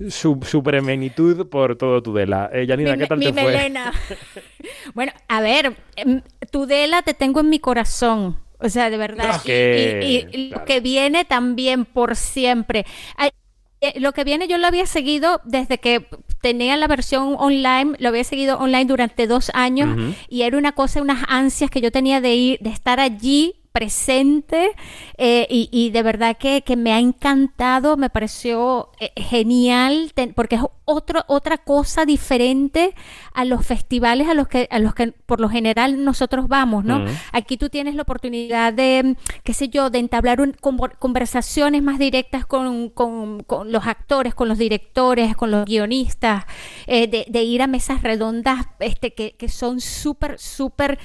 su, 0.09 0.39
su 0.41 0.63
premenitud 0.63 1.47
por 1.49 1.75
todo 1.75 2.01
Tudela. 2.01 2.49
Eh, 2.53 2.65
Janina, 2.67 2.93
mi, 2.93 2.99
¿qué 2.99 3.07
tal 3.07 3.17
mi 3.19 3.25
te 3.25 3.33
fue? 3.33 3.43
melena. 3.51 3.91
bueno, 4.93 5.11
a 5.27 5.41
ver, 5.41 5.75
em, 5.97 6.21
Tudela 6.49 7.01
te 7.01 7.13
tengo 7.13 7.41
en 7.41 7.49
mi 7.49 7.59
corazón. 7.59 8.37
O 8.59 8.69
sea, 8.69 8.89
de 8.89 8.95
verdad. 8.97 9.25
Ah, 9.33 9.41
que- 9.43 9.99
y, 10.01 10.05
y- 10.05 10.17
y 10.45 10.47
claro. 10.49 10.61
lo 10.61 10.65
que 10.65 10.79
viene 10.79 11.25
también 11.25 11.83
por 11.83 12.15
siempre. 12.15 12.85
Eh, 13.83 13.99
Lo 13.99 14.13
que 14.13 14.23
viene 14.23 14.47
yo 14.47 14.57
lo 14.57 14.67
había 14.67 14.85
seguido 14.85 15.41
desde 15.43 15.77
que 15.77 16.07
tenía 16.41 16.75
la 16.77 16.87
versión 16.87 17.35
online, 17.37 17.95
lo 17.99 18.09
había 18.09 18.23
seguido 18.23 18.57
online 18.57 18.85
durante 18.85 19.27
dos 19.27 19.51
años 19.53 20.15
y 20.29 20.41
era 20.41 20.57
una 20.57 20.71
cosa, 20.71 21.01
unas 21.01 21.23
ansias 21.27 21.69
que 21.69 21.81
yo 21.81 21.91
tenía 21.91 22.21
de 22.21 22.35
ir, 22.35 22.59
de 22.61 22.69
estar 22.69 22.99
allí 22.99 23.62
presente 23.73 24.71
eh, 25.17 25.47
y, 25.49 25.67
y 25.71 25.89
de 25.89 26.03
verdad 26.03 26.37
que, 26.37 26.61
que 26.61 26.77
me 26.77 26.93
ha 26.93 26.99
encantado, 26.99 27.97
me 27.97 28.09
pareció 28.09 28.91
eh, 28.99 29.11
genial 29.17 30.11
ten- 30.15 30.33
porque 30.33 30.55
es 30.55 30.61
otro, 30.85 31.23
otra 31.27 31.57
cosa 31.57 32.05
diferente 32.05 32.93
a 33.33 33.45
los 33.45 33.65
festivales 33.65 34.27
a 34.27 34.33
los 34.33 34.47
que 34.47 34.67
a 34.69 34.79
los 34.79 34.93
que 34.93 35.11
por 35.25 35.39
lo 35.39 35.49
general 35.49 36.03
nosotros 36.03 36.47
vamos, 36.47 36.83
¿no? 36.85 36.99
Aquí 37.31 37.57
tú 37.57 37.69
tienes 37.69 37.95
la 37.95 38.03
oportunidad 38.03 38.73
de, 38.73 39.15
qué 39.43 39.53
sé 39.53 39.69
yo, 39.69 39.89
de 39.89 39.99
entablar 39.99 40.39
un- 40.41 40.53
conver- 40.53 40.97
conversaciones 40.99 41.81
más 41.81 41.97
directas 41.99 42.45
con, 42.45 42.89
con- 42.89 43.41
con 43.43 43.71
los 43.71 43.87
actores, 43.87 44.35
con 44.35 44.47
los 44.49 44.57
directores, 44.57 45.35
con 45.35 45.49
los 45.51 45.65
guionistas, 45.65 46.45
eh, 46.85 47.07
de, 47.07 47.25
de 47.27 47.43
ir 47.43 47.61
a 47.63 47.67
mesas 47.67 48.03
redondas 48.03 48.65
este, 48.79 49.13
que, 49.13 49.31
que 49.35 49.49
son 49.49 49.79
súper, 49.81 50.37
súper 50.37 50.99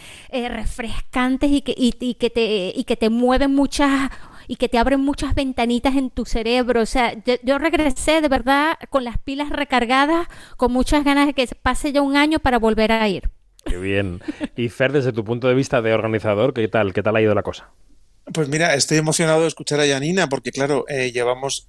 refrescantes 0.59 1.51
y 1.51 1.63
que, 1.63 1.75
y, 1.77 1.95
y 2.01 2.15
que 2.15 2.31
te, 2.31 2.58
y 2.75 2.85
que 2.85 2.97
te 2.97 3.11
mueven 3.11 3.55
muchas 3.55 4.11
y 4.49 4.57
que 4.57 4.69
te 4.69 4.79
abren 4.79 5.01
muchas 5.01 5.35
ventanitas 5.35 5.95
en 5.95 6.11
tu 6.11 6.25
cerebro. 6.25 6.81
O 6.81 6.87
sea, 6.87 7.13
yo, 7.25 7.35
yo 7.43 7.59
regresé 7.59 8.21
de 8.21 8.29
verdad 8.29 8.77
con 8.91 9.05
las 9.05 9.19
pilas 9.19 9.51
recargadas, 9.51 10.27
con 10.57 10.73
muchas 10.73 11.05
ganas 11.05 11.27
de 11.27 11.35
que 11.35 11.47
pase 11.63 11.93
ya 11.93 12.01
un 12.01 12.17
año 12.17 12.39
para 12.39 12.59
volver 12.59 12.91
a 12.91 13.07
ir. 13.09 13.31
Qué 13.65 13.77
bien. 13.77 14.21
Y 14.57 14.71
Fer, 14.71 14.93
desde 14.93 15.13
tu 15.13 15.25
punto 15.25 15.49
de 15.49 15.55
vista 15.55 15.83
de 15.83 15.93
organizador, 15.93 16.55
¿qué 16.55 16.67
tal? 16.69 16.95
¿Qué 16.95 17.03
tal 17.03 17.17
ha 17.17 17.21
ido 17.21 17.35
la 17.35 17.43
cosa? 17.43 17.71
Pues 18.33 18.49
mira, 18.49 18.75
estoy 18.75 18.99
emocionado 18.99 19.43
de 19.43 19.49
escuchar 19.49 19.81
a 19.81 19.87
Janina 19.87 20.29
porque, 20.29 20.51
claro, 20.51 20.85
eh, 20.89 21.13
llevamos 21.13 21.69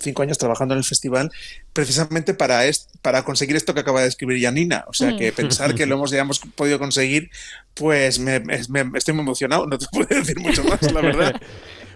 cinco 0.00 0.22
años 0.22 0.38
trabajando 0.38 0.74
en 0.74 0.78
el 0.78 0.84
festival 0.84 1.30
precisamente 1.72 2.34
para, 2.34 2.64
est- 2.66 2.90
para 3.02 3.24
conseguir 3.24 3.56
esto 3.56 3.74
que 3.74 3.80
acaba 3.80 4.02
de 4.02 4.08
escribir 4.08 4.40
Janina. 4.42 4.84
O 4.88 4.92
sea, 4.92 5.10
Mm. 5.12 5.18
que 5.18 5.32
pensar 5.32 5.74
que 5.74 5.86
lo 5.86 5.96
hemos, 5.96 6.10
ya 6.10 6.20
hemos 6.20 6.38
podido 6.40 6.78
conseguir, 6.78 7.30
pues 7.74 8.18
me, 8.18 8.40
me- 8.40 8.60
me- 8.68 8.98
estoy 8.98 9.14
muy 9.14 9.22
emocionado. 9.22 9.66
No 9.66 9.78
te 9.78 9.86
puedo 9.90 10.06
decir 10.08 10.38
mucho 10.40 10.62
más, 10.64 10.80
la 10.92 11.00
verdad. 11.00 11.40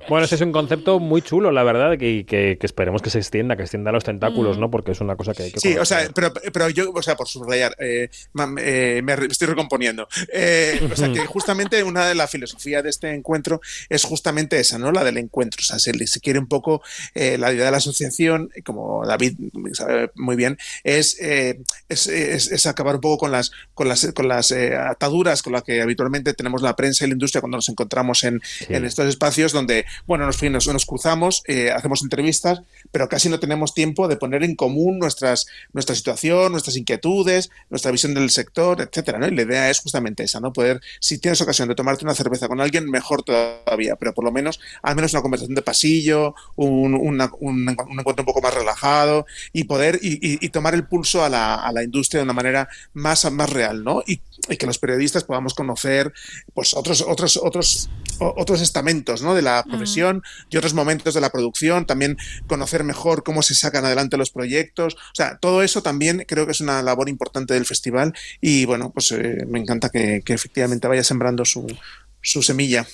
Bueno, 0.09 0.25
ese 0.25 0.35
es 0.37 0.41
un 0.41 0.53
concepto 0.53 0.99
muy 1.01 1.23
chulo, 1.23 1.51
la 1.53 1.63
verdad, 1.63 1.99
que, 1.99 2.25
que- 2.27 2.57
que 2.59 2.67
esperemos 2.67 3.03
que 3.03 3.11
se 3.11 3.19
extienda, 3.19 3.57
que 3.57 3.63
extienda 3.63 3.93
los 3.93 4.05
tentáculos, 4.05 4.57
Mm. 4.57 4.61
¿no? 4.61 4.71
Porque 4.71 4.93
es 4.93 5.01
una 5.01 5.17
cosa 5.17 5.35
que 5.35 5.43
hay 5.45 5.53
que 5.53 5.61
Sí, 5.61 5.77
o 5.77 5.85
sea, 5.85 6.09
pero, 6.15 6.33
pero 6.53 6.69
yo, 6.71 6.91
o 6.93 7.03
sea, 7.03 7.15
por 7.17 7.29
subrayar, 7.29 7.75
eh, 7.79 8.09
eh, 8.59 9.01
me 9.05 9.13
estoy 9.29 9.49
recomponiendo. 9.49 10.09
Eh, 10.33 10.81
o 10.93 10.97
sea, 10.97 11.13
que 11.13 11.21
justamente 11.27 11.83
una 11.83 12.07
de 12.07 12.15
la 12.15 12.27
filosofía 12.27 12.83
de 12.83 12.91
este 12.91 13.13
encuentro 13.15 13.61
es 13.89 14.05
justamente 14.05 14.59
esa, 14.59 14.79
¿no? 14.79 14.93
La 14.93 15.05
del 15.05 15.19
encuentro. 15.19 15.61
O 15.61 15.65
sea, 15.65 15.79
se, 15.79 15.93
se 16.07 16.21
quiere 16.21 16.39
un 16.39 16.47
poco 16.49 16.83
eh, 17.15 17.37
la 17.39 17.53
idea 17.53 17.67
de 17.67 17.71
la 17.71 17.77
asociación, 17.79 18.51
como 18.65 19.05
David 19.07 19.35
sabe 19.73 20.11
muy 20.15 20.37
bien, 20.37 20.59
es, 20.85 21.21
eh, 21.21 21.61
es, 21.89 22.07
es- 22.07 22.51
es 22.51 22.67
acabar 22.67 22.95
un 22.95 23.01
poco 23.01 23.19
con 23.19 23.33
las, 23.33 23.51
con 23.75 23.89
las, 23.89 24.11
con 24.15 24.29
las 24.29 24.51
eh, 24.53 24.75
ataduras 24.77 25.43
con 25.43 25.53
las 25.53 25.63
que 25.63 25.81
habitualmente 25.83 26.35
tenemos 26.35 26.63
la 26.63 26.75
prensa 26.77 27.05
y 27.05 27.09
la 27.09 27.13
industria 27.15 27.41
cuando 27.41 27.59
nos 27.59 27.69
encontramos 27.69 28.25
en, 28.25 28.41
en 28.69 28.85
estos 28.85 29.07
espacios 29.07 29.53
donde, 29.53 29.85
bueno, 30.07 30.27
nos, 30.27 30.43
nos, 30.43 30.67
nos 30.69 30.87
cruzamos, 30.87 31.43
eh, 31.47 31.71
hacemos 31.71 32.03
entrevistas, 32.03 32.63
pero 32.93 33.09
casi 33.09 33.29
no 33.29 33.39
tenemos 33.41 33.75
tiempo 33.75 34.09
de 34.09 34.17
poner 34.17 34.43
en 34.45 34.55
común 34.57 34.99
nuestras, 34.99 35.47
nuestra 35.73 35.95
situación, 35.95 36.53
nuestras 36.53 36.77
inquietudes, 36.77 37.51
nuestra 37.71 37.91
visión 37.91 38.15
del 38.15 38.31
sector, 38.31 38.81
etcétera, 38.81 39.19
¿no? 39.19 39.29
Y 39.29 39.35
la 39.35 39.43
idea 39.43 39.71
es 39.71 39.81
justamente 39.81 40.23
esa, 40.25 40.41
¿no? 40.41 40.53
Poder, 40.53 40.81
si 41.01 41.19
tienes 41.19 41.41
ocasión 41.41 41.69
de 41.69 41.75
tomarte 41.75 42.05
una 42.05 42.15
cerveza 42.15 42.49
con 42.49 42.61
alguien, 42.61 42.91
mejor 42.91 43.23
todavía, 43.23 43.97
pero 43.97 44.15
por 44.15 44.25
lo 44.25 44.33
menos, 44.33 44.61
al 44.83 44.97
menos 44.97 45.13
una 45.13 45.23
conversación 45.23 45.55
de 45.55 45.63
pasillo, 45.63 46.35
un, 46.57 46.95
una- 46.95 47.31
un, 47.41 47.69
encuentro 47.69 48.23
un 48.23 48.27
poco 48.27 48.41
más 48.41 48.55
relajado 48.55 49.27
y 49.53 49.65
poder 49.65 49.99
y, 50.03 50.19
y- 50.45 50.49
tomar 50.49 50.75
el 50.75 50.87
pulso 50.87 51.23
a 51.25 51.29
la, 51.29 51.71
industria 51.83 52.21
de 52.21 52.25
una 52.25 52.33
manera 52.33 52.69
más, 52.95 53.31
más 53.31 53.51
real, 53.51 53.85
¿no? 53.85 54.03
Y, 54.07 54.21
y 54.49 54.57
que 54.57 54.67
los 54.67 54.79
periodistas 54.79 55.25
podamos 55.25 55.55
conocer 55.55 56.13
pues 56.55 56.75
otros, 56.75 57.03
otros, 57.07 57.37
otros, 57.43 57.89
otros 58.19 58.61
estamentos 58.61 59.23
¿no? 59.23 59.35
de 59.35 59.43
la 59.43 59.65
profesión 59.65 60.23
y 60.51 60.57
otros 60.57 60.75
momentos 60.75 61.15
de 61.15 61.21
la 61.21 61.31
producción, 61.31 61.87
también 61.87 62.17
conocer 62.47 62.85
mejor 62.85 63.23
cómo 63.23 63.43
se 63.43 63.55
sacan 63.55 63.85
adelante 63.85 64.17
los 64.17 64.31
proyectos. 64.31 64.95
O 64.95 65.15
sea, 65.15 65.39
todo 65.39 65.63
eso 65.63 65.83
también 65.83 66.25
creo 66.27 66.47
que 66.47 66.53
es 66.53 66.61
una 66.61 66.83
labor 66.83 67.09
importante 67.09 67.55
del 67.55 67.67
festival 67.67 68.15
y 68.41 68.65
bueno, 68.65 68.91
pues 68.91 69.13
eh, 69.13 69.45
me 69.49 69.59
encanta 69.59 69.91
que, 69.91 70.23
que 70.25 70.35
efectivamente 70.35 70.89
vaya 70.89 71.05
sembrando 71.05 71.45
su, 71.45 71.67
su 72.21 72.43
semilla. 72.43 72.87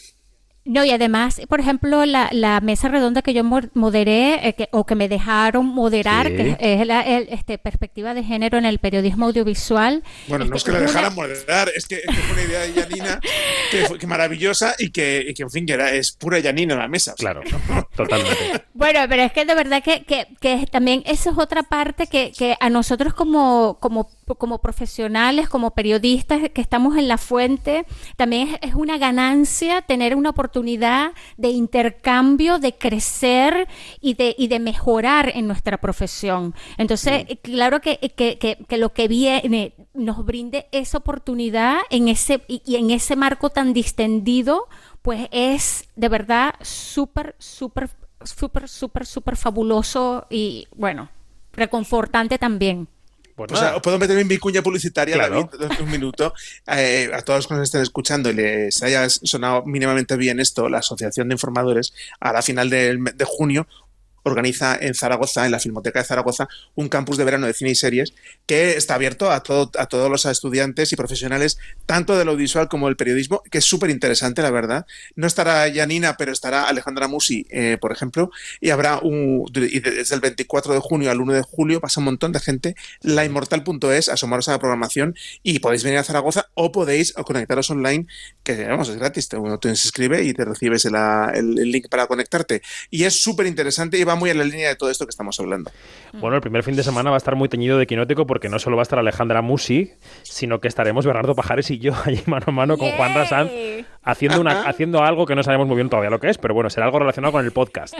No, 0.66 0.82
y 0.82 0.90
además, 0.92 1.42
por 1.48 1.60
ejemplo, 1.60 2.06
la, 2.06 2.30
la 2.32 2.60
mesa 2.62 2.88
redonda 2.88 3.20
que 3.20 3.34
yo 3.34 3.44
mo- 3.44 3.60
moderé 3.74 4.48
eh, 4.48 4.54
que- 4.54 4.68
o 4.72 4.86
que 4.86 4.94
me 4.94 5.10
dejaron 5.10 5.66
moderar, 5.66 6.26
Sí. 6.28 6.34
que 6.36 6.56
es 6.60 6.86
la 6.86 7.02
el, 7.02 7.28
este, 7.28 7.58
perspectiva 7.58 8.14
de 8.14 8.24
género 8.24 8.56
en 8.56 8.64
el 8.64 8.78
periodismo 8.78 9.26
audiovisual. 9.26 10.02
Bueno, 10.26 10.46
no 10.46 10.56
es 10.56 10.60
Este, 10.62 10.70
que 10.70 10.72
la 10.72 10.78
una- 10.82 10.86
dejaran 10.88 11.14
moderar, 11.14 11.68
es 11.76 11.86
que, 11.86 11.96
es 11.96 12.06
que 12.06 12.12
fue 12.14 12.32
una 12.32 12.42
idea 12.44 12.60
de 12.60 12.72
Janina 12.80 13.20
que, 13.70 13.78
fue- 13.86 13.98
que 13.98 14.06
maravillosa 14.06 14.74
y 14.78 14.90
que, 14.90 15.26
y 15.28 15.34
que, 15.34 15.42
en 15.42 15.50
fin, 15.50 15.66
que 15.66 15.74
era, 15.74 15.92
es 15.92 16.12
pura 16.12 16.40
Janina 16.40 16.74
la 16.76 16.88
mesa. 16.88 17.14
Claro, 17.18 17.42
totalmente. 17.94 18.64
Bueno, 18.72 19.00
pero 19.08 19.22
es 19.22 19.32
que 19.32 19.44
de 19.44 19.54
verdad 19.54 19.82
que, 19.82 20.04
que, 20.04 20.28
que 20.40 20.66
también 20.70 21.02
esa 21.04 21.30
es 21.30 21.36
otra 21.38 21.62
parte 21.62 22.06
que, 22.06 22.32
que 22.32 22.56
a 22.58 22.70
nosotros 22.70 23.12
como, 23.12 23.76
como, 23.80 24.08
como 24.38 24.62
profesionales, 24.62 25.48
como 25.50 25.72
periodistas 25.72 26.40
que 26.54 26.60
estamos 26.62 26.96
en 26.96 27.06
la 27.06 27.18
fuente, 27.18 27.84
también 28.16 28.48
es, 28.48 28.70
es 28.70 28.74
una 28.74 28.96
ganancia 28.96 29.82
tener 29.82 30.16
una 30.16 30.30
oportunidad 30.30 30.53
de 30.62 31.48
intercambio, 31.50 32.58
de 32.58 32.74
crecer 32.74 33.68
y 34.00 34.14
de, 34.14 34.34
y 34.38 34.48
de 34.48 34.60
mejorar 34.60 35.32
en 35.34 35.46
nuestra 35.46 35.78
profesión. 35.78 36.54
Entonces, 36.78 37.26
claro 37.42 37.80
que, 37.80 37.98
que, 38.16 38.38
que, 38.38 38.64
que 38.68 38.78
lo 38.78 38.92
que 38.92 39.08
viene 39.08 39.74
nos 39.94 40.24
brinde 40.24 40.66
esa 40.72 40.98
oportunidad 40.98 41.78
en 41.90 42.08
ese, 42.08 42.42
y, 42.48 42.62
y 42.64 42.76
en 42.76 42.90
ese 42.90 43.16
marco 43.16 43.50
tan 43.50 43.72
distendido, 43.72 44.68
pues 45.02 45.28
es 45.32 45.88
de 45.96 46.08
verdad 46.08 46.54
súper, 46.62 47.34
súper, 47.38 47.90
súper, 48.22 48.68
súper, 48.68 49.06
súper 49.06 49.36
fabuloso 49.36 50.26
y 50.30 50.66
bueno, 50.74 51.10
reconfortante 51.52 52.38
también. 52.38 52.88
Pues 53.36 53.50
O 53.52 53.56
sea, 53.56 53.82
puedo 53.82 53.98
meterme 53.98 54.22
en 54.22 54.28
mi 54.28 54.38
cuña 54.38 54.62
publicitaria, 54.62 55.14
Claro. 55.16 55.50
David, 55.58 55.80
un 55.80 55.90
minuto. 55.90 56.32
Eh, 56.68 57.10
a 57.12 57.20
todos 57.22 57.38
los 57.38 57.46
que 57.48 57.54
nos 57.54 57.62
estén 57.64 57.82
escuchando 57.82 58.30
y 58.30 58.34
les 58.34 58.82
haya 58.82 59.08
sonado 59.08 59.64
mínimamente 59.64 60.16
bien 60.16 60.38
esto, 60.38 60.68
la 60.68 60.78
Asociación 60.78 61.28
de 61.28 61.34
Informadores, 61.34 61.92
a 62.20 62.32
la 62.32 62.42
final 62.42 62.70
de 62.70 63.24
junio, 63.26 63.66
organiza 64.24 64.76
en 64.80 64.94
Zaragoza, 64.94 65.46
en 65.46 65.52
la 65.52 65.60
Filmoteca 65.60 66.00
de 66.00 66.04
Zaragoza, 66.04 66.48
un 66.74 66.88
campus 66.88 67.16
de 67.16 67.24
verano 67.24 67.46
de 67.46 67.54
cine 67.54 67.70
y 67.70 67.74
series 67.74 68.12
que 68.46 68.76
está 68.76 68.94
abierto 68.96 69.30
a, 69.30 69.42
todo, 69.42 69.70
a 69.78 69.86
todos 69.86 70.10
los 70.10 70.24
estudiantes 70.26 70.92
y 70.92 70.96
profesionales, 70.96 71.58
tanto 71.86 72.18
del 72.18 72.28
audiovisual 72.28 72.68
como 72.68 72.86
del 72.88 72.96
periodismo, 72.96 73.42
que 73.50 73.58
es 73.58 73.64
súper 73.64 73.90
interesante, 73.90 74.42
la 74.42 74.50
verdad. 74.50 74.86
No 75.14 75.26
estará 75.26 75.72
Janina, 75.72 76.16
pero 76.16 76.32
estará 76.32 76.64
Alejandra 76.64 77.06
Musi, 77.08 77.46
eh, 77.50 77.78
por 77.80 77.92
ejemplo, 77.92 78.30
y 78.60 78.70
habrá 78.70 78.98
un, 78.98 79.44
y 79.54 79.80
desde 79.80 80.14
el 80.14 80.20
24 80.20 80.74
de 80.74 80.80
junio 80.80 81.10
al 81.10 81.20
1 81.20 81.32
de 81.34 81.42
julio 81.42 81.80
pasa 81.80 82.00
un 82.00 82.06
montón 82.06 82.32
de 82.32 82.40
gente, 82.40 82.74
lainmortal.es, 83.02 84.08
asomaros 84.08 84.48
a 84.48 84.52
la 84.52 84.58
programación 84.58 85.14
y 85.42 85.58
podéis 85.58 85.84
venir 85.84 85.98
a 85.98 86.04
Zaragoza 86.04 86.48
o 86.54 86.72
podéis 86.72 87.12
conectaros 87.12 87.70
online, 87.70 88.06
que 88.42 88.64
vamos, 88.66 88.88
es 88.88 88.96
gratis, 88.96 89.28
te, 89.28 89.36
uno 89.36 89.58
te 89.58 89.68
inscribe 89.68 90.22
y 90.24 90.32
te 90.34 90.44
recibes 90.44 90.84
el, 90.84 90.94
el- 91.34 91.58
el 91.58 91.70
link 91.70 91.88
para 91.88 92.06
conectarte. 92.06 92.62
Y 92.90 93.04
es 93.04 93.22
súper 93.22 93.46
interesante 93.46 93.98
y 93.98 94.04
va 94.04 94.13
muy 94.14 94.30
en 94.30 94.38
la 94.38 94.44
línea 94.44 94.68
de 94.68 94.76
todo 94.76 94.90
esto 94.90 95.06
que 95.06 95.10
estamos 95.10 95.38
hablando. 95.40 95.70
Bueno, 96.12 96.36
el 96.36 96.42
primer 96.42 96.62
fin 96.62 96.76
de 96.76 96.82
semana 96.82 97.10
va 97.10 97.16
a 97.16 97.18
estar 97.18 97.36
muy 97.36 97.48
teñido 97.48 97.78
de 97.78 97.86
quinótico 97.86 98.26
porque 98.26 98.48
no 98.48 98.58
solo 98.58 98.76
va 98.76 98.82
a 98.82 98.84
estar 98.84 98.98
Alejandra 98.98 99.42
Musi, 99.42 99.92
sino 100.22 100.60
que 100.60 100.68
estaremos 100.68 101.06
Bernardo 101.06 101.34
Pajares 101.34 101.70
y 101.70 101.78
yo 101.78 101.92
allí 102.04 102.22
mano 102.26 102.46
a 102.48 102.52
mano 102.52 102.78
con 102.78 102.90
Juan 102.92 103.14
Rasanz 103.14 103.50
haciendo, 104.04 104.40
una, 104.40 104.62
haciendo 104.62 105.02
algo 105.02 105.26
que 105.26 105.34
no 105.34 105.42
sabemos 105.42 105.66
muy 105.66 105.76
bien 105.76 105.88
todavía 105.88 106.10
lo 106.10 106.20
que 106.20 106.30
es, 106.30 106.38
pero 106.38 106.54
bueno, 106.54 106.70
será 106.70 106.86
algo 106.86 106.98
relacionado 106.98 107.32
con 107.32 107.44
el 107.44 107.52
podcast. 107.52 107.94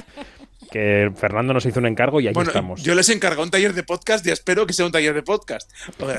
Que 0.70 1.12
Fernando 1.14 1.52
nos 1.52 1.66
hizo 1.66 1.78
un 1.78 1.86
encargo 1.86 2.20
y 2.20 2.26
ahí 2.26 2.32
Bueno, 2.34 2.50
estamos. 2.50 2.82
yo 2.82 2.94
les 2.94 3.08
encargo 3.10 3.42
un 3.42 3.50
taller 3.50 3.74
de 3.74 3.82
podcast 3.84 4.26
y 4.26 4.30
espero 4.30 4.66
que 4.66 4.72
sea 4.72 4.86
un 4.86 4.92
taller 4.92 5.14
de 5.14 5.22
podcast. 5.22 5.70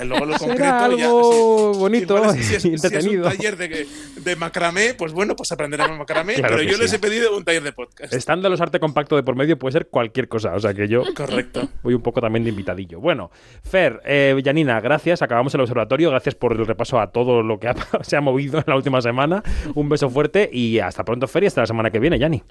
Luego 0.05 0.25
lo 0.25 0.38
Será 0.38 0.39
concreto 0.39 0.63
ya. 0.63 0.86
algo 0.86 1.73
bonito 1.73 2.15
igual 2.17 2.38
es- 2.38 2.45
si 2.45 2.55
es- 2.55 2.61
si 2.61 2.73
es 2.73 2.83
entretenido. 2.83 3.25
un 3.27 3.31
taller 3.31 3.57
de, 3.57 3.88
de 4.17 4.36
macramé, 4.36 4.93
pues 4.93 5.11
bueno, 5.13 5.36
pues 5.36 5.51
aprenderemos 5.51 5.97
macramé. 5.97 6.36
Claro 6.36 6.55
pero 6.57 6.69
yo 6.71 6.77
les 6.77 6.93
he 6.93 6.99
pedido 6.99 7.36
un 7.36 7.43
taller 7.43 7.63
de 7.63 7.71
podcast. 7.73 8.13
Estando 8.13 8.47
los 8.49 8.61
arte 8.61 8.79
compacto 8.79 9.15
de 9.15 9.23
por 9.23 9.36
medio 9.36 9.57
puede 9.57 9.73
ser 9.73 9.88
cualquier 9.88 10.27
cosa, 10.29 10.53
o 10.53 10.59
sea 10.59 10.73
que 10.73 10.88
yo 10.88 11.03
Correcto. 11.15 11.67
voy 11.83 11.93
un 11.95 12.01
poco 12.01 12.21
también 12.21 12.43
de 12.43 12.51
invitadillo. 12.51 12.99
Bueno, 13.01 13.31
Fer, 13.63 14.01
eh, 14.05 14.39
Janina, 14.45 14.79
gracias, 14.79 15.21
acabamos 15.21 15.53
el 15.55 15.61
observatorio, 15.61 16.11
gracias 16.11 16.36
por 16.36 16.53
el 16.53 16.65
repaso 16.65 16.99
a 16.99 17.11
todo 17.11 17.41
lo 17.41 17.59
que 17.59 17.67
ha- 17.67 17.75
se 18.03 18.15
ha 18.15 18.21
movido 18.21 18.59
en 18.59 18.65
la 18.67 18.75
última 18.75 19.01
semana. 19.01 19.43
Un 19.76 19.89
beso 19.89 20.09
fuerte 20.09 20.49
y 20.51 20.80
hasta 20.80 21.03
pronto, 21.03 21.28
Fer, 21.28 21.43
y 21.43 21.47
hasta 21.47 21.61
la 21.61 21.67
semana 21.67 21.91
que 21.91 21.99
viene, 21.99 22.17
Jani. 22.17 22.41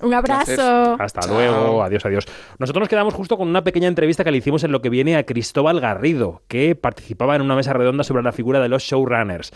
Un 0.00 0.14
abrazo. 0.14 0.96
Hasta 0.98 1.26
luego, 1.26 1.82
adiós, 1.82 2.04
adiós. 2.06 2.26
Nosotros 2.58 2.80
nos 2.80 2.88
quedamos 2.88 3.14
justo 3.14 3.36
con 3.36 3.48
una 3.48 3.62
pequeña 3.62 3.86
entrevista 3.86 4.24
que 4.24 4.30
le 4.30 4.38
hicimos 4.38 4.64
en 4.64 4.72
lo 4.72 4.80
que 4.80 4.88
viene 4.88 5.16
a 5.16 5.24
Cristóbal 5.24 5.80
Garrido, 5.80 6.42
que 6.48 6.74
participaba 6.74 7.36
en 7.36 7.42
una 7.42 7.54
mesa 7.54 7.72
redonda 7.72 8.02
sobre 8.02 8.22
la 8.22 8.32
figura 8.32 8.60
de 8.60 8.68
los 8.68 8.82
showrunners. 8.82 9.52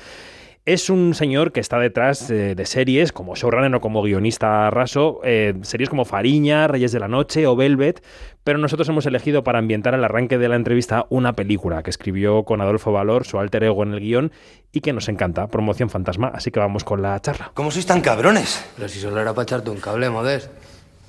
Es 0.67 0.89
un 0.89 1.12
señor 1.12 1.53
que 1.53 1.61
está 1.61 1.79
detrás 1.79 2.31
eh, 2.31 2.55
de 2.55 2.65
series 2.65 3.12
como 3.12 3.35
showrunner 3.35 3.75
o 3.75 3.81
como 3.83 4.01
guionista 4.03 4.71
raso, 4.71 5.21
eh, 5.23 5.53
series 5.61 5.91
como 5.91 6.07
Fariña, 6.07 6.67
Reyes 6.69 6.91
de 6.91 7.01
la 7.01 7.07
Noche 7.07 7.47
o 7.47 7.55
Velvet, 7.55 8.03
pero 8.45 8.59
nosotros 8.59 8.89
hemos 8.89 9.05
elegido 9.05 9.45
para 9.45 9.59
ambientar 9.59 9.93
el 9.93 10.03
arranque 10.03 10.39
de 10.39 10.49
la 10.49 10.57
entrevista 10.57 11.05
una 11.11 11.35
película 11.35 11.83
que 11.83 11.91
escribió 11.91 12.45
con 12.45 12.62
Adolfo 12.62 12.93
Valor, 12.93 13.27
su 13.27 13.39
alter 13.39 13.65
ego 13.65 13.83
en 13.83 13.93
el 13.93 14.01
guion, 14.01 14.33
y 14.73 14.81
que 14.81 14.95
nos 14.95 15.11
encanta, 15.11 15.49
Promoción 15.49 15.91
Fantasma, 15.91 16.29
así 16.29 16.51
que 16.51 16.61
vamos 16.61 16.83
con 16.83 17.03
la 17.03 17.21
charla. 17.21 17.51
¿Cómo 17.53 17.71
sois 17.71 17.85
tan 17.85 18.01
cabrones? 18.01 18.65
Pero 18.77 18.89
si 18.89 19.01
solo 19.01 19.21
era 19.21 19.35
para 19.35 19.43
echarte 19.43 19.69
un 19.69 19.81
cable, 19.81 20.09
Modes. 20.09 20.49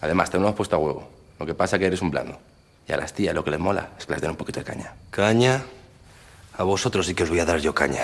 Además, 0.01 0.29
te 0.29 0.37
lo 0.37 0.43
hemos 0.43 0.55
puesto 0.55 0.75
a 0.75 0.79
huevo. 0.79 1.07
Lo 1.39 1.45
que 1.45 1.53
pasa 1.53 1.77
es 1.77 1.79
que 1.79 1.85
eres 1.85 2.01
un 2.01 2.11
blando. 2.11 2.37
Y 2.89 2.91
a 2.91 2.97
las 2.97 3.13
tías 3.13 3.33
lo 3.33 3.45
que 3.45 3.51
les 3.51 3.59
mola 3.61 3.91
es 3.97 4.05
que 4.05 4.11
les 4.11 4.21
den 4.21 4.31
un 4.31 4.37
poquito 4.37 4.59
de 4.59 4.65
caña. 4.65 4.95
¿Caña? 5.11 5.63
A 6.57 6.63
vosotros 6.63 7.05
sí 7.05 7.15
que 7.15 7.23
os 7.23 7.29
voy 7.29 7.39
a 7.39 7.45
dar 7.45 7.59
yo 7.59 7.73
caña. 7.73 8.03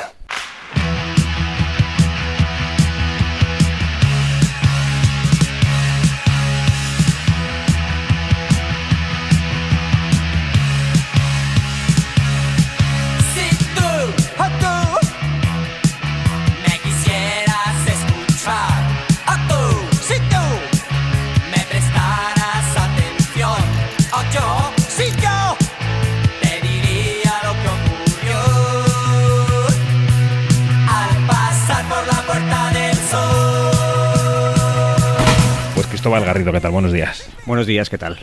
Cristóbal 36.02 36.26
Garrido, 36.26 36.52
¿qué 36.52 36.60
tal? 36.60 36.72
Buenos 36.72 36.94
días. 36.94 37.30
Buenos 37.46 37.68
días, 37.68 37.92
¿qué 37.92 38.00
tal? 38.00 38.18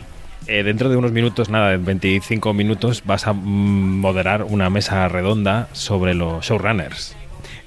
Eh, 0.47 0.63
dentro 0.63 0.89
de 0.89 0.97
unos 0.97 1.13
minutos, 1.13 1.49
nada, 1.49 1.69
de 1.69 1.77
25 1.77 2.53
minutos, 2.53 3.03
vas 3.05 3.25
a 3.25 3.31
moderar 3.31 4.43
una 4.43 4.69
mesa 4.69 5.07
redonda 5.07 5.69
sobre 5.71 6.13
los 6.13 6.45
showrunners. 6.45 7.15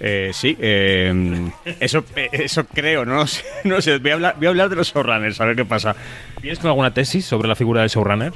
Eh, 0.00 0.32
sí, 0.34 0.54
eh, 0.60 1.50
eso, 1.80 2.04
eso 2.30 2.66
creo, 2.66 3.06
no, 3.06 3.26
sé, 3.26 3.42
no 3.64 3.80
sé, 3.80 3.96
voy 4.00 4.10
a, 4.10 4.14
hablar, 4.14 4.34
voy 4.36 4.48
a 4.48 4.50
hablar 4.50 4.68
de 4.68 4.76
los 4.76 4.92
showrunners, 4.92 5.40
a 5.40 5.46
ver 5.46 5.56
qué 5.56 5.64
pasa. 5.64 5.96
¿Tienes 6.42 6.58
con 6.58 6.68
alguna 6.68 6.92
tesis 6.92 7.24
sobre 7.24 7.48
la 7.48 7.56
figura 7.56 7.80
del 7.80 7.88
showrunner? 7.88 8.34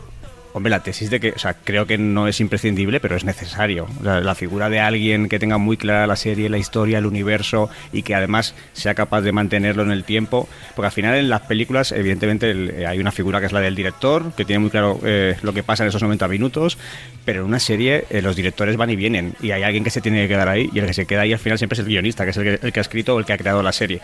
Hombre, 0.56 0.70
la 0.70 0.80
tesis 0.82 1.10
de 1.10 1.20
que, 1.20 1.32
o 1.32 1.38
sea, 1.38 1.52
creo 1.52 1.86
que 1.86 1.98
no 1.98 2.28
es 2.28 2.40
imprescindible, 2.40 2.98
pero 2.98 3.14
es 3.14 3.24
necesario. 3.24 3.86
O 4.00 4.02
sea, 4.02 4.20
la 4.22 4.34
figura 4.34 4.70
de 4.70 4.80
alguien 4.80 5.28
que 5.28 5.38
tenga 5.38 5.58
muy 5.58 5.76
clara 5.76 6.06
la 6.06 6.16
serie, 6.16 6.48
la 6.48 6.56
historia, 6.56 6.96
el 6.96 7.04
universo 7.04 7.68
y 7.92 8.02
que 8.02 8.14
además 8.14 8.54
sea 8.72 8.94
capaz 8.94 9.20
de 9.20 9.32
mantenerlo 9.32 9.82
en 9.82 9.90
el 9.90 10.04
tiempo. 10.04 10.48
Porque 10.74 10.86
al 10.86 10.92
final 10.92 11.14
en 11.16 11.28
las 11.28 11.42
películas, 11.42 11.92
evidentemente, 11.92 12.50
el- 12.50 12.70
eh, 12.70 12.86
hay 12.86 12.98
una 13.00 13.12
figura 13.12 13.38
que 13.38 13.44
es 13.44 13.52
la 13.52 13.60
del 13.60 13.74
director, 13.74 14.32
que 14.34 14.46
tiene 14.46 14.60
muy 14.60 14.70
claro 14.70 14.98
eh, 15.04 15.36
lo 15.42 15.52
que 15.52 15.62
pasa 15.62 15.82
en 15.84 15.90
esos 15.90 16.00
90 16.02 16.26
minutos, 16.26 16.78
pero 17.26 17.40
en 17.40 17.46
una 17.48 17.58
serie 17.60 18.06
eh, 18.08 18.22
los 18.22 18.34
directores 18.34 18.78
van 18.78 18.88
y 18.88 18.96
vienen 18.96 19.34
y 19.42 19.50
hay 19.50 19.62
alguien 19.62 19.84
que 19.84 19.90
se 19.90 20.00
tiene 20.00 20.22
que 20.22 20.28
quedar 20.28 20.48
ahí 20.48 20.70
y 20.72 20.78
el 20.78 20.86
que 20.86 20.94
se 20.94 21.04
queda 21.04 21.20
ahí 21.20 21.34
al 21.34 21.38
final 21.38 21.58
siempre 21.58 21.74
es 21.74 21.80
el 21.80 21.86
guionista, 21.86 22.24
que 22.24 22.30
es 22.30 22.36
el 22.38 22.44
que, 22.44 22.66
el 22.66 22.72
que 22.72 22.80
ha 22.80 22.82
escrito 22.82 23.14
o 23.14 23.18
el 23.18 23.26
que 23.26 23.34
ha 23.34 23.36
creado 23.36 23.62
la 23.62 23.72
serie. 23.72 24.00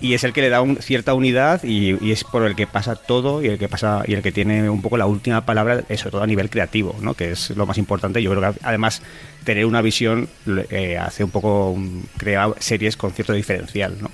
Y 0.00 0.12
es 0.14 0.24
el 0.24 0.32
que 0.32 0.42
le 0.42 0.50
da 0.50 0.60
un- 0.60 0.76
cierta 0.76 1.14
unidad 1.14 1.64
y, 1.64 2.10
es 2.12 2.22
por 2.24 2.44
el 2.46 2.54
que 2.54 2.66
pasa 2.66 2.96
todo 2.96 3.42
y 3.42 3.46
el 3.48 3.58
que 3.58 3.68
pasa 3.68 4.02
y 4.06 4.12
el 4.14 4.22
que 4.22 4.30
tiene 4.32 4.68
un 4.68 4.82
poco 4.82 4.96
la 4.98 5.06
última 5.06 5.46
palabra, 5.46 5.82
sobre 5.96 6.10
todo 6.10 6.22
a 6.22 6.26
nivel 6.26 6.50
creativo, 6.50 6.94
¿no? 7.00 7.14
que 7.14 7.30
es 7.32 7.50
lo 7.50 7.64
más 7.66 7.78
importante. 7.78 8.22
Yo 8.22 8.30
creo 8.34 8.52
que 8.52 8.58
además 8.62 9.00
tener 9.44 9.64
una 9.64 9.80
visión 9.80 10.28
eh, 10.70 10.98
hace 10.98 11.24
un 11.24 11.30
poco 11.30 11.70
um, 11.70 12.02
crea 12.18 12.50
series 12.58 12.96
con 12.96 13.12
cierto 13.12 13.32
diferencial. 13.32 13.96
¿no? 14.00 14.10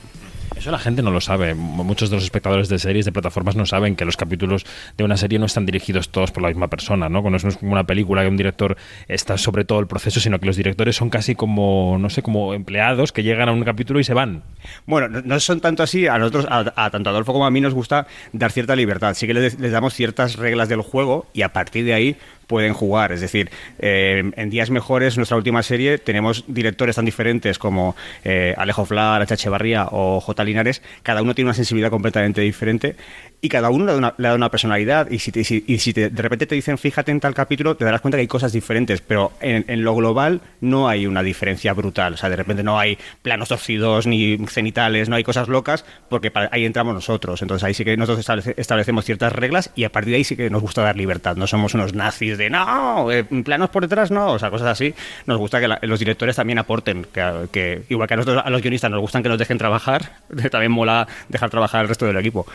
Eso 0.62 0.70
la 0.70 0.78
gente 0.78 1.02
no 1.02 1.10
lo 1.10 1.20
sabe. 1.20 1.54
Muchos 1.54 2.08
de 2.08 2.14
los 2.14 2.22
espectadores 2.22 2.68
de 2.68 2.78
series, 2.78 3.04
de 3.04 3.10
plataformas, 3.10 3.56
no 3.56 3.66
saben 3.66 3.96
que 3.96 4.04
los 4.04 4.16
capítulos 4.16 4.64
de 4.96 5.02
una 5.02 5.16
serie 5.16 5.40
no 5.40 5.46
están 5.46 5.66
dirigidos 5.66 6.10
todos 6.10 6.30
por 6.30 6.40
la 6.40 6.50
misma 6.50 6.68
persona, 6.68 7.08
¿no? 7.08 7.20
No 7.20 7.36
es 7.36 7.56
como 7.56 7.72
una 7.72 7.82
película 7.82 8.22
que 8.22 8.28
un 8.28 8.36
director 8.36 8.76
está 9.08 9.36
sobre 9.38 9.64
todo 9.64 9.80
el 9.80 9.88
proceso, 9.88 10.20
sino 10.20 10.38
que 10.38 10.46
los 10.46 10.54
directores 10.54 10.94
son 10.94 11.10
casi 11.10 11.34
como, 11.34 11.98
no 11.98 12.08
sé, 12.10 12.22
como 12.22 12.54
empleados 12.54 13.10
que 13.10 13.24
llegan 13.24 13.48
a 13.48 13.52
un 13.52 13.64
capítulo 13.64 13.98
y 13.98 14.04
se 14.04 14.14
van. 14.14 14.44
Bueno, 14.86 15.08
no, 15.24 15.40
son 15.40 15.60
tanto 15.60 15.82
así, 15.82 16.06
a 16.06 16.16
nosotros, 16.18 16.46
a, 16.48 16.72
a 16.76 16.90
tanto 16.90 17.10
Adolfo 17.10 17.32
como 17.32 17.44
a 17.44 17.50
mí 17.50 17.60
nos 17.60 17.74
gusta 17.74 18.06
dar 18.32 18.52
cierta 18.52 18.76
libertad. 18.76 19.14
Sí 19.14 19.26
que 19.26 19.34
les 19.34 19.72
damos 19.72 19.94
ciertas 19.94 20.36
reglas 20.36 20.68
del 20.68 20.82
juego 20.82 21.26
y 21.32 21.42
a 21.42 21.52
partir 21.52 21.84
de 21.86 21.94
ahí 21.94 22.16
pueden 22.52 22.74
jugar. 22.74 23.12
Es 23.12 23.22
decir, 23.22 23.50
eh, 23.78 24.30
en 24.36 24.50
Días 24.50 24.68
Mejores, 24.68 25.16
nuestra 25.16 25.38
última 25.38 25.62
serie, 25.62 25.96
tenemos 25.96 26.44
directores 26.48 26.96
tan 26.96 27.06
diferentes 27.06 27.58
como 27.58 27.96
eh, 28.24 28.52
Alejo 28.58 28.84
Flar, 28.84 29.22
H. 29.22 29.48
Barría 29.48 29.86
o 29.90 30.20
J. 30.20 30.44
Linares. 30.44 30.82
Cada 31.02 31.22
uno 31.22 31.34
tiene 31.34 31.46
una 31.48 31.54
sensibilidad 31.54 31.88
completamente 31.88 32.42
diferente 32.42 32.94
y 33.40 33.48
cada 33.48 33.70
uno 33.70 33.86
le 33.86 33.92
da 33.92 33.98
una, 33.98 34.14
le 34.18 34.28
da 34.28 34.34
una 34.34 34.50
personalidad. 34.50 35.10
Y 35.10 35.18
si, 35.18 35.32
te- 35.32 35.44
si- 35.44 35.64
y 35.66 35.78
si 35.78 35.94
te- 35.94 36.10
de 36.10 36.22
repente 36.22 36.44
te 36.46 36.54
dicen, 36.54 36.76
fíjate 36.76 37.10
en 37.10 37.20
tal 37.20 37.32
capítulo, 37.32 37.74
te 37.74 37.86
darás 37.86 38.02
cuenta 38.02 38.18
que 38.18 38.20
hay 38.20 38.26
cosas 38.28 38.52
diferentes. 38.52 39.00
Pero 39.00 39.32
en, 39.40 39.64
en 39.66 39.82
lo 39.82 39.94
global 39.96 40.42
no 40.60 40.88
hay 40.90 41.06
una 41.06 41.22
diferencia 41.22 41.72
brutal. 41.72 42.12
O 42.12 42.16
sea, 42.18 42.28
de 42.28 42.36
repente 42.36 42.62
no 42.62 42.78
hay 42.78 42.98
planos 43.22 43.48
torcidos 43.48 44.06
ni 44.06 44.36
cenitales, 44.46 45.08
no 45.08 45.16
hay 45.16 45.24
cosas 45.24 45.48
locas, 45.48 45.86
porque 46.10 46.30
para- 46.30 46.50
ahí 46.52 46.66
entramos 46.66 46.92
nosotros. 46.94 47.40
Entonces 47.40 47.64
ahí 47.64 47.72
sí 47.72 47.82
que 47.82 47.96
nosotros 47.96 48.20
establece- 48.20 48.54
establecemos 48.58 49.06
ciertas 49.06 49.32
reglas 49.32 49.70
y 49.74 49.84
a 49.84 49.90
partir 49.90 50.10
de 50.10 50.16
ahí 50.18 50.24
sí 50.24 50.36
que 50.36 50.50
nos 50.50 50.60
gusta 50.60 50.82
dar 50.82 50.96
libertad. 50.96 51.34
No 51.36 51.46
somos 51.46 51.72
unos 51.74 51.94
nazis 51.94 52.36
de 52.36 52.41
no, 52.50 53.10
eh, 53.10 53.24
planos 53.24 53.70
por 53.70 53.82
detrás 53.82 54.10
no, 54.10 54.32
o 54.32 54.38
sea, 54.38 54.50
cosas 54.50 54.68
así. 54.68 54.94
Nos 55.26 55.38
gusta 55.38 55.60
que 55.60 55.86
los 55.86 55.98
directores 55.98 56.36
también 56.36 56.58
aporten, 56.58 57.06
que 57.12 57.82
igual 57.88 58.08
que 58.08 58.14
a 58.14 58.16
nosotros, 58.16 58.42
a 58.44 58.50
los 58.50 58.62
guionistas 58.62 58.90
nos 58.90 59.00
gustan 59.00 59.22
que 59.22 59.28
nos 59.28 59.38
dejen 59.38 59.58
trabajar, 59.58 60.12
también 60.50 60.72
mola 60.72 61.06
dejar 61.28 61.50
trabajar 61.50 61.82
al 61.82 61.88
resto 61.88 62.06
del 62.06 62.16
equipo. 62.16 62.46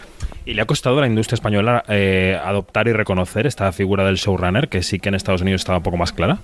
¿Y 0.45 0.53
le 0.53 0.61
ha 0.61 0.65
costado 0.65 0.97
a 0.97 1.01
la 1.01 1.07
industria 1.07 1.35
española 1.35 1.83
eh, 1.87 2.39
adoptar 2.43 2.87
y 2.87 2.93
reconocer 2.93 3.47
esta 3.47 3.71
figura 3.71 4.05
del 4.05 4.15
showrunner, 4.15 4.69
que 4.69 4.83
sí 4.83 4.99
que 4.99 5.09
en 5.09 5.15
Estados 5.15 5.41
Unidos 5.41 5.61
estaba 5.61 5.79
un 5.79 5.83
poco 5.83 5.97
más 5.97 6.13
clara? 6.13 6.39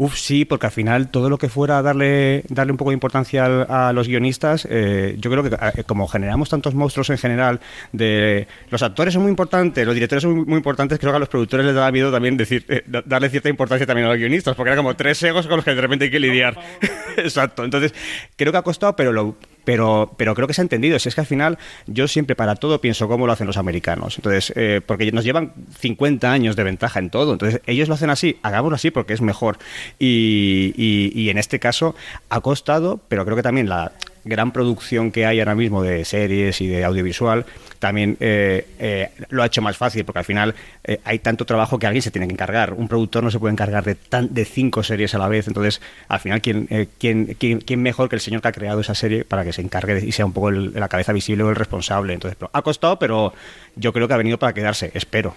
Uf, 0.00 0.16
sí, 0.16 0.44
porque 0.44 0.66
al 0.66 0.72
final 0.72 1.08
todo 1.10 1.28
lo 1.28 1.38
que 1.38 1.48
fuera 1.48 1.82
darle, 1.82 2.44
darle 2.48 2.70
un 2.70 2.76
poco 2.78 2.90
de 2.90 2.94
importancia 2.94 3.44
a 3.68 3.92
los 3.92 4.06
guionistas, 4.06 4.64
eh, 4.70 5.16
yo 5.18 5.28
creo 5.28 5.42
que 5.42 5.50
eh, 5.80 5.82
como 5.84 6.06
generamos 6.06 6.48
tantos 6.48 6.72
monstruos 6.72 7.10
en 7.10 7.18
general, 7.18 7.58
de 7.90 8.46
los 8.70 8.80
actores 8.84 9.12
son 9.14 9.24
muy 9.24 9.30
importantes, 9.30 9.84
los 9.84 9.94
directores 9.94 10.22
son 10.22 10.36
muy, 10.36 10.44
muy 10.44 10.56
importantes, 10.58 11.00
creo 11.00 11.10
que 11.10 11.16
a 11.16 11.18
los 11.18 11.28
productores 11.28 11.66
les 11.66 11.74
daba 11.74 11.90
miedo 11.90 12.12
también 12.12 12.36
decir, 12.36 12.64
eh, 12.68 12.84
da- 12.86 13.02
darle 13.04 13.28
cierta 13.28 13.48
importancia 13.48 13.86
también 13.88 14.06
a 14.06 14.10
los 14.10 14.18
guionistas, 14.18 14.54
porque 14.54 14.70
era 14.70 14.76
como 14.76 14.94
tres 14.94 15.20
egos 15.24 15.48
con 15.48 15.56
los 15.56 15.64
que 15.64 15.74
de 15.74 15.80
repente 15.80 16.04
hay 16.04 16.10
que 16.12 16.20
lidiar. 16.20 16.56
Exacto, 17.16 17.64
entonces 17.64 17.92
creo 18.36 18.52
que 18.52 18.58
ha 18.58 18.62
costado, 18.62 18.94
pero 18.94 19.12
lo, 19.12 19.36
pero, 19.68 20.14
pero 20.16 20.34
creo 20.34 20.48
que 20.48 20.54
se 20.54 20.62
ha 20.62 20.64
entendido. 20.64 20.98
Si 20.98 21.10
es 21.10 21.14
que 21.14 21.20
al 21.20 21.26
final 21.26 21.58
yo 21.86 22.08
siempre 22.08 22.34
para 22.34 22.54
todo 22.56 22.80
pienso 22.80 23.06
cómo 23.06 23.26
lo 23.26 23.34
hacen 23.34 23.46
los 23.46 23.58
americanos. 23.58 24.16
Entonces, 24.16 24.50
eh, 24.56 24.80
porque 24.86 25.12
nos 25.12 25.24
llevan 25.24 25.52
50 25.78 26.32
años 26.32 26.56
de 26.56 26.64
ventaja 26.64 26.98
en 27.00 27.10
todo. 27.10 27.34
Entonces, 27.34 27.60
ellos 27.66 27.86
lo 27.86 27.92
hacen 27.92 28.08
así, 28.08 28.38
hagámoslo 28.42 28.76
así 28.76 28.90
porque 28.90 29.12
es 29.12 29.20
mejor. 29.20 29.58
Y, 29.98 30.72
y- 30.74 31.12
y 31.14 31.28
en 31.28 31.36
este 31.36 31.58
caso 31.58 31.94
ha 32.30 32.40
costado, 32.40 32.98
pero 33.08 33.26
creo 33.26 33.36
que 33.36 33.42
también 33.42 33.68
la 33.68 33.92
gran 34.28 34.52
producción 34.52 35.10
que 35.10 35.26
hay 35.26 35.40
ahora 35.40 35.54
mismo 35.54 35.82
de 35.82 36.04
series 36.04 36.60
y 36.60 36.68
de 36.68 36.84
audiovisual 36.84 37.44
también 37.78 38.16
eh, 38.18 38.66
eh, 38.80 39.10
lo 39.28 39.42
ha 39.42 39.46
hecho 39.46 39.62
más 39.62 39.76
fácil 39.76 40.04
porque 40.04 40.18
al 40.18 40.24
final 40.24 40.54
eh, 40.82 40.98
hay 41.04 41.20
tanto 41.20 41.44
trabajo 41.44 41.78
que 41.78 41.86
alguien 41.86 42.02
se 42.02 42.10
tiene 42.10 42.26
que 42.26 42.32
encargar. 42.32 42.72
Un 42.72 42.88
productor 42.88 43.22
no 43.22 43.30
se 43.30 43.38
puede 43.38 43.52
encargar 43.52 43.84
de, 43.84 43.94
tan, 43.94 44.34
de 44.34 44.44
cinco 44.44 44.82
series 44.82 45.14
a 45.14 45.18
la 45.18 45.28
vez. 45.28 45.46
Entonces, 45.46 45.80
al 46.08 46.18
final, 46.18 46.40
¿quién, 46.40 46.66
eh, 46.70 46.88
quién, 46.98 47.36
quién- 47.38 47.60
quién 47.60 47.80
mejor 47.80 48.08
que 48.08 48.16
el 48.16 48.20
señor 48.20 48.42
que 48.42 48.48
ha 48.48 48.52
creado 48.52 48.80
esa 48.80 48.96
serie 48.96 49.24
para 49.24 49.44
que 49.44 49.52
se 49.52 49.62
encargue 49.62 50.04
y 50.04 50.10
sea 50.10 50.26
un 50.26 50.32
poco 50.32 50.48
el- 50.48 50.72
la 50.74 50.88
cabeza 50.88 51.12
visible 51.12 51.44
o 51.44 51.50
el 51.50 51.56
responsable? 51.56 52.14
Entonces, 52.14 52.36
pero 52.36 52.50
ha 52.52 52.62
costado, 52.62 52.98
pero 52.98 53.32
yo 53.76 53.92
creo 53.92 54.08
que 54.08 54.14
ha 54.14 54.18
venido 54.18 54.38
para 54.38 54.52
quedarse. 54.52 54.90
Espero. 54.94 55.34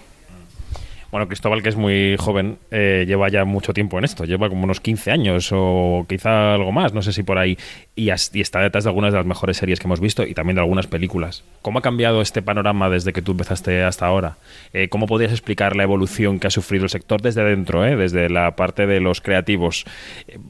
Bueno, 1.12 1.28
Cristóbal, 1.28 1.62
que 1.62 1.68
es 1.68 1.76
muy 1.76 2.16
joven, 2.18 2.56
eh, 2.70 3.04
lleva 3.06 3.28
ya 3.28 3.44
mucho 3.44 3.74
tiempo 3.74 3.98
en 3.98 4.04
esto, 4.04 4.24
lleva 4.24 4.48
como 4.48 4.64
unos 4.64 4.80
15 4.80 5.10
años 5.10 5.50
o 5.52 6.06
quizá 6.08 6.54
algo 6.54 6.72
más, 6.72 6.94
no 6.94 7.02
sé 7.02 7.12
si 7.12 7.22
por 7.22 7.36
ahí, 7.36 7.58
y, 7.94 8.08
está 8.08 8.60
detrás 8.60 8.84
de 8.84 8.88
algunas 8.88 9.12
de 9.12 9.18
las 9.18 9.26
mejores 9.26 9.58
series 9.58 9.78
que 9.78 9.86
hemos 9.86 10.00
visto 10.00 10.26
y 10.26 10.32
también 10.32 10.54
de 10.54 10.62
algunas 10.62 10.86
películas. 10.86 11.44
¿Cómo 11.60 11.80
ha 11.80 11.82
cambiado 11.82 12.22
este 12.22 12.40
panorama 12.40 12.88
desde 12.88 13.12
que 13.12 13.20
tú 13.20 13.32
empezaste 13.32 13.82
hasta 13.82 14.06
ahora? 14.06 14.38
Eh, 14.72 14.88
¿Cómo 14.88 15.06
podrías 15.06 15.32
explicar 15.32 15.76
la 15.76 15.82
evolución 15.82 16.40
que 16.40 16.46
ha 16.46 16.50
sufrido 16.50 16.84
el 16.84 16.90
sector 16.90 17.20
desde 17.20 17.44
dentro, 17.44 17.84
eh, 17.84 17.94
desde 17.94 18.30
la 18.30 18.56
parte 18.56 18.86
de 18.86 19.00
los 19.00 19.20
creativos? 19.20 19.84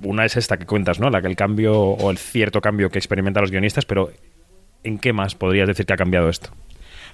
Una 0.04 0.24
es 0.26 0.36
esta 0.36 0.58
que 0.58 0.66
cuentas, 0.66 1.00
¿no? 1.00 1.10
La 1.10 1.22
que 1.22 1.26
el 1.26 1.34
cambio 1.34 1.74
o 1.76 2.08
el 2.08 2.18
cierto 2.18 2.60
cambio 2.60 2.88
que 2.88 3.00
experimentan 3.00 3.40
los 3.40 3.50
guionistas, 3.50 3.84
pero 3.84 4.12
¿en 4.84 5.00
qué 5.00 5.12
más 5.12 5.34
podrías 5.34 5.66
decir 5.66 5.86
que 5.86 5.94
ha 5.94 5.96
cambiado 5.96 6.28
esto? 6.28 6.50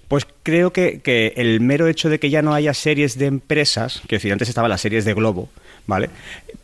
Pues 0.09 0.27
creo 0.43 0.73
que, 0.73 1.01
que 1.01 1.35
el 1.37 1.61
mero 1.61 1.87
hecho 1.87 2.09
de 2.09 2.19
que 2.19 2.31
ya 2.31 2.41
no 2.41 2.55
haya 2.55 2.73
series 2.73 3.19
de 3.19 3.27
empresas, 3.27 4.03
que 4.09 4.17
decir, 4.17 4.33
antes 4.33 4.49
estaban 4.49 4.71
las 4.71 4.81
series 4.81 5.05
de 5.05 5.13
Globo, 5.13 5.51
¿vale? 5.87 6.09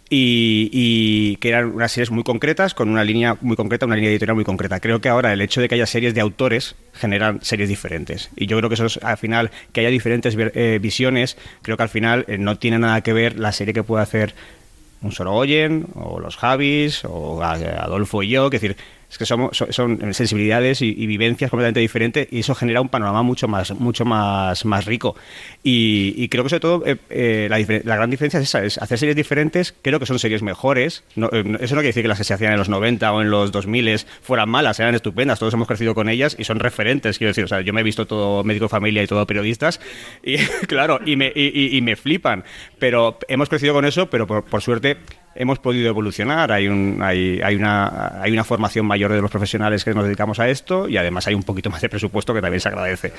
Y, 0.08 0.70
y 0.72 1.36
que 1.36 1.50
eran 1.50 1.66
unas 1.66 1.92
series 1.92 2.10
muy 2.10 2.22
concretas, 2.22 2.72
con 2.72 2.88
una 2.88 3.04
línea 3.04 3.36
muy 3.42 3.56
concreta, 3.56 3.84
una 3.84 3.96
línea 3.96 4.10
editorial 4.10 4.34
muy 4.34 4.44
concreta. 4.44 4.80
Creo 4.80 5.00
que 5.00 5.10
ahora 5.10 5.32
el 5.32 5.40
hecho 5.42 5.60
de 5.60 5.68
que 5.68 5.74
haya 5.74 5.86
series 5.86 6.14
de 6.14 6.22
autores 6.22 6.74
generan 6.94 7.40
series 7.42 7.68
diferentes. 7.68 8.30
Y 8.34 8.46
yo 8.46 8.56
creo 8.56 8.70
que 8.70 8.74
eso 8.74 8.86
es, 8.86 8.98
al 9.02 9.18
final, 9.18 9.50
que 9.72 9.80
haya 9.80 9.90
diferentes 9.90 10.36
eh, 10.38 10.78
visiones, 10.80 11.36
creo 11.62 11.76
que 11.76 11.82
al 11.82 11.88
final 11.90 12.24
eh, 12.28 12.38
no 12.38 12.56
tiene 12.56 12.78
nada 12.78 13.02
que 13.02 13.12
ver 13.12 13.38
la 13.38 13.52
serie 13.52 13.74
que 13.74 13.82
puede 13.82 14.02
hacer 14.02 14.34
un 15.02 15.12
Sorogoyen, 15.12 15.86
o 15.94 16.18
los 16.18 16.36
Javis, 16.36 17.04
o 17.04 17.42
Adolfo 17.42 18.22
y 18.22 18.28
yo, 18.28 18.48
que 18.48 18.56
decir, 18.56 18.76
es 19.14 19.18
que 19.18 19.26
somos, 19.26 19.56
son, 19.70 20.12
sensibilidades 20.12 20.82
y, 20.82 20.86
y 20.96 21.06
vivencias 21.06 21.48
completamente 21.48 21.78
diferentes 21.78 22.26
y 22.32 22.40
eso 22.40 22.52
genera 22.56 22.80
un 22.80 22.88
panorama 22.88 23.22
mucho 23.22 23.46
más, 23.46 23.70
mucho 23.78 24.04
más, 24.04 24.64
más 24.64 24.86
rico. 24.86 25.14
Y, 25.62 26.14
y 26.16 26.28
creo 26.28 26.42
que 26.42 26.50
sobre 26.50 26.60
todo 26.60 26.82
eh, 26.84 26.96
eh, 27.10 27.46
la, 27.48 27.58
la 27.84 27.94
gran 27.96 28.10
diferencia 28.10 28.40
es 28.40 28.48
esa, 28.48 28.64
es 28.64 28.76
hacer 28.78 28.98
series 28.98 29.14
diferentes, 29.14 29.72
creo 29.82 30.00
que 30.00 30.06
son 30.06 30.18
series 30.18 30.42
mejores. 30.42 31.04
No, 31.14 31.28
eh, 31.32 31.44
eso 31.60 31.76
no 31.76 31.80
quiere 31.80 31.88
decir 31.90 32.02
que 32.02 32.08
las 32.08 32.18
que 32.18 32.24
se 32.24 32.34
hacían 32.34 32.52
en 32.52 32.58
los 32.58 32.68
90 32.68 33.12
o 33.12 33.22
en 33.22 33.30
los 33.30 33.52
2000 33.52 33.84
fueran 34.20 34.48
malas, 34.48 34.80
eran 34.80 34.96
estupendas, 34.96 35.38
todos 35.38 35.54
hemos 35.54 35.68
crecido 35.68 35.94
con 35.94 36.08
ellas 36.08 36.34
y 36.36 36.42
son 36.42 36.58
referentes, 36.58 37.18
quiero 37.18 37.30
decir, 37.30 37.44
o 37.44 37.48
sea, 37.48 37.60
yo 37.60 37.72
me 37.72 37.82
he 37.82 37.84
visto 37.84 38.06
todo 38.06 38.42
médico 38.42 38.64
de 38.64 38.68
familia 38.70 39.02
y 39.02 39.06
todo 39.06 39.24
periodistas 39.26 39.78
y 40.24 40.38
claro, 40.66 40.98
y 41.06 41.14
me, 41.14 41.32
y- 41.34 41.76
y 41.76 41.80
me 41.82 41.94
flipan, 41.94 42.42
pero 42.80 43.16
hemos 43.28 43.48
crecido 43.48 43.74
con 43.74 43.84
eso, 43.84 44.10
pero 44.10 44.26
por, 44.26 44.44
por 44.44 44.60
suerte 44.60 44.96
hemos 45.34 45.58
podido 45.58 45.88
evolucionar, 45.88 46.52
hay, 46.52 46.68
un, 46.68 47.00
hay, 47.02 47.40
hay, 47.42 47.56
una, 47.56 48.20
hay 48.22 48.32
una 48.32 48.44
formación 48.44 48.86
mayor 48.86 49.12
de 49.12 49.20
los 49.20 49.30
profesionales 49.30 49.84
que 49.84 49.94
nos 49.94 50.04
dedicamos 50.04 50.40
a 50.40 50.48
esto 50.48 50.88
y 50.88 50.96
además 50.96 51.26
hay 51.26 51.34
un 51.34 51.42
poquito 51.42 51.70
más 51.70 51.80
de 51.80 51.88
presupuesto 51.88 52.34
que 52.34 52.40
también 52.40 52.60
se 52.60 52.68
agradece. 52.68 53.12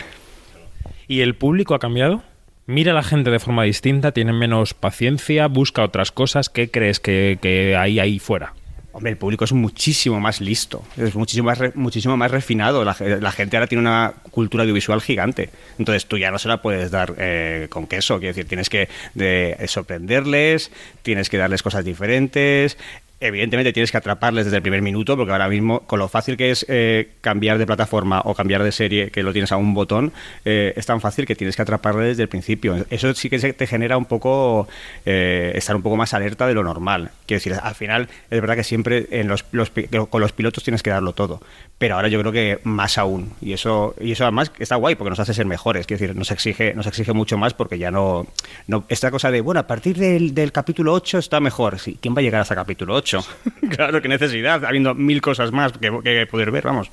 ¿Y 1.08 1.22
el 1.22 1.36
público 1.36 1.76
ha 1.76 1.80
cambiado? 1.80 2.24
Mira 2.68 2.94
a 2.94 2.96
la 2.96 3.04
gente 3.04 3.30
de 3.30 3.40
forma 3.40 3.64
distinta, 3.64 4.12
tiene 4.12 4.34
menos 4.34 4.74
paciencia, 4.74 5.48
busca 5.48 5.84
otras 5.84 6.12
cosas. 6.12 6.50
¿Qué 6.50 6.72
crees 6.72 7.00
que, 7.00 7.38
que 7.40 7.76
hay 7.76 8.00
ahí 8.00 8.18
fuera? 8.18 8.54
Hombre, 8.96 9.12
el 9.12 9.18
público 9.18 9.44
es 9.44 9.52
muchísimo 9.52 10.22
más 10.22 10.40
listo, 10.40 10.82
es 10.96 11.16
muchísimo 11.16 11.48
más, 11.48 11.58
re- 11.58 11.74
muchísimo 11.76 12.16
más 12.16 12.32
refinado. 12.32 12.86
La, 12.86 12.94
ge- 12.94 13.20
la 13.20 13.34
gente 13.34 13.58
ahora 13.58 13.68
tiene 13.68 13.82
una 13.82 14.14
cultura 14.32 14.64
audiovisual 14.64 15.02
gigante. 15.02 15.50
Entonces 15.78 16.06
tú 16.06 16.18
ya 16.18 16.32
no 16.32 16.40
se 16.40 16.48
la 16.48 16.62
puedes 16.62 16.92
dar 16.92 17.14
eh, 17.18 17.68
con 17.70 17.88
queso. 17.88 18.20
Quiero 18.20 18.34
decir, 18.34 18.48
tienes 18.48 18.70
que 18.70 18.88
de- 19.14 19.58
sorprenderles, 19.68 20.72
tienes 21.04 21.30
que 21.30 21.38
darles 21.38 21.62
cosas 21.62 21.84
diferentes. 21.84 22.78
Evidentemente 23.22 23.72
tienes 23.72 23.92
que 23.92 23.98
atraparles 23.98 24.46
desde 24.46 24.58
el 24.58 24.62
primer 24.62 24.82
minuto, 24.82 25.16
porque 25.16 25.32
ahora 25.32 25.48
mismo, 25.48 25.80
con 25.82 26.00
lo 26.00 26.10
fácil 26.10 26.36
que 26.36 26.52
es 26.52 26.66
eh, 26.68 27.12
cambiar 27.22 27.58
de 27.58 27.66
plataforma 27.66 28.22
o 28.26 28.36
cambiar 28.36 28.62
de 28.62 28.74
serie, 28.74 29.10
que 29.10 29.24
lo 29.24 29.32
tienes 29.32 29.54
a 29.54 29.58
un 29.58 29.74
botón, 29.74 30.12
eh, 30.44 30.74
es 30.76 30.86
tan 30.86 31.00
fácil 31.00 31.26
que 31.26 31.34
tienes 31.34 31.56
que 31.56 31.62
atraparles 31.62 32.10
desde 32.10 32.24
el 32.24 32.30
principio. 32.30 32.86
Eso 32.90 33.14
sí 33.14 33.30
que 33.30 33.40
te 33.54 33.68
genera 33.68 33.96
un 33.96 34.04
poco 34.04 34.68
eh, 35.06 35.54
estar 35.56 35.78
un 35.78 35.82
poco 35.82 35.96
más 35.96 36.14
alerta 36.14 36.46
de 36.46 36.54
lo 36.54 36.64
normal. 36.64 37.12
Quiero 37.26 37.40
decir, 37.40 37.54
al 37.54 37.76
final 37.76 38.10
es 38.30 38.42
verdad 38.42 38.56
que 38.56 38.66
siempre 38.66 39.08
en 39.12 39.30
los, 39.30 39.46
los 39.54 39.72
con 40.10 40.20
los 40.20 40.34
pilotos 40.34 40.66
tienes 40.66 40.84
que 40.84 40.90
darlo 40.90 41.14
todo, 41.14 41.42
pero 41.78 41.96
ahora 41.96 42.10
yo 42.10 42.20
creo 42.20 42.34
que 42.34 42.60
más 42.64 42.98
aún. 42.98 43.32
Y 43.42 43.54
eso, 43.54 43.96
y 44.02 44.12
eso 44.12 44.26
además 44.26 44.52
está 44.60 44.76
guay 44.76 44.96
porque 44.96 45.12
nos 45.12 45.20
hace 45.20 45.34
ser 45.34 45.46
mejores. 45.46 45.88
Quiero 45.88 46.02
decir, 46.02 46.18
nos 46.18 46.32
exige, 46.32 46.74
nos 46.74 46.86
exige 46.86 47.14
mucho 47.14 47.38
más 47.38 47.54
porque 47.54 47.78
ya 47.78 47.92
no, 47.92 48.28
no 48.68 48.84
esta 48.90 49.10
cosa 49.10 49.32
de 49.32 49.40
bueno 49.40 49.62
a 49.62 49.68
partir 49.68 49.96
del, 49.96 50.34
del 50.34 50.52
capítulo 50.52 50.92
8 50.94 51.20
está 51.20 51.40
mejor. 51.40 51.80
Sí, 51.80 51.98
¿quién 52.02 52.14
va 52.14 52.20
a 52.20 52.24
llegar 52.24 52.42
hasta 52.42 52.56
capítulo 52.56 52.94
8? 52.96 53.05
claro, 53.70 54.02
qué 54.02 54.08
necesidad, 54.08 54.66
habiendo 54.66 54.96
mil 54.96 55.22
cosas 55.22 55.52
más 55.52 55.74
que, 55.74 56.28
poder 56.28 56.52
ver, 56.52 56.64
vamos. 56.64 56.90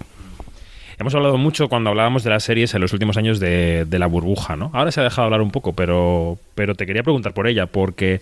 Hemos 0.99 1.15
hablado 1.15 1.39
mucho 1.39 1.69
cuando 1.69 1.91
hablábamos 1.91 2.23
de 2.23 2.31
las 2.31 2.45
series 2.45 2.75
en 2.75 2.81
los 2.81 2.93
últimos 2.93 3.17
años 3.17 3.41
de, 3.41 3.87
la 3.91 4.07
burbuja, 4.07 4.57
¿no? 4.57 4.71
Ahora 4.73 4.93
se 4.93 5.01
ha 5.01 5.05
dejado 5.05 5.25
hablar 5.25 5.41
un 5.41 5.51
poco, 5.51 5.73
pero, 5.73 6.39
pero 6.55 6.75
te 6.75 6.87
quería 6.87 7.03
preguntar 7.03 7.35
por 7.35 7.47
ella, 7.47 7.67
porque 7.67 8.21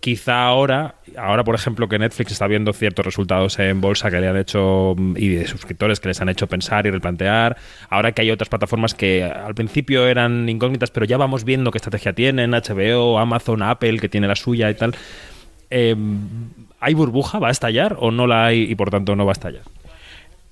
quizá 0.00 0.44
ahora, 0.44 0.96
ahora 1.16 1.44
por 1.44 1.54
ejemplo 1.54 1.88
que 1.88 1.98
Netflix 1.98 2.32
está 2.32 2.46
viendo 2.46 2.72
ciertos 2.72 3.04
resultados 3.04 3.58
en 3.58 3.80
bolsa 3.80 4.10
que 4.10 4.20
le 4.20 4.28
han 4.28 4.36
hecho 4.36 4.94
mm, 4.96 5.16
y 5.16 5.28
de 5.28 5.46
suscriptores 5.46 6.00
que 6.00 6.08
les 6.08 6.20
han 6.20 6.28
hecho 6.28 6.46
pensar 6.46 6.86
y 6.86 6.90
replantear, 6.90 7.56
ahora 7.90 8.12
que 8.12 8.22
hay 8.22 8.30
otras 8.30 8.48
plataformas 8.48 8.94
que 8.94 9.24
al 9.24 9.54
principio 9.54 10.06
eran 10.06 10.48
incógnitas, 10.48 10.90
pero 10.90 11.06
ya 11.06 11.16
vamos 11.16 11.44
viendo 11.44 11.70
qué 11.70 11.78
estrategia 11.78 12.12
tienen, 12.12 12.52
HBO, 12.52 13.18
Amazon, 13.18 13.62
Apple, 13.62 13.98
que 13.98 14.08
tiene 14.08 14.26
la 14.26 14.36
suya 14.36 14.70
y 14.70 14.74
tal. 14.74 14.94
Eh, 15.70 15.96
¿Hay 16.80 16.94
burbuja? 16.94 17.38
¿Va 17.38 17.48
a 17.48 17.52
estallar 17.52 17.96
o 17.98 18.10
no 18.10 18.26
la 18.26 18.46
hay 18.46 18.62
y 18.62 18.74
por 18.74 18.90
tanto 18.90 19.16
no 19.16 19.24
va 19.24 19.32
a 19.32 19.34
estallar? 19.34 19.62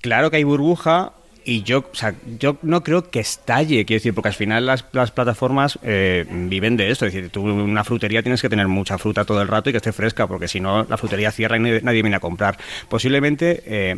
Claro 0.01 0.29
que 0.29 0.37
hay 0.37 0.43
burbuja 0.43 1.13
y 1.47 1.61
yo, 1.61 1.79
o 1.79 1.95
sea, 1.95 2.15
yo 2.39 2.57
no 2.63 2.83
creo 2.83 3.11
que 3.11 3.19
estalle, 3.19 3.85
quiero 3.85 3.99
decir, 3.99 4.15
porque 4.15 4.29
al 4.29 4.33
final 4.33 4.65
las, 4.65 4.83
las 4.93 5.11
plataformas 5.11 5.77
eh, 5.83 6.25
viven 6.27 6.75
de 6.75 6.89
esto. 6.89 7.05
Es 7.05 7.13
decir, 7.13 7.29
tú 7.29 7.43
una 7.43 7.83
frutería 7.83 8.23
tienes 8.23 8.41
que 8.41 8.49
tener 8.49 8.67
mucha 8.67 8.97
fruta 8.97 9.25
todo 9.25 9.41
el 9.41 9.47
rato 9.47 9.69
y 9.69 9.73
que 9.73 9.77
esté 9.77 9.91
fresca, 9.91 10.25
porque 10.25 10.47
si 10.47 10.59
no, 10.59 10.83
la 10.83 10.97
frutería 10.97 11.31
cierra 11.31 11.57
y 11.57 11.59
nadie, 11.59 11.81
nadie 11.83 12.01
viene 12.01 12.17
a 12.17 12.19
comprar. 12.19 12.57
Posiblemente. 12.89 13.61
eh, 13.65 13.97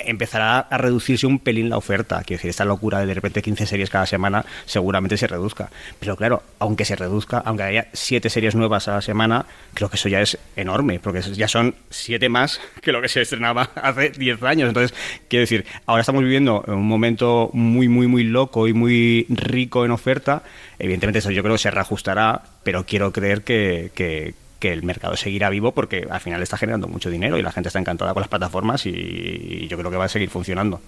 empezará 0.00 0.60
a 0.60 0.78
reducirse 0.78 1.26
un 1.26 1.38
pelín 1.38 1.70
la 1.70 1.76
oferta. 1.76 2.22
Quiero 2.24 2.38
decir, 2.38 2.50
esta 2.50 2.64
locura 2.64 3.00
de 3.00 3.06
de 3.06 3.14
repente 3.14 3.42
15 3.42 3.66
series 3.66 3.90
cada 3.90 4.06
semana 4.06 4.44
seguramente 4.66 5.16
se 5.16 5.26
reduzca. 5.26 5.70
Pero 5.98 6.16
claro, 6.16 6.42
aunque 6.58 6.84
se 6.84 6.94
reduzca, 6.96 7.38
aunque 7.38 7.64
haya 7.64 7.88
7 7.92 8.30
series 8.30 8.54
nuevas 8.54 8.88
a 8.88 8.94
la 8.94 9.02
semana, 9.02 9.46
creo 9.74 9.88
que 9.88 9.96
eso 9.96 10.08
ya 10.08 10.20
es 10.20 10.38
enorme, 10.56 11.00
porque 11.00 11.20
ya 11.22 11.48
son 11.48 11.74
7 11.90 12.28
más 12.28 12.60
que 12.82 12.92
lo 12.92 13.02
que 13.02 13.08
se 13.08 13.22
estrenaba 13.22 13.70
hace 13.74 14.10
10 14.10 14.42
años. 14.42 14.68
Entonces, 14.68 14.96
quiero 15.28 15.42
decir, 15.42 15.64
ahora 15.86 16.02
estamos 16.02 16.22
viviendo 16.22 16.64
un 16.66 16.86
momento 16.86 17.50
muy, 17.52 17.88
muy, 17.88 18.06
muy 18.06 18.24
loco 18.24 18.68
y 18.68 18.72
muy 18.72 19.26
rico 19.28 19.84
en 19.84 19.90
oferta. 19.90 20.42
Evidentemente 20.78 21.18
eso 21.18 21.30
yo 21.30 21.42
creo 21.42 21.54
que 21.54 21.62
se 21.62 21.70
reajustará, 21.70 22.42
pero 22.62 22.84
quiero 22.84 23.12
creer 23.12 23.42
que, 23.42 23.90
que 23.94 24.34
que 24.58 24.72
el 24.72 24.82
mercado 24.82 25.16
seguirá 25.16 25.50
vivo 25.50 25.72
porque 25.72 26.06
al 26.10 26.20
final 26.20 26.42
está 26.42 26.56
generando 26.56 26.88
mucho 26.88 27.10
dinero 27.10 27.38
y 27.38 27.42
la 27.42 27.52
gente 27.52 27.68
está 27.68 27.78
encantada 27.78 28.12
con 28.12 28.20
las 28.20 28.28
plataformas 28.28 28.86
y, 28.86 29.66
yo 29.68 29.78
creo 29.78 29.90
que 29.90 29.96
va 29.96 30.06
a 30.06 30.08
seguir 30.08 30.30
funcionando. 30.30 30.80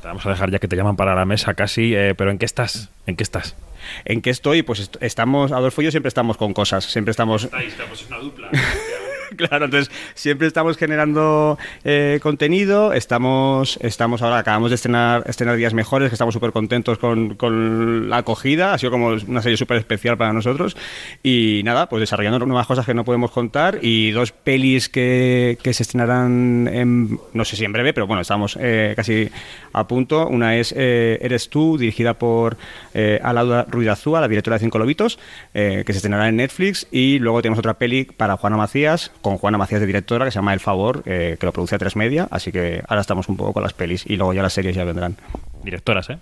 Te 0.00 0.08
vamos 0.08 0.24
a 0.26 0.30
dejar 0.30 0.50
ya 0.50 0.58
que 0.58 0.68
te 0.68 0.76
llaman 0.76 0.96
para 0.96 1.14
la 1.14 1.24
mesa 1.24 1.54
casi, 1.54 1.94
eh, 1.94 2.14
pero 2.14 2.30
¿en 2.30 2.38
qué 2.38 2.46
estás? 2.46 2.90
¿En 3.06 3.16
qué 3.16 3.22
estás? 3.22 3.56
¿En 4.04 4.20
qué 4.22 4.30
estoy? 4.30 4.62
Pues 4.62 4.80
est 4.80 4.96
estamos, 5.00 5.52
Adolfo 5.52 5.82
y 5.82 5.86
yo 5.86 5.90
siempre 5.90 6.08
estamos 6.08 6.36
con 6.36 6.52
cosas, 6.52 6.84
siempre 6.84 7.10
estamos... 7.10 7.44
Estáis, 7.44 7.74
pues 7.88 8.02
es 8.02 8.08
una 8.08 8.18
dupla. 8.18 8.50
claro, 9.36 9.66
entonces 9.66 9.90
siempre 10.14 10.46
estamos 10.46 10.76
generando 10.76 11.58
eh, 11.84 12.18
contenido, 12.22 12.92
estamos, 12.92 13.78
estamos 13.82 14.22
ahora, 14.22 14.38
acabamos 14.38 14.70
de 14.70 14.76
estrenar, 14.76 15.24
estrenar 15.26 15.56
Días 15.56 15.74
Mejores, 15.74 16.08
que 16.08 16.14
estamos 16.14 16.34
súper 16.34 16.52
contentos 16.52 16.98
con, 16.98 17.34
con, 17.36 18.08
la 18.08 18.18
acogida, 18.18 18.74
ha 18.74 18.78
sido 18.78 18.90
como 18.90 19.08
una 19.08 19.42
serie 19.42 19.56
súper 19.56 19.78
especial 19.78 20.16
para 20.16 20.32
nosotros 20.32 20.76
y 21.22 21.62
nada, 21.64 21.88
pues 21.88 22.00
desarrollando 22.00 22.38
nuevas 22.46 22.66
cosas 22.66 22.86
que 22.86 22.94
no 22.94 23.04
podemos 23.04 23.30
contar 23.30 23.78
y 23.82 24.10
dos 24.10 24.32
pelis 24.32 24.88
que, 24.88 25.58
que 25.62 25.74
se 25.74 25.82
estrenarán, 25.82 26.68
en, 26.68 27.18
no 27.32 27.44
sé 27.44 27.56
si 27.56 27.64
en 27.64 27.72
breve, 27.72 27.92
pero 27.92 28.06
bueno, 28.06 28.22
estamos 28.22 28.56
eh, 28.60 28.94
casi 28.96 29.28
a 29.72 29.86
punto. 29.86 30.26
Una 30.28 30.56
es 30.56 30.74
eh, 30.76 31.18
Eres 31.22 31.48
tú, 31.48 31.78
dirigida 31.78 32.14
por 32.14 32.56
eh, 32.94 33.20
Alauda 33.22 33.66
Ruidazúa, 33.68 34.20
la 34.20 34.28
directora 34.28 34.56
de 34.56 34.60
Cinco 34.60 34.78
Lobitos, 34.78 35.18
que 35.52 35.84
se 35.86 35.92
estrenará 35.92 36.28
en 36.28 36.36
Netflix 36.36 36.86
y 36.90 37.18
luego 37.18 37.42
tenemos 37.42 37.58
otra 37.58 37.74
peli 37.74 38.04
para 38.04 38.36
Juana 38.36 38.56
Macías, 38.56 39.10
con 39.20 39.38
Juana 39.38 39.58
Macías 39.58 39.80
de 39.80 39.86
directora, 39.86 40.24
que 40.24 40.30
se 40.30 40.36
llama 40.36 40.52
El 40.52 40.60
Favor, 40.60 41.02
eh, 41.06 41.36
que 41.38 41.46
lo 41.46 41.52
produce 41.52 41.74
a 41.74 41.78
tres 41.78 41.96
media, 41.96 42.28
así 42.30 42.52
que 42.52 42.82
ahora 42.88 43.00
estamos 43.00 43.28
un 43.28 43.36
poco 43.36 43.52
con 43.52 43.62
las 43.62 43.72
pelis 43.72 44.04
y 44.06 44.16
luego 44.16 44.32
ya 44.32 44.42
las 44.42 44.52
series 44.52 44.74
ya 44.74 44.84
vendrán. 44.84 45.16
Directoras, 45.62 46.10
¿eh? 46.10 46.18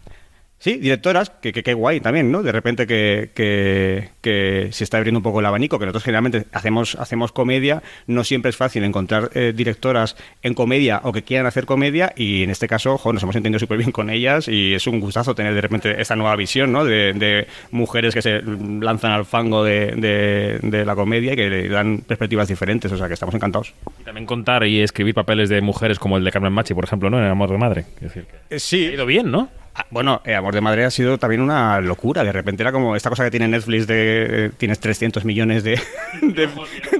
Sí, 0.61 0.79
directoras, 0.79 1.31
que, 1.31 1.53
que, 1.53 1.63
que, 1.63 1.73
guay 1.73 2.01
también, 2.01 2.33
¿no? 2.33 2.43
De 2.43 2.51
repente 2.51 2.89
que, 2.89 3.31
que, 3.33 4.11
que, 4.21 4.71
se 4.73 4.83
está 4.83 4.97
abriendo 4.97 5.21
un 5.21 5.23
poco 5.23 5.39
el 5.39 5.47
abanico, 5.47 5.79
que 5.79 5.87
nosotros 5.87 6.03
generalmente 6.03 6.47
hacemos, 6.53 6.97
hacemos 6.97 7.31
comedia, 7.31 7.83
no 8.09 8.25
siempre 8.25 8.51
es 8.51 8.57
fácil 8.57 8.83
encontrar 8.83 9.31
eh, 9.35 9.53
directoras 9.55 10.17
en 10.43 10.55
comedia 10.55 11.01
o 11.05 11.13
que 11.13 11.23
quieran 11.23 11.47
hacer 11.47 11.65
comedia 11.65 12.13
y 12.17 12.43
en 12.43 12.51
este 12.51 12.67
caso, 12.67 12.95
ojo, 12.95 13.13
nos 13.13 13.23
hemos 13.23 13.37
entendido 13.37 13.61
súper 13.61 13.79
bien 13.79 13.93
con 13.93 14.11
ellas 14.11 14.49
y 14.49 14.75
es 14.75 14.89
un 14.89 14.99
gustazo 14.99 15.37
tener 15.37 15.55
de 15.55 15.61
repente 15.61 16.01
esta 16.01 16.17
nueva 16.17 16.35
visión, 16.35 16.73
¿no? 16.73 16.85
De, 16.85 17.13
de 17.13 17.47
mujeres 17.71 18.13
que 18.13 18.23
se 18.23 18.43
lanzan 18.43 19.13
al 19.13 19.27
fango 19.27 19.63
de, 19.63 19.93
de, 19.93 20.59
de, 20.61 20.85
la 20.85 20.97
comedia 20.97 21.35
y 21.35 21.37
que 21.37 21.49
le 21.49 21.69
dan 21.69 21.99
perspectivas 21.99 22.49
diferentes, 22.49 22.91
o 22.91 22.97
sea 22.97 23.07
que 23.07 23.15
estamos 23.15 23.35
encantados. 23.37 23.75
Y 24.01 24.03
también 24.03 24.27
contar 24.27 24.67
y 24.67 24.81
escribir 24.81 25.15
papeles 25.15 25.49
de 25.49 25.61
mujeres 25.61 26.01
como 26.01 26.17
el 26.17 26.25
de 26.25 26.33
Carmen 26.33 26.53
Machi, 26.53 26.75
por 26.75 26.83
ejemplo, 26.83 27.11
¿no? 27.11 27.19
En 27.19 27.27
El 27.27 27.31
Amor 27.31 27.51
de 27.51 27.59
Madre. 27.59 27.85
Es 27.97 28.03
decir, 28.03 28.25
que 28.25 28.57
eh, 28.57 28.59
sí. 28.59 28.87
Ha 28.87 28.95
ido 28.95 29.07
bien, 29.07 29.31
¿no? 29.31 29.49
Bueno, 29.91 30.21
eh, 30.25 30.35
Amor 30.35 30.55
de 30.55 30.61
Madre 30.61 30.85
ha 30.85 30.91
sido 30.91 31.19
también 31.19 31.41
una 31.41 31.81
locura. 31.81 32.25
De 32.25 32.33
repente 32.33 32.63
era 32.63 32.73
como 32.73 32.97
esta 32.97 33.09
cosa 33.09 33.25
que 33.25 33.31
tiene 33.31 33.49
Netflix 33.49 33.87
de 33.87 34.47
eh, 34.47 34.51
tienes 34.57 34.81
300 34.81 35.25
millones 35.25 35.65
de, 35.65 35.81
de, 36.23 36.49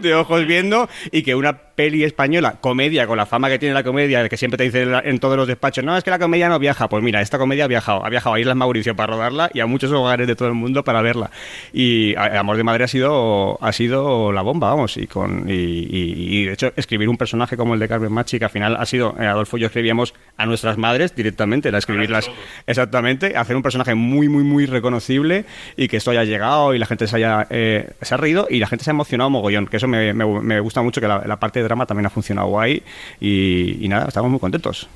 de, 0.01 0.15
ojos 0.15 0.47
viendo 0.47 0.89
y 1.13 1.23
que 1.23 1.35
una 1.35 1.57
peli 1.57 2.03
española, 2.03 2.57
comedia, 2.61 3.07
con 3.07 3.17
la 3.17 3.27
fama 3.27 3.49
que 3.49 3.59
tiene 3.59 3.75
la 3.75 3.85
comedia, 3.85 4.29
que 4.29 4.37
siempre 4.37 4.59
te 4.59 4.65
dicen 4.65 4.93
en 5.05 5.19
todos 5.21 5.37
los 5.37 5.47
despachos, 5.47 5.85
no, 5.85 5.97
es 5.97 6.03
que 6.03 6.11
la 6.11 6.19
comedia 6.19 6.49
no 6.49 6.59
viaja. 6.59 6.89
Pues 6.89 7.05
mira, 7.05 7.21
esta 7.21 7.39
comedia 7.39 7.65
ha 7.65 7.69
viajado. 7.69 8.05
Ha 8.05 8.09
viajado 8.09 8.35
a 8.35 8.41
Islas 8.41 8.57
Mauricio 8.57 8.97
para 8.97 9.13
rodarla 9.13 9.51
y 9.55 9.61
a 9.61 9.67
muchos 9.67 9.93
hogares 9.93 10.27
de 10.27 10.35
todo 10.35 10.49
el 10.49 10.55
mundo 10.55 10.83
para 10.83 11.03
verla. 11.03 11.31
Y 11.73 12.17
Amor 12.17 12.57
de 12.57 12.65
Madre 12.65 12.85
ha 12.85 12.89
sido, 12.89 13.63
ha 13.63 13.73
sido 13.73 14.33
la 14.33 14.43
bomba, 14.43 14.71
vamos. 14.71 14.97
Y, 14.97 15.07
con, 15.07 15.49
y, 15.49 15.53
y, 15.53 16.39
y 16.41 16.45
de 16.47 16.53
hecho, 16.55 16.73
escribir 16.75 17.09
un 17.09 17.17
personaje 17.17 17.57
como 17.57 17.75
el 17.75 17.81
de 17.81 17.89
Carmen 17.89 18.13
Machi, 18.13 18.39
que 18.39 18.47
al 18.47 18.51
final 18.51 18.77
ha 18.77 18.87
sido, 18.87 19.15
eh, 19.21 19.27
Adolfo 19.27 19.57
y 19.57 19.61
yo 19.61 19.67
escribíamos 19.67 20.15
a 20.37 20.47
nuestras 20.47 20.79
madres 20.79 21.15
directamente, 21.15 21.69
era 21.69 21.79
escribirlas. 21.79 22.31
Exactamente, 22.69 23.35
hacer 23.35 23.57
un 23.57 23.63
personaje 23.63 23.95
muy, 23.95 24.29
muy, 24.29 24.45
muy 24.45 24.67
reconocible 24.67 25.47
y 25.75 25.89
que 25.89 25.97
esto 25.97 26.11
haya 26.11 26.25
llegado 26.25 26.75
y 26.75 26.79
la 26.79 26.85
gente 26.85 27.07
se 27.07 27.17
haya 27.17 27.47
eh, 27.49 27.93
se 28.03 28.13
ha 28.13 28.19
reído 28.19 28.47
y 28.51 28.59
la 28.59 28.67
gente 28.67 28.85
se 28.85 28.91
ha 28.91 28.93
emocionado 28.93 29.31
mogollón, 29.31 29.67
que 29.67 29.79
eso 29.79 29.89
me, 29.89 30.13
me, 30.13 30.27
me 30.43 30.61
gusta 30.61 30.83
mucho, 30.83 31.01
que 31.01 31.09
la, 31.09 31.23
la, 31.27 31.41
parte 31.41 31.61
de 31.61 31.65
drama 31.65 31.87
también 31.87 32.05
ha 32.05 32.11
funcionado 32.11 32.49
guay 32.49 32.83
y, 33.21 33.83
y, 33.83 33.89
nada, 33.89 34.09
estamos 34.09 34.31
muy 34.31 34.39
contentos. 34.39 34.87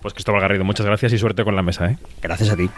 Pues 0.00 0.14
Cristóbal 0.14 0.40
Garrido, 0.40 0.62
muchas 0.62 0.86
gracias 0.86 1.14
y 1.14 1.18
suerte 1.18 1.42
con 1.42 1.56
la 1.56 1.62
mesa. 1.62 1.90
¿eh? 1.90 1.98
Gracias 2.22 2.50
a 2.50 2.56
ti. 2.56 2.70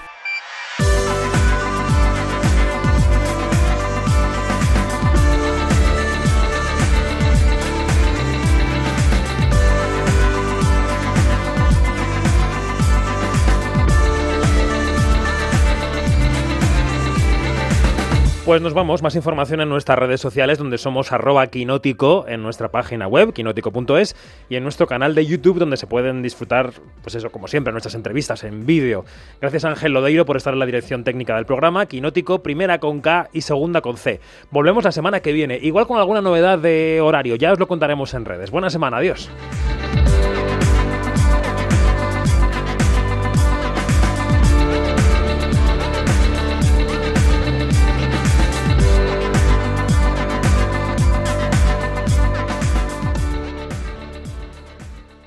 Pues 18.49 18.63
nos 18.63 18.73
vamos, 18.73 19.03
más 19.03 19.15
información 19.15 19.61
en 19.61 19.69
nuestras 19.69 19.99
redes 19.99 20.23
sociales 20.23 20.57
donde 20.57 20.79
somos 20.79 21.13
arroba 21.13 21.49
quinótico 21.49 22.25
en 22.27 22.43
nuestra 22.43 22.71
página 22.71 23.07
web, 23.07 23.35
quinótico.es 23.35 24.17
y 24.49 24.57
en 24.57 24.63
nuestro 24.63 24.87
canal 24.87 25.15
de 25.15 25.27
YouTube 25.27 25.59
donde 25.59 25.77
se 25.77 25.87
pueden 25.87 26.23
disfrutar, 26.23 26.73
pues 27.03 27.15
eso, 27.15 27.29
como 27.31 27.47
siempre, 27.47 27.75
nuestras 27.75 27.95
entrevistas 27.95 28.45
en 28.45 28.65
vídeo. 28.65 29.05
Gracias 29.43 29.67
Ángel 29.67 29.93
Lodeiro 29.93 30.25
por 30.25 30.39
estar 30.39 30.55
en 30.55 30.61
la 30.61 30.65
dirección 30.65 31.05
técnica 31.05 31.37
del 31.37 31.45
programa, 31.45 31.85
Quinótico, 31.85 32.43
primera 32.43 32.79
con 32.79 33.03
K 33.03 33.29
y 33.35 33.43
segunda 33.43 33.83
con 33.83 33.99
C. 33.99 34.19
Volvemos 34.51 34.83
la 34.83 34.93
semana 34.93 35.21
que 35.21 35.33
viene, 35.33 35.59
igual 35.61 35.87
con 35.87 35.99
alguna 35.99 36.23
novedad 36.23 36.59
de 36.59 37.03
horario, 37.03 37.37
ya 37.37 37.53
os 37.53 37.59
lo 37.59 37.69
contaremos 37.69 38.15
en 38.15 38.25
redes. 38.25 38.51
Buena 38.51 38.71
semana, 38.71 38.97
adiós. 38.97 39.29